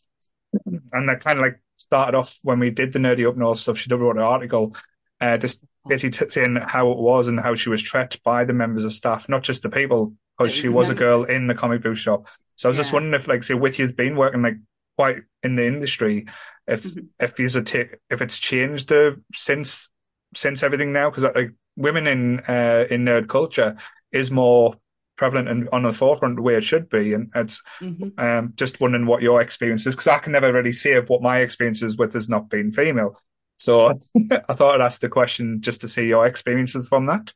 and 0.65 1.09
that 1.09 1.23
kind 1.23 1.39
of 1.39 1.43
like 1.43 1.61
started 1.77 2.17
off 2.17 2.39
when 2.41 2.59
we 2.59 2.69
did 2.69 2.93
the 2.93 2.99
Nerdy 2.99 3.27
Up 3.27 3.37
North 3.37 3.59
stuff. 3.59 3.77
She 3.77 3.93
wrote 3.93 4.15
an 4.15 4.21
article, 4.21 4.75
uh, 5.21 5.37
just 5.37 5.63
basically 5.87 6.25
t- 6.25 6.31
saying 6.31 6.57
how 6.61 6.91
it 6.91 6.97
was 6.97 7.27
and 7.27 7.39
how 7.39 7.55
she 7.55 7.69
was 7.69 7.81
treated 7.81 8.21
by 8.23 8.45
the 8.45 8.53
members 8.53 8.85
of 8.85 8.93
staff, 8.93 9.29
not 9.29 9.43
just 9.43 9.61
the 9.63 9.69
people, 9.69 10.13
because 10.37 10.53
she 10.53 10.69
was 10.69 10.89
a 10.89 10.95
girl 10.95 11.23
in 11.23 11.47
the 11.47 11.55
comic 11.55 11.83
book 11.83 11.97
shop. 11.97 12.27
So 12.55 12.67
I 12.67 12.71
was 12.71 12.77
just 12.77 12.93
wondering 12.93 13.19
if, 13.19 13.27
like, 13.27 13.43
say, 13.43 13.53
with 13.53 13.79
you's 13.79 13.91
been 13.91 14.15
working 14.15 14.41
like 14.41 14.57
quite 14.97 15.17
in 15.43 15.55
the 15.55 15.65
industry, 15.65 16.25
if 16.67 16.95
Mhm. 16.95 17.09
if 17.19 17.39
you's 17.39 17.55
a 17.55 17.61
ta- 17.63 17.95
if 18.09 18.21
it's 18.21 18.37
changed 18.39 18.91
uh, 18.91 19.11
since 19.33 19.89
since 20.35 20.63
everything 20.63 20.93
now, 20.93 21.09
because 21.09 21.23
like 21.35 21.51
women 21.75 22.07
in 22.07 22.39
uh 22.47 22.85
in 22.89 23.05
nerd 23.05 23.27
culture 23.29 23.75
is 24.11 24.31
more 24.31 24.75
prevalent 25.17 25.47
and 25.47 25.69
on 25.71 25.83
the 25.83 25.93
forefront 25.93 26.35
the 26.37 26.41
way 26.41 26.55
it 26.55 26.63
should 26.63 26.89
be, 26.89 27.13
and 27.13 27.31
it's 27.35 27.61
hmm 27.79 28.09
um 28.17 28.53
just 28.55 28.79
wondering 28.79 29.05
what 29.05 29.21
your 29.21 29.41
experience 29.41 29.85
is 29.85 29.95
because 29.95 30.07
I 30.07 30.19
can 30.19 30.31
never 30.33 30.51
really 30.53 30.73
say 30.73 30.99
what 30.99 31.21
my 31.21 31.39
experience 31.39 31.81
is 31.81 31.97
with 31.97 32.15
us 32.15 32.29
not 32.29 32.49
being 32.49 32.71
female. 32.71 33.19
So 33.57 33.93
I 34.31 34.53
thought 34.53 34.75
I'd 34.75 34.85
ask 34.85 35.01
the 35.01 35.09
question 35.09 35.61
just 35.61 35.81
to 35.81 35.89
see 35.89 36.07
your 36.07 36.25
experiences 36.25 36.87
from 36.87 37.07
that. 37.07 37.33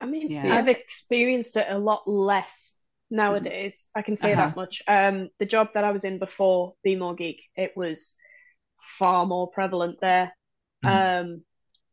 I 0.00 0.06
mean, 0.06 0.28
Yeah. 0.28 0.44
I've 0.48 0.68
experienced 0.68 1.56
it 1.56 1.66
a 1.68 1.78
lot 1.78 2.08
less 2.08 2.72
nowadays. 3.10 3.86
I 3.94 4.02
can 4.02 4.16
say 4.16 4.32
Uh-huh. 4.32 4.46
that 4.46 4.56
much. 4.56 4.82
Um, 4.88 5.28
the 5.38 5.46
job 5.46 5.68
that 5.74 5.84
I 5.84 5.90
was 5.92 6.04
in 6.04 6.18
before 6.18 6.74
Be 6.82 6.96
More 6.96 7.14
Geek, 7.14 7.40
it 7.56 7.72
was 7.76 8.14
far 8.98 9.26
more 9.26 9.50
prevalent 9.50 9.98
there. 10.00 10.32
Um, 10.82 11.44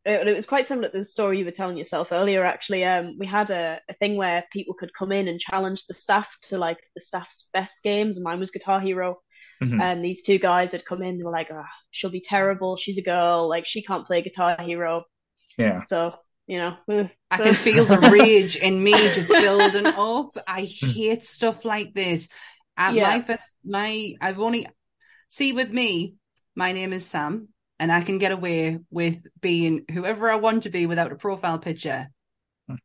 it, 0.04 0.26
it 0.28 0.34
was 0.36 0.46
quite 0.46 0.68
similar 0.68 0.88
to 0.88 0.98
the 0.98 1.04
story 1.04 1.38
you 1.38 1.44
were 1.44 1.50
telling 1.50 1.76
yourself 1.76 2.12
earlier, 2.12 2.44
actually. 2.44 2.84
Um, 2.84 3.16
we 3.18 3.26
had 3.26 3.50
a, 3.50 3.80
a 3.88 3.94
thing 3.94 4.16
where 4.16 4.44
people 4.52 4.74
could 4.74 4.94
come 4.94 5.12
in 5.12 5.28
and 5.28 5.38
challenge 5.40 5.86
the 5.86 5.94
staff 5.94 6.28
to 6.44 6.58
like 6.58 6.78
the 6.94 7.00
staff's 7.02 7.48
best 7.52 7.76
games, 7.82 8.20
mine 8.20 8.40
was 8.40 8.50
Guitar 8.50 8.80
Hero. 8.80 9.20
Mhm. 9.62 9.82
And 9.82 10.04
these 10.04 10.22
two 10.22 10.38
guys 10.38 10.70
had 10.72 10.84
come 10.84 11.02
in, 11.02 11.18
they 11.18 11.24
were 11.24 11.32
like, 11.32 11.50
oh, 11.52 11.64
she'll 11.90 12.10
be 12.10 12.20
terrible. 12.20 12.76
She's 12.76 12.96
a 12.98 13.02
girl. 13.02 13.48
Like, 13.48 13.66
she 13.66 13.82
can't 13.82 14.06
play 14.06 14.22
Guitar 14.22 14.56
Hero. 14.62 15.02
Yeah. 15.58 15.82
So, 15.86 16.14
you 16.48 16.58
know. 16.58 17.08
I 17.30 17.36
can 17.36 17.54
feel 17.54 17.84
the 17.84 17.98
rage 18.12 18.56
in 18.56 18.82
me 18.82 18.92
just 19.12 19.30
building 19.30 19.86
up. 19.86 20.36
I 20.48 20.62
hate 20.62 21.22
stuff 21.24 21.64
like 21.64 21.94
this. 21.94 22.28
At 22.76 22.94
Yeah. 22.94 23.08
my 23.08 23.20
first, 23.20 23.44
my 23.64 24.14
I've 24.20 24.40
only 24.40 24.66
see 25.28 25.52
with 25.52 25.72
me. 25.72 26.14
My 26.56 26.72
name 26.72 26.92
is 26.92 27.06
Sam, 27.06 27.48
and 27.78 27.92
I 27.92 28.00
can 28.02 28.18
get 28.18 28.32
away 28.32 28.78
with 28.90 29.22
being 29.40 29.84
whoever 29.92 30.28
I 30.28 30.36
want 30.36 30.64
to 30.64 30.70
be 30.70 30.86
without 30.86 31.12
a 31.12 31.16
profile 31.16 31.58
picture. 31.58 32.08
Hmm. 32.66 32.76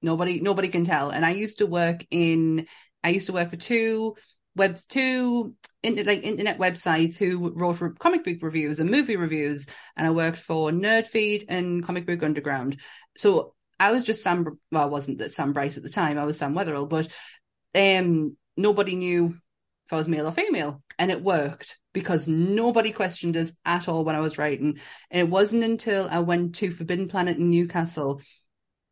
Nobody, 0.00 0.40
nobody 0.40 0.68
can 0.68 0.84
tell. 0.84 1.10
And 1.10 1.26
I 1.26 1.30
used 1.32 1.58
to 1.58 1.66
work 1.66 2.06
in. 2.10 2.66
I 3.04 3.10
used 3.10 3.26
to 3.26 3.32
work 3.32 3.50
for 3.50 3.56
two 3.56 4.14
webs, 4.54 4.84
two 4.84 5.54
inter, 5.82 6.04
like 6.04 6.22
internet 6.22 6.58
websites 6.58 7.16
who 7.16 7.50
wrote 7.54 7.80
re- 7.80 7.90
comic 7.98 8.24
book 8.24 8.38
reviews 8.42 8.80
and 8.80 8.90
movie 8.90 9.16
reviews, 9.16 9.66
and 9.96 10.06
I 10.06 10.10
worked 10.10 10.38
for 10.38 10.70
Nerdfeed 10.70 11.44
and 11.48 11.84
Comic 11.84 12.06
Book 12.06 12.22
Underground. 12.22 12.80
So 13.16 13.54
I 13.78 13.92
was 13.92 14.04
just 14.04 14.22
Sam. 14.22 14.58
Well, 14.70 14.82
I 14.82 14.86
wasn't 14.86 15.32
Sam 15.32 15.52
Bryce 15.52 15.76
at 15.76 15.82
the 15.82 15.88
time. 15.88 16.18
I 16.18 16.24
was 16.24 16.38
Sam 16.38 16.54
Wetherell, 16.54 16.88
but 16.88 17.08
um, 17.74 18.36
nobody 18.56 18.94
knew 18.94 19.34
if 19.86 19.92
I 19.92 19.96
was 19.96 20.08
male 20.08 20.28
or 20.28 20.32
female, 20.32 20.82
and 20.98 21.10
it 21.10 21.22
worked 21.22 21.78
because 21.92 22.26
nobody 22.26 22.92
questioned 22.92 23.36
us 23.36 23.52
at 23.64 23.88
all 23.88 24.04
when 24.04 24.16
I 24.16 24.20
was 24.20 24.38
writing. 24.38 24.78
And 25.10 25.20
it 25.20 25.30
wasn't 25.30 25.64
until 25.64 26.08
I 26.10 26.20
went 26.20 26.56
to 26.56 26.70
Forbidden 26.70 27.08
Planet 27.08 27.36
in 27.36 27.50
Newcastle 27.50 28.22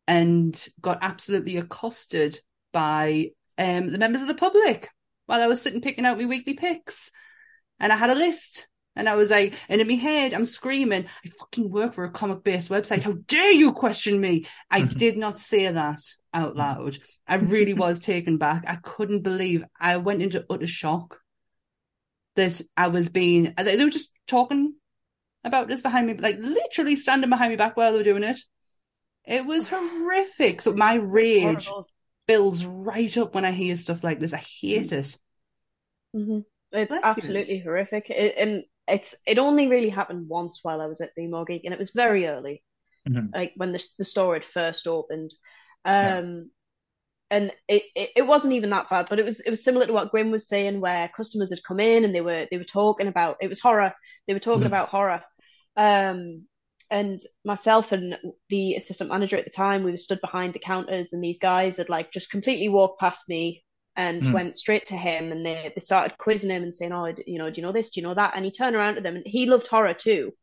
and 0.07 0.67
got 0.79 0.99
absolutely 1.01 1.57
accosted 1.57 2.39
by 2.71 3.31
um, 3.57 3.91
the 3.91 3.97
members 3.97 4.21
of 4.21 4.27
the 4.27 4.33
public 4.33 4.89
while 5.31 5.41
I 5.41 5.47
was 5.47 5.61
sitting 5.61 5.79
picking 5.79 6.05
out 6.05 6.17
my 6.17 6.25
weekly 6.25 6.55
picks, 6.55 7.09
and 7.79 7.93
I 7.93 7.95
had 7.95 8.09
a 8.09 8.15
list. 8.15 8.67
And 8.97 9.07
I 9.07 9.15
was 9.15 9.29
like, 9.29 9.53
and 9.69 9.79
in 9.79 9.87
my 9.87 9.93
head, 9.93 10.33
I'm 10.33 10.45
screaming, 10.45 11.05
I 11.25 11.29
fucking 11.29 11.71
work 11.71 11.93
for 11.93 12.03
a 12.03 12.11
comic 12.11 12.43
based 12.43 12.69
website. 12.69 13.03
How 13.03 13.13
dare 13.27 13.53
you 13.53 13.71
question 13.71 14.19
me? 14.19 14.45
I 14.69 14.81
did 15.03 15.15
not 15.15 15.39
say 15.39 15.71
that 15.71 16.01
out 16.33 16.57
loud. 16.57 16.97
I 17.25 17.35
really 17.35 17.73
was 17.73 17.99
taken 17.99 18.37
back. 18.37 18.65
I 18.67 18.75
couldn't 18.75 19.21
believe 19.21 19.63
I 19.79 19.95
went 19.95 20.21
into 20.21 20.45
utter 20.49 20.67
shock 20.67 21.21
that 22.35 22.61
I 22.75 22.89
was 22.89 23.07
being, 23.07 23.53
they 23.57 23.81
were 23.81 23.89
just 23.89 24.11
talking 24.27 24.73
about 25.45 25.69
this 25.69 25.81
behind 25.81 26.07
me, 26.07 26.15
like 26.15 26.35
literally 26.39 26.97
standing 26.97 27.29
behind 27.29 27.51
me 27.51 27.55
back 27.55 27.77
while 27.77 27.93
they 27.93 27.99
were 27.99 28.03
doing 28.03 28.23
it. 28.23 28.41
It 29.23 29.45
was 29.45 29.67
horrific. 29.69 30.61
So 30.61 30.73
my 30.73 30.95
rage. 30.95 31.69
Builds 32.27 32.65
right 32.65 33.15
up 33.17 33.35
when 33.35 33.45
I 33.45 33.51
hear 33.51 33.75
stuff 33.77 34.03
like 34.03 34.19
this. 34.19 34.33
I 34.33 34.37
hate 34.37 34.91
it. 34.91 35.17
hmm 36.13 36.39
It's 36.71 36.87
Bless 36.89 36.89
you. 36.89 36.99
absolutely 37.03 37.59
horrific. 37.59 38.09
It, 38.09 38.35
and 38.37 38.63
it's 38.87 39.15
it 39.25 39.37
only 39.37 39.67
really 39.67 39.89
happened 39.89 40.27
once 40.27 40.59
while 40.61 40.81
I 40.81 40.87
was 40.87 41.01
at 41.01 41.15
Be 41.15 41.27
More 41.27 41.45
Geek, 41.45 41.63
and 41.65 41.73
it 41.73 41.79
was 41.79 41.91
very 41.91 42.27
early, 42.27 42.63
mm-hmm. 43.07 43.27
like 43.33 43.53
when 43.55 43.71
the 43.71 43.83
the 43.97 44.05
store 44.05 44.33
had 44.33 44.45
first 44.45 44.87
opened. 44.87 45.33
Um, 45.85 45.93
yeah. 45.93 46.41
And 47.31 47.53
it, 47.69 47.83
it, 47.95 48.09
it 48.17 48.27
wasn't 48.27 48.55
even 48.55 48.71
that 48.71 48.89
bad, 48.89 49.07
but 49.09 49.17
it 49.17 49.23
was 49.23 49.39
it 49.39 49.49
was 49.49 49.63
similar 49.63 49.87
to 49.87 49.93
what 49.93 50.11
Gwyn 50.11 50.31
was 50.31 50.49
saying, 50.49 50.81
where 50.81 51.09
customers 51.15 51.49
had 51.49 51.63
come 51.63 51.79
in 51.79 52.03
and 52.03 52.13
they 52.13 52.19
were 52.19 52.45
they 52.51 52.57
were 52.57 52.65
talking 52.65 53.07
about 53.07 53.37
it 53.39 53.47
was 53.47 53.61
horror. 53.61 53.93
They 54.27 54.33
were 54.33 54.41
talking 54.41 54.63
mm-hmm. 54.63 54.67
about 54.67 54.89
horror, 54.89 55.23
um, 55.77 56.45
and 56.91 57.21
myself 57.45 57.93
and 57.93 58.19
the 58.49 58.75
assistant 58.75 59.09
manager 59.09 59.37
at 59.37 59.45
the 59.45 59.49
time, 59.49 59.83
we 59.83 59.91
were 59.91 59.97
stood 59.97 60.21
behind 60.21 60.53
the 60.53 60.59
counters, 60.59 61.13
and 61.13 61.23
these 61.23 61.39
guys 61.39 61.77
had 61.77 61.89
like 61.89 62.11
just 62.11 62.29
completely 62.29 62.69
walked 62.69 62.99
past 62.99 63.27
me 63.29 63.63
and 63.95 64.21
mm. 64.21 64.33
went 64.33 64.57
straight 64.57 64.87
to 64.87 64.97
him, 64.97 65.31
and 65.31 65.45
they 65.45 65.71
they 65.73 65.79
started 65.79 66.17
quizzing 66.17 66.49
him 66.49 66.63
and 66.63 66.75
saying, 66.75 66.91
"Oh, 66.91 67.13
you 67.25 67.39
know, 67.39 67.49
do 67.49 67.61
you 67.61 67.65
know 67.65 67.73
this? 67.73 67.89
Do 67.89 68.01
you 68.01 68.07
know 68.07 68.13
that?" 68.13 68.33
And 68.35 68.43
he 68.43 68.51
turned 68.51 68.75
around 68.75 68.95
to 68.95 69.01
them, 69.01 69.15
and 69.15 69.25
he 69.25 69.45
loved 69.45 69.67
horror 69.67 69.93
too, 69.93 70.33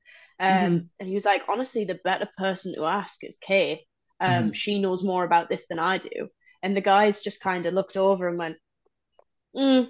um, 0.40 0.48
mm-hmm. 0.48 0.76
and 0.98 1.08
he 1.08 1.14
was 1.14 1.26
like, 1.26 1.42
"Honestly, 1.48 1.84
the 1.84 2.00
better 2.02 2.28
person 2.38 2.74
to 2.74 2.86
ask 2.86 3.22
is 3.22 3.36
Kay. 3.40 3.84
Um, 4.18 4.30
mm-hmm. 4.30 4.52
she 4.52 4.80
knows 4.80 5.04
more 5.04 5.24
about 5.24 5.50
this 5.50 5.66
than 5.68 5.78
I 5.78 5.98
do." 5.98 6.28
And 6.62 6.76
the 6.76 6.80
guys 6.80 7.20
just 7.20 7.40
kind 7.40 7.66
of 7.66 7.74
looked 7.74 7.96
over 7.96 8.26
and 8.26 8.36
went, 8.36 8.56
mm, 9.56 9.88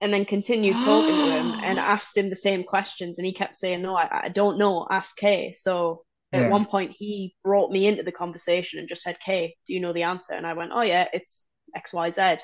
and 0.00 0.12
then 0.12 0.24
continued 0.24 0.82
talking 0.82 1.16
to 1.16 1.30
him 1.30 1.52
and 1.62 1.78
asked 1.78 2.16
him 2.16 2.30
the 2.30 2.36
same 2.36 2.64
questions. 2.64 3.18
And 3.18 3.26
he 3.26 3.34
kept 3.34 3.56
saying, 3.56 3.82
No, 3.82 3.94
I, 3.94 4.24
I 4.24 4.28
don't 4.28 4.58
know, 4.58 4.86
ask 4.90 5.16
Kay. 5.16 5.54
So 5.56 6.04
at 6.32 6.42
yeah. 6.42 6.48
one 6.48 6.66
point, 6.66 6.94
he 6.96 7.34
brought 7.44 7.70
me 7.70 7.86
into 7.86 8.02
the 8.02 8.12
conversation 8.12 8.78
and 8.78 8.88
just 8.88 9.02
said, 9.02 9.18
Kay, 9.24 9.56
do 9.66 9.74
you 9.74 9.80
know 9.80 9.92
the 9.92 10.04
answer? 10.04 10.34
And 10.34 10.46
I 10.46 10.54
went, 10.54 10.72
Oh, 10.74 10.82
yeah, 10.82 11.08
it's 11.12 11.42
XYZ. 11.76 12.40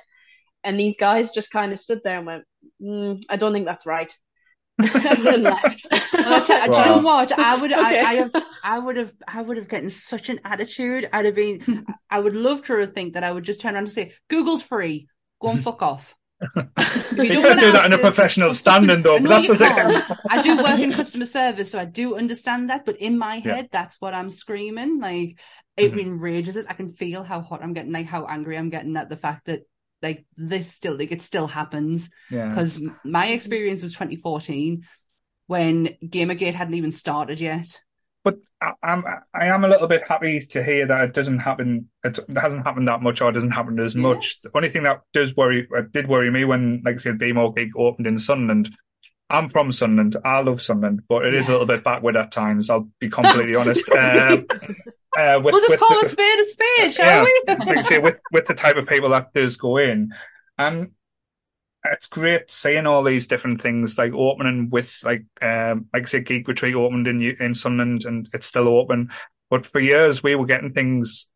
And 0.65 0.79
these 0.79 0.97
guys 0.99 1.31
just 1.31 1.51
kind 1.51 1.73
of 1.73 1.79
stood 1.79 2.01
there 2.03 2.19
and 2.19 2.27
went, 2.27 2.45
mm, 2.83 3.23
I 3.29 3.37
don't 3.37 3.53
think 3.53 3.67
that's 3.67 3.87
right. 3.87 4.13
and 4.79 5.43
left. 5.43 5.87
Well, 6.13 6.45
t- 6.45 6.53
wow. 6.53 6.67
Do 6.67 6.79
you 6.79 6.85
know 6.85 6.99
what? 6.99 7.39
I 7.39 7.57
would, 7.57 7.73
okay. 7.73 8.01
I, 8.01 8.11
I, 8.11 8.15
have, 8.15 8.35
I 8.63 8.79
would 8.79 8.97
have, 8.97 9.13
I 9.27 9.41
would 9.41 9.57
have 9.57 9.69
gotten 9.69 9.91
such 9.91 10.29
an 10.29 10.41
attitude. 10.45 11.09
I'd 11.13 11.25
have 11.25 11.35
been, 11.35 11.87
I 12.11 12.19
would 12.19 12.35
love 12.35 12.63
to 12.67 12.87
think 12.87 13.15
that 13.15 13.25
I 13.25 13.33
would 13.33 13.45
just 13.45 13.61
turn 13.61 13.75
around 13.75 13.85
and 13.85 13.93
say, 13.93 14.13
"Google's 14.29 14.63
free. 14.63 15.09
Go 15.41 15.51
and 15.51 15.63
fuck 15.63 15.83
off." 15.83 16.15
You 16.41 17.41
can't 17.41 17.61
do 17.61 17.73
that 17.73 17.87
in 17.87 17.93
a 17.95 17.99
professional 17.99 18.53
standing 18.53 19.03
though, 19.03 19.19
but 19.19 19.29
that's 19.29 19.49
the 19.49 19.57
thing. 19.57 20.19
I 20.31 20.43
do 20.43 20.63
work 20.63 20.79
in 20.79 20.93
customer 21.03 21.25
service, 21.25 21.71
so 21.71 21.79
I 21.79 21.87
do 21.87 22.17
understand 22.17 22.71
that. 22.71 22.85
But 22.85 22.99
in 22.99 23.19
my 23.19 23.39
head, 23.39 23.57
yeah. 23.57 23.69
that's 23.73 24.01
what 24.01 24.13
I'm 24.13 24.29
screaming. 24.29 25.01
Like 25.01 25.39
it 25.77 25.93
mm-hmm. 25.93 26.01
enrages 26.01 26.57
us. 26.57 26.67
I 26.69 26.75
can 26.75 26.91
feel 26.91 27.23
how 27.23 27.41
hot 27.41 27.63
I'm 27.63 27.73
getting, 27.73 27.93
like 27.93 28.07
how 28.07 28.27
angry 28.27 28.59
I'm 28.59 28.71
getting 28.71 28.97
at 28.97 29.09
the 29.09 29.17
fact 29.17 29.47
that 29.47 29.63
like 30.03 30.27
this 30.37 30.71
still 30.71 30.97
like 30.97 31.13
it 31.13 31.23
still 31.23 31.47
happens. 31.47 32.11
Yeah. 32.31 32.49
Because 32.49 32.83
my 33.05 33.29
experience 33.29 33.83
was 33.83 33.93
2014 33.93 34.85
when 35.47 35.97
Gamergate 36.05 36.55
hadn't 36.55 36.75
even 36.75 36.93
started 36.93 37.41
yet. 37.41 37.81
But 38.27 38.39
I, 38.61 38.73
I'm 38.83 39.05
I 39.33 39.47
am 39.47 39.63
a 39.63 39.69
little 39.69 39.87
bit 39.87 40.09
happy 40.09 40.41
to 40.47 40.61
hear 40.61 40.85
that 40.85 41.05
it 41.05 41.15
doesn't 41.15 41.39
happen. 41.39 41.91
It 42.03 42.19
hasn't 42.37 42.65
happened 42.65 42.89
that 42.89 43.01
much, 43.01 43.21
or 43.21 43.31
doesn't 43.31 43.53
happen 43.53 43.79
as 43.79 43.95
yes. 43.95 44.03
much. 44.03 44.43
The 44.43 44.51
only 44.53 44.69
thing 44.69 44.83
that 44.83 45.03
does 45.13 45.37
worry, 45.37 45.69
uh, 45.75 45.83
did 45.93 46.09
worry 46.09 46.29
me 46.33 46.45
when, 46.45 46.83
like 46.85 46.97
I 46.97 46.99
said, 46.99 47.21
Be 47.21 47.33
More 47.33 47.55
Geek 47.55 47.77
opened 47.77 48.09
in 48.09 48.19
Sunderland. 48.19 48.71
I'm 49.31 49.49
from 49.49 49.71
Sunderland. 49.71 50.17
I 50.25 50.41
love 50.41 50.61
Sunderland, 50.61 51.03
but 51.09 51.25
it 51.25 51.35
yeah. 51.35 51.39
is 51.39 51.47
a 51.47 51.53
little 51.53 51.67
bit 51.67 51.85
backward 51.85 52.17
at 52.17 52.33
times. 52.33 52.69
I'll 52.69 52.89
be 52.99 53.11
completely 53.11 53.55
honest. 53.55 53.89
Um, 53.91 54.47
uh, 55.17 55.41
with, 55.45 55.53
we'll 55.53 55.69
just 55.69 55.79
call 55.79 56.01
the, 56.01 56.07
a 56.07 56.09
spade 56.09 56.41
a 56.41 56.45
spade, 56.47 56.95
shall 56.95 57.07
yeah, 57.07 57.25
we? 57.47 57.75
like 57.75 57.85
say, 57.85 57.99
with 58.01 58.19
with 58.33 58.47
the 58.47 58.55
type 58.55 58.75
of 58.75 58.89
people 58.89 59.11
that 59.11 59.33
does 59.35 59.57
go 59.57 59.77
in, 59.77 60.13
and 60.59 60.91
it's 61.93 62.07
great 62.07 62.51
seeing 62.51 62.87
all 62.87 63.03
these 63.03 63.27
different 63.27 63.61
things 63.61 63.99
like 63.99 64.13
opening 64.13 64.71
with 64.71 64.99
like 65.03 65.25
um 65.43 65.87
like 65.93 66.05
I 66.05 66.07
say 66.07 66.21
Geek 66.21 66.49
Retreat 66.49 66.75
opened 66.75 67.07
in 67.07 67.23
in 67.23 67.55
Sunderland 67.55 68.05
and 68.05 68.29
it's 68.33 68.47
still 68.47 68.69
open. 68.69 69.11
But 69.51 69.67
for 69.67 69.81
years 69.81 70.23
we 70.23 70.35
were 70.35 70.47
getting 70.47 70.73
things 70.73 71.29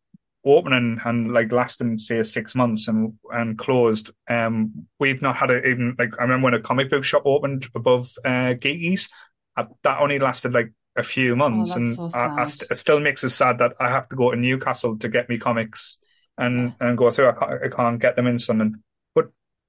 opening 0.45 0.99
and 1.05 1.31
like 1.33 1.51
lasting 1.51 1.97
say 1.97 2.23
six 2.23 2.55
months 2.55 2.87
and 2.87 3.13
and 3.31 3.57
closed. 3.57 4.11
Um 4.29 4.87
we've 4.99 5.21
not 5.21 5.37
had 5.37 5.51
it 5.51 5.65
even 5.65 5.95
like 5.97 6.13
I 6.19 6.23
remember 6.23 6.45
when 6.45 6.53
a 6.53 6.61
comic 6.61 6.89
book 6.89 7.03
shop 7.03 7.23
opened 7.25 7.67
above 7.75 8.11
uh 8.25 8.53
Geekies, 8.53 9.09
uh, 9.57 9.65
that 9.83 9.99
only 9.99 10.19
lasted 10.19 10.53
like 10.53 10.71
a 10.97 11.03
few 11.03 11.35
months 11.35 11.71
oh, 11.71 11.75
and 11.77 11.95
so 11.95 12.11
I, 12.13 12.41
I 12.41 12.45
st- 12.45 12.69
it 12.69 12.75
still 12.75 12.99
makes 12.99 13.23
us 13.23 13.35
sad 13.35 13.59
that 13.59 13.73
I 13.79 13.89
have 13.89 14.09
to 14.09 14.15
go 14.15 14.31
to 14.31 14.37
Newcastle 14.37 14.97
to 14.99 15.07
get 15.07 15.29
me 15.29 15.37
comics 15.37 15.99
and 16.37 16.73
and 16.79 16.97
go 16.97 17.11
through 17.11 17.29
I 17.29 17.33
can't, 17.33 17.63
I 17.63 17.67
can't 17.69 18.01
get 18.01 18.15
them 18.15 18.27
in 18.27 18.39
Sunderland 18.39 18.77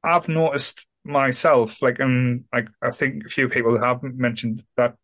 I've 0.05 0.29
noticed 0.29 0.87
myself, 1.05 1.83
like, 1.83 1.99
and 1.99 2.45
like 2.53 2.69
I 2.81 2.91
think 2.91 3.27
a 3.27 3.29
few 3.29 3.49
people 3.49 3.79
have 3.81 4.03
mentioned 4.03 4.65
that 4.77 4.97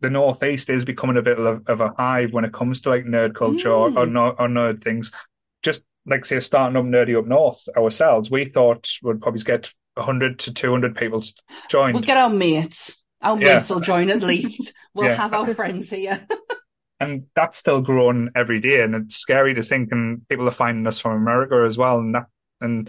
the 0.00 0.10
Northeast 0.10 0.68
is 0.68 0.84
becoming 0.84 1.16
a 1.16 1.22
bit 1.22 1.38
of, 1.38 1.66
of 1.66 1.80
a 1.80 1.92
hive 1.96 2.32
when 2.32 2.44
it 2.44 2.52
comes 2.52 2.80
to 2.82 2.90
like 2.90 3.04
nerd 3.04 3.34
culture 3.34 3.68
mm. 3.68 3.96
or, 3.96 3.98
or, 3.98 4.06
mm. 4.06 4.34
or 4.38 4.48
nerd 4.48 4.82
things. 4.82 5.12
Just 5.62 5.84
like 6.06 6.24
say 6.24 6.40
starting 6.40 6.76
up 6.76 6.84
Nerdy 6.84 7.18
Up 7.18 7.26
North 7.26 7.66
ourselves, 7.76 8.30
we 8.30 8.44
thought 8.44 8.90
we'd 9.02 9.22
probably 9.22 9.42
get 9.42 9.72
hundred 9.96 10.40
to 10.40 10.52
two 10.52 10.70
hundred 10.70 10.96
people 10.96 11.22
join. 11.68 11.94
We'll 11.94 12.02
get 12.02 12.16
our 12.16 12.30
mates. 12.30 13.02
Our 13.22 13.40
yeah. 13.40 13.56
mates 13.56 13.70
will 13.70 13.80
join 13.80 14.10
at 14.10 14.22
least. 14.22 14.72
We'll 14.96 15.06
yeah. 15.06 15.16
have 15.16 15.34
our 15.34 15.52
friends 15.54 15.90
here. 15.90 16.24
and 17.00 17.24
that's 17.34 17.58
still 17.58 17.80
growing 17.80 18.30
every 18.36 18.60
day, 18.60 18.80
and 18.80 18.94
it's 18.94 19.16
scary 19.16 19.52
to 19.54 19.62
think. 19.64 19.90
And 19.90 20.28
people 20.28 20.46
are 20.46 20.52
finding 20.52 20.86
us 20.86 21.00
from 21.00 21.20
America 21.20 21.64
as 21.66 21.76
well, 21.76 21.98
and 21.98 22.14
that 22.14 22.26
and 22.60 22.88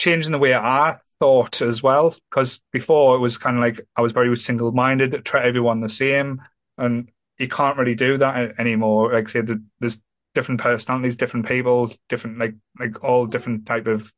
changing 0.00 0.32
the 0.32 0.38
way 0.38 0.54
I 0.54 0.96
thought 1.20 1.62
as 1.62 1.82
well. 1.82 2.16
Because 2.30 2.60
before 2.72 3.14
it 3.14 3.20
was 3.20 3.38
kind 3.38 3.56
of 3.56 3.62
like 3.62 3.86
I 3.94 4.00
was 4.00 4.12
very 4.12 4.34
single 4.36 4.72
minded, 4.72 5.24
treat 5.24 5.44
everyone 5.44 5.80
the 5.80 5.88
same. 5.88 6.42
And 6.76 7.10
you 7.38 7.48
can't 7.48 7.76
really 7.76 7.94
do 7.94 8.18
that 8.18 8.58
anymore. 8.58 9.12
Like 9.12 9.28
said, 9.28 9.48
there's 9.78 10.02
different 10.34 10.60
personalities, 10.60 11.16
different 11.16 11.46
people, 11.46 11.92
different, 12.08 12.38
like, 12.38 12.54
like 12.78 13.04
all 13.04 13.26
different 13.26 13.66
type 13.66 13.86
of 13.86 14.12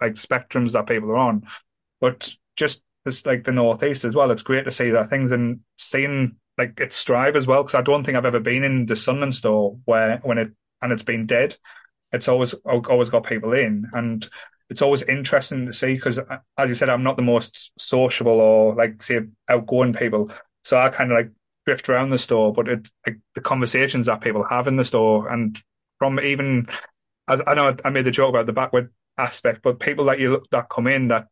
like 0.00 0.14
spectrums 0.14 0.72
that 0.72 0.86
people 0.86 1.10
are 1.10 1.16
on. 1.16 1.46
But 2.00 2.34
just 2.56 2.82
it's 3.06 3.24
like 3.24 3.44
the 3.44 3.52
Northeast 3.52 4.04
as 4.04 4.14
well. 4.14 4.30
It's 4.30 4.42
great 4.42 4.64
to 4.64 4.70
see 4.70 4.90
that 4.90 5.08
things 5.08 5.32
and 5.32 5.60
seeing 5.78 6.36
like 6.58 6.80
it 6.80 6.92
strive 6.92 7.36
as 7.36 7.46
well. 7.46 7.62
Cause 7.62 7.76
I 7.76 7.82
don't 7.82 8.04
think 8.04 8.18
I've 8.18 8.26
ever 8.26 8.40
been 8.40 8.64
in 8.64 8.86
the 8.86 8.96
Sunderland 8.96 9.34
store 9.36 9.78
where, 9.84 10.18
when 10.24 10.38
it, 10.38 10.50
and 10.82 10.92
it's 10.92 11.04
been 11.04 11.26
dead. 11.26 11.56
It's 12.10 12.26
always, 12.26 12.54
always 12.64 13.10
got 13.10 13.26
people 13.26 13.52
in 13.52 13.90
and 13.92 14.28
it's 14.70 14.82
always 14.82 15.02
interesting 15.02 15.66
to 15.66 15.72
see 15.72 15.94
because, 15.94 16.18
uh, 16.18 16.38
as 16.56 16.68
you 16.68 16.74
said, 16.74 16.88
I'm 16.88 17.02
not 17.02 17.16
the 17.16 17.22
most 17.22 17.72
sociable 17.78 18.40
or 18.40 18.74
like 18.74 19.02
say 19.02 19.20
outgoing 19.48 19.94
people, 19.94 20.30
so 20.64 20.78
I 20.78 20.90
kind 20.90 21.10
of 21.10 21.16
like 21.16 21.30
drift 21.66 21.88
around 21.88 22.10
the 22.10 22.18
store. 22.18 22.52
But 22.52 22.68
it 22.68 22.88
like 23.06 23.18
the 23.34 23.40
conversations 23.40 24.06
that 24.06 24.20
people 24.20 24.44
have 24.44 24.66
in 24.66 24.76
the 24.76 24.84
store, 24.84 25.28
and 25.28 25.58
from 25.98 26.20
even 26.20 26.68
as 27.28 27.40
I 27.46 27.54
know 27.54 27.76
I 27.84 27.90
made 27.90 28.04
the 28.04 28.10
joke 28.10 28.30
about 28.30 28.46
the 28.46 28.52
backward 28.52 28.92
aspect, 29.16 29.62
but 29.62 29.80
people 29.80 30.06
that 30.06 30.18
you 30.18 30.32
look 30.32 30.50
that 30.50 30.68
come 30.68 30.86
in 30.86 31.08
that 31.08 31.28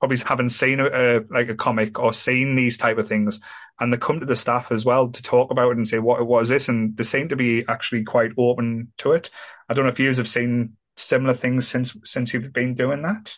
probably 0.00 0.18
haven't 0.18 0.50
seen 0.50 0.80
a, 0.80 0.86
a, 0.86 1.20
like 1.30 1.48
a 1.48 1.54
comic 1.54 1.96
or 2.00 2.12
seen 2.12 2.56
these 2.56 2.76
type 2.76 2.98
of 2.98 3.06
things, 3.06 3.38
and 3.78 3.92
they 3.92 3.96
come 3.96 4.18
to 4.18 4.26
the 4.26 4.34
staff 4.34 4.72
as 4.72 4.84
well 4.84 5.08
to 5.08 5.22
talk 5.22 5.52
about 5.52 5.70
it 5.70 5.76
and 5.76 5.86
say 5.86 6.00
what 6.00 6.42
is 6.42 6.48
this, 6.48 6.68
and 6.68 6.96
they 6.96 7.04
seem 7.04 7.28
to 7.28 7.36
be 7.36 7.64
actually 7.68 8.02
quite 8.02 8.32
open 8.36 8.92
to 8.98 9.12
it. 9.12 9.30
I 9.68 9.74
don't 9.74 9.84
know 9.84 9.92
if 9.92 10.00
you 10.00 10.12
have 10.12 10.26
seen 10.26 10.76
similar 10.96 11.34
things 11.34 11.68
since 11.68 11.96
since 12.04 12.32
you've 12.32 12.52
been 12.52 12.74
doing 12.74 13.02
that? 13.02 13.36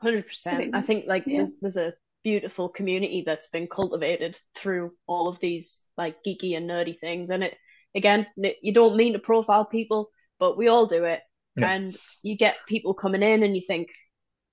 Hundred 0.00 0.26
percent. 0.26 0.74
I 0.74 0.82
think 0.82 1.06
like 1.06 1.24
yeah. 1.26 1.38
there's, 1.38 1.54
there's 1.60 1.76
a 1.76 1.94
beautiful 2.24 2.68
community 2.68 3.22
that's 3.24 3.48
been 3.48 3.66
cultivated 3.66 4.38
through 4.54 4.92
all 5.06 5.28
of 5.28 5.38
these 5.40 5.80
like 5.96 6.16
geeky 6.26 6.56
and 6.56 6.68
nerdy 6.68 6.98
things, 6.98 7.30
and 7.30 7.44
it 7.44 7.56
again 7.94 8.26
you 8.36 8.72
don't 8.72 8.96
mean 8.96 9.12
to 9.12 9.18
profile 9.18 9.64
people, 9.64 10.10
but 10.38 10.56
we 10.56 10.68
all 10.68 10.86
do 10.86 11.04
it, 11.04 11.20
yeah. 11.56 11.70
and 11.70 11.96
you 12.22 12.36
get 12.36 12.56
people 12.68 12.94
coming 12.94 13.22
in 13.22 13.42
and 13.42 13.56
you 13.56 13.62
think. 13.66 13.88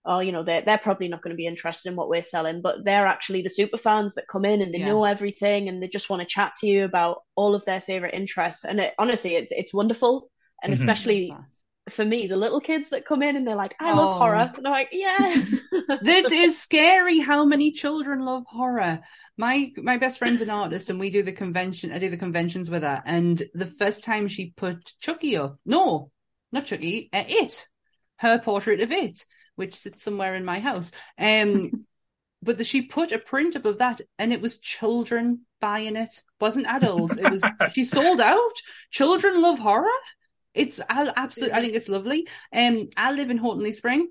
Oh, 0.05 0.19
you 0.19 0.31
know, 0.31 0.43
they're 0.43 0.61
they're 0.61 0.77
probably 0.77 1.09
not 1.09 1.21
going 1.21 1.33
to 1.33 1.37
be 1.37 1.45
interested 1.45 1.89
in 1.89 1.97
what 1.97 2.07
we're 2.07 2.23
selling, 2.23 2.61
but 2.61 2.85
they're 2.85 3.05
actually 3.05 3.41
the 3.41 3.49
super 3.49 3.77
fans 3.77 4.15
that 4.15 4.29
come 4.29 4.45
in 4.45 4.61
and 4.61 4.73
they 4.73 4.79
yeah. 4.79 4.87
know 4.87 5.03
everything 5.03 5.67
and 5.67 5.83
they 5.83 5.89
just 5.89 6.09
want 6.09 6.21
to 6.21 6.27
chat 6.27 6.53
to 6.57 6.67
you 6.67 6.85
about 6.85 7.17
all 7.35 7.53
of 7.53 7.65
their 7.65 7.81
favorite 7.81 8.13
interests. 8.13 8.63
And 8.63 8.79
it, 8.79 8.93
honestly, 8.97 9.35
it's 9.35 9.51
it's 9.51 9.73
wonderful 9.73 10.31
and 10.63 10.73
mm-hmm. 10.73 10.81
especially 10.81 11.33
for 11.89 12.05
me, 12.05 12.27
the 12.27 12.37
little 12.37 12.61
kids 12.61 12.89
that 12.89 13.05
come 13.05 13.21
in 13.21 13.35
and 13.35 13.45
they're 13.45 13.55
like, 13.55 13.75
I 13.79 13.93
love 13.93 14.15
oh. 14.15 14.19
horror. 14.19 14.51
And 14.55 14.67
I'm 14.67 14.71
like, 14.71 14.89
yeah. 14.91 15.43
that 16.01 16.31
is 16.31 16.59
scary 16.59 17.19
how 17.19 17.45
many 17.45 17.71
children 17.71 18.25
love 18.25 18.43
horror. 18.47 19.01
My 19.37 19.71
my 19.77 19.97
best 19.97 20.19
friend's 20.19 20.41
an 20.41 20.49
artist 20.49 20.89
and 20.89 20.99
we 20.99 21.11
do 21.11 21.23
the 21.23 21.31
convention 21.31 21.91
I 21.91 21.99
do 21.99 22.09
the 22.09 22.17
conventions 22.17 22.69
with 22.69 22.83
her. 22.83 23.01
And 23.05 23.41
the 23.53 23.65
first 23.65 24.03
time 24.03 24.27
she 24.27 24.51
put 24.55 24.93
Chucky 24.99 25.37
up, 25.37 25.57
no, 25.65 26.11
not 26.51 26.65
Chucky, 26.65 27.09
uh, 27.13 27.23
it. 27.27 27.67
Her 28.17 28.39
portrait 28.39 28.81
of 28.81 28.91
it, 28.91 29.25
which 29.55 29.75
sits 29.75 30.03
somewhere 30.03 30.35
in 30.35 30.45
my 30.45 30.59
house. 30.59 30.91
Um 31.17 31.85
but 32.41 32.57
the, 32.57 32.63
she 32.63 32.81
put 32.81 33.11
a 33.11 33.19
print 33.19 33.55
up 33.55 33.65
of 33.65 33.79
that 33.79 34.01
and 34.17 34.31
it 34.31 34.41
was 34.41 34.57
children 34.59 35.41
buying 35.59 35.95
it. 35.95 36.23
Wasn't 36.39 36.67
adults. 36.67 37.17
It 37.17 37.29
was 37.29 37.43
she 37.73 37.83
sold 37.83 38.21
out. 38.21 38.53
Children 38.91 39.41
love 39.41 39.59
horror. 39.59 39.89
It's 40.53 40.81
I 40.89 41.11
absolutely 41.15 41.55
I 41.55 41.61
think 41.61 41.73
it's 41.73 41.89
lovely. 41.89 42.27
Um, 42.53 42.89
I 42.97 43.11
live 43.11 43.29
in 43.29 43.37
Houghton 43.37 43.71
Spring, 43.73 44.09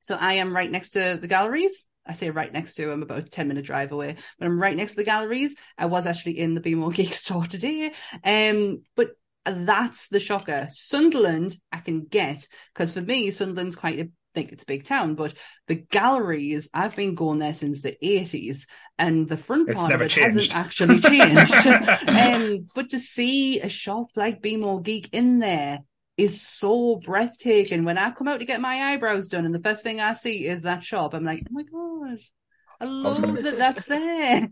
so 0.00 0.14
I 0.14 0.34
am 0.34 0.54
right 0.54 0.70
next 0.70 0.90
to 0.90 1.18
the 1.20 1.28
galleries. 1.28 1.84
I 2.06 2.14
say 2.14 2.30
right 2.30 2.52
next 2.52 2.76
to. 2.76 2.92
I'm 2.92 3.02
about 3.02 3.18
a 3.18 3.22
ten 3.22 3.48
minute 3.48 3.64
drive 3.64 3.92
away, 3.92 4.16
but 4.38 4.46
I'm 4.46 4.60
right 4.60 4.76
next 4.76 4.92
to 4.92 4.96
the 4.98 5.04
galleries. 5.04 5.56
I 5.76 5.86
was 5.86 6.06
actually 6.06 6.38
in 6.38 6.54
the 6.54 6.60
Be 6.60 6.74
More 6.74 6.90
Geek 6.92 7.14
store 7.14 7.44
today, 7.44 7.92
um, 8.24 8.82
but 8.94 9.10
that's 9.44 10.08
the 10.08 10.20
shocker. 10.20 10.68
Sunderland, 10.70 11.56
I 11.72 11.78
can 11.78 12.04
get 12.04 12.46
because 12.74 12.92
for 12.92 13.00
me, 13.00 13.30
Sunderland's 13.30 13.76
quite 13.76 14.00
a 14.00 14.08
think 14.36 14.52
it's 14.52 14.62
a 14.64 14.66
big 14.66 14.84
town, 14.84 15.14
but 15.14 15.34
the 15.66 15.74
galleries, 15.74 16.68
I've 16.74 16.94
been 16.94 17.14
going 17.14 17.38
there 17.38 17.54
since 17.54 17.80
the 17.80 17.96
80s 18.02 18.66
and 18.98 19.26
the 19.26 19.38
front 19.38 19.74
part 19.74 19.90
of 19.92 20.02
it 20.02 20.10
changed. 20.10 20.52
hasn't 20.52 20.54
actually 20.54 21.00
changed. 21.00 21.54
um, 22.06 22.68
but 22.74 22.90
to 22.90 22.98
see 22.98 23.60
a 23.60 23.68
shop 23.68 24.10
like 24.14 24.42
Be 24.42 24.56
More 24.56 24.82
Geek 24.82 25.08
in 25.12 25.38
there 25.38 25.80
is 26.18 26.40
so 26.40 26.96
breathtaking. 26.96 27.84
When 27.84 27.96
I 27.96 28.10
come 28.10 28.28
out 28.28 28.40
to 28.40 28.44
get 28.46 28.60
my 28.60 28.92
eyebrows 28.92 29.28
done 29.28 29.46
and 29.46 29.54
the 29.54 29.60
first 29.60 29.82
thing 29.82 30.00
I 30.00 30.12
see 30.12 30.46
is 30.46 30.62
that 30.62 30.84
shop, 30.84 31.14
I'm 31.14 31.24
like, 31.24 31.42
oh 31.48 31.52
my 31.52 31.62
gosh, 31.62 32.30
I 32.78 32.84
love 32.84 33.24
I 33.24 33.40
that 33.40 33.58
that's 33.58 33.84
there. 33.86 34.48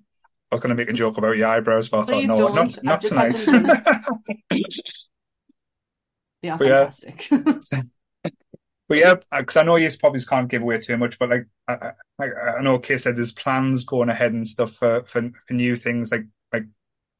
I 0.51 0.55
was 0.55 0.61
going 0.63 0.75
to 0.75 0.83
make 0.83 0.89
a 0.89 0.95
joke 0.95 1.19
about 1.19 1.37
your 1.37 1.49
eyebrows, 1.49 1.91
but 1.91 2.07
Please 2.07 2.31
I 2.31 2.39
thought, 2.39 2.55
no, 2.55 2.55
don't. 2.55 2.83
not, 2.83 3.03
not 3.03 3.03
tonight. 3.03 3.37
they 6.43 6.49
are 6.49 6.59
fantastic. 6.59 7.29
Yeah. 7.31 7.83
But 8.89 8.99
yeah, 8.99 9.15
because 9.31 9.57
I 9.57 9.63
know 9.63 9.77
you 9.77 9.91
probably 9.99 10.21
can't 10.23 10.49
give 10.49 10.63
away 10.63 10.79
too 10.79 10.97
much, 10.97 11.19
but 11.19 11.31
like 11.31 11.47
I, 11.67 11.93
I, 12.21 12.25
I 12.59 12.63
know 12.63 12.79
Kay 12.79 12.99
said 12.99 13.17
there's 13.17 13.33
plans 13.33 13.85
going 13.85 14.11
ahead 14.11 14.33
and 14.33 14.47
stuff 14.47 14.73
for 14.73 15.05
for, 15.05 15.31
for 15.47 15.55
new 15.55 15.75
things 15.75 16.11
like 16.11 16.27
like 16.53 16.65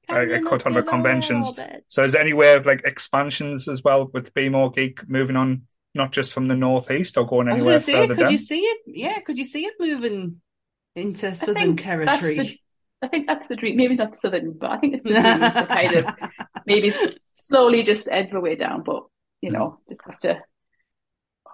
I, 0.09 0.37
I 0.37 0.41
cut 0.41 0.67
on 0.67 0.75
the 0.75 0.83
conventions. 0.83 1.53
So 1.89 2.05
is 2.05 2.13
there 2.13 2.21
any 2.21 2.35
way 2.35 2.55
of 2.55 2.67
like 2.67 2.83
expansions 2.85 3.67
as 3.69 3.83
well 3.83 4.11
with 4.13 4.35
Be 4.35 4.51
More 4.51 4.71
Geek 4.71 5.09
moving 5.09 5.37
on, 5.37 5.63
not 5.95 6.13
just 6.13 6.33
from 6.33 6.49
the 6.49 6.57
northeast 6.57 7.17
or 7.17 7.27
going 7.27 7.49
anywhere 7.49 7.81
say, 7.81 7.95
further 7.95 8.15
could 8.15 8.23
down? 8.25 8.33
you 8.33 8.39
see 8.39 8.61
it? 8.61 8.79
Yeah, 8.87 9.19
could 9.21 9.39
you 9.39 9.47
see 9.47 9.65
it 9.65 9.75
moving 9.81 10.43
into 10.95 11.35
southern 11.35 11.77
territory? 11.77 12.37
The, 12.37 12.59
I 13.03 13.09
think 13.09 13.27
that's 13.27 13.47
the 13.47 13.57
dream. 13.57 13.77
Maybe 13.77 13.95
not 13.95 14.15
southern, 14.15 14.53
but 14.53 14.71
I 14.71 14.79
think 14.79 14.95
it's 14.95 15.03
the 15.03 15.11
dream 15.11 15.23
to 15.23 15.67
kind 15.69 15.95
of 15.95 16.31
maybe 16.67 16.93
slowly 17.37 17.83
just 17.83 18.09
edge 18.11 18.31
the 18.31 18.41
way 18.41 18.55
down. 18.55 18.83
But 18.83 19.05
you 19.41 19.51
know, 19.51 19.79
just 19.89 20.01
have 20.07 20.19
to 20.21 20.43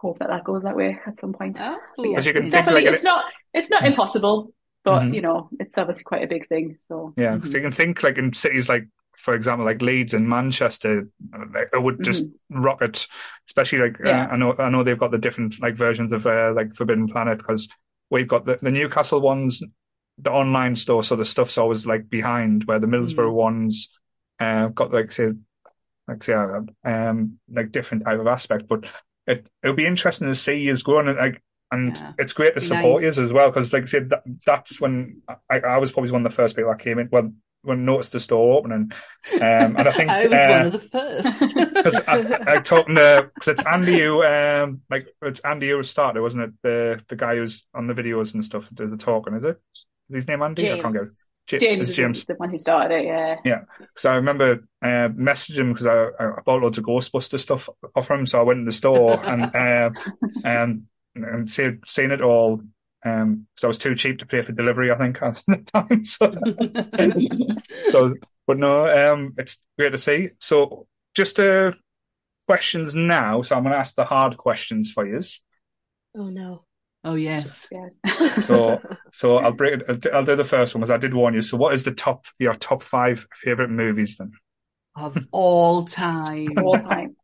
hope 0.01 0.19
that 0.19 0.29
that 0.29 0.45
goes 0.45 0.63
that 0.63 0.77
way 0.77 0.99
at 1.07 1.19
some 1.19 1.33
point. 1.33 1.59
Oh, 1.61 1.79
yes, 1.99 2.27
it's 2.27 2.51
definitely 2.51 2.87
like 2.87 2.95
it's 2.95 3.05
not 3.05 3.25
it's 3.53 3.71
not 3.71 3.85
impossible, 3.85 4.53
but 4.85 5.01
mm-hmm. 5.01 5.15
you 5.15 5.21
know 5.23 5.49
it's 5.59 5.77
obviously 5.77 6.05
quite 6.05 6.25
a 6.25 6.27
big 6.27 6.49
thing. 6.49 6.79
So 6.89 7.13
yeah, 7.17 7.35
because 7.35 7.51
mm-hmm. 7.51 7.57
you 7.57 7.63
can 7.63 7.73
think 7.73 8.03
like 8.03 8.19
in 8.19 8.33
cities 8.33 8.69
like 8.69 8.85
for 9.17 9.35
example, 9.35 9.67
like 9.67 9.83
Leeds 9.83 10.15
and 10.15 10.29
Manchester, 10.29 11.09
it 11.55 11.83
would 11.83 12.03
just 12.03 12.25
mm-hmm. 12.25 12.63
rocket. 12.63 13.07
Especially 13.47 13.79
like 13.79 14.01
uh, 14.01 14.09
yeah. 14.09 14.27
uh, 14.27 14.29
I 14.29 14.37
know 14.37 14.55
I 14.59 14.69
know 14.71 14.83
they've 14.83 14.99
got 14.99 15.11
the 15.11 15.19
different 15.19 15.61
like 15.61 15.77
versions 15.77 16.13
of 16.13 16.27
uh, 16.27 16.53
like 16.55 16.75
Forbidden 16.75 17.09
Planet 17.09 17.39
because 17.39 17.69
we've 18.09 18.29
got 18.29 18.47
the, 18.47 18.59
the 18.63 18.71
Newcastle 18.71 19.21
ones, 19.21 19.63
the 20.19 20.31
online 20.31 20.75
store, 20.75 21.05
so 21.05 21.17
the 21.17 21.25
stuff's 21.27 21.59
always 21.59 21.85
like 21.85 22.09
behind. 22.09 22.65
Where 22.65 22.79
the 22.79 22.87
Middlesbrough 22.87 23.17
mm-hmm. 23.17 23.35
ones 23.35 23.91
uh, 24.39 24.69
got 24.69 24.93
like 24.93 25.13
say 25.13 25.33
like 26.09 26.25
say 26.25 26.33
uh, 26.33 26.61
um 26.85 27.39
like 27.53 27.73
different 27.73 28.05
type 28.05 28.21
of 28.21 28.27
aspect, 28.27 28.69
but 28.69 28.85
it 29.31 29.47
it'll 29.63 29.77
be 29.77 29.87
interesting 29.87 30.29
to 30.29 30.35
see 30.35 30.55
you 30.55 30.73
as 30.73 30.83
growing 30.83 31.09
and 31.09 31.19
like 31.19 31.43
and 31.73 31.97
yeah. 31.97 32.13
it's 32.19 32.33
great 32.33 32.55
to 32.55 32.61
support 32.61 33.03
nice. 33.03 33.17
you 33.17 33.23
as 33.23 33.33
well 33.33 33.51
because 33.51 33.73
like 33.73 33.85
I 33.85 33.87
said 33.87 34.11
that, 34.11 34.23
that's 34.45 34.81
when 34.81 35.23
I, 35.49 35.61
I 35.61 35.79
was 35.79 35.93
probably 35.93 36.11
one 36.11 36.25
of 36.27 36.33
the 36.33 36.37
first 36.37 36.57
people 36.57 36.71
that 36.71 36.81
came 36.81 36.99
in 36.99 37.09
well 37.11 37.33
when 37.63 37.85
noticed 37.85 38.13
the 38.13 38.21
store 38.21 38.59
opening 38.59 38.91
um, 39.35 39.41
and 39.43 39.81
I 39.81 39.93
think 39.93 40.11
I 40.11 40.27
was 40.27 40.33
uh, 40.33 40.49
one 40.49 40.67
of 40.67 40.73
the 40.73 40.79
first 40.79 41.55
because 41.75 42.01
I, 42.09 42.55
I 42.55 42.59
talking 42.59 42.95
to 42.97 43.31
because 43.35 43.49
it's 43.49 43.67
Andy 43.67 44.01
who 44.01 44.25
um 44.25 44.81
like 44.91 45.09
it's 45.23 45.41
Andy 45.41 45.71
who 45.71 45.83
started 45.83 46.23
wasn't 46.23 46.45
it 46.45 46.53
the 46.63 47.05
the 47.09 47.17
guy 47.17 47.37
who's 47.37 47.67
on 47.75 47.87
the 47.87 47.95
videos 47.95 48.35
and 48.35 48.45
stuff 48.45 48.69
does 48.73 48.91
the 48.91 48.97
talking 48.97 49.35
is 49.35 49.45
it 49.45 49.61
is 50.09 50.17
his 50.17 50.29
name 50.29 50.43
Andy 50.43 50.63
James. 50.63 50.81
I 50.81 50.83
can't 50.83 50.97
get 50.97 51.07
James, 51.59 51.93
James. 51.93 52.25
the 52.25 52.35
one 52.35 52.51
who 52.51 52.59
started 52.59 52.95
it, 52.95 53.07
yeah. 53.07 53.37
Yeah, 53.45 53.61
because 53.79 54.05
I 54.05 54.17
remember 54.17 54.65
uh, 54.83 55.09
messaging 55.09 55.59
him 55.59 55.73
because 55.73 55.87
I, 55.87 56.09
I 56.19 56.41
bought 56.45 56.63
loads 56.63 56.79
of 56.79 56.85
Ghostbuster 56.85 57.39
stuff 57.39 57.69
off 57.95 58.11
him, 58.11 58.27
so 58.27 58.41
I 58.41 58.43
went 58.43 58.61
in 58.61 58.65
the 58.65 58.73
store 58.73 59.19
and 59.25 59.55
uh, 59.55 59.91
and 60.45 60.87
and 61.15 61.51
see, 61.51 61.71
seen 61.87 62.11
it 62.11 62.21
all. 62.21 62.63
Um, 63.03 63.47
because 63.55 63.65
I 63.65 63.69
was 63.69 63.79
too 63.79 63.95
cheap 63.95 64.19
to 64.19 64.27
pay 64.27 64.43
for 64.43 64.53
delivery, 64.53 64.93
I 64.93 64.99
think 64.99 65.23
at 65.23 65.43
the 65.47 65.57
time. 65.73 66.05
So, 66.05 66.35
so 67.93 68.15
but 68.47 68.59
no, 68.59 69.13
um, 69.13 69.35
it's 69.39 69.63
great 69.79 69.93
to 69.93 69.99
see. 69.99 70.31
So, 70.39 70.87
just 71.15 71.41
uh, 71.41 71.73
questions 72.47 72.95
now. 72.95 73.43
So 73.43 73.57
I'm 73.57 73.63
going 73.63 73.73
to 73.73 73.79
ask 73.79 73.95
the 73.95 74.05
hard 74.05 74.37
questions 74.37 74.93
for 74.93 75.07
you. 75.07 75.21
Oh 76.17 76.29
no. 76.29 76.65
Oh 77.03 77.15
yes. 77.15 77.69
so 78.45 78.81
so 79.13 79.39
I'll 79.39 79.53
break. 79.53 79.81
I'll 80.13 80.25
do 80.25 80.37
the 80.37 80.45
first 80.45 80.75
one 80.75 80.81
because 80.81 80.91
I 80.91 80.99
did 80.99 81.15
warn 81.15 81.35
you. 81.35 81.43
So 81.43 81.57
what 81.57 81.75
is 81.75 81.85
the 81.85 81.93
top 81.93 82.27
your 82.39 82.55
top 82.55 82.83
five 82.83 83.27
favorite 83.43 83.71
movies 83.71 84.17
then? 84.19 84.33
Of 84.97 85.17
all 85.33 85.85
time. 85.85 86.59
all 86.59 86.77
time. 86.79 87.17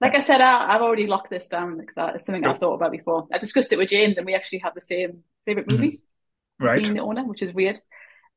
Like 0.00 0.14
I 0.14 0.20
said, 0.20 0.40
I, 0.40 0.72
have 0.72 0.82
already 0.82 1.06
locked 1.06 1.30
this 1.30 1.48
down 1.48 1.78
because 1.78 2.12
it's 2.16 2.26
something 2.26 2.44
I've 2.44 2.58
thought 2.58 2.74
about 2.74 2.92
before. 2.92 3.26
I 3.32 3.38
discussed 3.38 3.72
it 3.72 3.78
with 3.78 3.88
James, 3.88 4.18
and 4.18 4.26
we 4.26 4.34
actually 4.34 4.58
have 4.58 4.74
the 4.74 4.82
same 4.82 5.22
favorite 5.46 5.70
movie. 5.70 5.88
Mm-hmm. 5.88 6.64
Right. 6.64 6.82
Being 6.82 6.94
the 6.94 7.00
owner, 7.00 7.24
which 7.24 7.42
is 7.42 7.52
weird. 7.52 7.80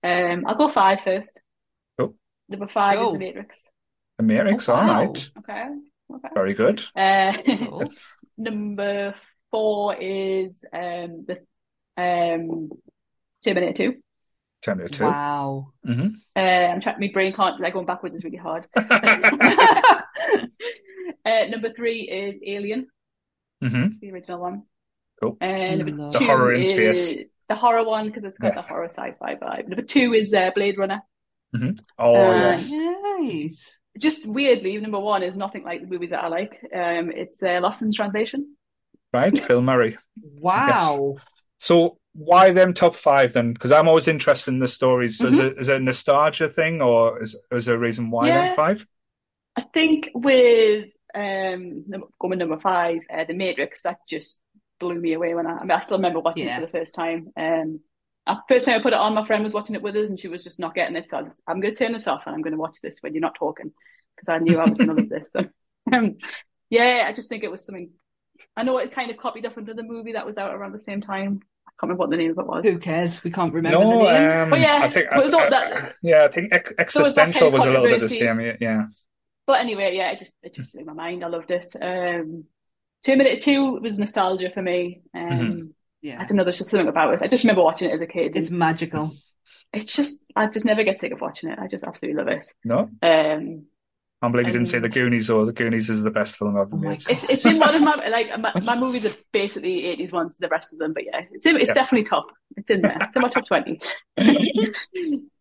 Um, 0.03 0.45
I'll 0.47 0.55
go 0.55 0.69
five 0.69 1.01
first. 1.01 1.41
Cool. 1.99 2.15
Number 2.47 2.67
five 2.67 2.99
is 2.99 3.11
The 3.11 3.19
Matrix. 3.19 3.69
The 4.17 4.23
Matrix, 4.23 4.69
oh, 4.69 4.73
wow. 4.73 4.79
all 4.79 5.05
right. 5.05 5.31
Okay. 5.39 5.65
Okay. 6.15 6.29
Very 6.33 6.53
good. 6.53 6.83
Uh, 6.95 7.33
number 8.37 9.15
four 9.57 9.95
is 9.99 10.63
um, 10.71 11.25
the 11.27 11.39
um, 11.97 12.69
Terminator 13.43 13.91
2. 13.91 13.95
Terminator 14.61 14.99
2. 14.99 15.03
Wow. 15.03 15.73
Mm-hmm. 15.87 16.07
Uh, 16.35 16.39
I'm 16.39 16.79
trying, 16.79 16.99
my 16.99 17.09
brain 17.11 17.33
can't, 17.33 17.59
like 17.59 17.73
going 17.73 17.87
backwards 17.87 18.13
is 18.13 18.23
really 18.23 18.37
hard. 18.37 18.67
uh, 18.75 18.87
number 21.49 21.73
three 21.73 22.01
is 22.01 22.39
Alien, 22.45 22.87
mm-hmm. 23.63 23.97
the 23.99 24.11
original 24.11 24.41
one. 24.41 24.63
Cool. 25.19 25.37
And 25.41 25.81
uh, 25.81 25.85
number 25.85 26.11
the 26.11 26.19
two 26.19 26.25
horror 26.25 26.53
in 26.53 26.61
is 26.61 26.69
space. 26.69 27.25
The 27.49 27.55
horror 27.55 27.83
one 27.83 28.05
because 28.07 28.25
it's 28.25 28.37
got 28.37 28.49
yeah. 28.49 28.61
the 28.61 28.67
horror 28.67 28.89
sci-fi 28.89 29.35
vibe. 29.35 29.69
Number 29.69 29.81
two 29.81 30.13
is 30.13 30.33
uh, 30.33 30.51
Blade 30.53 30.77
Runner. 30.77 31.01
Mm-hmm. 31.55 31.79
Oh 31.97 32.13
yes. 32.13 32.69
Nice. 32.71 33.71
Just 33.97 34.27
weirdly, 34.27 34.77
number 34.77 34.99
one 34.99 35.23
is 35.23 35.35
nothing 35.35 35.63
like 35.63 35.81
the 35.81 35.87
movies 35.87 36.11
that 36.11 36.23
I 36.23 36.27
like. 36.27 36.59
Um, 36.63 37.09
it's 37.09 37.41
uh, 37.41 37.59
Lost 37.61 37.81
in 37.81 37.91
Translation 37.91 38.56
right? 39.13 39.47
Bill 39.47 39.61
Murray. 39.61 39.97
Wow. 40.39 41.15
So 41.59 41.97
why 42.13 42.51
them 42.51 42.73
top 42.73 42.95
five 42.95 43.33
then? 43.33 43.53
Because 43.53 43.71
I'm 43.71 43.87
always 43.87 44.07
interested 44.07 44.51
in 44.51 44.59
the 44.59 44.67
stories. 44.67 45.19
Mm-hmm. 45.19 45.27
Is, 45.27 45.37
it, 45.37 45.57
is 45.57 45.69
it 45.69 45.77
a 45.77 45.79
nostalgia 45.79 46.49
thing, 46.49 46.81
or 46.81 47.21
is, 47.21 47.35
is 47.51 47.65
there 47.65 47.75
a 47.75 47.79
reason 47.79 48.09
why 48.09 48.27
yeah. 48.27 48.47
them 48.47 48.55
five? 48.55 48.85
I 49.55 49.61
think 49.61 50.09
with 50.13 50.87
um, 51.15 51.85
going 52.19 52.39
number 52.39 52.59
five, 52.59 52.99
uh, 53.11 53.23
The 53.23 53.33
Matrix, 53.33 53.83
that 53.83 53.99
just 54.09 54.39
blew 54.79 54.95
me 54.95 55.13
away 55.13 55.35
when 55.35 55.47
I. 55.47 55.57
I, 55.57 55.61
mean, 55.61 55.71
I 55.71 55.79
still 55.79 55.97
remember 55.97 56.19
watching 56.19 56.47
yeah. 56.47 56.57
it 56.57 56.61
for 56.61 56.65
the 56.65 56.71
first 56.71 56.95
time. 56.95 57.27
Um, 57.37 57.81
first 58.47 58.65
time 58.65 58.79
I 58.79 58.83
put 58.83 58.93
it 58.93 58.99
on, 58.99 59.13
my 59.13 59.25
friend 59.25 59.43
was 59.43 59.53
watching 59.53 59.75
it 59.75 59.81
with 59.81 59.95
us, 59.95 60.09
and 60.09 60.19
she 60.19 60.27
was 60.27 60.43
just 60.43 60.59
not 60.59 60.75
getting 60.75 60.95
it. 60.95 61.09
So 61.09 61.17
I 61.17 61.21
just, 61.23 61.41
I'm 61.47 61.59
going 61.59 61.73
to 61.73 61.83
turn 61.83 61.93
this 61.93 62.07
off, 62.07 62.23
and 62.25 62.35
I'm 62.35 62.41
going 62.41 62.53
to 62.53 62.59
watch 62.59 62.77
this 62.81 62.99
when 63.01 63.13
you're 63.13 63.21
not 63.21 63.35
talking, 63.35 63.71
because 64.15 64.29
I 64.29 64.39
knew 64.39 64.59
I 64.59 64.65
was 64.67 64.77
going 64.77 64.89
to 64.89 64.95
love 64.95 65.09
this. 65.09 65.23
So, 65.33 65.45
um, 65.93 66.17
yeah, 66.69 67.05
I 67.07 67.13
just 67.13 67.29
think 67.29 67.43
it 67.43 67.51
was 67.51 67.65
something 67.65 67.91
I 68.55 68.63
know 68.63 68.77
it 68.77 68.91
kind 68.91 69.11
of 69.11 69.17
copied 69.17 69.45
off 69.45 69.57
another 69.57 69.83
movie 69.83 70.13
that 70.13 70.25
was 70.25 70.37
out 70.37 70.53
around 70.53 70.73
the 70.73 70.79
same 70.79 71.01
time. 71.01 71.41
I 71.67 71.71
can't 71.71 71.83
remember 71.83 72.01
what 72.01 72.09
the 72.09 72.17
name 72.17 72.31
of 72.31 72.39
it 72.39 72.47
was. 72.47 72.65
Who 72.65 72.77
cares? 72.79 73.23
We 73.23 73.31
can't 73.31 73.53
remember 73.53 73.79
no, 73.79 74.03
the 74.03 74.11
name. 74.11 74.31
Um, 74.31 74.49
but 74.49 74.59
yeah, 74.59 74.79
I 74.81 74.89
think, 74.89 75.07
it 75.11 75.23
was 75.23 75.33
all 75.33 75.49
that. 75.49 75.95
Yeah, 76.01 76.23
I 76.23 76.27
think 76.29 76.53
ex- 76.53 76.73
existential 76.77 77.51
was, 77.51 77.59
was, 77.59 77.67
a 77.67 77.71
little 77.71 77.85
bit 77.85 77.99
the 77.99 78.09
same. 78.09 78.39
Yeah. 78.59 78.85
But 79.45 79.61
anyway, 79.61 79.95
yeah, 79.95 80.11
it 80.11 80.19
just 80.19 80.33
it 80.43 80.53
just 80.53 80.73
blew 80.73 80.83
my 80.83 80.93
mind. 80.93 81.23
I 81.23 81.27
loved 81.29 81.51
it. 81.51 81.73
Um, 81.81 82.45
Terminator 83.05 83.39
Two 83.39 83.79
was 83.79 83.97
nostalgia 83.97 84.49
for 84.49 84.61
me. 84.61 85.01
Um, 85.13 85.29
mm-hmm. 85.29 85.65
Yeah, 86.01 86.21
I 86.21 86.25
don't 86.25 86.37
know. 86.37 86.43
There's 86.43 86.57
just 86.57 86.69
something 86.69 86.89
about 86.89 87.13
it. 87.13 87.21
I 87.21 87.27
just 87.27 87.43
remember 87.43 87.63
watching 87.63 87.89
it 87.89 87.93
as 87.93 88.01
a 88.01 88.07
kid. 88.07 88.35
It's 88.35 88.51
magical. 88.51 89.15
It's 89.73 89.95
just 89.95 90.19
I 90.35 90.47
just 90.47 90.65
never 90.65 90.83
get 90.83 90.99
sick 90.99 91.13
of 91.13 91.21
watching 91.21 91.49
it. 91.49 91.59
I 91.59 91.67
just 91.67 91.83
absolutely 91.83 92.21
love 92.21 92.27
it. 92.27 92.45
No. 92.63 92.89
Um, 93.01 93.65
I 94.21 94.29
believe 94.29 94.47
you 94.47 94.53
didn't 94.53 94.67
say 94.67 94.79
The 94.79 94.89
Goonies 94.89 95.29
or 95.29 95.45
The 95.45 95.53
Goonies 95.53 95.91
is 95.91 96.01
the 96.01 96.09
best 96.09 96.37
film 96.37 96.57
I've 96.57 96.67
ever 96.67 96.75
oh 96.75 96.79
made. 96.79 97.03
It's, 97.07 97.23
it's 97.25 97.45
in 97.45 97.59
one 97.59 97.75
of 97.75 97.81
my, 97.83 97.95
like, 98.07 98.39
my, 98.39 98.59
my 98.61 98.75
movies 98.75 99.05
are 99.05 99.13
basically 99.31 99.83
80s 99.83 100.11
ones, 100.11 100.35
the 100.39 100.47
rest 100.47 100.73
of 100.73 100.79
them, 100.79 100.93
but 100.93 101.05
yeah, 101.05 101.21
it's, 101.31 101.45
in, 101.45 101.57
it's 101.57 101.67
yeah. 101.67 101.73
definitely 101.75 102.05
top. 102.05 102.25
It's 102.55 102.69
in 102.69 102.81
there. 102.81 102.97
It's 102.99 103.15
in 103.15 103.21
my 103.21 103.29
top 103.29 103.45
20. 103.47 103.79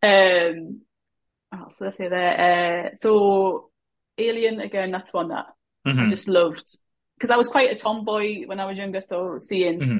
um, 0.02 0.80
what 1.48 1.60
else 1.60 1.78
did 1.78 1.86
I 1.86 1.90
say 1.90 2.08
there? 2.08 2.90
Uh, 2.90 2.94
so, 2.94 3.70
Alien, 4.18 4.60
again, 4.60 4.90
that's 4.90 5.12
one 5.12 5.28
that 5.28 5.46
mm-hmm. 5.86 6.00
I 6.00 6.08
just 6.08 6.28
loved. 6.28 6.76
Because 7.16 7.30
I 7.30 7.36
was 7.36 7.48
quite 7.48 7.70
a 7.70 7.76
tomboy 7.76 8.44
when 8.44 8.60
I 8.60 8.66
was 8.66 8.76
younger, 8.76 9.00
so 9.00 9.38
seeing 9.38 9.80
mm-hmm. 9.80 9.96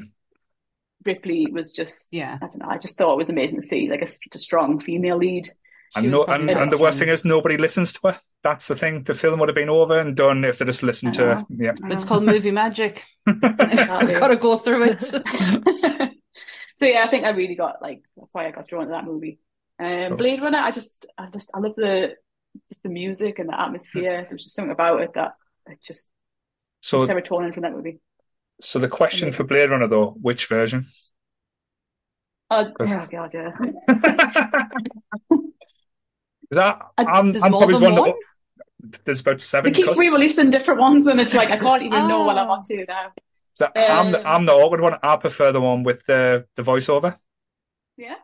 Ripley 1.03 1.47
was 1.51 1.71
just, 1.71 2.09
yeah, 2.11 2.37
I 2.39 2.45
don't 2.45 2.59
know, 2.59 2.69
I 2.69 2.77
just 2.77 2.95
thought 2.95 3.13
it 3.13 3.17
was 3.17 3.29
amazing 3.31 3.59
to 3.59 3.67
see 3.67 3.89
like 3.89 4.03
a, 4.03 4.35
a 4.35 4.37
strong 4.37 4.79
female 4.79 5.17
lead. 5.17 5.49
And, 5.95 6.11
no, 6.11 6.25
and, 6.25 6.49
and 6.49 6.71
the 6.71 6.77
worst 6.77 6.99
thing 6.99 7.09
is 7.09 7.25
nobody 7.25 7.57
listens 7.57 7.93
to 7.93 7.99
her 8.03 8.19
that's 8.47 8.67
the 8.67 8.75
thing. 8.75 9.03
The 9.03 9.13
film 9.13 9.39
would 9.39 9.49
have 9.49 9.55
been 9.55 9.69
over 9.69 9.97
and 9.99 10.15
done 10.15 10.45
if 10.45 10.57
they 10.57 10.65
just 10.65 10.83
listened 10.83 11.15
to. 11.15 11.25
her. 11.25 11.45
Yeah, 11.49 11.73
it's 11.85 12.05
called 12.05 12.23
movie 12.23 12.51
magic. 12.51 13.03
I've 13.27 14.19
got 14.19 14.27
to 14.27 14.37
go 14.37 14.57
through 14.57 14.83
it. 14.83 15.01
so 16.77 16.85
yeah, 16.85 17.03
I 17.05 17.09
think 17.09 17.25
I 17.25 17.29
really 17.29 17.55
got 17.55 17.81
like 17.81 18.03
that's 18.15 18.33
why 18.33 18.47
I 18.47 18.51
got 18.51 18.67
drawn 18.67 18.85
to 18.85 18.91
that 18.91 19.05
movie. 19.05 19.39
Um, 19.79 20.15
Blade 20.17 20.41
Runner, 20.41 20.57
I 20.57 20.71
just, 20.71 21.05
I 21.17 21.27
just, 21.27 21.51
I 21.53 21.59
love 21.59 21.75
the 21.75 22.15
just 22.67 22.81
the 22.83 22.89
music 22.89 23.39
and 23.39 23.49
the 23.49 23.59
atmosphere. 23.59 24.25
There's 24.27 24.43
just 24.43 24.55
something 24.55 24.71
about 24.71 25.01
it 25.01 25.13
that 25.13 25.33
I 25.67 25.73
just 25.83 26.09
so 26.81 27.05
serotonin 27.05 27.53
from 27.53 27.63
that 27.63 27.73
movie. 27.73 27.99
So 28.61 28.79
the 28.79 28.87
question 28.87 29.31
for 29.31 29.43
Blade 29.43 29.69
Runner 29.69 29.87
though, 29.87 30.15
which 30.21 30.45
version? 30.47 30.87
Oh, 32.49 32.71
oh 32.79 33.07
god, 33.11 33.33
yeah. 33.33 33.51
Is 36.51 36.55
that 36.55 36.81
I'm, 36.97 37.35
I'm 37.43 37.51
probably 37.51 37.75
one, 37.75 37.95
one? 37.95 38.13
there's 39.05 39.21
about 39.21 39.41
seven. 39.41 39.71
They 39.71 39.77
keep 39.77 39.87
cuts. 39.87 39.99
re-releasing 39.99 40.49
different 40.49 40.79
ones, 40.79 41.07
and 41.07 41.19
it's 41.19 41.33
like 41.33 41.49
I 41.49 41.57
can't 41.57 41.83
even 41.83 42.03
oh. 42.03 42.07
know 42.07 42.23
what 42.23 42.37
I 42.37 42.45
want 42.45 42.65
to 42.67 42.85
now. 42.85 43.11
So 43.53 43.65
um, 43.65 43.71
I'm 43.75 44.11
the, 44.11 44.27
I'm 44.27 44.45
the 44.45 44.53
awkward 44.53 44.81
one. 44.81 44.95
I 45.01 45.15
prefer 45.15 45.51
the 45.51 45.61
one 45.61 45.83
with 45.83 46.05
the 46.05 46.45
the 46.55 46.63
voiceover. 46.63 47.17
Yeah. 47.97 48.15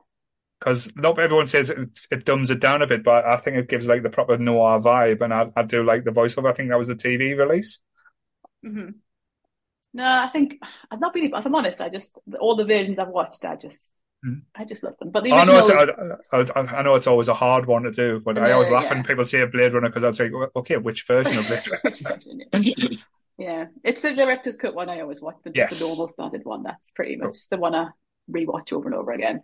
Because 0.60 0.96
not 0.96 1.20
everyone 1.20 1.48
says 1.48 1.70
it, 1.70 1.90
it, 2.10 2.24
dumbs 2.24 2.50
it 2.50 2.62
down 2.62 2.82
a 2.82 2.88
bit, 2.88 3.04
but 3.04 3.26
I 3.26 3.36
think 3.36 3.58
it 3.58 3.68
gives 3.68 3.86
like 3.86 4.02
the 4.02 4.10
proper 4.10 4.38
noir 4.38 4.80
vibe, 4.80 5.22
and 5.22 5.34
I, 5.34 5.50
I 5.58 5.64
do 5.64 5.84
like 5.84 6.06
the 6.06 6.12
voiceover. 6.12 6.50
I 6.50 6.54
think 6.54 6.70
that 6.70 6.78
was 6.78 6.88
the 6.88 6.96
TV 6.96 7.38
release. 7.38 7.80
Mm-hmm. 8.66 8.92
No, 9.96 10.06
I 10.06 10.30
think 10.32 10.60
I've 10.90 11.02
not 11.02 11.14
really. 11.14 11.34
If 11.36 11.46
I'm 11.46 11.56
honest, 11.56 11.82
I 11.82 11.90
just 11.90 12.18
all 12.40 12.56
the 12.56 12.66
versions 12.66 13.00
I've 13.00 13.10
watched, 13.10 13.44
I 13.44 13.56
just. 13.56 13.92
I 14.56 14.64
just 14.64 14.84
love 14.84 14.98
them. 15.00 15.12
But 15.12 15.24
the 15.24 15.32
originals... 15.32 15.70
I, 15.70 15.74
know 15.74 16.40
it's, 16.40 16.52
I, 16.56 16.60
I, 16.60 16.82
know 16.82 16.96
it's 16.96 17.08
always 17.08 17.28
a 17.28 17.34
hard 17.34 17.66
one 17.66 17.84
to 17.84 17.92
do, 17.92 18.22
but 18.24 18.38
I 18.38 18.54
always 18.54 18.70
laugh 18.70 18.84
yeah. 18.84 18.94
when 18.94 19.04
people 19.04 19.26
say 19.26 19.44
Blade 19.46 19.74
Runner 19.74 19.90
because 19.90 20.04
I'd 20.04 20.16
say, 20.16 20.32
okay, 20.56 20.78
which 20.78 21.06
version 21.06 21.38
of 21.38 21.48
Blade 21.48 21.64
Runner? 22.06 22.66
yeah, 23.38 23.66
it's 23.84 24.02
the 24.02 24.14
director's 24.14 24.58
cut 24.58 24.76
one 24.76 24.90
I 24.90 25.02
always 25.02 25.22
watch, 25.22 25.36
the, 25.44 25.52
yes. 25.54 25.78
the 25.78 25.86
normal 25.86 26.08
standard 26.08 26.46
one. 26.46 26.64
That's 26.64 26.92
pretty 26.92 27.18
much 27.18 27.50
the 27.50 27.58
one 27.58 27.76
I 27.76 27.90
rewatch 28.32 28.72
over 28.72 28.88
and 28.88 28.96
over 28.96 29.12
again. 29.12 29.44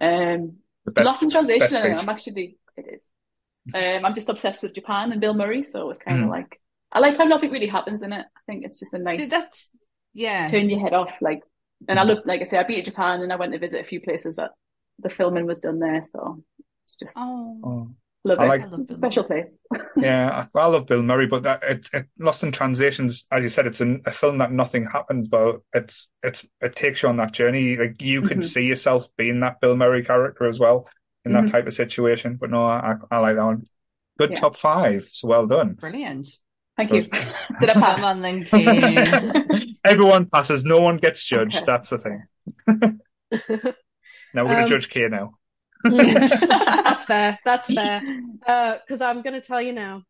Um, 0.00 0.56
best, 0.86 1.06
Lost 1.06 1.22
in 1.22 1.30
Translation, 1.30 1.76
I'm 1.76 2.08
actually, 2.08 2.58
it 2.76 2.86
is. 2.94 3.00
Um, 3.74 4.04
I'm 4.04 4.14
just 4.14 4.28
obsessed 4.28 4.62
with 4.62 4.74
Japan 4.74 5.12
and 5.12 5.20
Bill 5.20 5.34
Murray, 5.34 5.62
so 5.62 5.82
it 5.82 5.86
was 5.86 5.98
kind 5.98 6.20
of 6.20 6.26
mm. 6.26 6.30
like, 6.30 6.60
I 6.90 7.00
like 7.00 7.18
how 7.18 7.24
nothing 7.24 7.50
really 7.50 7.66
happens 7.66 8.02
in 8.02 8.12
it. 8.12 8.24
I 8.24 8.40
think 8.46 8.64
it's 8.64 8.80
just 8.80 8.94
a 8.94 8.98
nice, 8.98 9.28
that's, 9.28 9.68
yeah, 10.14 10.48
turn 10.48 10.70
your 10.70 10.80
head 10.80 10.94
off, 10.94 11.12
like 11.20 11.42
and 11.86 11.98
I 11.98 12.02
look 12.02 12.24
like 12.26 12.40
I 12.40 12.44
say, 12.44 12.58
I 12.58 12.64
beat 12.64 12.84
Japan 12.84 13.22
and 13.22 13.32
I 13.32 13.36
went 13.36 13.52
to 13.52 13.58
visit 13.58 13.80
a 13.80 13.88
few 13.88 14.00
places 14.00 14.36
that 14.36 14.50
the 14.98 15.10
filming 15.10 15.46
was 15.46 15.60
done 15.60 15.78
there. 15.78 16.04
So 16.12 16.42
it's 16.84 16.96
just 16.96 17.16
oh, 17.16 17.60
oh. 17.62 17.90
love 18.24 18.38
I 18.40 18.44
it. 18.44 18.48
Like, 18.48 18.70
love 18.70 18.86
Special 18.92 19.24
place. 19.24 19.46
yeah, 19.96 20.46
I, 20.54 20.58
I, 20.58 20.66
love 20.66 20.86
Bill 20.86 21.02
Murray, 21.02 21.26
but 21.26 21.44
that 21.44 21.62
it, 21.62 21.88
it, 21.92 22.06
Lost 22.18 22.42
in 22.42 22.50
Translations, 22.50 23.26
as 23.30 23.42
you 23.42 23.48
said, 23.48 23.66
it's 23.66 23.80
an, 23.80 24.02
a 24.06 24.10
film 24.10 24.38
that 24.38 24.50
nothing 24.50 24.86
happens, 24.86 25.28
but 25.28 25.60
it's 25.72 26.08
it's 26.22 26.46
it 26.60 26.74
takes 26.74 27.02
you 27.02 27.08
on 27.08 27.18
that 27.18 27.32
journey. 27.32 27.76
Like 27.76 28.02
you 28.02 28.22
can 28.22 28.40
mm-hmm. 28.40 28.48
see 28.48 28.64
yourself 28.64 29.08
being 29.16 29.40
that 29.40 29.60
Bill 29.60 29.76
Murray 29.76 30.04
character 30.04 30.46
as 30.46 30.58
well 30.58 30.88
in 31.24 31.32
that 31.32 31.44
mm-hmm. 31.44 31.52
type 31.52 31.66
of 31.66 31.74
situation. 31.74 32.36
But 32.40 32.50
no, 32.50 32.66
I, 32.66 32.94
I 33.10 33.18
like 33.18 33.36
that 33.36 33.44
one. 33.44 33.66
Good 34.18 34.30
yeah. 34.30 34.40
top 34.40 34.56
five. 34.56 35.08
So 35.12 35.28
well 35.28 35.46
done. 35.46 35.74
Brilliant. 35.74 36.28
Thank 36.78 36.92
you. 36.92 37.02
Did 37.60 37.70
I 37.70 37.74
pass? 37.74 37.96
Come 37.96 38.04
on 38.04 38.22
then, 38.22 38.44
Kate. 38.44 39.76
Everyone 39.84 40.26
passes. 40.26 40.64
No 40.64 40.80
one 40.80 40.96
gets 40.96 41.24
judged. 41.24 41.56
Okay. 41.56 41.64
That's 41.66 41.88
the 41.88 41.98
thing. 41.98 42.22
now 44.32 44.44
we're 44.44 44.54
going 44.54 44.56
to 44.58 44.62
um, 44.62 44.68
judge 44.68 44.88
Kay 44.88 45.08
now. 45.08 45.32
that's 45.82 47.04
fair. 47.04 47.38
That's 47.44 47.66
fair. 47.66 48.00
Because 48.38 49.00
uh, 49.00 49.04
I'm 49.04 49.22
going 49.22 49.34
to 49.34 49.40
tell 49.40 49.60
you 49.60 49.72
now, 49.72 50.04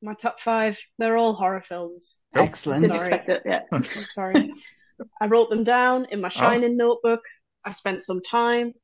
my 0.00 0.14
top 0.14 0.38
five, 0.38 0.78
they're 0.96 1.16
all 1.16 1.32
horror 1.32 1.64
films. 1.68 2.18
Excellent. 2.34 2.82
Didn't 2.82 3.00
expect 3.00 3.28
it. 3.28 3.42
Yeah. 3.44 3.62
I'm 3.72 3.82
sorry. 3.82 4.52
I 5.20 5.26
wrote 5.26 5.50
them 5.50 5.64
down 5.64 6.06
in 6.12 6.20
my 6.20 6.28
oh. 6.28 6.30
shining 6.30 6.80
oh. 6.80 6.86
notebook. 6.86 7.24
I 7.64 7.72
spent 7.72 8.04
some 8.04 8.22
time. 8.22 8.74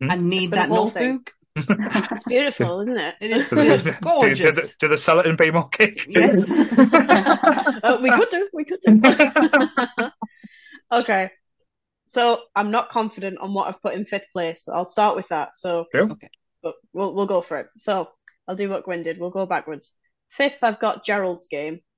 I 0.00 0.16
need 0.16 0.52
that 0.52 0.70
notebook 0.70 1.32
it's 1.56 2.24
beautiful, 2.24 2.80
isn't 2.80 2.98
it? 2.98 3.14
It 3.20 3.30
is. 3.30 3.52
It's 3.52 3.90
gorgeous. 4.00 4.54
Do, 4.54 4.62
do, 4.62 4.68
do, 4.80 4.88
they 4.88 4.96
sell 4.96 5.20
it 5.20 5.26
in 5.26 5.36
B 5.36 5.50
Cake? 5.72 6.04
Yes. 6.08 6.48
oh, 7.82 8.00
we 8.02 8.10
could 8.10 8.30
do. 8.30 8.48
We 8.52 8.64
could 8.64 8.80
do. 8.82 10.10
okay. 10.92 11.30
So 12.08 12.40
I'm 12.54 12.70
not 12.70 12.90
confident 12.90 13.38
on 13.38 13.54
what 13.54 13.68
I've 13.68 13.82
put 13.82 13.94
in 13.94 14.04
fifth 14.04 14.26
place. 14.32 14.68
I'll 14.68 14.84
start 14.84 15.16
with 15.16 15.28
that. 15.28 15.56
So 15.56 15.86
cool. 15.94 16.12
okay, 16.12 16.30
but 16.62 16.74
we'll 16.92 17.14
we'll 17.14 17.26
go 17.26 17.40
for 17.42 17.56
it. 17.56 17.68
So 17.80 18.08
I'll 18.46 18.56
do 18.56 18.68
what 18.68 18.84
Gwen 18.84 19.02
did. 19.02 19.18
We'll 19.18 19.30
go 19.30 19.46
backwards. 19.46 19.92
Fifth, 20.30 20.62
I've 20.62 20.80
got 20.80 21.04
Gerald's 21.04 21.46
game. 21.46 21.80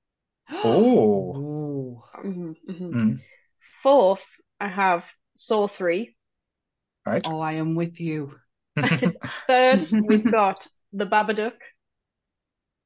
Oh. 0.50 2.04
Mm-hmm, 2.24 2.52
mm-hmm. 2.70 2.98
Mm. 2.98 3.20
Fourth, 3.82 4.24
I 4.58 4.68
have 4.68 5.04
Saw 5.34 5.68
three. 5.68 6.16
Right. 7.06 7.22
Oh, 7.24 7.40
I 7.40 7.54
am 7.54 7.74
with 7.74 8.00
you. 8.00 8.34
Third, 9.46 9.88
we've 10.06 10.30
got 10.30 10.66
The 10.92 11.06
Babadook. 11.06 11.54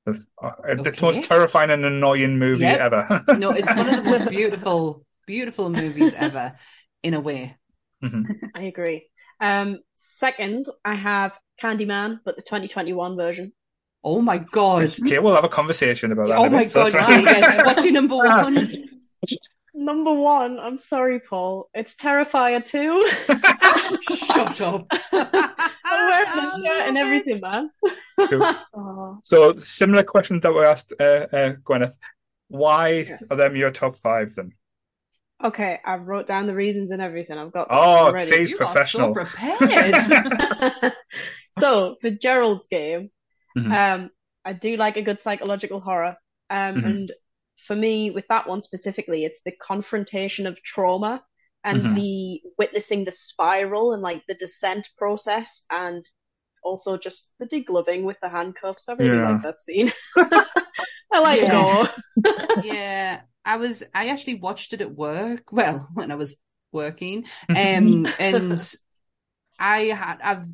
The, 0.04 0.24
uh, 0.42 0.50
okay. 0.68 0.90
the 0.90 0.98
most 1.00 1.24
terrifying 1.24 1.70
and 1.70 1.84
annoying 1.84 2.38
movie 2.38 2.62
yep. 2.62 2.80
ever. 2.80 3.24
no, 3.38 3.50
it's 3.50 3.72
one 3.74 3.88
of 3.88 4.04
the 4.04 4.10
most 4.10 4.28
beautiful, 4.28 5.04
beautiful 5.26 5.70
movies 5.70 6.14
ever, 6.14 6.54
in 7.02 7.14
a 7.14 7.20
way. 7.20 7.56
Mm-hmm. 8.02 8.32
I 8.54 8.62
agree. 8.62 9.08
Um, 9.40 9.78
second, 9.92 10.66
I 10.84 10.96
have 10.96 11.32
Candyman, 11.62 12.18
but 12.24 12.36
the 12.36 12.42
2021 12.42 13.16
version. 13.16 13.52
Oh 14.04 14.20
my 14.20 14.38
god! 14.38 14.92
Okay, 15.00 15.20
we'll 15.20 15.36
have 15.36 15.44
a 15.44 15.48
conversation 15.48 16.10
about 16.10 16.28
that. 16.28 16.38
Oh 16.38 16.50
my 16.50 16.64
god! 16.64 16.92
Right. 16.92 17.22
yes. 17.22 17.64
What's 17.64 17.84
your 17.84 17.92
number 17.92 18.16
one? 18.16 18.68
Number 19.74 20.12
one, 20.12 20.58
I'm 20.58 20.78
sorry, 20.78 21.18
Paul. 21.18 21.70
It's 21.72 21.94
Terrifier 21.94 22.62
2. 22.62 23.10
Shut 24.16 24.60
up. 24.60 24.86
I'm 25.12 26.10
wearing 26.10 26.62
the 26.62 26.66
shirt 26.66 26.88
and 26.88 26.98
everything, 26.98 27.40
man. 27.40 27.70
Cool. 28.28 29.18
so, 29.22 29.54
similar 29.54 30.02
question 30.02 30.40
that 30.40 30.52
we 30.52 30.60
asked 30.60 30.92
uh, 31.00 31.26
uh, 31.32 31.54
Gwyneth. 31.64 31.94
Why 32.48 33.18
are 33.30 33.36
them 33.36 33.56
your 33.56 33.70
top 33.70 33.96
five 33.96 34.34
then? 34.34 34.52
Okay, 35.42 35.80
I've 35.84 36.06
wrote 36.06 36.26
down 36.26 36.46
the 36.46 36.54
reasons 36.54 36.90
and 36.90 37.00
everything. 37.00 37.38
I've 37.38 37.52
got. 37.52 37.68
Oh, 37.70 38.16
see, 38.18 38.48
you 38.48 38.56
professional. 38.58 39.18
Are 39.18 39.26
so 39.26 39.56
prepared. 39.58 40.92
so 41.58 41.96
for 42.00 42.10
Gerald's 42.10 42.66
game, 42.66 43.10
mm-hmm. 43.56 43.72
um, 43.72 44.10
I 44.44 44.52
do 44.52 44.76
like 44.76 44.98
a 44.98 45.02
good 45.02 45.22
psychological 45.22 45.80
horror, 45.80 46.16
um, 46.50 46.74
mm-hmm. 46.76 46.86
and 46.86 47.12
for 47.66 47.76
me, 47.76 48.10
with 48.10 48.26
that 48.28 48.48
one 48.48 48.62
specifically, 48.62 49.24
it's 49.24 49.40
the 49.44 49.52
confrontation 49.52 50.46
of 50.46 50.62
trauma 50.62 51.22
and 51.64 51.82
mm-hmm. 51.82 51.94
the 51.94 52.40
witnessing 52.58 53.04
the 53.04 53.12
spiral 53.12 53.92
and 53.92 54.02
like 54.02 54.22
the 54.26 54.34
descent 54.34 54.88
process 54.98 55.62
and 55.70 56.04
also 56.64 56.96
just 56.96 57.28
the 57.38 57.46
degloving 57.46 58.04
with 58.04 58.16
the 58.20 58.28
handcuffs. 58.28 58.88
I 58.88 58.94
really 58.94 59.16
yeah. 59.16 59.30
like 59.30 59.42
that 59.42 59.60
scene. 59.60 59.92
I 60.16 61.20
like 61.20 61.42
yeah. 61.42 61.50
gore. 61.50 62.34
yeah. 62.64 63.20
I 63.44 63.56
was 63.56 63.82
I 63.94 64.08
actually 64.08 64.36
watched 64.36 64.72
it 64.72 64.80
at 64.80 64.94
work. 64.94 65.44
Well, 65.52 65.88
when 65.94 66.10
I 66.10 66.16
was 66.16 66.36
working. 66.72 67.24
Um 67.48 68.06
and 68.18 68.74
I 69.58 69.80
had 69.86 70.18
I've 70.22 70.46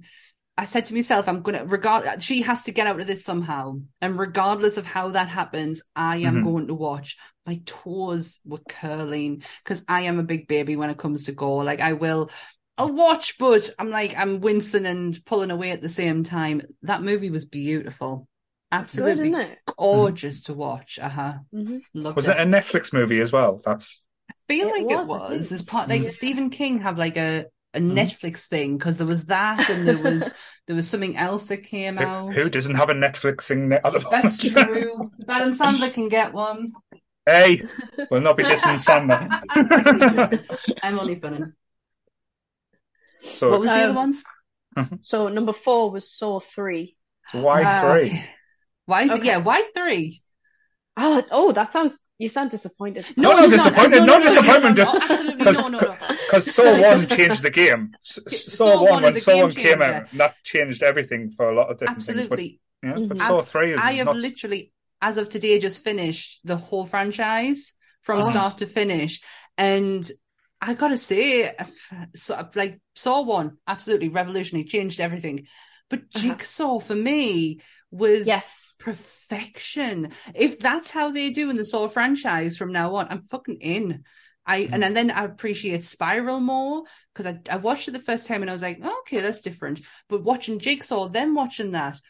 I 0.59 0.64
said 0.64 0.86
to 0.86 0.94
myself, 0.94 1.28
I'm 1.28 1.43
gonna 1.43 1.64
regard. 1.64 2.20
She 2.20 2.43
has 2.43 2.64
to 2.64 2.72
get 2.72 2.89
out 2.89 2.98
of 2.98 3.06
this 3.06 3.24
somehow, 3.24 3.78
and 4.01 4.18
regardless 4.18 4.76
of 4.76 4.85
how 4.85 5.10
that 5.10 5.28
happens, 5.28 5.82
I 5.94 6.16
am 6.18 6.35
mm-hmm. 6.35 6.44
going 6.44 6.66
to 6.66 6.74
watch. 6.74 7.16
My 7.47 7.60
toes 7.64 8.40
were 8.44 8.59
curling 8.68 9.44
because 9.62 9.85
I 9.86 10.02
am 10.02 10.18
a 10.18 10.24
big 10.24 10.48
baby 10.48 10.74
when 10.74 10.90
it 10.90 10.98
comes 10.98 11.24
to 11.24 11.32
gore. 11.32 11.62
Like 11.62 11.78
I 11.78 11.93
will, 11.93 12.30
I'll 12.76 12.93
watch, 12.93 13.39
but 13.39 13.70
I'm 13.78 13.90
like 13.90 14.16
I'm 14.18 14.40
wincing 14.40 14.85
and 14.85 15.24
pulling 15.24 15.52
away 15.52 15.70
at 15.70 15.80
the 15.80 15.89
same 15.89 16.24
time. 16.24 16.62
That 16.82 17.05
movie 17.05 17.30
was 17.30 17.44
beautiful, 17.44 18.26
absolutely 18.72 19.30
good, 19.30 19.56
gorgeous 19.78 20.43
mm-hmm. 20.43 20.52
to 20.55 20.59
watch. 20.59 20.98
Uh 21.01 21.09
huh. 21.09 21.35
Mm-hmm. 21.55 22.02
Was 22.14 22.26
it. 22.26 22.32
it. 22.32 22.40
a 22.40 22.44
Netflix 22.44 22.93
movie 22.93 23.20
as 23.20 23.30
well? 23.30 23.60
That's. 23.64 24.02
I 24.28 24.35
feel 24.48 24.70
it 24.70 24.72
like 24.72 24.86
was, 24.86 24.98
it 24.98 25.06
was. 25.06 25.52
As 25.52 25.62
part 25.62 25.89
like 25.89 26.10
Stephen 26.10 26.51
King 26.51 26.80
have 26.80 26.98
like 26.98 27.16
a 27.16 27.44
a 27.74 27.81
mm. 27.81 27.93
Netflix 27.93 28.47
thing 28.47 28.78
because 28.78 28.97
there 28.97 29.07
was 29.07 29.27
that 29.27 29.69
and 29.70 29.86
there 29.86 29.99
was 29.99 30.32
there 30.66 30.77
was 30.77 30.89
something 30.89 31.16
else 31.16 31.47
that 31.47 31.59
came 31.59 31.97
who, 31.97 32.05
out. 32.05 32.35
Who 32.35 32.49
doesn't 32.49 32.74
have 32.74 32.90
a 32.90 32.95
Netflix 32.95 33.43
thing 33.43 33.73
at 33.73 33.82
the 33.82 34.01
moment? 34.01 34.23
That's 34.23 34.39
true. 34.39 35.11
Adam 35.28 35.53
Sandler 35.53 35.93
can 35.93 36.09
get 36.09 36.32
one. 36.32 36.73
Hey, 37.27 37.62
we'll 38.11 38.20
not 38.20 38.36
be 38.36 38.45
dissing 38.45 38.82
Sandler. 38.82 39.28
I'm 40.82 40.99
only 40.99 41.16
funning. 41.16 41.53
So, 43.32 43.51
what 43.51 43.61
was 43.61 43.69
the 43.69 43.74
um, 43.74 43.90
other 43.90 43.95
ones? 43.95 44.24
So 45.01 45.28
number 45.28 45.53
four 45.53 45.90
was 45.90 46.11
Saw 46.11 46.40
three. 46.40 46.97
Why 47.32 47.65
uh, 47.65 47.93
three? 47.93 48.11
Okay. 48.11 48.31
Why? 48.86 49.09
Okay. 49.09 49.27
Yeah, 49.27 49.39
why 49.39 49.69
three? 49.74 50.23
Oh, 50.97 51.23
oh, 51.31 51.53
that 51.53 51.73
sounds 51.73 51.99
you 52.19 52.28
sound 52.28 52.51
disappointed. 52.51 53.07
No, 53.16 53.36
no, 53.36 53.49
disappointed. 53.49 54.01
No, 54.01 54.05
no, 54.05 54.19
no, 54.19 54.23
disappointment. 54.24 54.77
Just 54.77 54.95
because 55.39 55.59
no, 55.59 55.69
no, 55.69 55.97
because 56.27 56.53
Saw 56.53 56.81
One 56.81 57.07
changed 57.07 57.43
the 57.43 57.51
game. 57.51 57.95
Saw 58.03 58.82
One 58.82 59.05
when 59.05 59.20
Saw 59.20 59.39
One 59.39 59.53
came 59.53 59.81
out, 59.81 60.11
that 60.15 60.35
changed 60.43 60.82
everything 60.82 61.31
for 61.31 61.49
a 61.49 61.55
lot 61.55 61.70
of 61.70 61.78
different 61.78 61.99
absolutely. 61.99 62.36
things. 62.36 62.59
But, 62.82 62.89
yeah, 62.89 62.95
mm-hmm. 62.95 63.09
but 63.09 63.19
Saw 63.19 63.43
Three 63.43 63.73
is. 63.73 63.81
I 63.81 63.93
have 63.95 64.07
not... 64.07 64.16
literally, 64.16 64.73
as 65.01 65.16
of 65.16 65.28
today, 65.28 65.59
just 65.61 65.85
finished 65.85 66.40
the 66.45 66.57
whole 66.57 66.86
franchise 66.86 67.74
from 68.03 68.19
oh. 68.19 68.31
start 68.31 68.59
to 68.59 68.66
finish, 68.66 69.23
and 69.57 70.11
I 70.61 70.74
gotta 70.74 70.99
say, 70.99 71.55
so 72.16 72.49
like 72.57 72.81
Saw 72.97 73.23
one 73.23 73.59
absolutely 73.66 74.09
revolutionary, 74.09 74.65
changed 74.65 75.01
everything. 75.01 75.47
But 75.89 76.01
uh-huh. 76.01 76.20
Jigsaw 76.20 76.81
for 76.81 76.95
me 76.95 77.61
was 77.90 78.27
yes 78.27 78.69
perfection. 78.78 80.12
If 80.35 80.59
that's 80.59 80.90
how 80.90 81.10
they 81.10 81.31
do 81.31 81.51
in 81.51 81.56
the 81.56 81.65
Saw 81.65 81.89
franchise 81.89 82.56
from 82.56 82.73
now 82.73 82.94
on, 82.97 83.09
I'm 83.10 83.23
fucking 83.23 83.59
in. 83.60 84.05
I 84.47 84.62
mm. 84.62 84.82
and 84.82 84.97
then 84.97 85.10
I 85.10 85.24
appreciate 85.24 85.85
Spiral 85.85 86.40
more 86.40 86.85
because 87.12 87.27
I, 87.27 87.55
I 87.55 87.56
watched 87.59 87.89
it 87.89 87.93
the 87.93 87.98
first 87.98 88.27
time 88.27 88.40
and 88.43 88.51
I 88.51 88.55
was 88.55 88.62
like, 88.62 88.81
oh, 88.82 89.01
okay, 89.01 89.20
that's 89.20 89.43
different. 89.43 89.81
But 90.09 90.24
watching 90.24 90.59
Jigsaw, 90.59 91.09
then 91.09 91.35
watching 91.35 91.73
that, 91.73 92.01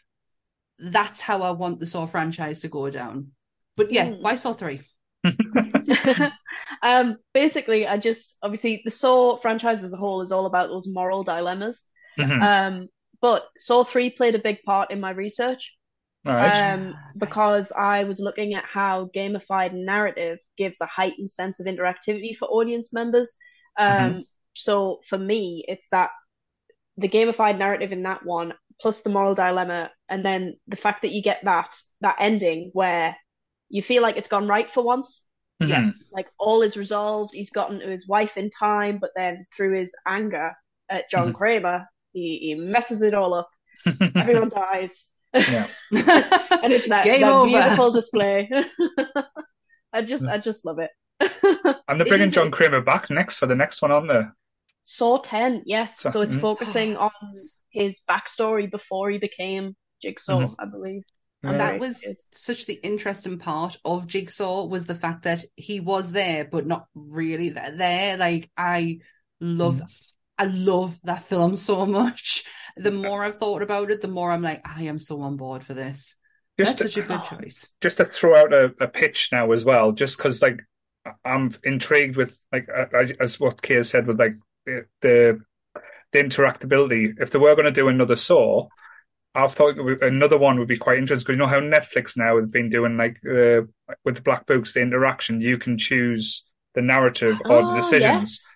that's 0.77 1.21
how 1.21 1.41
I 1.41 1.51
want 1.51 1.79
the 1.79 1.85
Saw 1.85 2.05
franchise 2.05 2.61
to 2.61 2.69
go 2.69 2.89
down. 2.89 3.31
But 3.75 3.91
yeah, 3.91 4.07
mm. 4.07 4.21
why 4.21 4.35
Saw 4.35 4.53
three? 4.53 4.81
um, 6.81 7.17
basically, 7.33 7.87
I 7.87 7.97
just 7.97 8.35
obviously 8.41 8.81
the 8.85 8.91
Saw 8.91 9.37
franchise 9.39 9.83
as 9.83 9.93
a 9.93 9.97
whole 9.97 10.21
is 10.21 10.31
all 10.31 10.45
about 10.45 10.69
those 10.69 10.87
moral 10.87 11.23
dilemmas. 11.23 11.83
Mm-hmm. 12.17 12.41
Um, 12.41 12.87
but 13.21 13.43
Saw 13.57 13.83
three 13.83 14.09
played 14.09 14.35
a 14.35 14.39
big 14.39 14.63
part 14.63 14.91
in 14.91 14.99
my 14.99 15.11
research. 15.11 15.75
Right. 16.25 16.73
Um, 16.73 16.95
because 17.17 17.71
I 17.71 18.03
was 18.03 18.19
looking 18.19 18.53
at 18.53 18.65
how 18.65 19.09
gamified 19.15 19.73
narrative 19.73 20.39
gives 20.57 20.81
a 20.81 20.85
heightened 20.85 21.31
sense 21.31 21.59
of 21.59 21.65
interactivity 21.65 22.35
for 22.37 22.47
audience 22.49 22.89
members. 22.91 23.37
Um, 23.77 23.87
mm-hmm. 23.87 24.19
So 24.53 24.99
for 25.07 25.17
me, 25.17 25.63
it's 25.67 25.87
that 25.91 26.09
the 26.97 27.07
gamified 27.07 27.57
narrative 27.57 27.93
in 27.93 28.03
that 28.03 28.25
one, 28.25 28.53
plus 28.81 29.01
the 29.01 29.09
moral 29.09 29.33
dilemma, 29.33 29.91
and 30.09 30.23
then 30.23 30.57
the 30.67 30.75
fact 30.75 31.03
that 31.03 31.11
you 31.11 31.23
get 31.23 31.39
that 31.45 31.73
that 32.01 32.17
ending 32.19 32.71
where 32.73 33.15
you 33.69 33.81
feel 33.81 34.01
like 34.01 34.17
it's 34.17 34.27
gone 34.27 34.47
right 34.47 34.69
for 34.69 34.83
once. 34.83 35.21
Mm-hmm. 35.61 35.71
Yeah, 35.71 35.91
like 36.11 36.27
all 36.37 36.61
is 36.61 36.75
resolved. 36.75 37.33
He's 37.33 37.49
gotten 37.49 37.79
to 37.79 37.87
his 37.87 38.07
wife 38.07 38.37
in 38.37 38.49
time, 38.49 38.97
but 38.99 39.11
then 39.15 39.45
through 39.55 39.79
his 39.79 39.95
anger 40.05 40.53
at 40.89 41.09
John 41.09 41.27
mm-hmm. 41.27 41.37
Kramer, 41.37 41.85
he, 42.11 42.39
he 42.41 42.55
messes 42.55 43.01
it 43.01 43.13
all 43.13 43.33
up. 43.33 43.49
Everyone 44.15 44.49
dies 44.49 45.05
yeah. 45.33 45.67
and 45.91 46.73
it's 46.73 46.87
that, 46.89 47.05
that 47.05 47.45
beautiful 47.45 47.91
display. 47.91 48.49
I 49.93 50.01
just, 50.01 50.25
I 50.25 50.37
just 50.37 50.65
love 50.65 50.79
it. 50.79 50.91
and 51.87 51.99
they're 51.99 52.07
bringing 52.07 52.31
John 52.31 52.51
Kramer 52.51 52.81
back 52.81 53.09
next 53.09 53.37
for 53.37 53.45
the 53.45 53.55
next 53.55 53.81
one, 53.81 53.91
aren't 53.91 54.07
they? 54.07 54.21
Saw 54.81 55.19
10, 55.19 55.63
yes. 55.65 55.99
So, 55.99 56.09
so 56.09 56.21
it's 56.21 56.33
mm-hmm. 56.33 56.41
focusing 56.41 56.97
on 56.97 57.11
his 57.69 58.01
backstory 58.09 58.69
before 58.69 59.09
he 59.09 59.17
became 59.17 59.75
Jigsaw, 60.01 60.39
mm-hmm. 60.39 60.53
I 60.57 60.65
believe. 60.65 61.03
And 61.41 61.61
that 61.61 61.79
was 61.79 62.05
such 62.33 62.65
the 62.65 62.73
interesting 62.73 63.39
part 63.39 63.77
of 63.85 64.07
Jigsaw 64.07 64.65
was 64.65 64.85
the 64.85 64.95
fact 64.95 65.23
that 65.23 65.45
he 65.55 65.79
was 65.79 66.11
there, 66.11 66.43
but 66.43 66.67
not 66.67 66.87
really 66.93 67.49
there. 67.49 68.17
Like 68.17 68.51
I 68.57 68.99
love, 69.39 69.75
mm. 69.75 69.87
I 70.39 70.45
love 70.45 70.97
that 71.03 71.25
film 71.25 71.57
so 71.57 71.85
much. 71.85 72.45
The 72.77 72.91
more 72.91 73.25
I've 73.25 73.35
thought 73.35 73.61
about 73.61 73.91
it, 73.91 73.99
the 73.99 74.07
more 74.07 74.31
I'm 74.31 74.41
like, 74.41 74.61
I 74.65 74.83
am 74.83 74.97
so 74.97 75.21
on 75.21 75.35
board 75.35 75.65
for 75.65 75.73
this. 75.73 76.15
Just 76.57 76.77
That's 76.79 76.93
to, 76.93 77.01
such 77.01 77.03
a 77.03 77.07
good 77.07 77.23
choice. 77.43 77.67
Just 77.81 77.97
to 77.97 78.05
throw 78.05 78.37
out 78.37 78.53
a, 78.53 78.73
a 78.79 78.87
pitch 78.87 79.29
now 79.33 79.51
as 79.51 79.65
well, 79.65 79.91
just 79.91 80.17
because 80.17 80.41
like 80.41 80.59
I'm 81.25 81.53
intrigued 81.63 82.15
with 82.15 82.39
like 82.53 82.69
as, 83.19 83.39
what 83.39 83.61
Kay 83.61 83.83
said 83.83 84.07
with 84.07 84.17
like 84.17 84.35
the, 84.65 84.85
the 85.01 85.39
the 86.11 86.19
interactability. 86.19 87.13
If 87.19 87.31
they 87.31 87.39
were 87.39 87.55
going 87.55 87.65
to 87.65 87.71
do 87.71 87.89
another 87.89 88.15
Saw, 88.15 88.67
I 89.35 89.47
thought 89.47 89.77
another 90.01 90.37
one 90.37 90.57
would 90.57 90.67
be 90.67 90.77
quite 90.77 90.97
interesting 90.97 91.23
because 91.23 91.33
you 91.33 91.37
know 91.37 91.47
how 91.47 91.59
Netflix 91.59 92.17
now 92.17 92.37
has 92.39 92.47
been 92.47 92.69
doing 92.69 92.97
like 92.97 93.17
uh, 93.25 93.67
with 94.05 94.15
the 94.15 94.21
Black 94.21 94.45
Books, 94.45 94.73
the 94.73 94.81
interaction. 94.81 95.41
You 95.41 95.57
can 95.57 95.77
choose 95.77 96.45
the 96.75 96.81
narrative 96.81 97.41
or 97.45 97.61
the 97.61 97.73
oh, 97.73 97.75
decisions. 97.75 98.39
Yes. 98.41 98.48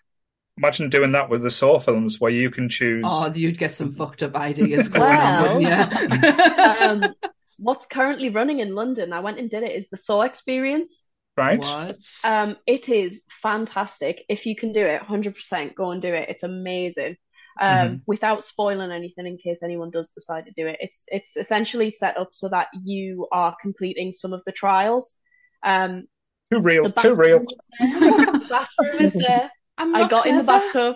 Imagine 0.58 0.90
doing 0.90 1.14
that 1.14 1.30
with 1.30 1.42
the 1.42 1.50
Saw 1.50 1.80
films, 1.80 2.22
where 2.22 2.32
you 2.32 2.52
can 2.52 2.70
choose. 2.70 3.04
Oh, 3.08 3.32
you'd 3.34 3.58
get 3.58 3.76
some 3.76 3.92
fucked 3.92 4.22
up 4.22 4.36
ideas 4.36 4.88
going 4.90 5.10
well, 5.10 5.56
on, 5.56 5.62
yeah. 5.62 6.78
um, 6.82 7.16
what's 7.58 7.88
currently 7.88 8.30
running 8.30 8.60
in 8.60 8.76
London? 8.76 9.14
I 9.14 9.22
went 9.22 9.40
and 9.40 9.50
did 9.50 9.64
it. 9.64 9.72
Is 9.72 9.88
the 9.90 9.98
Saw 9.98 10.22
Experience? 10.22 11.04
Right. 11.36 11.60
What? 11.60 11.98
Um, 12.24 12.58
it 12.68 12.88
is 12.88 13.24
fantastic. 13.42 14.24
If 14.30 14.46
you 14.46 14.56
can 14.56 14.72
do 14.72 14.86
it, 14.86 15.02
hundred 15.02 15.34
percent, 15.36 15.76
go 15.76 15.90
and 15.92 16.02
do 16.02 16.14
it. 16.14 16.30
It's 16.30 16.44
amazing. 16.44 17.18
Um, 17.62 17.70
mm-hmm. 17.70 17.96
without 18.08 18.44
spoiling 18.44 18.92
anything 18.92 19.28
in 19.28 19.38
case 19.38 19.62
anyone 19.62 19.92
does 19.92 20.10
decide 20.10 20.46
to 20.46 20.52
do 20.56 20.68
it. 20.68 20.78
It's 20.80 21.04
it's 21.08 21.38
essentially 21.38 21.92
set 21.92 22.18
up 22.18 22.30
so 22.32 22.50
that 22.50 22.68
you 22.84 23.28
are 23.32 23.56
completing 23.62 24.12
some 24.12 24.34
of 24.34 24.44
the 24.46 24.52
trials. 24.52 25.16
Um, 25.64 26.06
too 26.52 26.60
real, 26.60 26.92
too 26.92 27.16
real. 27.16 27.40
the 27.80 28.46
bathroom 28.50 29.02
is 29.02 29.14
there. 29.14 29.52
I 29.78 30.08
got 30.08 30.24
clever. 30.24 30.30
in 30.30 30.38
the 30.38 30.44
bathtub. 30.44 30.96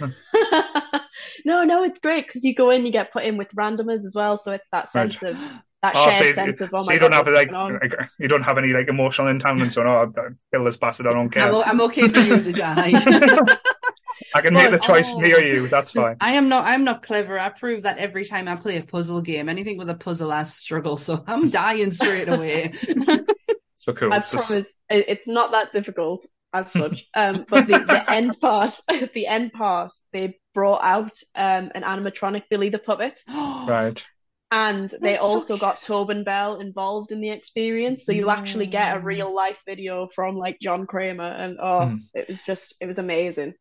no, 1.44 1.64
no, 1.64 1.84
it's 1.84 1.98
great 1.98 2.26
because 2.26 2.44
you 2.44 2.54
go 2.54 2.70
in, 2.70 2.86
you 2.86 2.92
get 2.92 3.12
put 3.12 3.24
in 3.24 3.36
with 3.36 3.48
randomers 3.54 4.04
as 4.04 4.12
well, 4.14 4.38
so 4.38 4.52
it's 4.52 4.68
that 4.70 4.90
sense 4.90 5.20
right. 5.22 5.34
of 5.34 5.38
that 5.82 5.94
oh, 5.96 6.10
shared 6.12 6.34
so 6.36 6.44
sense 6.44 6.60
of 6.60 6.70
oh 6.72 6.82
so 6.82 6.92
you 6.92 7.00
don't 7.00 7.12
have 7.12 7.26
like, 7.26 7.50
like, 7.50 7.94
you 8.18 8.28
don't 8.28 8.42
have 8.42 8.56
any 8.56 8.72
like 8.72 8.88
emotional 8.88 9.26
entanglements 9.26 9.76
or 9.76 9.84
no, 9.84 10.12
kill 10.52 10.64
this 10.64 10.76
bastard, 10.76 11.08
I 11.08 11.12
don't 11.12 11.30
care. 11.30 11.42
I'm, 11.42 11.62
I'm 11.62 11.80
okay 11.82 12.08
for 12.08 12.20
you 12.20 12.42
to 12.42 12.52
die. 12.52 12.92
I 14.34 14.40
can 14.40 14.54
make 14.54 14.70
the 14.70 14.78
choice 14.78 15.12
oh, 15.12 15.20
near 15.20 15.42
you. 15.42 15.68
That's 15.68 15.90
fine. 15.90 16.16
I 16.20 16.32
am 16.32 16.48
not. 16.48 16.64
I'm 16.64 16.84
not 16.84 17.02
clever. 17.02 17.38
I 17.38 17.50
prove 17.50 17.82
that 17.82 17.98
every 17.98 18.24
time 18.24 18.48
I 18.48 18.56
play 18.56 18.78
a 18.78 18.82
puzzle 18.82 19.20
game. 19.20 19.50
Anything 19.50 19.76
with 19.76 19.90
a 19.90 19.94
puzzle, 19.94 20.32
I 20.32 20.44
struggle. 20.44 20.96
So 20.96 21.22
I'm 21.26 21.50
dying 21.50 21.90
straight 21.90 22.28
away. 22.28 22.72
so 23.74 23.92
cool. 23.92 24.10
I 24.10 24.20
so, 24.20 24.38
promise, 24.38 24.72
it's 24.88 25.28
not 25.28 25.50
that 25.50 25.70
difficult 25.70 26.24
as 26.52 26.70
such. 26.70 27.04
Um, 27.14 27.46
but 27.48 27.66
the, 27.66 27.78
the 27.78 28.10
end 28.10 28.38
part, 28.40 28.78
the 29.14 29.26
end 29.26 29.52
part, 29.52 29.92
they 30.12 30.38
brought 30.54 30.82
out 30.82 31.18
um, 31.34 31.70
an 31.74 31.82
animatronic 31.82 32.44
Billy 32.50 32.68
the 32.68 32.78
Puppet. 32.78 33.22
right. 33.28 34.04
And 34.50 34.90
they 34.90 35.12
That's 35.12 35.22
also 35.22 35.54
so 35.54 35.60
got 35.60 35.82
Tobin 35.82 36.24
Bell 36.24 36.60
involved 36.60 37.10
in 37.10 37.22
the 37.22 37.30
experience, 37.30 38.04
so 38.04 38.12
you'll 38.12 38.30
actually 38.30 38.66
get 38.66 38.94
a 38.94 39.00
real 39.00 39.34
life 39.34 39.56
video 39.66 40.08
from 40.14 40.36
like 40.36 40.58
John 40.60 40.86
Kramer, 40.86 41.24
and 41.24 41.56
oh, 41.58 41.86
mm. 41.86 42.00
it 42.12 42.28
was 42.28 42.42
just 42.42 42.74
it 42.78 42.84
was 42.84 42.98
amazing. 42.98 43.54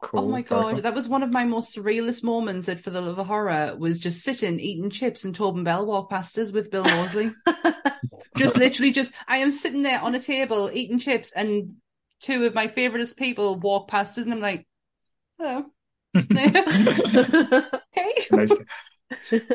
Cool. 0.00 0.20
Oh 0.20 0.28
my 0.28 0.42
god, 0.42 0.74
cool. 0.74 0.82
that 0.82 0.94
was 0.94 1.08
one 1.08 1.24
of 1.24 1.32
my 1.32 1.44
most 1.44 1.76
surrealist 1.76 2.22
moments 2.22 2.68
at 2.68 2.78
For 2.78 2.90
the 2.90 3.00
Love 3.00 3.18
of 3.18 3.26
Horror 3.26 3.74
was 3.76 3.98
just 3.98 4.22
sitting 4.22 4.60
eating 4.60 4.88
chips 4.88 5.24
and 5.24 5.34
Tobin 5.34 5.64
Bell 5.64 5.84
walk 5.84 6.10
past 6.10 6.38
us 6.38 6.52
with 6.52 6.70
Bill 6.70 6.84
Moseley. 6.84 7.32
just 8.36 8.56
literally 8.56 8.92
just 8.92 9.12
I 9.26 9.38
am 9.38 9.50
sitting 9.50 9.82
there 9.82 10.00
on 10.00 10.14
a 10.14 10.20
table 10.20 10.70
eating 10.72 11.00
chips 11.00 11.32
and 11.32 11.74
two 12.20 12.46
of 12.46 12.54
my 12.54 12.68
favoriteest 12.68 13.16
people 13.16 13.58
walk 13.58 13.88
past 13.88 14.18
us, 14.18 14.24
and 14.24 14.34
I'm 14.34 14.40
like, 14.40 14.66
hello. 15.38 15.66
okay. 17.98 18.46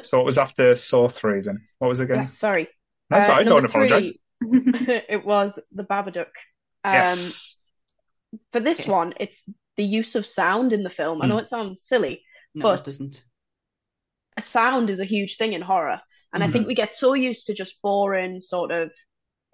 So 0.02 0.18
what 0.18 0.26
was 0.26 0.38
after 0.38 0.76
Saw 0.76 1.10
three 1.10 1.42
then? 1.42 1.68
What 1.80 1.90
was 1.90 2.00
it 2.00 2.04
again? 2.04 2.20
Yes, 2.20 2.38
sorry. 2.38 2.68
That's 3.10 3.28
uh, 3.28 3.32
all 3.32 3.38
right. 3.38 3.46
Don't 3.46 3.66
apologise. 3.66 4.14
it 4.42 5.26
was 5.26 5.60
the 5.72 5.84
Babadook. 5.84 6.28
Um, 6.84 6.94
yes. 6.94 7.58
For 8.52 8.60
this 8.60 8.82
okay. 8.82 8.90
one, 8.90 9.14
it's 9.20 9.44
the 9.78 9.84
use 9.84 10.16
of 10.16 10.26
sound 10.26 10.74
in 10.74 10.84
the 10.84 10.90
film. 10.90 11.20
Mm. 11.20 11.24
I 11.24 11.28
know 11.28 11.36
hmm. 11.36 11.42
it 11.42 11.48
sounds 11.48 11.84
silly, 11.84 12.24
no, 12.56 12.64
but 12.64 12.80
it 12.80 12.86
doesn't. 12.86 13.24
A 14.38 14.42
sound 14.42 14.90
is 14.90 15.00
a 15.00 15.06
huge 15.06 15.38
thing 15.38 15.54
in 15.54 15.62
horror, 15.62 16.02
and 16.34 16.42
mm-hmm. 16.42 16.50
I 16.50 16.52
think 16.52 16.66
hmm. 16.66 16.70
we 16.70 16.76
get 16.76 16.94
so 16.94 17.14
used 17.14 17.48
to 17.48 17.54
just 17.54 17.82
boring 17.82 18.40
sort 18.40 18.72
of 18.72 18.92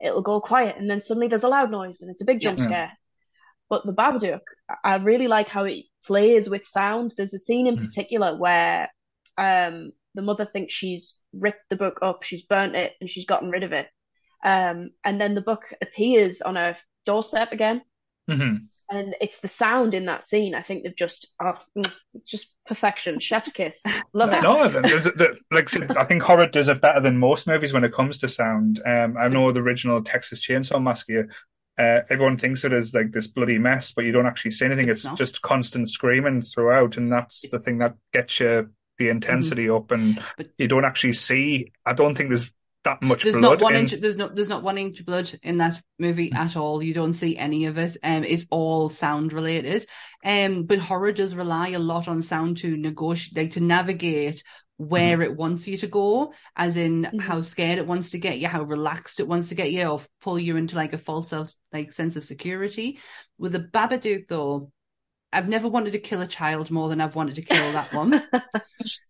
it'll 0.01 0.21
go 0.21 0.39
quiet 0.39 0.75
and 0.77 0.89
then 0.89 0.99
suddenly 0.99 1.27
there's 1.27 1.43
a 1.43 1.49
loud 1.49 1.71
noise 1.71 2.01
and 2.01 2.11
it's 2.11 2.21
a 2.21 2.25
big 2.25 2.39
jump 2.39 2.59
yeah. 2.59 2.65
scare. 2.65 2.91
But 3.69 3.85
the 3.85 3.93
Babadook, 3.93 4.41
I 4.83 4.95
really 4.95 5.27
like 5.27 5.49
how 5.49 5.65
it 5.65 5.85
plays 6.05 6.49
with 6.49 6.65
sound. 6.65 7.13
There's 7.17 7.33
a 7.33 7.39
scene 7.39 7.67
in 7.67 7.77
mm. 7.77 7.85
particular 7.85 8.37
where 8.37 8.89
um, 9.37 9.91
the 10.15 10.21
mother 10.21 10.45
thinks 10.45 10.73
she's 10.73 11.19
ripped 11.33 11.69
the 11.69 11.75
book 11.75 11.99
up, 12.01 12.23
she's 12.23 12.43
burnt 12.43 12.75
it, 12.75 12.93
and 13.01 13.09
she's 13.09 13.25
gotten 13.25 13.49
rid 13.49 13.63
of 13.63 13.73
it. 13.73 13.87
Um, 14.43 14.91
and 15.03 15.19
then 15.19 15.35
the 15.35 15.41
book 15.41 15.63
appears 15.81 16.41
on 16.41 16.57
a 16.57 16.77
doorstep 17.05 17.51
again. 17.51 17.81
Mm-hmm. 18.29 18.65
And 18.89 19.15
it's 19.19 19.39
the 19.39 19.47
sound 19.47 19.93
in 19.93 20.05
that 20.05 20.23
scene. 20.23 20.55
I 20.55 20.61
think 20.61 20.83
they've 20.83 20.95
just, 20.95 21.27
oh, 21.41 21.57
mm, 21.77 21.91
it's 22.13 22.29
just 22.29 22.47
perfection. 22.65 23.19
Chef's 23.19 23.51
kiss. 23.51 23.83
Love 24.13 24.31
it. 24.31 24.41
No, 24.41 24.67
the, 24.69 25.37
like 25.51 25.69
I 25.97 26.05
think 26.05 26.23
horror 26.23 26.47
does 26.47 26.69
it 26.69 26.79
better 26.79 27.01
than 27.01 27.17
most 27.17 27.47
movies 27.47 27.73
when 27.73 27.83
it 27.83 27.93
comes 27.93 28.17
to 28.19 28.27
sound. 28.27 28.81
Um, 28.85 29.17
I 29.17 29.27
know 29.27 29.51
the 29.51 29.59
original 29.59 30.01
Texas 30.01 30.45
Chainsaw 30.45 30.81
Massacre 30.81 31.29
uh, 31.77 32.01
everyone 32.09 32.37
thinks 32.37 32.63
it 32.63 32.73
is 32.73 32.93
like 32.93 33.11
this 33.11 33.27
bloody 33.27 33.59
mess, 33.59 33.91
but 33.91 34.03
you 34.03 34.11
don't 34.11 34.25
actually 34.25 34.51
see 34.51 34.65
anything. 34.65 34.89
It's, 34.89 35.05
it's 35.05 35.13
just 35.15 35.41
constant 35.43 35.89
screaming 35.89 36.41
throughout, 36.41 36.97
and 36.97 37.11
that's 37.11 37.47
the 37.51 37.59
thing 37.59 37.77
that 37.79 37.95
gets 38.11 38.39
you 38.39 38.69
the 38.97 39.05
mm-hmm. 39.05 39.11
intensity 39.11 39.67
mm-hmm. 39.67 39.75
up, 39.75 39.91
and 39.91 40.19
but, 40.37 40.47
you 40.57 40.67
don't 40.67 40.85
actually 40.85 41.13
see. 41.13 41.71
I 41.85 41.93
don't 41.93 42.15
think 42.15 42.29
there's 42.29 42.51
that 42.87 43.01
much 43.01 43.23
there's 43.23 43.35
blood. 43.35 43.59
Not 43.59 43.61
one 43.61 43.75
in... 43.75 43.81
inch, 43.81 43.91
there's 43.91 44.15
not 44.15 44.35
there's 44.35 44.49
not 44.49 44.63
one 44.63 44.77
inch 44.77 44.99
of 44.99 45.05
blood 45.05 45.31
in 45.43 45.57
that 45.57 45.81
movie 45.99 46.31
at 46.31 46.55
all. 46.55 46.81
You 46.81 46.93
don't 46.93 47.13
see 47.13 47.37
any 47.37 47.65
of 47.65 47.77
it. 47.77 47.97
Um, 48.03 48.23
it's 48.23 48.47
all 48.49 48.89
sound 48.89 49.33
related. 49.33 49.85
Um, 50.23 50.63
but 50.63 50.79
horror 50.79 51.11
does 51.11 51.35
rely 51.35 51.69
a 51.69 51.79
lot 51.79 52.07
on 52.07 52.21
sound 52.21 52.57
to 52.57 52.75
negotiate, 52.77 53.37
like 53.37 53.51
to 53.53 53.59
navigate 53.59 54.43
where 54.77 55.17
mm-hmm. 55.17 55.31
it 55.31 55.35
wants 55.35 55.67
you 55.67 55.75
to 55.77 55.87
go, 55.87 56.33
as 56.55 56.77
in 56.77 57.01
mm-hmm. 57.03 57.19
how 57.19 57.41
scared 57.41 57.79
it 57.79 57.87
wants 57.87 58.11
to 58.11 58.19
get 58.19 58.37
you, 58.37 58.47
how 58.47 58.61
relaxed 58.63 59.19
it 59.19 59.27
wants 59.27 59.49
to 59.49 59.55
get 59.55 59.71
you, 59.71 59.85
or 59.87 60.01
pull 60.21 60.39
you 60.39 60.55
into 60.55 60.75
like 60.75 60.93
a 60.93 60.97
false 60.97 61.29
self 61.29 61.51
like 61.73 61.91
sense 61.91 62.15
of 62.15 62.23
security. 62.23 62.99
With 63.37 63.51
the 63.51 63.59
Babadook 63.59 64.27
though, 64.27 64.71
I've 65.37 65.47
never 65.47 65.67
wanted 65.67 65.91
to 65.91 65.99
kill 65.99 66.21
a 66.21 66.27
child 66.27 66.71
more 66.71 66.89
than 66.89 66.99
I've 66.99 67.15
wanted 67.15 67.35
to 67.35 67.43
kill 67.43 67.71
that 67.73 67.93
one. 67.93 68.15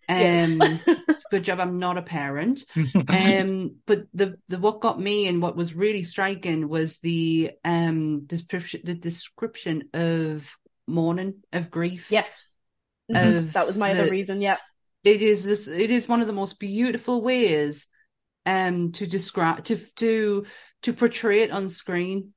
um, 0.09 0.81
it's 1.07 1.23
a 1.25 1.31
good 1.31 1.43
job 1.43 1.61
I'm 1.61 1.79
not 1.79 1.97
a 1.97 2.01
parent. 2.01 2.65
um, 3.07 3.77
but 3.85 4.07
the 4.13 4.37
the 4.49 4.59
what 4.59 4.81
got 4.81 4.99
me 4.99 5.27
and 5.27 5.41
what 5.41 5.55
was 5.55 5.73
really 5.73 6.03
striking 6.03 6.67
was 6.67 6.99
the 6.99 7.51
um 7.63 8.25
description 8.25 8.81
the 8.83 8.93
description 8.93 9.87
of 9.93 10.51
mourning 10.85 11.35
of 11.53 11.71
grief. 11.71 12.11
Yes, 12.11 12.43
mm-hmm. 13.09 13.37
of 13.37 13.53
that 13.53 13.65
was 13.65 13.77
my 13.77 13.93
the, 13.93 14.01
other 14.01 14.11
reason. 14.11 14.41
Yeah, 14.41 14.57
it 15.05 15.21
is 15.21 15.45
this. 15.45 15.69
It 15.69 15.91
is 15.91 16.09
one 16.09 16.19
of 16.19 16.27
the 16.27 16.33
most 16.33 16.59
beautiful 16.59 17.21
ways 17.21 17.87
um 18.45 18.91
to 18.93 19.07
describe 19.07 19.63
to 19.65 19.77
to 19.95 20.45
to 20.81 20.91
portray 20.91 21.43
it 21.43 21.51
on 21.51 21.69
screen 21.69 22.33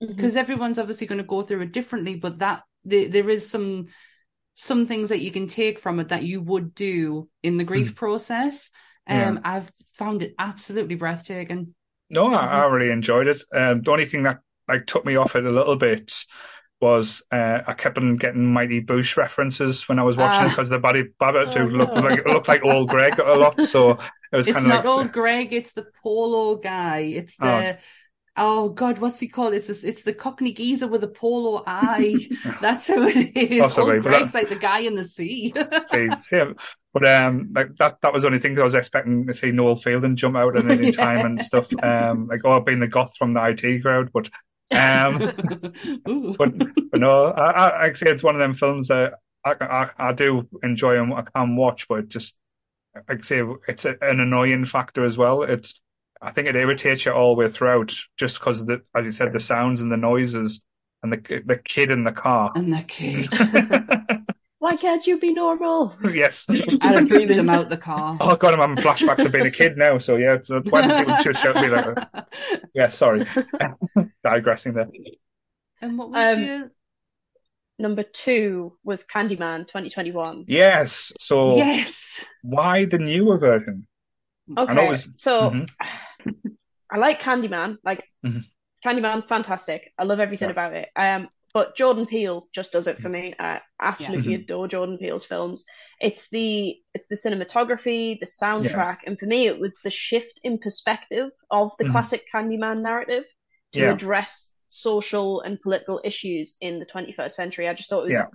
because 0.00 0.32
mm-hmm. 0.32 0.38
everyone's 0.38 0.80
obviously 0.80 1.06
going 1.06 1.18
to 1.18 1.24
go 1.24 1.42
through 1.42 1.60
it 1.60 1.72
differently 1.72 2.16
but 2.16 2.40
that 2.40 2.62
the, 2.84 3.06
there 3.06 3.28
is 3.28 3.48
some 3.48 3.86
some 4.54 4.86
things 4.86 5.08
that 5.08 5.20
you 5.20 5.30
can 5.30 5.46
take 5.46 5.78
from 5.78 5.98
it 6.00 6.08
that 6.08 6.22
you 6.22 6.40
would 6.40 6.74
do 6.74 7.28
in 7.42 7.56
the 7.56 7.64
grief 7.64 7.92
mm. 7.92 7.96
process 7.96 8.70
um 9.06 9.36
yeah. 9.36 9.40
i've 9.44 9.72
found 9.92 10.22
it 10.22 10.34
absolutely 10.38 10.94
breathtaking 10.94 11.74
no 12.10 12.32
I, 12.32 12.44
I 12.44 12.64
really 12.66 12.92
enjoyed 12.92 13.26
it 13.28 13.42
um 13.52 13.82
the 13.82 13.90
only 13.90 14.06
thing 14.06 14.24
that 14.24 14.40
like 14.68 14.86
took 14.86 15.04
me 15.04 15.16
off 15.16 15.36
it 15.36 15.44
a 15.44 15.50
little 15.50 15.76
bit 15.76 16.12
was 16.82 17.22
uh, 17.30 17.60
I 17.64 17.74
kept 17.74 17.96
on 17.96 18.16
getting 18.16 18.52
Mighty 18.52 18.82
Boosh 18.82 19.16
references 19.16 19.88
when 19.88 20.00
I 20.00 20.02
was 20.02 20.16
watching 20.16 20.42
uh, 20.42 20.46
it 20.46 20.48
because 20.50 20.68
the 20.68 20.80
body 20.80 21.04
Babbitt 21.18 21.56
oh, 21.56 21.64
looked 21.66 21.94
like 21.94 22.26
looked 22.26 22.48
like 22.48 22.64
old 22.64 22.88
Gregg 22.88 23.20
a 23.20 23.34
lot. 23.34 23.62
So 23.62 23.92
it 24.32 24.36
was 24.36 24.46
kind 24.46 24.58
of 24.58 24.66
not 24.66 24.86
old 24.86 25.12
Gregg. 25.12 25.52
It's 25.52 25.74
the 25.74 25.86
polo 26.02 26.56
guy. 26.56 26.98
It's 27.00 27.36
the. 27.36 27.46
Oh. 27.46 27.76
Oh 28.36 28.70
God, 28.70 28.98
what's 28.98 29.20
he 29.20 29.28
called? 29.28 29.52
It's 29.52 29.66
this, 29.66 29.84
it's 29.84 30.02
the 30.02 30.14
Cockney 30.14 30.52
geezer 30.52 30.86
with 30.86 31.04
a 31.04 31.08
polo 31.08 31.62
eye. 31.66 32.28
That's 32.62 32.86
who 32.86 33.06
it 33.06 33.36
is. 33.36 33.60
Possibly, 33.60 33.94
Old 33.94 34.02
Gregg's 34.02 34.32
that, 34.32 34.38
like 34.38 34.48
the 34.48 34.56
guy 34.56 34.80
in 34.80 34.94
the 34.94 35.04
sea. 35.04 35.52
see, 35.90 36.08
see, 36.24 36.42
but 36.94 37.08
um, 37.08 37.50
like 37.54 37.76
that 37.76 37.98
that 38.00 38.12
was 38.12 38.22
the 38.22 38.28
only 38.28 38.38
thing 38.38 38.58
I 38.58 38.62
was 38.62 38.74
expecting 38.74 39.26
to 39.26 39.34
see 39.34 39.50
Noel 39.50 39.76
Fielding 39.76 40.16
jump 40.16 40.36
out 40.36 40.56
at 40.56 40.70
any 40.70 40.86
yeah. 40.90 40.92
time 40.92 41.26
and 41.26 41.40
stuff. 41.42 41.68
Um, 41.82 42.26
like 42.28 42.40
oh, 42.44 42.60
being 42.60 42.80
the 42.80 42.86
goth 42.86 43.14
from 43.18 43.34
the 43.34 43.44
IT 43.44 43.82
crowd, 43.82 44.10
but 44.14 44.30
um, 44.70 45.18
but, 46.38 46.58
but 46.90 47.00
no, 47.00 47.26
I, 47.26 47.50
I, 47.50 47.84
I 47.84 47.92
say 47.92 48.10
it's 48.10 48.22
one 48.22 48.34
of 48.34 48.38
them 48.38 48.54
films 48.54 48.88
that 48.88 49.14
I, 49.44 49.54
I, 49.60 49.90
I 49.98 50.12
do 50.12 50.48
enjoy 50.62 51.00
and 51.00 51.12
I 51.12 51.22
can 51.22 51.56
watch, 51.56 51.86
but 51.86 52.08
just 52.08 52.36
like 53.08 53.24
say 53.24 53.42
it's 53.68 53.84
a, 53.84 53.96
an 54.00 54.20
annoying 54.20 54.64
factor 54.64 55.04
as 55.04 55.18
well. 55.18 55.42
It's 55.42 55.80
I 56.22 56.30
think 56.30 56.48
it 56.48 56.56
irritates 56.56 57.04
you 57.04 57.12
all 57.12 57.34
the 57.34 57.40
way 57.40 57.50
throughout, 57.50 57.92
just 58.16 58.38
because 58.38 58.60
of 58.60 58.66
the, 58.66 58.82
as 58.94 59.04
you 59.04 59.10
said, 59.10 59.32
the 59.32 59.40
sounds 59.40 59.80
and 59.80 59.90
the 59.90 59.96
noises 59.96 60.62
and 61.02 61.12
the 61.12 61.42
the 61.44 61.56
kid 61.56 61.90
in 61.90 62.04
the 62.04 62.12
car 62.12 62.52
and 62.54 62.72
the 62.72 62.82
kid. 62.82 63.28
Why 64.58 64.76
can't 64.76 65.04
you 65.04 65.18
be 65.18 65.32
normal? 65.32 65.96
Yes, 66.12 66.46
I 66.80 67.02
booted 67.02 67.36
him 67.36 67.50
out 67.50 67.68
the 67.68 67.76
car. 67.76 68.16
Oh 68.20 68.36
god, 68.36 68.54
I'm 68.54 68.60
having 68.60 68.76
flashbacks 68.76 69.24
of 69.24 69.32
being 69.32 69.46
a 69.46 69.50
kid 69.50 69.76
now. 69.76 69.98
So 69.98 70.14
yeah, 70.14 70.34
it's 70.34 70.48
when 70.48 70.62
people 70.62 71.16
should 71.16 71.36
shout 71.36 71.56
me 71.56 71.68
like, 71.68 71.98
yeah, 72.74 72.86
sorry, 72.86 73.26
digressing 74.22 74.74
there. 74.74 74.88
And 75.80 75.98
what 75.98 76.10
was 76.10 76.36
um, 76.36 76.44
your 76.44 76.70
number 77.80 78.04
two 78.04 78.78
was 78.84 79.04
Candyman 79.04 79.66
2021. 79.66 80.44
Yes. 80.46 81.12
So 81.18 81.56
yes. 81.56 82.24
Why 82.42 82.84
the 82.84 82.98
newer 82.98 83.38
version? 83.38 83.88
Okay. 84.56 84.88
Was... 84.88 85.08
So 85.14 85.50
mm-hmm. 85.50 85.64
I 86.92 86.98
like 86.98 87.20
Candyman. 87.20 87.78
Like 87.84 88.04
mm-hmm. 88.24 88.40
Candyman, 88.86 89.26
fantastic. 89.26 89.92
I 89.98 90.04
love 90.04 90.20
everything 90.20 90.48
yeah. 90.48 90.52
about 90.52 90.74
it. 90.74 90.88
Um, 90.94 91.28
but 91.54 91.76
Jordan 91.76 92.06
Peele 92.06 92.48
just 92.52 92.72
does 92.72 92.86
it 92.86 92.98
for 92.98 93.08
me. 93.08 93.34
I 93.38 93.60
absolutely 93.80 94.32
yeah. 94.32 94.38
Mm-hmm. 94.38 94.44
adore 94.44 94.68
Jordan 94.68 94.98
Peele's 94.98 95.24
films. 95.24 95.64
It's 96.00 96.26
the 96.30 96.76
it's 96.94 97.08
the 97.08 97.16
cinematography, 97.16 98.18
the 98.18 98.26
soundtrack, 98.26 98.98
and 99.06 99.18
for 99.18 99.26
me, 99.26 99.46
it 99.46 99.58
was 99.58 99.76
the 99.84 99.90
shift 99.90 100.40
in 100.42 100.58
perspective 100.58 101.30
of 101.50 101.72
the 101.78 101.84
mm-hmm. 101.84 101.92
classic 101.92 102.24
Candyman 102.34 102.82
narrative 102.82 103.24
to 103.72 103.80
yeah. 103.80 103.92
address 103.92 104.48
social 104.66 105.42
and 105.42 105.60
political 105.60 106.00
issues 106.02 106.56
in 106.62 106.78
the 106.78 106.86
21st 106.86 107.32
century. 107.32 107.68
I 107.68 107.74
just 107.74 107.90
thought 107.90 108.00
it 108.00 108.04
was 108.04 108.12
yeah. 108.14 108.26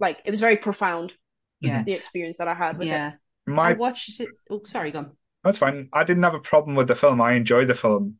like 0.00 0.18
it 0.24 0.32
was 0.32 0.40
very 0.40 0.56
profound. 0.56 1.12
Yeah, 1.60 1.82
the 1.84 1.92
experience 1.92 2.38
that 2.38 2.48
I 2.48 2.54
had 2.54 2.76
with 2.76 2.88
yeah. 2.88 3.12
it. 3.12 3.14
My... 3.46 3.70
I 3.70 3.72
watched 3.74 4.20
it. 4.20 4.28
Oh, 4.50 4.62
sorry, 4.64 4.90
gone. 4.90 5.12
That's 5.44 5.58
fine. 5.58 5.88
I 5.92 6.04
didn't 6.04 6.22
have 6.22 6.34
a 6.34 6.40
problem 6.40 6.74
with 6.74 6.88
the 6.88 6.96
film. 6.96 7.20
I 7.20 7.34
enjoyed 7.34 7.68
the 7.68 7.74
film. 7.74 8.16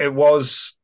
It 0.00 0.12
was 0.12 0.76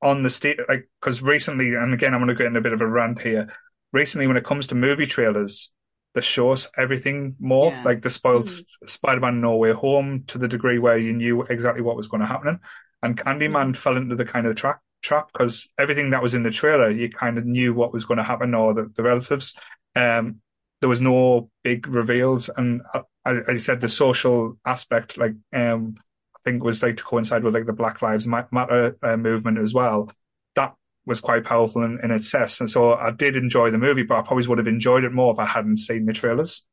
on 0.00 0.22
the 0.22 0.30
state, 0.30 0.58
like, 0.68 0.88
because 1.00 1.20
recently, 1.20 1.74
and 1.74 1.92
again, 1.92 2.14
I'm 2.14 2.20
going 2.20 2.28
to 2.28 2.34
get 2.34 2.46
in 2.46 2.56
a 2.56 2.60
bit 2.60 2.72
of 2.72 2.80
a 2.80 2.86
rant 2.86 3.20
here. 3.20 3.52
Recently, 3.92 4.26
when 4.26 4.36
it 4.36 4.44
comes 4.44 4.68
to 4.68 4.74
movie 4.74 5.06
trailers, 5.06 5.72
they 6.14 6.20
show 6.20 6.52
us 6.52 6.68
everything 6.78 7.36
more. 7.40 7.72
Yeah. 7.72 7.82
Like 7.82 8.02
the 8.02 8.10
spoiled 8.10 8.46
mm-hmm. 8.46 8.86
Spider-Man 8.86 9.40
No 9.40 9.56
Way 9.56 9.72
Home 9.72 10.24
to 10.28 10.38
the 10.38 10.48
degree 10.48 10.78
where 10.78 10.96
you 10.96 11.12
knew 11.12 11.42
exactly 11.42 11.82
what 11.82 11.96
was 11.96 12.08
going 12.08 12.20
to 12.20 12.26
happen. 12.26 12.60
And 13.02 13.18
Candyman 13.18 13.50
mm-hmm. 13.50 13.72
fell 13.72 13.96
into 13.96 14.16
the 14.16 14.24
kind 14.24 14.46
of 14.46 14.56
trap 14.56 14.80
trap 15.02 15.30
because 15.32 15.68
everything 15.78 16.10
that 16.10 16.22
was 16.22 16.34
in 16.34 16.42
the 16.42 16.50
trailer, 16.50 16.90
you 16.90 17.10
kind 17.10 17.38
of 17.38 17.44
knew 17.44 17.74
what 17.74 17.92
was 17.92 18.04
going 18.04 18.18
to 18.18 18.24
happen 18.24 18.54
or 18.54 18.74
the, 18.74 18.90
the 18.96 19.02
relatives. 19.02 19.54
Um, 19.94 20.40
there 20.80 20.88
was 20.88 21.00
no 21.00 21.50
big 21.62 21.86
reveals, 21.88 22.48
and 22.48 22.82
uh, 22.94 23.02
as 23.24 23.38
I 23.48 23.56
said, 23.58 23.80
the 23.80 23.88
social 23.88 24.58
aspect, 24.64 25.16
like 25.16 25.34
um, 25.54 25.96
I 26.36 26.38
think 26.44 26.62
was 26.62 26.82
like 26.82 26.98
to 26.98 27.04
coincide 27.04 27.44
with 27.44 27.54
like 27.54 27.66
the 27.66 27.72
Black 27.72 28.02
Lives 28.02 28.26
Matter 28.26 28.96
uh, 29.02 29.16
movement 29.16 29.58
as 29.58 29.72
well. 29.72 30.10
That 30.54 30.74
was 31.06 31.20
quite 31.20 31.44
powerful 31.44 31.82
in, 31.82 31.98
in 32.02 32.10
its 32.10 32.30
sense, 32.30 32.60
and 32.60 32.70
so 32.70 32.94
I 32.94 33.10
did 33.10 33.36
enjoy 33.36 33.70
the 33.70 33.78
movie, 33.78 34.02
but 34.02 34.18
I 34.18 34.22
probably 34.22 34.46
would 34.46 34.58
have 34.58 34.68
enjoyed 34.68 35.04
it 35.04 35.12
more 35.12 35.32
if 35.32 35.38
I 35.38 35.46
hadn't 35.46 35.78
seen 35.78 36.06
the 36.06 36.12
trailers. 36.12 36.64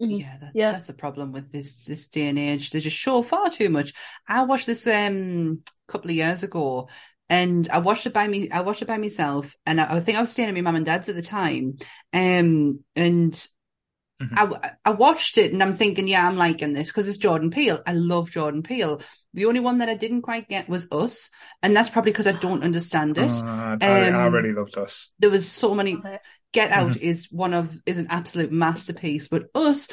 Mm-hmm. 0.00 0.12
Yeah, 0.12 0.36
that's, 0.40 0.54
yeah. 0.54 0.72
that's 0.72 0.86
the 0.86 0.92
problem 0.92 1.32
with 1.32 1.50
this 1.50 1.84
this 1.84 2.06
day 2.06 2.28
and 2.28 2.38
age. 2.38 2.70
They 2.70 2.80
just 2.80 2.96
show 2.96 3.22
far 3.22 3.50
too 3.50 3.68
much. 3.68 3.94
I 4.28 4.44
watched 4.44 4.66
this 4.66 4.86
um 4.86 5.62
couple 5.88 6.10
of 6.10 6.16
years 6.16 6.42
ago, 6.42 6.88
and 7.30 7.68
I 7.68 7.78
watched 7.78 8.06
it 8.06 8.12
by 8.12 8.26
me. 8.26 8.50
I 8.50 8.62
watched 8.62 8.82
it 8.82 8.88
by 8.88 8.98
myself, 8.98 9.54
and 9.66 9.80
I, 9.80 9.96
I 9.96 10.00
think 10.00 10.16
I 10.16 10.20
was 10.20 10.32
staying 10.32 10.48
at 10.48 10.54
my 10.54 10.62
mum 10.62 10.76
and 10.76 10.86
dad's 10.86 11.08
at 11.08 11.14
the 11.14 11.22
time. 11.22 11.76
Um, 12.12 12.80
and 12.96 13.32
mm-hmm. 14.22 14.34
I 14.36 14.72
I 14.84 14.90
watched 14.90 15.36
it, 15.36 15.52
and 15.52 15.62
I'm 15.62 15.76
thinking, 15.76 16.08
yeah, 16.08 16.26
I'm 16.26 16.36
liking 16.36 16.72
this 16.72 16.88
because 16.88 17.06
it's 17.06 17.18
Jordan 17.18 17.50
Peele. 17.50 17.82
I 17.86 17.92
love 17.92 18.30
Jordan 18.30 18.62
Peele. 18.62 19.02
The 19.34 19.44
only 19.44 19.60
one 19.60 19.78
that 19.78 19.90
I 19.90 19.94
didn't 19.94 20.22
quite 20.22 20.48
get 20.48 20.68
was 20.68 20.88
Us, 20.90 21.28
and 21.62 21.76
that's 21.76 21.90
probably 21.90 22.12
because 22.12 22.26
I 22.26 22.32
don't 22.32 22.64
understand 22.64 23.18
it. 23.18 23.30
Uh, 23.30 23.76
I, 23.80 24.08
um, 24.08 24.14
I, 24.14 24.26
really 24.26 24.54
loved 24.54 24.78
Us. 24.78 25.10
There 25.18 25.30
was 25.30 25.50
so 25.50 25.74
many. 25.74 25.98
Get 26.54 26.72
Out 26.72 26.92
mm-hmm. 26.92 27.04
is 27.04 27.28
one 27.30 27.52
of 27.52 27.76
is 27.84 27.98
an 27.98 28.06
absolute 28.08 28.50
masterpiece, 28.50 29.28
but 29.28 29.48
Us 29.54 29.88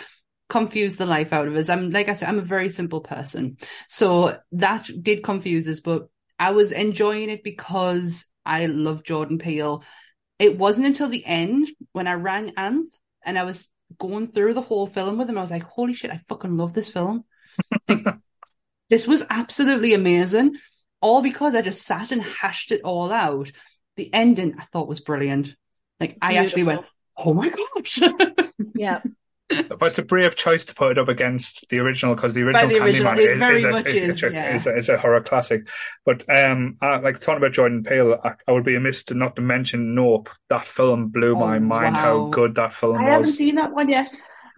confused 0.48 1.00
the 1.00 1.06
life 1.06 1.34
out 1.34 1.48
of 1.48 1.56
us. 1.56 1.70
I'm 1.70 1.90
like 1.90 2.08
I 2.08 2.14
said, 2.14 2.30
I'm 2.30 2.40
a 2.40 2.44
very 2.44 2.70
simple 2.70 3.02
person, 3.02 3.58
so 3.90 4.38
that 4.54 4.90
did 5.02 5.24
confuse 5.24 5.68
us, 5.68 5.82
but 5.82 6.08
I 6.40 6.52
was 6.52 6.72
enjoying 6.72 7.30
it 7.30 7.44
because 7.44 8.26
I 8.46 8.66
love 8.68 9.04
Jordan 9.04 9.40
Peele. 9.40 9.84
It 10.40 10.58
wasn't 10.58 10.88
until 10.88 11.08
the 11.08 11.26
end 11.26 11.70
when 11.94 12.08
I 12.08 12.14
rang 12.14 12.52
Anth 12.52 12.94
and 13.24 13.40
I 13.40 13.44
was 13.44 13.70
going 13.98 14.32
through 14.32 14.54
the 14.54 14.62
whole 14.62 14.88
film 14.88 15.18
with 15.18 15.30
him. 15.30 15.38
I 15.38 15.42
was 15.42 15.52
like, 15.52 15.64
holy 15.64 15.94
shit, 15.94 16.12
I 16.12 16.22
fucking 16.28 16.58
love 16.58 16.74
this 16.74 16.90
film. 16.90 17.24
like, 17.88 18.06
this 18.90 19.08
was 19.08 19.24
absolutely 19.30 19.94
amazing. 19.94 20.58
All 21.02 21.22
because 21.22 21.56
I 21.56 21.62
just 21.62 21.84
sat 21.84 22.12
and 22.12 22.22
hashed 22.22 22.72
it 22.72 22.82
all 22.84 23.12
out. 23.12 23.52
The 23.96 24.14
ending 24.14 24.56
I 24.60 24.64
thought 24.66 24.88
was 24.88 25.00
brilliant. 25.00 25.56
Like 26.00 26.18
I 26.22 26.36
actually 26.36 26.64
went, 26.64 26.86
oh 27.16 27.34
my 27.34 27.50
gosh. 27.50 28.02
yeah. 28.76 29.02
But 29.50 29.84
it's 29.84 30.00
a 30.00 30.04
brave 30.04 30.36
choice 30.36 30.66
to 30.66 30.74
put 30.74 30.92
it 30.92 30.98
up 30.98 31.08
against 31.08 31.66
the 31.70 31.78
original 31.78 32.16
because 32.16 32.34
the 32.34 32.42
original, 32.42 32.68
the 32.68 32.82
original 32.82 33.14
Candyman 33.14 33.56
is, 33.56 33.64
is, 33.64 33.66
a, 33.66 33.78
is, 33.78 34.24
is, 34.24 34.34
yeah. 34.34 34.56
is, 34.56 34.68
a, 34.68 34.76
is, 34.78 34.90
a, 34.90 34.98
horror 34.98 35.22
classic. 35.22 35.68
But 36.04 36.28
um, 36.36 36.78
I, 36.82 36.98
like 36.98 37.20
talking 37.20 37.38
about 37.38 37.54
Jordan 37.54 37.84
Peele, 37.84 38.20
I, 38.24 38.34
I, 38.48 38.52
would 38.52 38.64
be 38.64 38.76
amiss 38.76 39.04
to 39.06 39.14
not 39.14 39.36
to 39.36 39.44
mention 39.44 39.94
Nope. 39.94 40.30
That 40.50 40.68
film 40.68 41.10
blew 41.10 41.36
oh, 41.36 41.40
my 41.40 41.60
mind. 41.60 41.96
Wow. 41.96 42.02
How 42.02 42.30
good 42.30 42.56
that 42.56 42.74
film 42.74 42.98
I 42.98 43.02
was. 43.02 43.08
I 43.08 43.12
haven't 43.12 43.34
seen 43.34 43.56
that 43.56 43.72
one 43.72 43.90
yet. 43.90 44.10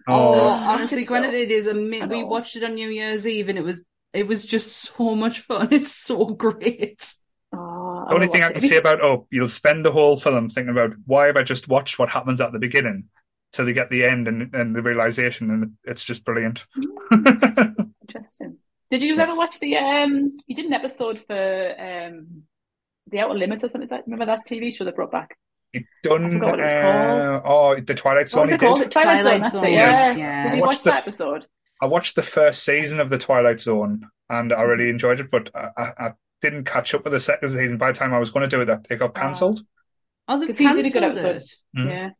Oh, 0.08 0.34
oh 0.34 0.48
honestly, 0.48 1.04
granted, 1.04 1.34
it 1.34 1.50
is 1.50 1.66
a 1.66 1.74
we 1.74 2.24
watched 2.24 2.56
it 2.56 2.64
on 2.64 2.74
New 2.74 2.88
Year's 2.88 3.26
Eve 3.26 3.50
and 3.50 3.58
it 3.58 3.64
was 3.64 3.84
it 4.14 4.26
was 4.26 4.46
just 4.46 4.72
so 4.72 5.14
much 5.14 5.40
fun. 5.40 5.68
It's 5.72 5.92
so 5.92 6.26
great. 6.26 7.12
Oh, 7.52 8.06
the 8.08 8.14
only 8.14 8.28
thing 8.28 8.42
I 8.42 8.52
can 8.52 8.64
it. 8.64 8.68
say 8.68 8.78
about 8.78 9.02
oh, 9.02 9.26
you'll 9.30 9.48
spend 9.48 9.84
the 9.84 9.92
whole 9.92 10.18
film 10.18 10.48
thinking 10.48 10.70
about 10.70 10.92
why 11.04 11.26
have 11.26 11.36
I 11.36 11.42
just 11.42 11.68
watched 11.68 11.98
what 11.98 12.08
happens 12.08 12.40
at 12.40 12.52
the 12.52 12.58
beginning 12.58 13.04
till 13.52 13.64
they 13.64 13.72
get 13.72 13.90
the 13.90 14.04
end 14.04 14.28
and, 14.28 14.54
and 14.54 14.74
the 14.74 14.82
realization, 14.82 15.50
and 15.50 15.72
it's 15.84 16.04
just 16.04 16.24
brilliant. 16.24 16.66
Mm. 17.12 17.92
Interesting. 18.08 18.58
Did 18.90 19.02
you 19.02 19.10
yes. 19.10 19.18
ever 19.18 19.36
watch 19.36 19.60
the? 19.60 19.76
um 19.76 20.36
You 20.46 20.54
did 20.54 20.66
an 20.66 20.72
episode 20.72 21.22
for 21.26 21.74
um 21.78 22.42
the 23.10 23.20
Outer 23.20 23.38
Limits 23.38 23.64
or 23.64 23.70
something 23.70 23.88
like 23.90 24.06
Remember 24.06 24.26
that 24.26 24.46
TV 24.46 24.74
show 24.74 24.84
they 24.84 24.90
brought 24.90 25.12
back? 25.12 25.36
It 25.72 25.84
done. 26.02 26.42
Uh, 26.42 27.42
oh, 27.44 27.78
the 27.78 27.94
Twilight 27.94 28.30
Zone. 28.30 28.38
What 28.38 28.46
was 28.46 28.52
it 28.52 28.60
called? 28.60 28.78
Did. 28.78 28.90
Twilight, 28.90 29.22
Twilight 29.22 29.52
Zone. 29.52 29.62
Zone. 29.62 29.72
Yeah. 29.72 30.14
yeah. 30.14 30.50
Did 30.50 30.56
you 30.56 30.62
watch 30.62 30.82
that 30.84 31.04
the, 31.04 31.10
episode? 31.10 31.46
I 31.82 31.86
watched 31.86 32.16
the 32.16 32.22
first 32.22 32.64
season 32.64 33.00
of 33.00 33.10
the 33.10 33.18
Twilight 33.18 33.60
Zone, 33.60 34.08
and 34.30 34.52
I 34.52 34.62
really 34.62 34.88
enjoyed 34.88 35.20
it. 35.20 35.30
But 35.30 35.50
I, 35.54 35.68
I, 35.76 36.06
I 36.06 36.12
didn't 36.40 36.64
catch 36.64 36.94
up 36.94 37.04
with 37.04 37.12
the 37.12 37.20
second 37.20 37.50
season. 37.50 37.76
By 37.76 37.92
the 37.92 37.98
time 37.98 38.14
I 38.14 38.18
was 38.18 38.30
going 38.30 38.48
to 38.48 38.56
do 38.56 38.62
it, 38.62 38.66
that 38.66 38.86
it 38.88 38.98
got 38.98 39.14
cancelled. 39.14 39.60
Oh, 40.26 40.36
oh 40.36 40.46
they 40.46 40.54
cancelled 40.54 41.16
it. 41.16 41.50
Mm. 41.76 41.90
Yeah. 41.90 42.10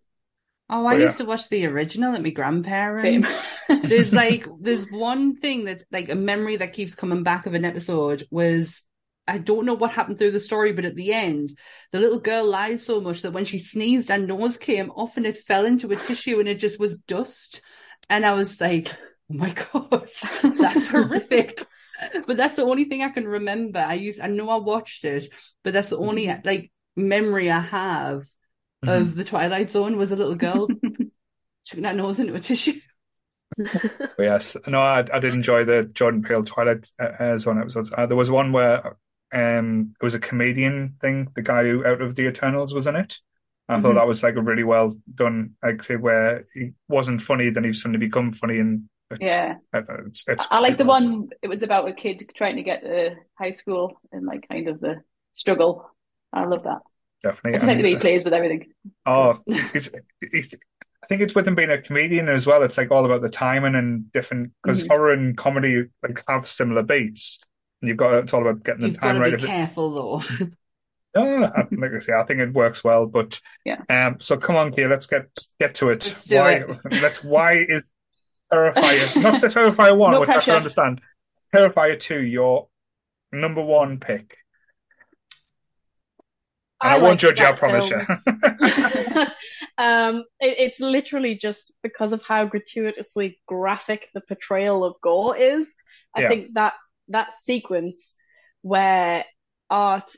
Oh, 0.70 0.84
I 0.84 0.96
used 0.96 1.16
to 1.16 1.24
watch 1.24 1.48
the 1.48 1.64
original 1.64 2.14
at 2.14 2.22
my 2.22 2.30
grandparents. 2.30 3.28
there's 3.68 4.12
like 4.12 4.46
there's 4.60 4.90
one 4.90 5.34
thing 5.34 5.64
that 5.64 5.82
like 5.90 6.10
a 6.10 6.14
memory 6.14 6.58
that 6.58 6.74
keeps 6.74 6.94
coming 6.94 7.22
back 7.22 7.46
of 7.46 7.54
an 7.54 7.64
episode 7.64 8.26
was 8.30 8.84
I 9.26 9.38
don't 9.38 9.64
know 9.64 9.74
what 9.74 9.90
happened 9.90 10.18
through 10.18 10.32
the 10.32 10.40
story, 10.40 10.72
but 10.72 10.84
at 10.84 10.94
the 10.94 11.12
end, 11.12 11.56
the 11.92 12.00
little 12.00 12.18
girl 12.18 12.46
lied 12.46 12.80
so 12.80 13.00
much 13.00 13.22
that 13.22 13.32
when 13.32 13.44
she 13.44 13.58
sneezed, 13.58 14.10
her 14.10 14.18
nose 14.18 14.56
came 14.56 14.90
off 14.90 15.16
and 15.16 15.26
it 15.26 15.36
fell 15.38 15.64
into 15.64 15.90
a 15.92 15.96
tissue 15.96 16.38
and 16.38 16.48
it 16.48 16.58
just 16.58 16.80
was 16.80 16.98
dust. 16.98 17.62
And 18.10 18.24
I 18.24 18.32
was 18.32 18.60
like, 18.60 18.90
oh 18.90 19.34
my 19.34 19.50
God, 19.72 20.08
that's 20.58 20.88
horrific. 20.88 21.62
but 22.26 22.36
that's 22.36 22.56
the 22.56 22.64
only 22.64 22.84
thing 22.84 23.02
I 23.02 23.10
can 23.10 23.28
remember. 23.28 23.80
I 23.80 23.94
used, 23.94 24.20
I 24.20 24.28
know 24.28 24.48
I 24.48 24.56
watched 24.56 25.04
it, 25.04 25.28
but 25.62 25.74
that's 25.74 25.90
the 25.90 25.98
only 25.98 26.26
mm-hmm. 26.26 26.46
like 26.46 26.72
memory 26.96 27.50
I 27.50 27.60
have 27.60 28.24
mm-hmm. 28.84 29.02
of 29.02 29.16
the 29.16 29.24
Twilight 29.24 29.70
Zone 29.70 29.96
was 29.96 30.12
a 30.12 30.16
little 30.16 30.34
girl 30.34 30.68
chucking 31.64 31.84
her 31.84 31.92
nose 31.92 32.18
into 32.18 32.34
a 32.34 32.40
tissue. 32.40 32.80
yes, 34.18 34.56
no, 34.66 34.80
I, 34.80 35.00
I 35.12 35.18
did 35.18 35.34
enjoy 35.34 35.64
the 35.64 35.90
Jordan 35.92 36.22
Peele 36.22 36.44
Twilight 36.44 36.86
uh, 36.98 37.38
Zone 37.38 37.60
episodes. 37.60 37.90
Uh, 37.96 38.06
there 38.06 38.16
was 38.16 38.30
one 38.30 38.52
where 38.52 38.96
um, 39.32 39.94
it 40.00 40.04
was 40.04 40.14
a 40.14 40.20
comedian 40.20 40.96
thing. 41.00 41.28
The 41.34 41.42
guy 41.42 41.64
who 41.64 41.84
out 41.84 42.00
of 42.00 42.14
the 42.14 42.26
Eternals 42.26 42.74
was 42.74 42.86
in 42.86 42.96
it. 42.96 43.16
I 43.68 43.74
mm-hmm. 43.74 43.82
thought 43.82 43.94
that 43.94 44.06
was 44.06 44.22
like 44.22 44.36
a 44.36 44.40
really 44.40 44.64
well 44.64 44.94
done, 45.14 45.56
like 45.62 45.82
say 45.82 45.96
where 45.96 46.46
he 46.54 46.72
wasn't 46.88 47.20
funny, 47.20 47.50
then 47.50 47.64
he 47.64 47.72
suddenly 47.72 47.98
become 47.98 48.32
funny, 48.32 48.58
and 48.60 48.88
yeah, 49.20 49.54
it's, 49.72 50.24
it's 50.26 50.46
I 50.50 50.60
like 50.60 50.78
the 50.78 50.84
one. 50.84 51.30
It 51.42 51.48
was 51.48 51.62
about 51.62 51.88
a 51.88 51.92
kid 51.92 52.30
trying 52.34 52.56
to 52.56 52.62
get 52.62 52.82
to 52.82 53.16
high 53.38 53.50
school 53.50 54.00
and 54.12 54.26
like 54.26 54.46
kind 54.48 54.68
of 54.68 54.80
the 54.80 55.02
struggle. 55.32 55.90
I 56.32 56.44
love 56.44 56.64
that. 56.64 56.80
Definitely, 57.22 57.50
I 57.50 57.58
just 57.58 57.66
like 57.66 57.78
the 57.78 57.82
way 57.82 57.90
he 57.90 57.96
plays 57.96 58.24
with 58.24 58.32
everything. 58.32 58.72
Oh, 59.04 59.40
it's, 59.46 59.90
it's, 60.20 60.54
I 61.02 61.06
think 61.08 61.22
it's 61.22 61.34
with 61.34 61.48
him 61.48 61.54
being 61.54 61.70
a 61.70 61.80
comedian 61.80 62.28
as 62.28 62.46
well. 62.46 62.62
It's 62.62 62.78
like 62.78 62.90
all 62.90 63.04
about 63.04 63.22
the 63.22 63.28
timing 63.28 63.74
and 63.74 64.12
different 64.12 64.52
because 64.62 64.80
mm-hmm. 64.80 64.88
horror 64.88 65.12
and 65.12 65.36
comedy 65.36 65.84
like 66.02 66.22
have 66.28 66.46
similar 66.46 66.82
beats. 66.82 67.40
And 67.80 67.88
you've 67.88 67.96
got 67.96 68.14
it's 68.14 68.34
all 68.34 68.42
about 68.42 68.62
getting 68.62 68.82
the 68.82 68.88
You've 68.88 69.00
time 69.00 69.18
right. 69.18 69.36
Be 69.36 69.46
careful 69.46 69.90
though. 69.90 70.46
no, 71.16 71.52
like 71.72 71.92
I 71.96 71.98
say, 72.00 72.12
I 72.12 72.24
think 72.24 72.40
it 72.40 72.52
works 72.52 72.84
well. 72.84 73.06
But 73.06 73.40
yeah. 73.64 73.82
Um. 73.88 74.18
So 74.20 74.36
come 74.36 74.56
on, 74.56 74.72
Kia, 74.72 74.88
let's 74.88 75.06
get 75.06 75.26
get 75.58 75.74
to 75.76 75.90
it. 75.90 76.06
Let's 76.06 76.24
do 76.24 76.36
why? 76.36 76.52
It. 76.52 76.78
Let's. 76.90 77.24
Why 77.24 77.64
is 77.68 77.82
Terrifier 78.52 79.22
not 79.22 79.40
the 79.40 79.48
Terrifier 79.48 79.96
one, 79.96 80.12
no 80.12 80.20
which 80.20 80.28
pressure. 80.28 80.50
I 80.50 80.54
can 80.54 80.56
understand. 80.56 81.00
Terrifier 81.54 81.98
two, 81.98 82.20
your 82.20 82.68
number 83.32 83.62
one 83.62 83.98
pick. 83.98 84.36
I, 86.80 86.96
I 86.96 86.98
won't 86.98 87.20
judge 87.20 87.40
you, 87.40 87.46
I 87.46 87.52
promise 87.52 87.90
you. 87.90 87.96
um, 89.78 90.24
it, 90.40 90.58
it's 90.58 90.80
literally 90.80 91.34
just 91.34 91.72
because 91.82 92.12
of 92.12 92.22
how 92.22 92.44
gratuitously 92.44 93.40
graphic 93.46 94.08
the 94.14 94.20
portrayal 94.20 94.84
of 94.84 94.94
gore 95.02 95.36
is. 95.36 95.74
I 96.14 96.22
yeah. 96.22 96.28
think 96.28 96.54
that 96.54 96.74
that 97.08 97.32
sequence 97.32 98.14
where 98.62 99.24
Art, 99.70 100.12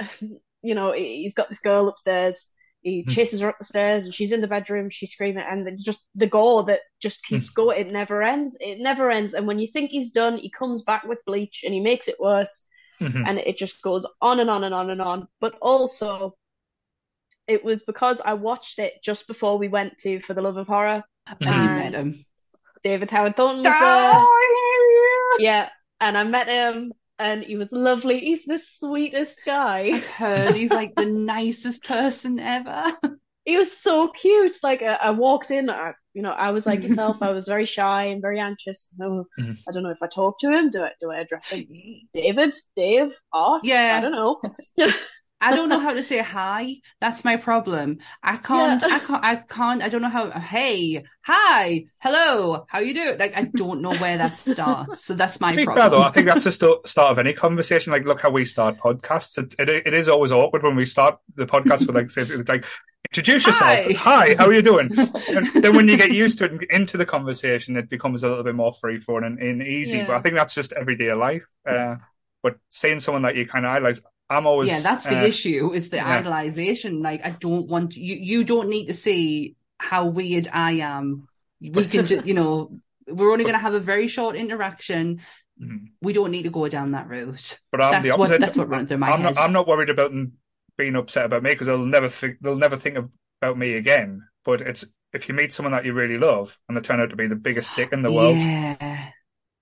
you 0.20 0.74
know, 0.74 0.92
he's 0.92 1.34
got 1.34 1.48
this 1.48 1.60
girl 1.60 1.88
upstairs. 1.88 2.46
He 2.80 3.02
hmm. 3.02 3.10
chases 3.10 3.40
her 3.40 3.48
up 3.48 3.58
the 3.58 3.64
stairs, 3.64 4.04
and 4.04 4.14
she's 4.14 4.32
in 4.32 4.40
the 4.40 4.46
bedroom. 4.46 4.90
She's 4.90 5.12
screaming, 5.12 5.44
and 5.48 5.66
it's 5.66 5.82
just 5.82 6.00
the 6.14 6.26
gore 6.26 6.64
that 6.64 6.80
just 7.00 7.24
keeps 7.24 7.48
hmm. 7.48 7.54
going. 7.54 7.80
It 7.80 7.92
never 7.92 8.22
ends. 8.22 8.56
It 8.60 8.78
never 8.78 9.10
ends. 9.10 9.34
And 9.34 9.46
when 9.46 9.58
you 9.58 9.68
think 9.72 9.90
he's 9.90 10.10
done, 10.10 10.36
he 10.36 10.50
comes 10.50 10.82
back 10.82 11.04
with 11.04 11.24
bleach, 11.26 11.62
and 11.64 11.72
he 11.74 11.80
makes 11.80 12.08
it 12.08 12.20
worse. 12.20 12.62
Mm-hmm. 13.00 13.24
And 13.26 13.38
it 13.38 13.56
just 13.58 13.80
goes 13.82 14.06
on 14.20 14.40
and 14.40 14.50
on 14.50 14.64
and 14.64 14.74
on 14.74 14.90
and 14.90 15.00
on. 15.00 15.28
But 15.40 15.56
also, 15.60 16.36
it 17.46 17.64
was 17.64 17.82
because 17.82 18.20
I 18.24 18.34
watched 18.34 18.78
it 18.78 18.94
just 19.02 19.26
before 19.26 19.58
we 19.58 19.68
went 19.68 19.98
to 19.98 20.20
For 20.20 20.34
the 20.34 20.42
Love 20.42 20.56
of 20.56 20.66
Horror. 20.66 21.04
And 21.26 21.40
met 21.40 21.94
him. 21.94 22.24
David 22.82 23.10
Howard 23.10 23.36
Thornton 23.36 23.64
was 23.64 23.78
there. 23.80 25.44
Yeah, 25.44 25.68
and 26.00 26.16
I 26.16 26.24
met 26.24 26.48
him 26.48 26.92
and 27.18 27.42
he 27.42 27.56
was 27.56 27.72
lovely. 27.72 28.20
He's 28.20 28.44
the 28.44 28.58
sweetest 28.58 29.40
guy. 29.44 29.90
I've 29.94 30.06
heard 30.06 30.54
he's 30.54 30.70
like 30.70 30.94
the 30.94 31.06
nicest 31.06 31.84
person 31.84 32.38
ever. 32.38 32.96
He 33.48 33.56
was 33.56 33.72
so 33.72 34.08
cute. 34.08 34.58
Like 34.62 34.82
I, 34.82 34.92
I 34.94 35.10
walked 35.10 35.50
in, 35.50 35.70
I, 35.70 35.94
you 36.12 36.20
know, 36.20 36.32
I 36.32 36.50
was 36.50 36.66
like 36.66 36.82
yourself. 36.86 37.16
I 37.22 37.30
was 37.30 37.46
very 37.46 37.64
shy 37.64 38.04
and 38.04 38.20
very 38.20 38.38
anxious. 38.38 38.84
No, 38.98 39.24
mm-hmm. 39.40 39.52
I 39.66 39.72
don't 39.72 39.82
know 39.82 39.88
if 39.88 40.02
I 40.02 40.06
talk 40.06 40.38
to 40.40 40.52
him. 40.52 40.68
Do 40.68 40.82
I? 40.82 40.92
Do 41.00 41.10
I 41.10 41.20
address 41.20 41.48
him? 41.48 41.66
David, 42.12 42.54
Dave, 42.76 43.14
Art? 43.32 43.62
Yeah, 43.64 43.96
I 43.96 44.00
don't 44.02 44.12
know. 44.12 44.38
I 45.40 45.54
don't 45.54 45.68
know 45.68 45.78
how 45.78 45.94
to 45.94 46.02
say 46.02 46.18
hi. 46.22 46.76
That's 47.00 47.24
my 47.24 47.36
problem. 47.36 47.98
I 48.22 48.36
can't, 48.36 48.82
yeah. 48.82 48.96
I 48.96 48.98
can't, 48.98 49.24
I 49.24 49.36
can't, 49.36 49.82
I 49.82 49.88
don't 49.88 50.02
know 50.02 50.08
how, 50.08 50.30
hey, 50.30 51.04
hi, 51.22 51.86
hello, 51.98 52.66
how 52.68 52.80
you 52.80 52.92
doing? 52.92 53.18
Like, 53.18 53.36
I 53.36 53.44
don't 53.44 53.80
know 53.80 53.96
where 53.96 54.18
that 54.18 54.36
starts. 54.36 55.04
So 55.04 55.14
that's 55.14 55.40
my 55.40 55.54
problem. 55.54 55.76
Fair, 55.76 55.90
though, 55.90 56.02
I 56.02 56.10
think 56.10 56.26
that's 56.26 56.44
the 56.44 56.52
st- 56.52 56.86
start 56.86 57.12
of 57.12 57.18
any 57.18 57.34
conversation. 57.34 57.92
Like, 57.92 58.04
look 58.04 58.20
how 58.20 58.30
we 58.30 58.44
start 58.44 58.78
podcasts. 58.78 59.38
It, 59.38 59.54
it, 59.58 59.86
it 59.86 59.94
is 59.94 60.08
always 60.08 60.32
awkward 60.32 60.64
when 60.64 60.76
we 60.76 60.86
start 60.86 61.18
the 61.36 61.46
podcast 61.46 61.86
with 61.86 61.94
like, 61.94 62.10
say, 62.10 62.22
it's 62.22 62.48
like, 62.48 62.64
introduce 63.10 63.46
yourself. 63.46 63.84
Hi. 63.86 63.92
hi, 63.92 64.34
how 64.34 64.46
are 64.46 64.52
you 64.52 64.62
doing? 64.62 64.90
and 65.28 65.46
then 65.62 65.76
when 65.76 65.88
you 65.88 65.96
get 65.96 66.12
used 66.12 66.38
to 66.38 66.44
it 66.44 66.52
and 66.52 66.62
into 66.64 66.96
the 66.96 67.06
conversation, 67.06 67.76
it 67.76 67.88
becomes 67.88 68.22
a 68.22 68.28
little 68.28 68.44
bit 68.44 68.54
more 68.54 68.72
free 68.72 68.98
flowing 68.98 69.24
and, 69.24 69.38
and, 69.38 69.62
easy. 69.62 69.98
Yeah. 69.98 70.06
But 70.06 70.16
I 70.16 70.20
think 70.20 70.34
that's 70.34 70.54
just 70.54 70.72
everyday 70.72 71.12
life. 71.12 71.46
Uh, 71.68 71.96
but 72.42 72.56
seeing 72.68 73.00
someone 73.00 73.22
that 73.22 73.36
you 73.36 73.46
kind 73.46 73.64
of 73.64 73.72
idolize, 73.72 74.00
I'm 74.30 74.46
always 74.46 74.68
yeah. 74.68 74.80
That's 74.80 75.04
the 75.04 75.20
uh, 75.20 75.24
issue 75.24 75.72
is 75.72 75.90
the 75.90 75.96
yeah. 75.96 76.22
idolization. 76.22 77.02
Like 77.02 77.24
I 77.24 77.30
don't 77.30 77.66
want 77.66 77.96
you. 77.96 78.16
You 78.16 78.44
don't 78.44 78.68
need 78.68 78.86
to 78.86 78.94
see 78.94 79.56
how 79.78 80.06
weird 80.06 80.48
I 80.52 80.72
am. 80.72 81.28
We 81.60 81.86
can 81.86 82.06
just 82.06 82.26
you 82.26 82.34
know 82.34 82.78
we're 83.06 83.32
only 83.32 83.44
going 83.44 83.54
to 83.54 83.60
have 83.60 83.74
a 83.74 83.80
very 83.80 84.06
short 84.06 84.36
interaction. 84.36 85.22
Mm-hmm. 85.60 85.86
We 86.02 86.12
don't 86.12 86.30
need 86.30 86.42
to 86.42 86.50
go 86.50 86.68
down 86.68 86.92
that 86.92 87.08
route. 87.08 87.58
But 87.72 87.80
I'm 87.80 87.92
that's 87.92 88.04
the 88.04 88.10
opposite. 88.10 88.32
What, 88.32 88.40
that's 88.40 88.56
what 88.58 88.68
runs 88.68 88.88
through 88.88 88.98
my 88.98 89.10
I'm 89.10 89.22
head. 89.22 89.34
Not, 89.34 89.44
I'm 89.44 89.52
not 89.52 89.66
worried 89.66 89.90
about 89.90 90.10
them 90.10 90.34
being 90.78 90.96
upset 90.96 91.26
about 91.26 91.42
me 91.42 91.50
because 91.50 91.66
they'll 91.66 91.84
never 91.84 92.08
think 92.08 92.38
they'll 92.40 92.56
never 92.56 92.76
think 92.76 92.96
about 93.42 93.58
me 93.58 93.74
again. 93.74 94.26
But 94.44 94.62
it's 94.62 94.86
if 95.12 95.28
you 95.28 95.34
meet 95.34 95.52
someone 95.52 95.72
that 95.72 95.84
you 95.84 95.92
really 95.92 96.16
love 96.16 96.56
and 96.68 96.76
they 96.76 96.80
turn 96.80 97.00
out 97.00 97.10
to 97.10 97.16
be 97.16 97.26
the 97.26 97.34
biggest 97.34 97.74
dick 97.76 97.92
in 97.92 98.02
the 98.02 98.12
world, 98.12 98.38
yeah. 98.38 99.10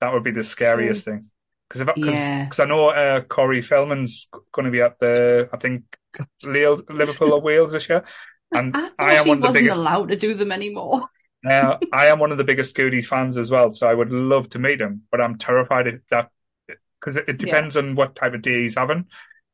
that 0.01 0.13
would 0.13 0.23
be 0.23 0.31
the 0.31 0.45
scariest 0.45 1.05
thing. 1.05 1.31
Because 1.69 1.87
because 1.87 2.15
yeah. 2.15 2.49
I 2.59 2.65
know 2.65 2.91
uh, 2.91 3.21
Corey 3.23 3.63
Feldman's 3.63 4.29
going 4.53 4.67
to 4.67 4.71
be 4.71 4.83
at 4.83 5.01
the 5.01 5.49
I 5.53 5.57
think 5.57 5.83
Liverpool 6.45 7.33
or 7.33 7.41
Wales 7.41 7.73
this 7.73 7.89
year, 7.89 8.05
and 8.53 8.77
I, 8.77 8.91
I 8.99 9.15
am 9.15 9.27
one 9.27 9.43
of 9.43 9.53
the 9.53 9.61
biggest. 9.61 9.79
allowed 9.79 10.09
to 10.11 10.17
do 10.17 10.35
them 10.35 10.53
anymore. 10.53 11.09
uh, 11.45 11.79
I 11.93 12.07
am 12.07 12.19
one 12.19 12.33
of 12.33 12.39
the 12.39 12.45
biggest 12.45 12.75
Goonies 12.75 13.09
fans 13.09 13.37
as 13.37 13.51
well, 13.51 13.73
so 13.73 13.89
I 13.89 13.95
would 13.95 14.13
love 14.13 14.49
to 14.51 14.59
meet 14.59 14.81
him, 14.81 15.03
but 15.11 15.21
I'm 15.21 15.39
terrified 15.39 16.01
that 16.11 16.31
because 17.01 17.17
it, 17.17 17.29
it, 17.29 17.39
depends 17.39 17.77
yeah. 17.77 17.83
on 17.83 17.95
what 17.95 18.17
type 18.17 18.35
of 18.35 18.43
day 18.43 18.63
he's 18.63 18.77
having. 18.77 19.07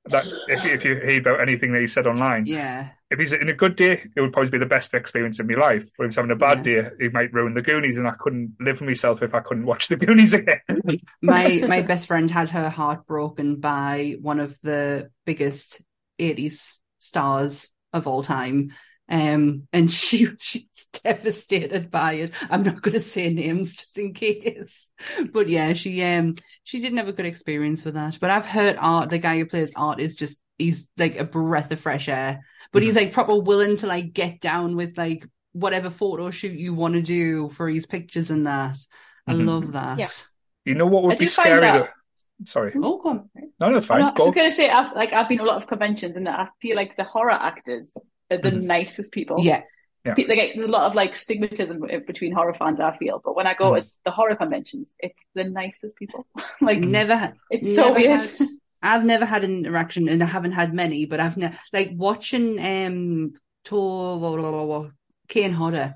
That 0.06 0.26
if 0.48 0.64
if 0.64 0.84
you 0.84 0.96
hear 0.96 1.20
about 1.20 1.40
anything 1.40 1.72
that 1.72 1.80
he 1.80 1.86
said 1.86 2.06
online, 2.06 2.46
yeah, 2.46 2.88
if 3.10 3.18
he's 3.18 3.32
in 3.32 3.48
a 3.48 3.54
good 3.54 3.76
day, 3.76 4.02
it 4.16 4.20
would 4.20 4.32
probably 4.32 4.50
be 4.50 4.58
the 4.58 4.66
best 4.66 4.94
experience 4.94 5.38
of 5.38 5.46
my 5.46 5.54
life. 5.54 5.88
But 5.96 6.04
if 6.04 6.08
he's 6.08 6.16
having 6.16 6.32
a 6.32 6.36
bad 6.36 6.66
yeah. 6.66 6.82
day, 6.82 6.88
he 6.98 7.08
might 7.08 7.32
ruin 7.32 7.54
the 7.54 7.62
Goonies, 7.62 7.98
and 7.98 8.08
I 8.08 8.14
couldn't 8.18 8.56
live 8.58 8.78
for 8.78 8.84
myself 8.84 9.22
if 9.22 9.34
I 9.34 9.40
couldn't 9.40 9.66
watch 9.66 9.88
the 9.88 9.96
Goonies 9.96 10.32
again. 10.32 10.60
my 11.22 11.62
my 11.68 11.82
best 11.82 12.06
friend 12.08 12.30
had 12.30 12.50
her 12.50 12.68
heart 12.68 13.06
broken 13.06 13.60
by 13.60 14.16
one 14.20 14.40
of 14.40 14.58
the 14.62 15.10
biggest 15.24 15.82
'80s 16.18 16.74
stars 16.98 17.68
of 17.92 18.06
all 18.06 18.22
time, 18.22 18.72
um, 19.12 19.68
and 19.72 19.92
she 19.92 20.28
she's 20.40 20.88
devastated 21.04 21.90
by 21.90 22.14
it. 22.14 22.32
I'm 22.50 22.64
not 22.64 22.82
going 22.82 22.94
to 22.94 23.00
say 23.00 23.32
names 23.32 23.76
just 23.76 23.98
in 23.98 24.14
case, 24.14 24.90
but 25.32 25.48
yeah, 25.48 25.74
she 25.74 26.02
um 26.02 26.34
she 26.64 26.80
didn't 26.80 26.98
have 26.98 27.08
a 27.08 27.12
good 27.12 27.26
experience 27.26 27.84
with 27.84 27.94
that. 27.94 28.18
But 28.20 28.30
I've 28.30 28.46
heard 28.46 28.76
Art, 28.80 29.10
the 29.10 29.18
guy 29.18 29.38
who 29.38 29.46
plays 29.46 29.72
Art, 29.76 30.00
is 30.00 30.16
just 30.16 30.40
he's 30.58 30.88
like 30.96 31.16
a 31.18 31.24
breath 31.24 31.70
of 31.70 31.80
fresh 31.80 32.08
air 32.08 32.42
but 32.72 32.82
he's 32.82 32.96
mm-hmm. 32.96 33.04
like 33.04 33.12
proper 33.12 33.38
willing 33.38 33.76
to 33.76 33.86
like 33.86 34.12
get 34.12 34.40
down 34.40 34.76
with 34.76 34.96
like 34.96 35.26
whatever 35.52 35.90
photo 35.90 36.30
shoot 36.30 36.58
you 36.58 36.74
want 36.74 36.94
to 36.94 37.02
do 37.02 37.50
for 37.50 37.68
his 37.68 37.86
pictures 37.86 38.30
and 38.30 38.46
that. 38.46 38.78
I 39.26 39.34
mm-hmm. 39.34 39.46
love 39.46 39.72
that. 39.72 39.98
Yeah. 39.98 40.08
You 40.64 40.74
know 40.74 40.86
what 40.86 41.04
would 41.04 41.12
I 41.12 41.16
be 41.16 41.26
scary? 41.26 41.60
That... 41.60 41.90
Sorry. 42.46 42.72
Oh, 42.76 42.98
come 42.98 43.28
on. 43.34 43.52
No, 43.60 43.72
that's 43.72 43.86
fine. 43.86 44.02
I 44.02 44.12
was 44.12 44.34
going 44.34 44.50
to 44.50 44.56
say, 44.56 44.68
I've, 44.68 44.96
like, 44.96 45.12
I've 45.12 45.28
been 45.28 45.38
to 45.38 45.44
a 45.44 45.46
lot 45.46 45.58
of 45.58 45.68
conventions 45.68 46.16
and 46.16 46.28
I 46.28 46.48
feel 46.60 46.76
like 46.76 46.96
the 46.96 47.04
horror 47.04 47.30
actors 47.30 47.92
are 48.32 48.38
the 48.38 48.50
mm-hmm. 48.50 48.66
nicest 48.66 49.12
people. 49.12 49.36
Yeah. 49.40 49.62
Yeah. 50.04 50.14
Like, 50.18 50.54
there's 50.54 50.66
a 50.66 50.70
lot 50.70 50.86
of 50.86 50.96
like 50.96 51.14
stigmatism 51.14 52.06
between 52.06 52.32
horror 52.32 52.54
fans. 52.54 52.80
I 52.80 52.96
feel, 52.96 53.20
but 53.24 53.36
when 53.36 53.46
I 53.46 53.54
go 53.54 53.72
mm. 53.72 53.80
to 53.80 53.86
the 54.04 54.10
horror 54.10 54.34
conventions, 54.34 54.90
it's 54.98 55.20
the 55.36 55.44
nicest 55.44 55.96
people. 55.96 56.26
like 56.60 56.80
never, 56.80 57.34
it's 57.50 57.64
never 57.64 57.88
so 57.88 57.92
weird. 57.94 58.20
Had, 58.20 58.48
I've 58.82 59.04
never 59.04 59.24
had 59.24 59.44
an 59.44 59.58
interaction 59.58 60.08
and 60.08 60.20
I 60.20 60.26
haven't 60.26 60.52
had 60.52 60.74
many, 60.74 61.06
but 61.06 61.20
I've 61.20 61.36
never 61.36 61.56
like 61.72 61.90
watching 61.94 62.58
um 62.58 63.32
to 63.66 64.90
Kane 65.28 65.52
Hodder. 65.52 65.94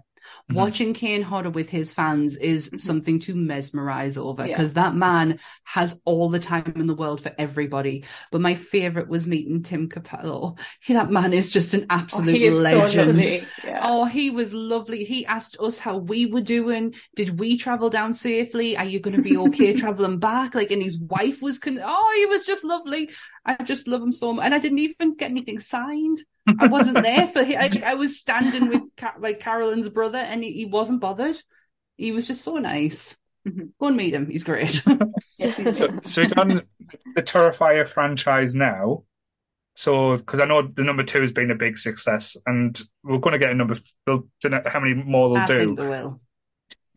Mm-hmm. 0.49 0.61
Watching 0.61 0.95
Kane 0.95 1.23
Hodder 1.23 1.51
with 1.51 1.69
his 1.69 1.93
fans 1.93 2.37
is 2.37 2.69
mm-hmm. 2.69 2.77
something 2.77 3.19
to 3.21 3.35
mesmerize 3.35 4.17
over 4.17 4.47
because 4.47 4.71
yeah. 4.77 4.85
that 4.85 4.95
man 4.95 5.41
has 5.65 6.01
all 6.05 6.31
the 6.31 6.39
time 6.39 6.73
in 6.77 6.87
the 6.87 6.95
world 6.95 7.21
for 7.21 7.33
everybody. 7.37 8.05
But 8.31 8.43
my 8.43 8.55
favorite 8.55 9.09
was 9.09 9.27
meeting 9.27 9.65
Tim 9.65 9.89
Cappello. 9.89 10.57
He, 10.81 10.93
that 10.95 11.11
man 11.11 11.33
is 11.33 11.51
just 11.51 11.75
an 11.75 11.87
oh, 11.91 11.95
absolute 11.97 12.53
oh, 12.53 12.57
legend. 12.59 13.27
So 13.27 13.33
yeah. 13.67 13.76
Oh, 13.89 14.05
he 14.05 14.31
was 14.31 14.53
lovely. 14.53 15.05
He 15.05 15.25
asked 15.27 15.57
us 15.61 15.79
how 15.79 15.99
we 15.99 16.27
were 16.27 16.41
doing. 16.41 16.95
Did 17.15 17.39
we 17.39 17.57
travel 17.57 17.89
down 17.89 18.15
safely? 18.15 18.77
Are 18.77 18.85
you 18.85 18.99
going 18.99 19.15
to 19.15 19.23
be 19.23 19.37
okay 19.37 19.73
traveling 19.77 20.19
back? 20.19 20.57
Like, 20.57 20.73
and 20.73 20.83
his 20.83 20.99
wife 20.99 21.41
was, 21.41 21.61
con- 21.61 21.81
oh, 21.81 22.13
he 22.17 22.27
was 22.27 22.45
just 22.45 22.65
lovely. 22.65 23.09
I 23.45 23.63
just 23.63 23.87
love 23.87 24.03
him 24.03 24.13
so 24.13 24.33
much. 24.33 24.45
And 24.45 24.55
I 24.55 24.59
didn't 24.59 24.81
even 24.81 25.15
get 25.15 25.31
anything 25.31 25.61
signed. 25.61 26.19
I 26.59 26.67
wasn't 26.67 27.03
there 27.03 27.29
for 27.29 27.45
him. 27.45 27.61
I, 27.61 27.93
I 27.93 27.95
was 27.95 28.21
standing 28.21 28.69
with 28.69 28.83
like 29.21 29.39
Carolyn's 29.39 29.89
brother 29.89 30.19
and 30.19 30.43
he, 30.43 30.53
he, 30.53 30.67
wasn't 30.67 31.01
bothered. 31.01 31.37
He 31.97 32.11
was 32.11 32.27
just 32.27 32.43
so 32.43 32.57
nice. 32.57 33.17
Mm-hmm. 33.47 33.67
Go 33.79 33.87
and 33.87 33.97
meet 33.97 34.15
him. 34.15 34.29
He's 34.29 34.45
great. 34.45 34.73
so, 35.73 36.01
so 36.03 36.23
we've 36.23 36.35
got 36.35 36.49
the 36.49 37.23
Terrifier 37.23 37.89
franchise 37.89 38.53
now. 38.55 39.05
So, 39.77 40.17
because 40.17 40.41
I 40.41 40.47
know 40.47 40.63
the 40.63 40.83
number 40.83 41.05
two 41.05 41.21
has 41.21 41.33
been 41.33 41.51
a 41.51 41.55
big 41.55 41.77
success, 41.77 42.35
and 42.47 42.81
we're 43.05 43.19
going 43.19 43.35
to 43.35 43.39
get 43.39 43.51
a 43.51 43.55
number. 43.55 43.77
How 44.07 44.81
many 44.81 44.95
more 44.95 45.29
they'll 45.29 45.43
I 45.43 45.47
do? 45.47 45.59
Think 45.59 45.79
they 45.79 45.87
will. 45.87 46.21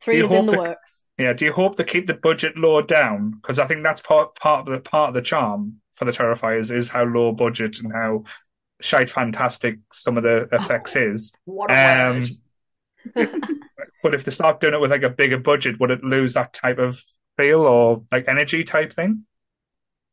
Three 0.02 0.24
is 0.24 0.32
in 0.32 0.46
the 0.46 0.58
works. 0.58 1.06
Yeah. 1.18 1.34
Do 1.34 1.44
you 1.44 1.52
hope 1.52 1.76
to 1.76 1.84
keep 1.84 2.08
the 2.08 2.14
budget 2.14 2.58
low 2.58 2.82
down? 2.82 3.32
Because 3.32 3.60
I 3.60 3.68
think 3.68 3.84
that's 3.84 4.02
part 4.02 4.34
part 4.36 4.66
of 4.66 4.74
the 4.74 4.80
part 4.80 5.10
of 5.10 5.16
the 5.16 5.22
charm 5.22 5.82
for 5.94 6.06
the 6.06 6.14
Terrifiers 6.14 6.72
is 6.72 6.88
how 6.88 7.04
low 7.04 7.34
budget 7.34 7.80
and 7.80 7.92
how 7.92 8.24
shite 8.80 9.10
fantastic 9.10 9.80
some 9.92 10.16
of 10.16 10.24
the 10.24 10.48
effects 10.54 10.96
oh, 10.96 11.12
is. 11.12 11.34
What 11.44 11.70
a 11.72 12.10
um, 12.10 12.24
but 14.04 14.14
if 14.14 14.24
they 14.24 14.32
start 14.32 14.62
doing 14.62 14.74
it 14.74 14.80
with 14.80 14.92
like 14.92 15.04
a 15.04 15.10
bigger 15.10 15.38
budget, 15.38 15.82
would 15.82 15.92
it 15.92 16.04
lose 16.04 16.34
that 16.34 16.54
type 16.54 16.78
of 16.78 17.04
feel 17.36 17.60
or 17.60 18.04
like 18.10 18.30
energy 18.30 18.64
type 18.64 18.94
thing? 18.94 19.26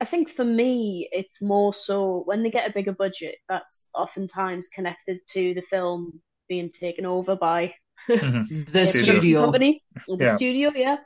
I 0.01 0.05
think 0.05 0.31
for 0.31 0.45
me, 0.45 1.09
it's 1.11 1.41
more 1.41 1.73
so 1.73 2.23
when 2.27 2.43
they 2.43 2.51
get 2.51 2.69
a 2.69 2.73
bigger 2.73 2.93
budget, 2.93 3.37
that's 3.49 3.89
oftentimes 3.95 4.69
connected 4.69 5.21
to 5.31 5.55
the 5.55 5.63
film 5.63 6.21
being 6.49 6.71
taken 6.71 7.07
over 7.07 7.35
by 7.35 7.75
mm-hmm. 8.09 8.65
the 8.73 8.87
studio 8.87 9.45
company 9.45 9.83
or 10.07 10.19
the 10.19 10.25
yeah. 10.25 10.37
studio, 10.37 10.73
yeah. 10.75 10.97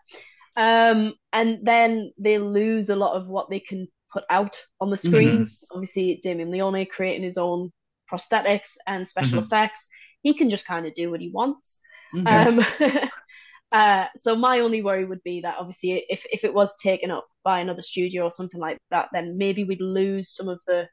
Um, 0.56 1.14
and 1.32 1.60
then 1.62 2.12
they 2.18 2.38
lose 2.38 2.90
a 2.90 2.96
lot 2.96 3.14
of 3.14 3.28
what 3.28 3.48
they 3.48 3.60
can 3.60 3.86
put 4.12 4.24
out 4.28 4.58
on 4.80 4.90
the 4.90 4.96
screen. 4.96 5.46
Mm-hmm. 5.46 5.76
Obviously, 5.76 6.20
Damien 6.22 6.50
Leone 6.50 6.86
creating 6.86 7.22
his 7.22 7.38
own 7.38 7.70
prosthetics 8.12 8.72
and 8.86 9.06
special 9.06 9.38
mm-hmm. 9.38 9.46
effects. 9.46 9.88
He 10.22 10.34
can 10.34 10.50
just 10.50 10.66
kind 10.66 10.86
of 10.86 10.94
do 10.94 11.10
what 11.10 11.20
he 11.20 11.30
wants. 11.32 11.78
Mm-hmm. 12.14 12.58
Um, 12.82 13.08
uh, 13.72 14.06
so 14.16 14.34
my 14.34 14.60
only 14.60 14.82
worry 14.82 15.04
would 15.04 15.22
be 15.22 15.42
that 15.42 15.56
obviously 15.58 16.04
if, 16.08 16.24
if 16.32 16.44
it 16.44 16.52
was 16.52 16.76
taken 16.76 17.10
up 17.10 17.26
by 17.44 17.60
another 17.60 17.82
studio 17.82 18.24
or 18.24 18.30
something 18.30 18.60
like 18.60 18.78
that, 18.90 19.08
then 19.12 19.38
maybe 19.38 19.64
we'd 19.64 19.80
lose 19.80 20.34
some 20.34 20.48
of 20.48 20.60
the 20.66 20.88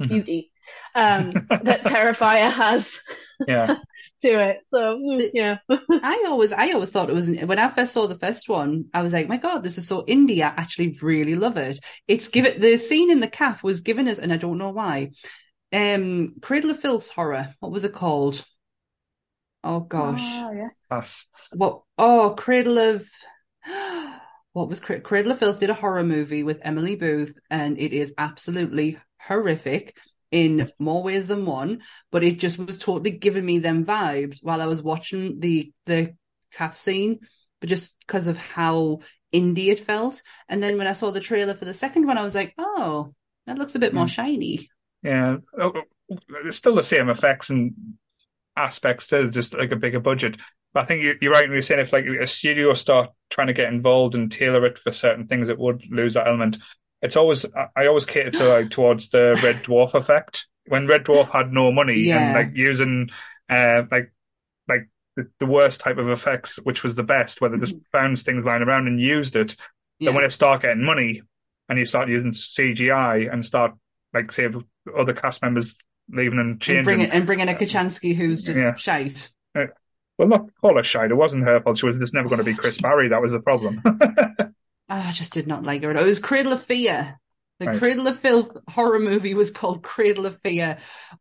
mm-hmm. 0.00 0.08
beauty 0.08 0.50
um, 0.94 1.32
that 1.48 1.84
Terrifier 1.84 2.52
has 2.52 2.98
yeah. 3.46 3.76
to 4.22 4.28
it. 4.28 4.58
So 4.70 4.98
yeah, 5.32 5.58
I 5.70 6.24
always 6.28 6.52
I 6.52 6.72
always 6.72 6.90
thought 6.90 7.08
it 7.08 7.14
was 7.14 7.28
when 7.28 7.58
I 7.58 7.70
first 7.70 7.94
saw 7.94 8.06
the 8.06 8.14
first 8.14 8.48
one, 8.48 8.86
I 8.92 9.02
was 9.02 9.12
like, 9.12 9.28
my 9.28 9.38
god, 9.38 9.62
this 9.62 9.78
is 9.78 9.86
so 9.86 10.02
indie. 10.02 10.42
I 10.42 10.48
actually 10.48 10.96
really 11.00 11.34
love 11.34 11.56
it. 11.56 11.80
It's 12.08 12.28
given 12.28 12.60
the 12.60 12.76
scene 12.76 13.10
in 13.10 13.20
the 13.20 13.28
calf 13.28 13.62
was 13.62 13.82
given 13.82 14.08
us, 14.08 14.18
and 14.18 14.32
I 14.32 14.36
don't 14.36 14.58
know 14.58 14.70
why. 14.70 15.10
Um, 15.72 16.34
Cradle 16.42 16.70
of 16.70 16.80
Filth's 16.80 17.08
horror. 17.08 17.54
What 17.60 17.72
was 17.72 17.84
it 17.84 17.94
called? 17.94 18.44
Oh 19.64 19.80
gosh. 19.80 20.20
Oh, 20.22 20.52
yeah. 20.52 20.68
Pass. 20.90 21.26
What? 21.52 21.82
Oh, 21.98 22.34
Cradle 22.36 22.78
of. 22.78 23.08
What 24.54 24.68
was 24.68 24.80
Cradle 24.80 25.32
of 25.32 25.38
Filth 25.38 25.60
did 25.60 25.70
a 25.70 25.74
horror 25.74 26.04
movie 26.04 26.42
with 26.42 26.60
Emily 26.60 26.94
Booth, 26.94 27.38
and 27.48 27.78
it 27.78 27.94
is 27.94 28.12
absolutely 28.18 28.98
horrific 29.18 29.96
in 30.30 30.70
more 30.78 31.02
ways 31.02 31.26
than 31.26 31.46
one. 31.46 31.80
But 32.10 32.22
it 32.22 32.38
just 32.38 32.58
was 32.58 32.76
totally 32.76 33.12
giving 33.12 33.46
me 33.46 33.60
them 33.60 33.86
vibes 33.86 34.40
while 34.42 34.60
I 34.60 34.66
was 34.66 34.82
watching 34.82 35.40
the 35.40 35.72
the 35.86 36.14
calf 36.52 36.76
scene, 36.76 37.20
but 37.60 37.70
just 37.70 37.94
because 38.06 38.26
of 38.26 38.36
how 38.36 39.00
indie 39.32 39.68
it 39.68 39.80
felt. 39.80 40.20
And 40.50 40.62
then 40.62 40.76
when 40.76 40.86
I 40.86 40.92
saw 40.92 41.10
the 41.10 41.20
trailer 41.20 41.54
for 41.54 41.64
the 41.64 41.72
second 41.72 42.06
one, 42.06 42.18
I 42.18 42.22
was 42.22 42.34
like, 42.34 42.54
oh, 42.58 43.14
that 43.46 43.56
looks 43.56 43.74
a 43.74 43.78
bit 43.78 43.94
more 43.94 44.04
hmm. 44.04 44.08
shiny. 44.08 44.68
Yeah, 45.02 45.38
oh, 45.58 45.72
oh, 46.10 46.18
it's 46.44 46.58
still 46.58 46.74
the 46.74 46.82
same 46.82 47.08
effects 47.08 47.50
and 47.50 47.72
aspects 48.56 49.06
to 49.08 49.30
just 49.30 49.54
like 49.54 49.72
a 49.72 49.76
bigger 49.76 50.00
budget. 50.00 50.36
But 50.72 50.80
I 50.80 50.84
think 50.86 51.02
you, 51.02 51.28
are 51.28 51.32
right 51.32 51.44
when 51.44 51.52
you're 51.52 51.62
saying 51.62 51.80
if 51.80 51.92
like 51.92 52.06
a 52.06 52.26
studio 52.26 52.72
start 52.74 53.10
trying 53.30 53.48
to 53.48 53.52
get 53.52 53.72
involved 53.72 54.14
and 54.14 54.32
tailor 54.32 54.64
it 54.66 54.78
for 54.78 54.92
certain 54.92 55.26
things, 55.26 55.48
it 55.48 55.58
would 55.58 55.84
lose 55.90 56.14
that 56.14 56.26
element. 56.26 56.58
It's 57.02 57.16
always 57.16 57.44
I 57.76 57.86
always 57.86 58.06
cater 58.06 58.30
to 58.30 58.48
like 58.48 58.70
towards 58.70 59.10
the 59.10 59.38
Red 59.42 59.56
Dwarf 59.64 59.94
effect 59.94 60.46
when 60.66 60.86
Red 60.86 61.04
Dwarf 61.04 61.30
had 61.30 61.52
no 61.52 61.72
money 61.72 62.00
yeah. 62.00 62.18
and 62.18 62.34
like 62.34 62.56
using 62.56 63.10
uh 63.50 63.82
like 63.90 64.12
like 64.68 64.88
the, 65.16 65.28
the, 65.40 65.46
worst 65.46 65.80
type 65.80 65.98
of 65.98 66.08
effects, 66.08 66.56
which 66.62 66.82
was 66.82 66.94
the 66.94 67.02
best, 67.02 67.40
where 67.40 67.50
they 67.50 67.58
just 67.58 67.74
mm-hmm. 67.74 67.98
found 67.98 68.18
things 68.18 68.44
lying 68.44 68.62
around 68.62 68.86
and 68.86 69.00
used 69.00 69.36
it. 69.36 69.56
Yeah. 69.98 70.08
Then 70.08 70.14
when 70.14 70.24
it 70.24 70.32
start 70.32 70.62
getting 70.62 70.84
money 70.84 71.22
and 71.68 71.78
you 71.78 71.84
start 71.84 72.08
using 72.08 72.30
CGI 72.30 73.30
and 73.32 73.44
start 73.44 73.74
like 74.14 74.32
say 74.32 74.48
other 74.96 75.12
cast 75.12 75.42
members 75.42 75.76
leaving 76.10 76.38
and 76.38 76.60
changing. 76.60 76.78
And 76.78 76.84
bringing, 76.84 77.10
and 77.10 77.26
bringing 77.26 77.48
a 77.48 77.54
Kochanski 77.54 78.14
who's 78.14 78.42
just 78.42 78.60
yeah. 78.60 78.74
shite. 78.74 79.28
Uh, 79.54 79.66
well, 80.18 80.28
not 80.28 80.46
call 80.60 80.76
her 80.76 80.82
shite. 80.82 81.10
It 81.10 81.16
wasn't 81.16 81.44
her 81.44 81.60
fault. 81.60 81.78
She 81.78 81.86
was 81.86 81.98
just 81.98 82.14
never 82.14 82.28
going 82.28 82.38
to 82.38 82.44
be 82.44 82.54
Chris 82.54 82.80
Barry. 82.80 83.08
That 83.08 83.22
was 83.22 83.32
the 83.32 83.40
problem. 83.40 83.82
Ah, 84.88 85.08
I 85.08 85.12
just 85.12 85.32
did 85.32 85.46
not 85.46 85.62
like 85.62 85.82
her. 85.84 85.92
It 85.92 86.04
was 86.04 86.18
Cradle 86.18 86.52
of 86.52 86.64
Fear. 86.64 87.18
The 87.60 87.66
right. 87.66 87.78
Cradle 87.78 88.08
of 88.08 88.18
Filth 88.18 88.58
horror 88.68 88.98
movie 88.98 89.32
was 89.32 89.50
called 89.50 89.82
Cradle 89.82 90.26
of 90.26 90.38
Fear. 90.42 90.78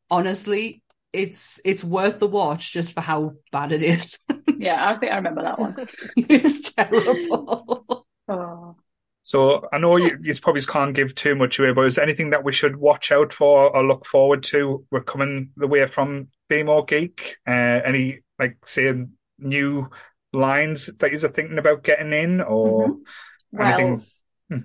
Honestly, 0.09 0.83
it's 1.13 1.61
it's 1.63 1.83
worth 1.83 2.19
the 2.19 2.27
watch 2.27 2.73
just 2.73 2.93
for 2.93 2.99
how 2.99 3.35
bad 3.51 3.71
it 3.71 3.81
is. 3.81 4.19
yeah, 4.57 4.89
I 4.89 4.97
think 4.97 5.11
I 5.11 5.15
remember 5.15 5.43
that 5.43 5.59
one. 5.59 5.87
it's 6.17 6.73
terrible. 6.73 8.05
oh. 8.27 8.73
So 9.23 9.67
I 9.71 9.77
know 9.77 9.97
you, 9.97 10.17
you 10.21 10.33
probably 10.41 10.61
can't 10.61 10.95
give 10.95 11.13
too 11.13 11.35
much 11.35 11.59
away, 11.59 11.73
but 11.73 11.85
is 11.85 11.95
there 11.95 12.03
anything 12.03 12.31
that 12.31 12.43
we 12.43 12.51
should 12.51 12.75
watch 12.75 13.11
out 13.11 13.31
for 13.33 13.75
or 13.75 13.85
look 13.85 14.05
forward 14.05 14.43
to? 14.43 14.85
We're 14.89 15.03
coming 15.03 15.51
the 15.55 15.67
way 15.67 15.85
from 15.87 16.29
Be 16.49 16.63
More 16.63 16.85
Geek. 16.85 17.37
Uh, 17.47 17.51
any 17.85 18.21
like 18.39 18.57
say 18.65 18.91
new 19.37 19.89
lines 20.33 20.89
that 20.99 21.11
you're 21.11 21.29
thinking 21.29 21.59
about 21.59 21.83
getting 21.83 22.13
in 22.13 22.41
or 22.41 22.87
mm-hmm. 22.87 23.61
anything? 23.61 24.05
Well, 24.49 24.59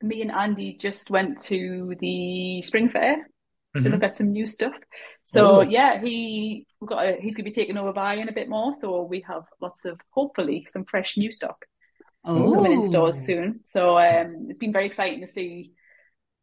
hmm. 0.00 0.06
me 0.08 0.22
and 0.22 0.32
Andy 0.32 0.74
just 0.74 1.10
went 1.10 1.42
to 1.44 1.94
the 2.00 2.62
Spring 2.62 2.88
Fair 2.88 3.16
to 3.74 3.80
mm-hmm. 3.80 3.92
look 3.92 4.02
at 4.02 4.16
some 4.16 4.32
new 4.32 4.46
stuff. 4.46 4.72
So 5.24 5.60
Ooh. 5.60 5.68
yeah, 5.68 6.00
he 6.00 6.66
we've 6.80 6.88
got 6.88 7.04
a, 7.04 7.18
he's 7.20 7.34
going 7.34 7.44
to 7.44 7.50
be 7.50 7.52
taking 7.52 7.76
over 7.76 7.92
buying 7.92 8.28
a 8.28 8.32
bit 8.32 8.48
more. 8.48 8.72
So 8.72 9.02
we 9.02 9.24
have 9.28 9.42
lots 9.60 9.84
of 9.84 10.00
hopefully 10.08 10.66
some 10.72 10.86
fresh 10.86 11.18
new 11.18 11.30
stock 11.30 11.66
oh. 12.24 12.54
coming 12.54 12.72
in 12.72 12.82
stores 12.82 13.24
soon. 13.24 13.60
So 13.64 13.98
um, 13.98 14.42
it's 14.48 14.58
been 14.58 14.72
very 14.72 14.86
exciting 14.86 15.20
to 15.20 15.26
see 15.26 15.72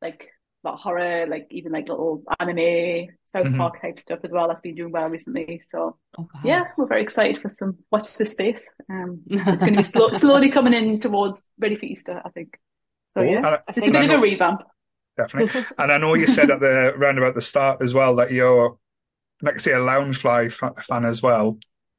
like 0.02 0.28
that 0.64 0.76
horror, 0.76 1.26
like 1.28 1.48
even 1.52 1.72
like 1.72 1.88
little 1.88 2.24
anime, 2.40 3.08
South 3.24 3.46
mm-hmm. 3.46 3.58
Park 3.58 3.82
type 3.82 4.00
stuff 4.00 4.20
as 4.24 4.34
well. 4.34 4.48
That's 4.48 4.62
been 4.62 4.76
doing 4.76 4.92
well 4.92 5.08
recently. 5.08 5.62
So 5.72 5.98
oh, 6.18 6.28
wow. 6.34 6.42
yeah, 6.44 6.64
we're 6.78 6.88
very 6.88 7.02
excited 7.02 7.42
for 7.42 7.50
some 7.50 7.78
watch 7.92 8.16
this 8.18 8.34
space. 8.34 8.68
Um, 8.90 9.22
it's 9.28 9.44
going 9.44 9.74
to 9.74 9.78
be 9.78 9.84
slow, 9.84 10.10
slowly 10.14 10.52
coming 10.52 10.74
in 10.74 11.00
towards 11.00 11.44
ready 11.60 11.76
for 11.76 11.86
Easter, 11.86 12.22
I 12.24 12.30
think. 12.30 12.60
So 13.08 13.22
oh, 13.22 13.24
yeah, 13.24 13.58
just 13.74 13.88
a 13.88 13.92
bit 13.92 14.10
of 14.10 14.20
a 14.20 14.22
revamp. 14.22 14.62
Definitely. 15.18 15.66
and 15.78 15.92
I 15.92 15.98
know 15.98 16.14
you 16.16 16.28
said 16.28 16.52
at 16.52 16.60
the 16.60 16.94
round 16.98 17.18
about 17.18 17.36
the 17.36 17.42
start 17.42 17.82
as 17.82 17.94
well 17.94 18.18
that 18.18 18.32
you're, 18.32 18.78
like 19.42 19.60
say, 19.60 19.72
a 19.72 19.80
lounge 19.80 20.22
Loungefly 20.22 20.84
fan 20.84 21.06
as 21.06 21.22
well. 21.22 21.58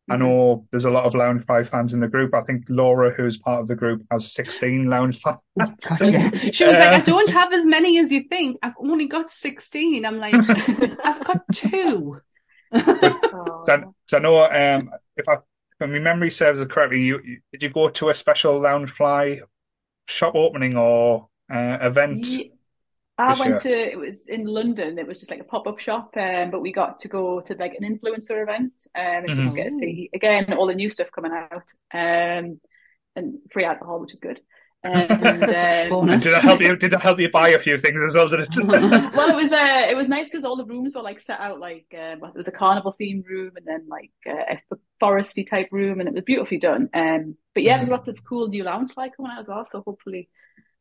I 0.09 0.15
mm-hmm. 0.15 0.23
know 0.23 0.67
there's 0.71 0.85
a 0.85 0.91
lot 0.91 1.05
of 1.05 1.15
Lounge 1.15 1.45
Loungefly 1.45 1.67
fans 1.67 1.93
in 1.93 2.01
the 2.01 2.09
group. 2.09 2.35
I 2.35 2.41
think 2.41 2.65
Laura, 2.69 3.13
who's 3.13 3.37
part 3.37 3.61
of 3.61 3.67
the 3.67 3.75
group, 3.75 4.07
has 4.11 4.33
16 4.33 4.87
Loungefly. 4.87 5.39
Oh, 5.61 5.75
yeah. 6.01 6.31
She 6.31 6.65
was 6.65 6.77
uh, 6.77 6.79
like, 6.79 6.89
I 6.89 7.01
don't 7.01 7.31
have 7.31 7.53
as 7.53 7.67
many 7.67 7.99
as 7.99 8.13
you 8.13 8.25
think. 8.29 8.57
I've 8.63 8.75
only 8.79 9.07
got 9.07 9.31
16. 9.31 10.07
I'm 10.07 10.19
like, 10.19 10.35
I've 11.05 11.25
got 11.25 11.43
two. 11.53 12.21
so, 12.73 13.95
so 14.07 14.17
I 14.17 14.19
know, 14.21 14.45
um, 14.45 14.91
if, 15.17 15.29
I, 15.29 15.35
if 15.35 15.91
my 15.91 15.99
memory 15.99 16.31
serves 16.31 16.61
it 16.61 16.71
correctly, 16.71 17.03
you, 17.03 17.21
you, 17.25 17.39
did 17.53 17.65
you 17.65 17.71
go 17.71 17.89
to 17.89 18.11
a 18.11 18.15
special 18.15 18.61
Loungefly 18.61 19.41
shop 20.07 20.37
opening 20.37 20.77
or 20.77 21.29
uh, 21.53 21.79
event? 21.81 22.27
Yeah. 22.27 22.45
I 23.19 23.39
went 23.39 23.63
to 23.63 23.73
it 23.73 23.99
was 23.99 24.29
in 24.29 24.45
London. 24.45 24.99
It 24.99 25.07
was 25.07 25.19
just 25.19 25.31
like 25.31 25.41
a 25.41 25.45
pop 25.45 25.67
up 25.67 25.79
shop, 25.79 26.15
um, 26.17 26.51
but 26.51 26.61
we 26.61 26.71
got 26.71 26.99
to 27.01 27.09
go 27.09 27.41
to 27.41 27.55
like 27.55 27.75
an 27.79 27.99
influencer 27.99 28.43
event 28.43 28.73
um, 28.95 29.05
and 29.05 29.29
mm-hmm. 29.29 29.41
just 29.41 29.57
get 29.57 29.67
to 29.67 29.73
see 29.73 30.11
again 30.15 30.53
all 30.53 30.67
the 30.67 30.75
new 30.75 30.91
stuff 30.91 31.11
coming 31.11 31.33
out 31.33 31.73
um, 31.95 32.61
and 33.15 33.39
free 33.51 33.65
alcohol, 33.65 34.01
which 34.01 34.13
is 34.13 34.21
good. 34.21 34.41
And, 34.85 35.11
um, 35.13 36.07
did 36.19 36.27
it 36.27 36.43
help 36.43 36.61
you? 36.61 36.77
Did 36.77 36.93
it 36.93 37.01
help 37.01 37.19
you 37.19 37.31
buy 37.31 37.49
a 37.49 37.59
few 37.59 37.79
things 37.79 38.01
as 38.03 38.15
well? 38.15 38.29
Did 38.29 38.41
it? 38.41 38.57
well, 38.65 39.31
it 39.31 39.37
was 39.37 39.53
uh, 39.53 39.87
it 39.89 39.97
was 39.97 40.09
nice 40.09 40.29
because 40.29 40.45
all 40.45 40.57
the 40.57 40.67
rooms 40.67 40.95
were 40.95 41.03
like 41.03 41.21
set 41.21 41.41
out 41.41 41.59
like 41.59 41.87
um, 41.95 42.21
there 42.21 42.33
was 42.35 42.49
a 42.49 42.53
carnival 42.53 42.95
themed 43.01 43.27
room 43.27 43.53
and 43.57 43.67
then 43.67 43.87
like 43.89 44.13
uh, 44.29 44.57
a 44.71 44.77
foresty 45.03 45.47
type 45.47 45.69
room, 45.73 46.01
and 46.01 46.09
it 46.09 46.15
was 46.15 46.25
beautifully 46.25 46.59
done. 46.59 46.91
Um, 46.93 47.37
but 47.55 47.63
yeah, 47.63 47.77
there's 47.77 47.87
mm-hmm. 47.87 47.95
lots 47.95 48.09
of 48.09 48.23
cool 48.25 48.49
new 48.49 48.63
Loungefly 48.63 49.11
coming 49.17 49.33
out 49.33 49.41
as 49.41 49.49
well, 49.49 49.67
so 49.67 49.83
hopefully 49.85 50.29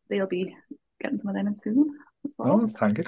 they'll 0.10 0.28
be 0.28 0.56
getting 1.02 1.20
some 1.20 1.30
of 1.30 1.36
them 1.36 1.48
in 1.48 1.56
soon. 1.56 1.98
Oh, 2.40 2.68
thank 2.68 3.00
you. 3.00 3.04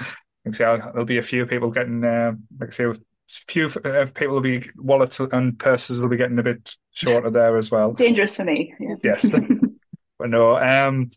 See, 0.52 0.64
there'll 0.64 1.06
be 1.06 1.18
a 1.18 1.24
few 1.24 1.46
people 1.46 1.72
getting, 1.72 2.04
uh, 2.04 2.34
like 2.60 2.70
I 2.70 2.72
say, 2.72 2.86
few 3.28 3.68
uh, 3.68 4.06
people 4.14 4.36
will 4.36 4.42
be 4.42 4.70
wallets 4.78 5.20
and 5.20 5.60
purses 5.60 6.02
will 6.02 6.10
be 6.10 6.18
getting 6.18 6.40
a 6.40 6.44
bit 6.44 6.76
shorter 6.92 7.30
there 7.30 7.58
as 7.58 7.70
well. 7.70 7.94
Dangerous 7.94 8.36
for 8.36 8.46
me. 8.46 8.74
Yeah. 8.80 8.96
Yes. 9.04 9.30
but 10.20 10.30
no, 10.30 10.58
um, 10.58 11.12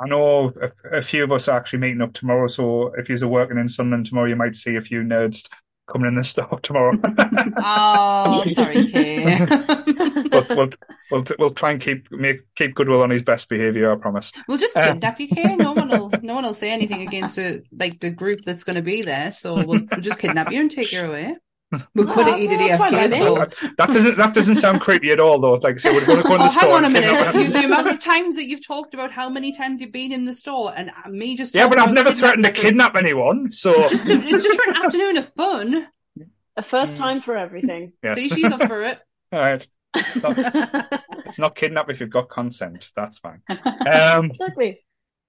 I 0.00 0.06
know 0.06 0.52
a, 0.60 0.98
a, 0.98 1.02
few 1.02 1.24
of 1.24 1.32
us 1.32 1.48
are 1.48 1.58
actually 1.58 1.80
meeting 1.80 2.00
up 2.00 2.12
tomorrow. 2.12 2.46
So 2.46 2.94
if 2.94 3.08
you're 3.08 3.28
working 3.28 3.58
in 3.58 3.68
Sunderland 3.68 4.06
tomorrow, 4.06 4.28
you 4.28 4.36
might 4.36 4.56
see 4.56 4.76
a 4.76 4.80
few 4.80 5.02
nerds 5.02 5.46
coming 5.90 6.08
in 6.08 6.14
the 6.14 6.24
store 6.24 6.58
tomorrow. 6.62 6.98
oh, 7.62 8.44
sorry, 8.46 8.86
Kay. 8.88 9.46
we'll, 10.32 10.46
we'll, 10.50 10.70
we'll, 11.10 11.24
we'll, 11.38 11.50
try 11.50 11.72
and 11.72 11.80
keep 11.80 12.10
make, 12.10 12.40
keep 12.56 12.74
Goodwill 12.74 13.02
on 13.02 13.10
his 13.10 13.22
best 13.22 13.48
behaviour. 13.48 13.92
I 13.92 13.96
promise. 13.96 14.32
We'll 14.48 14.58
just 14.58 14.74
kidnap 14.74 15.14
uh, 15.14 15.16
you, 15.18 15.28
Kay. 15.28 15.56
No 15.56 15.72
one 15.72 15.88
will 15.88 16.10
no 16.22 16.34
one 16.34 16.44
will 16.44 16.54
say 16.54 16.70
anything 16.70 17.06
against 17.06 17.36
the 17.36 17.62
like 17.72 18.00
the 18.00 18.10
group 18.10 18.40
that's 18.44 18.64
going 18.64 18.76
to 18.76 18.82
be 18.82 19.02
there. 19.02 19.32
So 19.32 19.54
we'll, 19.54 19.66
we'll 19.90 20.00
just 20.00 20.18
kidnap 20.18 20.52
you 20.52 20.60
and 20.60 20.70
take 20.70 20.92
you 20.92 21.02
away. 21.02 21.36
We're 21.94 22.04
going 22.04 22.26
to 22.26 22.36
eat 22.36 22.50
at 22.50 22.80
AFK. 22.80 23.18
So. 23.18 23.68
That 23.78 23.88
doesn't 23.92 24.16
that 24.16 24.34
doesn't 24.34 24.56
sound 24.56 24.80
creepy 24.80 25.10
at 25.10 25.20
all, 25.20 25.40
though. 25.40 25.54
Like, 25.54 25.78
so 25.78 25.92
we're 25.92 26.04
going 26.04 26.22
to 26.22 26.24
go 26.24 26.34
in 26.34 26.40
the 26.40 26.46
oh, 26.46 26.48
store. 26.48 26.62
Hang 26.62 26.72
on 26.72 26.84
a 26.84 26.90
minute. 26.90 27.34
You, 27.34 27.48
the 27.50 27.64
amount 27.64 27.86
of 27.86 28.00
times 28.00 28.34
that 28.36 28.46
you've 28.46 28.66
talked 28.66 28.92
about 28.92 29.12
how 29.12 29.28
many 29.28 29.52
times 29.52 29.80
you've 29.80 29.92
been 29.92 30.10
in 30.10 30.24
the 30.24 30.34
store, 30.34 30.72
and 30.74 30.90
me 31.08 31.36
just 31.36 31.54
yeah, 31.54 31.68
but 31.68 31.78
I've 31.78 31.92
never 31.92 32.12
threatened 32.12 32.44
to 32.44 32.52
kidnap 32.52 32.96
anyone. 32.96 33.52
So 33.52 33.88
just 33.88 34.06
to, 34.06 34.14
it's 34.14 34.42
just 34.42 34.60
for 34.60 34.70
an 34.70 34.76
afternoon 34.84 35.16
of 35.16 35.32
fun. 35.34 35.88
A 36.56 36.62
first 36.62 36.96
time 36.96 37.22
for 37.22 37.36
everything. 37.36 37.92
Yes. 38.02 38.16
See, 38.16 38.28
she's 38.28 38.52
up 38.52 38.62
for 38.66 38.82
it. 38.82 38.98
all 39.32 39.40
right. 39.40 39.66
it's 39.94 41.38
not 41.38 41.54
kidnap 41.54 41.88
if 41.88 42.00
you've 42.00 42.10
got 42.10 42.28
consent. 42.28 42.90
That's 42.96 43.18
fine. 43.18 43.42
Um, 43.48 44.30
exactly. 44.30 44.80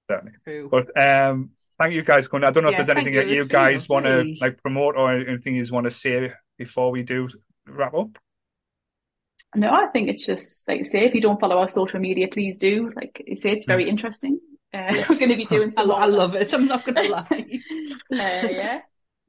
Certainly. 0.09 0.69
But 0.69 0.99
um, 0.99 1.51
thank 1.81 1.93
you 1.93 2.03
guys. 2.03 2.29
I 2.31 2.39
don't 2.39 2.63
know 2.63 2.69
yeah, 2.69 2.69
if 2.69 2.77
there's 2.77 2.89
anything 2.89 3.15
that 3.15 3.27
you 3.27 3.45
guys 3.45 3.89
want 3.89 4.05
to 4.05 4.35
like 4.39 4.61
promote 4.61 4.95
or 4.95 5.13
anything 5.13 5.55
you 5.55 5.65
want 5.71 5.85
to 5.85 5.91
say 5.91 6.31
before 6.57 6.91
we 6.91 7.03
do 7.03 7.29
wrap 7.67 7.93
up. 7.93 8.17
No, 9.55 9.69
I 9.69 9.87
think 9.87 10.09
it's 10.09 10.25
just 10.25 10.67
like 10.67 10.77
you 10.79 10.85
say, 10.85 11.05
if 11.05 11.13
you 11.13 11.21
don't 11.21 11.39
follow 11.39 11.57
our 11.57 11.67
social 11.67 11.99
media, 11.99 12.27
please 12.31 12.57
do. 12.57 12.91
Like 12.95 13.21
you 13.25 13.35
say, 13.35 13.51
it's 13.51 13.65
very 13.65 13.85
mm. 13.85 13.89
interesting. 13.89 14.39
Uh, 14.73 14.87
yes. 14.91 15.09
We're 15.09 15.17
going 15.17 15.31
to 15.31 15.35
be 15.35 15.45
doing 15.45 15.71
some. 15.77 15.91
I, 15.91 15.95
I 15.95 16.05
love 16.05 16.35
it. 16.35 16.53
I'm 16.53 16.67
not 16.67 16.85
going 16.85 16.95
to 17.07 17.11
lie. 17.11 17.27
uh, 17.31 18.47
yeah, 18.47 18.79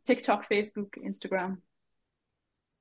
TikTok, 0.06 0.48
Facebook, 0.48 0.90
Instagram. 1.04 1.58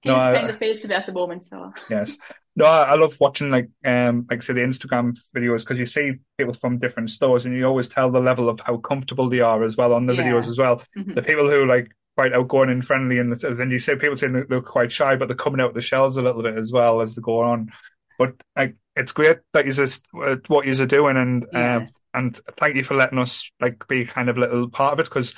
He's 0.02 0.12
no, 0.12 0.48
the 0.48 0.54
face 0.54 0.84
of 0.84 0.92
it 0.92 0.96
at 0.96 1.06
the 1.06 1.12
moment, 1.12 1.46
so 1.46 1.74
yes. 1.90 2.18
No, 2.56 2.66
I, 2.66 2.84
I 2.84 2.96
love 2.96 3.16
watching 3.20 3.50
like 3.50 3.70
um 3.86 4.26
like 4.30 4.42
say 4.42 4.54
the 4.54 4.62
Instagram 4.62 5.18
videos 5.36 5.60
because 5.60 5.80
you 5.80 5.86
see 5.86 6.14
people 6.38 6.54
from 6.54 6.80
different 6.80 7.12
stores 7.12 7.46
and 7.46 7.56
you 7.56 7.66
always 7.66 7.88
tell 7.88 8.12
the 8.12 8.20
level 8.20 8.50
of 8.50 8.60
how 8.60 8.78
comfortable 8.78 9.30
they 9.30 9.42
are 9.42 9.64
as 9.64 9.78
well 9.78 9.94
on 9.94 10.08
the 10.08 10.16
yeah. 10.16 10.24
videos 10.24 10.48
as 10.48 10.58
well. 10.58 10.82
Mm-hmm. 10.98 11.14
The 11.14 11.22
people 11.22 11.50
who 11.50 11.66
like 11.66 11.92
quite 12.16 12.34
outgoing 12.34 12.70
and 12.70 12.86
friendly, 12.86 13.20
and 13.20 13.36
then 13.36 13.72
you 13.72 13.80
say 13.80 13.96
people 13.96 14.18
say 14.18 14.28
they're 14.28 14.62
quite 14.62 14.92
shy, 14.92 15.16
but 15.16 15.28
they're 15.28 15.36
coming 15.36 15.62
out 15.62 15.74
the 15.74 15.82
shells 15.82 16.18
a 16.18 16.22
little 16.22 16.44
bit 16.44 16.58
as 16.58 16.72
well 16.72 17.02
as 17.02 17.16
they 17.16 17.22
go 17.22 17.40
on. 17.40 17.72
But 18.18 18.36
like, 18.56 18.76
it's 18.96 19.14
great 19.14 19.40
that 19.54 19.66
you 19.66 19.72
just 19.72 20.06
uh, 20.22 20.36
what 20.48 20.66
you're 20.66 20.86
doing, 20.86 21.18
and 21.18 21.46
yeah. 21.54 21.78
uh, 21.78 21.86
and 22.14 22.40
thank 22.58 22.76
you 22.76 22.84
for 22.84 22.96
letting 22.96 23.20
us 23.20 23.50
like 23.60 23.88
be 23.88 24.06
kind 24.06 24.30
of 24.30 24.38
a 24.38 24.42
little 24.42 24.70
part 24.70 24.94
of 24.94 25.00
it 25.00 25.06
because 25.06 25.34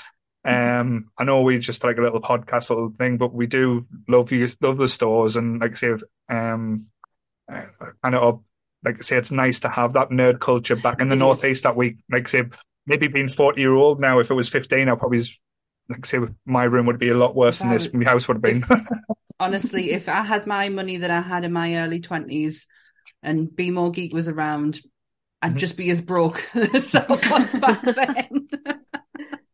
um, 0.45 1.10
I 1.18 1.24
know 1.24 1.41
we 1.41 1.57
just 1.60 1.84
like 1.84 1.98
a 1.98 2.02
little 2.02 2.22
podcast 2.22 2.70
little 2.70 2.94
thing, 2.98 3.18
but 3.18 3.34
we 3.34 3.48
do 3.48 3.86
love 4.07 4.32
you, 4.32 4.49
love 4.61 4.78
the 4.78 4.88
stores, 4.88 5.36
and 5.36 5.61
like 5.61 5.72
I 5.72 5.76
say, 5.76 5.94
um, 6.30 6.88
kind 7.49 8.15
of 8.15 8.44
like 8.84 8.99
I 8.99 9.02
say, 9.02 9.18
it's 9.18 9.32
nice 9.32 9.61
to 9.61 9.70
have 9.70 9.94
that 9.94 10.10
nerd 10.10 10.40
culture 10.40 10.76
back 10.76 10.99
in 10.99 11.10
the 11.10 11.15
it 11.15 11.20
northeast. 11.20 11.60
Is. 11.60 11.61
That 11.61 11.76
we 11.78 11.98
like 12.11 12.28
say, 12.28 12.44
maybe 12.86 13.07
being 13.07 13.30
forty 13.30 13.61
year 13.61 13.74
old 13.74 13.99
now, 13.99 14.20
if 14.20 14.30
it 14.30 14.36
was 14.36 14.49
fifteen, 14.49 14.90
I 14.90 14.95
probably 14.95 15.22
like 15.90 16.06
say 16.06 16.20
my 16.45 16.64
room 16.64 16.88
would 16.88 16.99
be 16.99 17.10
a 17.10 17.18
lot 17.18 17.36
worse 17.36 17.60
than 17.60 17.70
this. 17.70 17.91
My 17.94 18.06
house 18.06 18.28
would 18.28 18.36
have 18.36 18.41
been. 18.41 18.65
If, 18.70 18.88
honestly, 19.40 19.91
if 19.91 20.10
I 20.10 20.24
had 20.24 20.45
my 20.45 20.70
money 20.70 20.98
that 20.98 21.11
I 21.11 21.22
had 21.22 21.45
in 21.45 21.53
my 21.53 21.76
early 21.78 22.02
twenties, 22.02 22.68
and 23.22 23.53
Be 23.56 23.72
More 23.72 23.91
Geek 23.91 24.14
was 24.14 24.28
around, 24.28 24.82
I'd 25.41 25.52
mm-hmm. 25.52 25.57
just 25.57 25.78
be 25.78 25.90
as 25.90 26.02
broke 26.02 26.44
as 26.56 26.95
I 26.95 27.06
was 27.07 27.53
back 27.53 27.84
then 27.84 28.83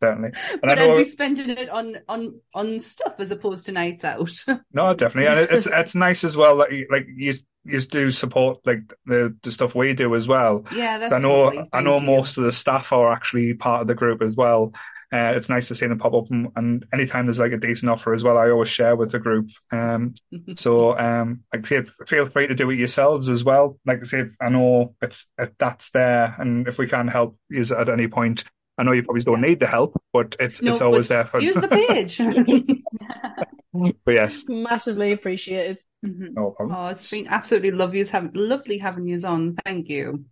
certainly. 0.01 0.31
And 0.51 0.61
but 0.61 0.71
I 0.71 0.75
know 0.75 0.95
I'd 0.95 1.03
be 1.03 1.09
spending 1.09 1.49
it 1.49 1.69
on 1.69 1.97
on 2.07 2.39
on 2.53 2.79
stuff 2.79 3.15
as 3.19 3.31
opposed 3.31 3.65
to 3.65 3.71
nights 3.71 4.03
out. 4.05 4.31
no, 4.73 4.93
definitely, 4.93 5.27
and 5.27 5.49
it's 5.51 5.67
it's 5.71 5.95
nice 5.95 6.23
as 6.23 6.35
well 6.35 6.57
that 6.57 6.71
you, 6.71 6.87
like 6.91 7.07
you 7.15 7.35
you 7.65 7.81
do 7.81 8.11
support 8.11 8.59
like 8.65 8.81
the 9.05 9.35
the 9.43 9.51
stuff 9.51 9.75
we 9.75 9.93
do 9.93 10.15
as 10.15 10.27
well. 10.27 10.65
Yeah, 10.73 10.97
that's. 10.97 11.13
I 11.13 11.19
know 11.19 11.65
I 11.73 11.81
know 11.81 11.99
you. 11.99 12.05
most 12.05 12.37
of 12.37 12.43
the 12.43 12.51
staff 12.51 12.91
are 12.91 13.11
actually 13.11 13.53
part 13.53 13.81
of 13.81 13.87
the 13.87 13.95
group 13.95 14.21
as 14.21 14.35
well. 14.35 14.73
Uh, 15.11 15.33
it's 15.35 15.49
nice 15.49 15.67
to 15.67 15.73
see 15.73 15.87
them 15.87 15.97
pop 15.97 16.13
up, 16.13 16.29
and, 16.29 16.49
and, 16.55 16.85
anytime 16.93 17.25
there's 17.25 17.39
like 17.39 17.51
a 17.51 17.57
decent 17.57 17.89
offer 17.89 18.13
as 18.13 18.23
well, 18.23 18.37
I 18.37 18.51
always 18.51 18.69
share 18.69 18.95
with 18.95 19.11
the 19.11 19.17
group. 19.17 19.49
Um, 19.71 20.13
so 20.55 20.95
um, 20.99 21.43
like 21.51 21.65
I 21.65 21.67
say, 21.67 21.85
feel 22.05 22.27
free 22.27 22.45
to 22.45 22.53
do 22.53 22.69
it 22.69 22.77
yourselves 22.77 23.27
as 23.27 23.43
well. 23.43 23.79
Like 23.87 24.01
I 24.01 24.03
say, 24.03 24.25
I 24.39 24.49
know 24.49 24.93
it's 25.01 25.27
that's 25.57 25.89
there, 25.91 26.35
and 26.37 26.67
if 26.67 26.77
we 26.77 26.87
can 26.87 27.07
help 27.07 27.39
you 27.49 27.63
at 27.75 27.89
any 27.89 28.07
point, 28.07 28.43
I 28.79 28.83
know 28.83 28.93
you 28.93 29.03
probably 29.03 29.21
don't 29.23 29.41
need 29.41 29.59
the 29.59 29.67
help, 29.67 30.01
but 30.13 30.37
it's 30.39 30.61
no, 30.61 30.71
it's 30.71 30.81
always 30.81 31.09
there 31.09 31.25
for 31.25 31.41
use 31.41 31.53
the 31.55 31.67
page. 31.67 32.17
but 34.05 34.11
yes, 34.11 34.45
massively 34.47 35.11
appreciated. 35.11 35.81
Mm-hmm. 36.05 36.33
No 36.33 36.51
problem. 36.51 36.77
Oh, 36.77 36.87
it's 36.87 37.11
been 37.11 37.27
absolutely 37.27 37.71
lovely 37.71 38.05
having 38.05 38.31
lovely 38.33 38.77
having 38.77 39.05
you 39.05 39.19
on. 39.25 39.57
Thank 39.65 39.89
you. 39.89 40.23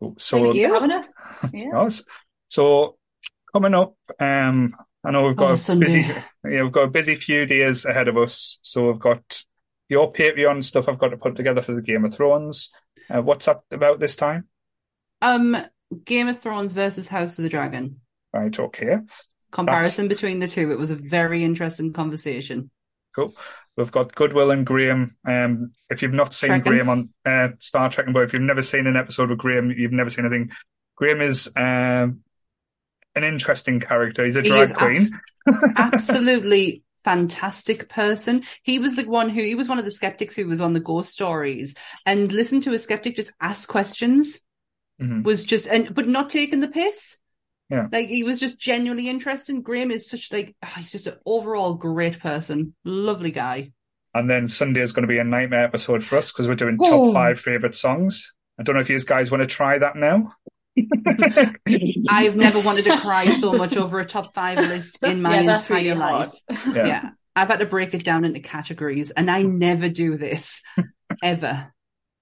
Cool. 0.00 0.16
So 0.18 0.42
Thank 0.42 0.56
you 0.56 0.74
having 0.74 0.90
us. 0.90 1.06
Yeah. 1.52 1.88
so 2.48 2.96
coming 3.52 3.74
up, 3.74 3.94
um, 4.18 4.74
I 5.04 5.12
know 5.12 5.28
we've 5.28 5.36
got 5.36 5.50
oh, 5.50 5.54
a 5.54 5.56
Sunday. 5.56 6.02
busy, 6.02 6.14
yeah, 6.50 6.62
we've 6.64 6.72
got 6.72 6.88
a 6.88 6.90
busy 6.90 7.14
few 7.14 7.46
days 7.46 7.84
ahead 7.84 8.08
of 8.08 8.16
us. 8.16 8.58
So 8.62 8.88
we've 8.88 8.98
got 8.98 9.44
your 9.88 10.12
Patreon 10.12 10.64
stuff 10.64 10.88
I've 10.88 10.98
got 10.98 11.10
to 11.10 11.16
put 11.16 11.36
together 11.36 11.62
for 11.62 11.74
the 11.74 11.82
Game 11.82 12.04
of 12.04 12.12
Thrones. 12.12 12.70
Uh, 13.08 13.22
what's 13.22 13.46
that 13.46 13.60
about 13.70 14.00
this 14.00 14.16
time? 14.16 14.48
Um, 15.22 15.56
Game 15.94 16.28
of 16.28 16.40
Thrones 16.40 16.72
versus 16.72 17.08
House 17.08 17.38
of 17.38 17.42
the 17.42 17.48
Dragon. 17.48 18.00
Right, 18.32 18.58
okay. 18.58 18.98
Comparison 19.50 20.08
That's... 20.08 20.20
between 20.20 20.40
the 20.40 20.48
two. 20.48 20.72
It 20.72 20.78
was 20.78 20.90
a 20.90 20.96
very 20.96 21.44
interesting 21.44 21.92
conversation. 21.92 22.70
Cool. 23.14 23.34
We've 23.76 23.90
got 23.90 24.14
Goodwill 24.14 24.50
and 24.50 24.66
Graham. 24.66 25.16
Um, 25.26 25.72
if 25.90 26.02
you've 26.02 26.12
not 26.12 26.34
seen 26.34 26.48
Trekking. 26.48 26.72
Graham 26.72 26.88
on 26.88 27.10
uh, 27.24 27.48
Star 27.58 27.90
Trek, 27.90 28.06
and 28.06 28.14
but 28.14 28.24
if 28.24 28.32
you've 28.32 28.42
never 28.42 28.62
seen 28.62 28.86
an 28.86 28.96
episode 28.96 29.30
of 29.30 29.38
Graham, 29.38 29.70
you've 29.70 29.92
never 29.92 30.10
seen 30.10 30.26
anything. 30.26 30.50
Graham 30.96 31.20
is 31.20 31.48
um, 31.56 32.20
an 33.14 33.24
interesting 33.24 33.80
character. 33.80 34.24
He's 34.24 34.36
a 34.36 34.42
drag 34.42 34.68
he 34.68 34.74
queen. 34.74 34.96
Abs- 34.96 35.12
absolutely 35.76 36.84
fantastic 37.04 37.88
person. 37.88 38.42
He 38.62 38.78
was 38.78 38.96
the 38.96 39.04
one 39.04 39.28
who 39.28 39.42
he 39.42 39.54
was 39.54 39.68
one 39.68 39.78
of 39.78 39.84
the 39.84 39.90
skeptics 39.90 40.34
who 40.34 40.48
was 40.48 40.60
on 40.60 40.72
the 40.72 40.80
ghost 40.80 41.12
stories 41.12 41.74
and 42.06 42.32
listen 42.32 42.60
to 42.62 42.72
a 42.72 42.78
skeptic 42.78 43.16
just 43.16 43.32
ask 43.40 43.68
questions 43.68 44.40
mm-hmm. 45.00 45.22
was 45.22 45.44
just 45.44 45.66
and 45.66 45.94
but 45.94 46.08
not 46.08 46.30
taking 46.30 46.60
the 46.60 46.68
piss. 46.68 47.18
Yeah. 47.70 47.88
Like 47.90 48.08
he 48.08 48.24
was 48.24 48.40
just 48.40 48.58
genuinely 48.58 49.08
interested. 49.08 49.62
Graham 49.62 49.90
is 49.90 50.08
such 50.08 50.32
like 50.32 50.54
oh, 50.62 50.72
he's 50.78 50.92
just 50.92 51.06
an 51.06 51.16
overall 51.24 51.74
great 51.74 52.20
person. 52.20 52.74
Lovely 52.84 53.30
guy. 53.30 53.72
And 54.14 54.30
then 54.30 54.46
Sunday 54.46 54.80
is 54.80 54.92
going 54.92 55.02
to 55.02 55.08
be 55.08 55.18
a 55.18 55.24
nightmare 55.24 55.64
episode 55.64 56.04
for 56.04 56.16
us 56.16 56.30
because 56.30 56.46
we're 56.46 56.54
doing 56.54 56.78
oh. 56.80 57.06
top 57.06 57.14
five 57.14 57.40
favorite 57.40 57.74
songs. 57.74 58.32
I 58.58 58.62
don't 58.62 58.76
know 58.76 58.80
if 58.80 58.88
you 58.90 58.98
guys 59.00 59.30
want 59.30 59.42
to 59.42 59.46
try 59.46 59.78
that 59.78 59.96
now. 59.96 60.32
I've 62.08 62.36
never 62.36 62.60
wanted 62.60 62.84
to 62.84 62.98
cry 63.00 63.30
so 63.32 63.52
much 63.52 63.76
over 63.76 63.98
a 64.00 64.06
top 64.06 64.34
five 64.34 64.58
list 64.58 65.02
in 65.02 65.22
my 65.22 65.40
yeah, 65.40 65.56
entire 65.56 65.78
really 65.78 65.94
life. 65.94 66.34
Yeah. 66.66 66.86
yeah. 66.86 67.10
I've 67.36 67.48
had 67.48 67.58
to 67.58 67.66
break 67.66 67.94
it 67.94 68.04
down 68.04 68.24
into 68.24 68.38
categories 68.38 69.10
and 69.10 69.28
I 69.28 69.42
never 69.42 69.88
do 69.88 70.16
this 70.16 70.62
ever. 71.22 71.72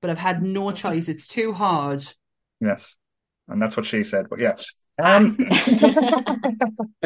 But 0.01 0.11
I've 0.11 0.19
had 0.19 0.43
no 0.43 0.73
choice. 0.73 1.09
It's 1.09 1.27
too 1.27 1.53
hard. 1.53 2.05
Yes. 2.63 2.97
And 3.49 3.61
that's 3.61 3.77
what 3.77 3.87
she 3.87 4.05
said. 4.05 4.29
But 4.31 4.39
yeah. 4.39 4.55
Um, 5.03 5.37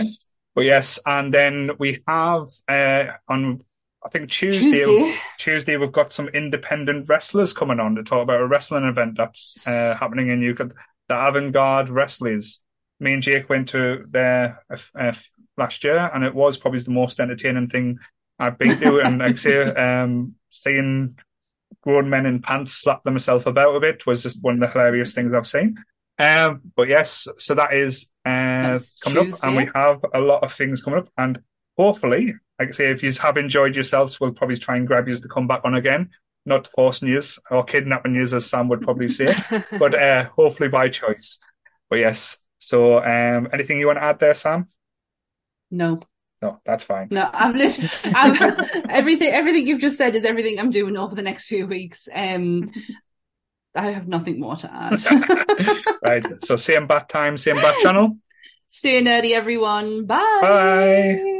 but 0.55 0.65
yes, 0.65 0.99
and 1.07 1.33
then 1.33 1.70
we 1.78 2.01
have 2.07 2.49
uh, 2.69 3.12
on 3.28 3.62
I 4.05 4.09
think 4.09 4.31
Tuesday, 4.31 4.85
Tuesday, 4.85 5.16
Tuesday 5.39 5.77
we've 5.77 5.91
got 5.91 6.12
some 6.12 6.28
independent 6.28 7.09
wrestlers 7.09 7.53
coming 7.53 7.81
on 7.81 7.97
to 7.97 8.05
talk 8.05 8.23
about 8.23 8.41
a 8.41 8.47
wrestling 8.47 8.85
event 8.85 9.16
that's 9.16 9.66
uh, 9.66 9.97
happening 9.99 10.28
in 10.28 10.41
Newcastle. 10.41 10.77
The 11.09 11.27
Avant-Garde 11.27 11.89
Wrestlers. 11.89 12.61
Me 12.99 13.12
and 13.12 13.23
Jake 13.23 13.49
went 13.49 13.69
to 13.70 14.05
there 14.09 14.62
uh, 14.70 14.78
uh, 14.99 15.12
last 15.57 15.85
year, 15.85 16.11
and 16.15 16.24
it 16.24 16.35
was 16.35 16.57
probably 16.57 16.81
the 16.81 16.91
most 16.91 17.20
entertaining 17.20 17.69
thing 17.69 17.99
I've 18.39 18.59
been 18.59 18.78
to. 18.81 19.01
and 19.01 19.19
like 19.19 19.39
say, 19.39 19.62
um, 19.74 20.35
seeing 20.51 21.19
grown 21.87 22.11
men 22.11 22.27
in 22.27 22.43
pants 22.43 22.73
slap 22.73 23.05
themselves 23.05 23.47
about 23.47 23.77
a 23.77 23.81
bit 23.81 24.05
was 24.07 24.23
just 24.23 24.43
one 24.43 24.55
of 24.55 24.61
the 24.61 24.67
hilarious 24.67 25.15
things 25.15 25.33
I've 25.33 25.47
seen. 25.47 25.77
Um, 26.19 26.63
but 26.75 26.89
yes, 26.89 27.29
so 27.39 27.55
that 27.55 27.73
is 27.75 28.09
uh, 28.25 28.81
coming 29.03 29.31
Tuesday. 29.31 29.31
up, 29.31 29.45
and 29.45 29.57
we 29.57 29.71
have 29.73 30.05
a 30.13 30.21
lot 30.21 30.43
of 30.43 30.53
things 30.53 30.83
coming 30.83 31.01
up, 31.01 31.09
and 31.17 31.39
hopefully, 31.77 32.35
like 32.59 32.71
I 32.71 32.73
say, 32.73 32.91
if 32.91 33.03
you 33.05 33.13
have 33.13 33.37
enjoyed 33.37 33.77
yourselves, 33.77 34.19
we'll 34.19 34.33
probably 34.33 34.57
try 34.57 34.77
and 34.77 34.87
grab 34.87 35.07
you 35.07 35.17
to 35.17 35.29
come 35.29 35.47
back 35.47 35.61
on 35.65 35.75
again. 35.75 36.11
Not 36.45 36.67
forcing 36.69 37.09
you 37.09 37.23
or 37.51 37.65
kidnapping 37.65 38.15
you, 38.15 38.23
as 38.23 38.47
Sam 38.47 38.69
would 38.69 38.83
probably 38.83 39.09
say, 39.09 39.37
but 39.79 39.95
uh, 39.95 40.29
hopefully 40.31 40.69
by 40.69 40.89
choice. 40.89 41.39
But 41.89 41.97
yes, 42.01 42.39
so 42.59 42.99
um, 42.99 43.49
anything 43.53 43.79
you 43.79 43.87
want 43.87 43.99
to 43.99 44.05
add 44.05 44.19
there, 44.19 44.35
Sam? 44.35 44.67
No. 45.71 46.01
No, 46.47 46.60
that's 46.64 46.85
fine. 46.85 47.09
No, 47.10 47.28
I'm 47.32 47.55
literally 47.55 47.90
I'm, 48.05 48.56
everything. 48.89 49.32
Everything 49.32 49.66
you've 49.66 49.81
just 49.81 49.98
said 49.98 50.14
is 50.14 50.24
everything 50.24 50.59
I'm 50.59 50.70
doing 50.70 50.97
over 50.97 51.14
the 51.14 51.23
next 51.23 51.47
few 51.47 51.66
weeks. 51.66 52.09
Um, 52.14 52.70
I 53.74 53.90
have 53.90 54.09
nothing 54.09 54.40
more 54.40 54.56
to 54.56 54.73
add. 54.73 55.01
right. 56.02 56.44
So 56.44 56.56
same 56.56 56.86
bat 56.86 57.09
time, 57.09 57.36
same 57.36 57.56
bat 57.56 57.74
channel. 57.82 58.16
Stay 58.68 59.02
nerdy, 59.02 59.32
everyone. 59.32 60.06
Bye. 60.06 60.39
Bye. 60.40 61.32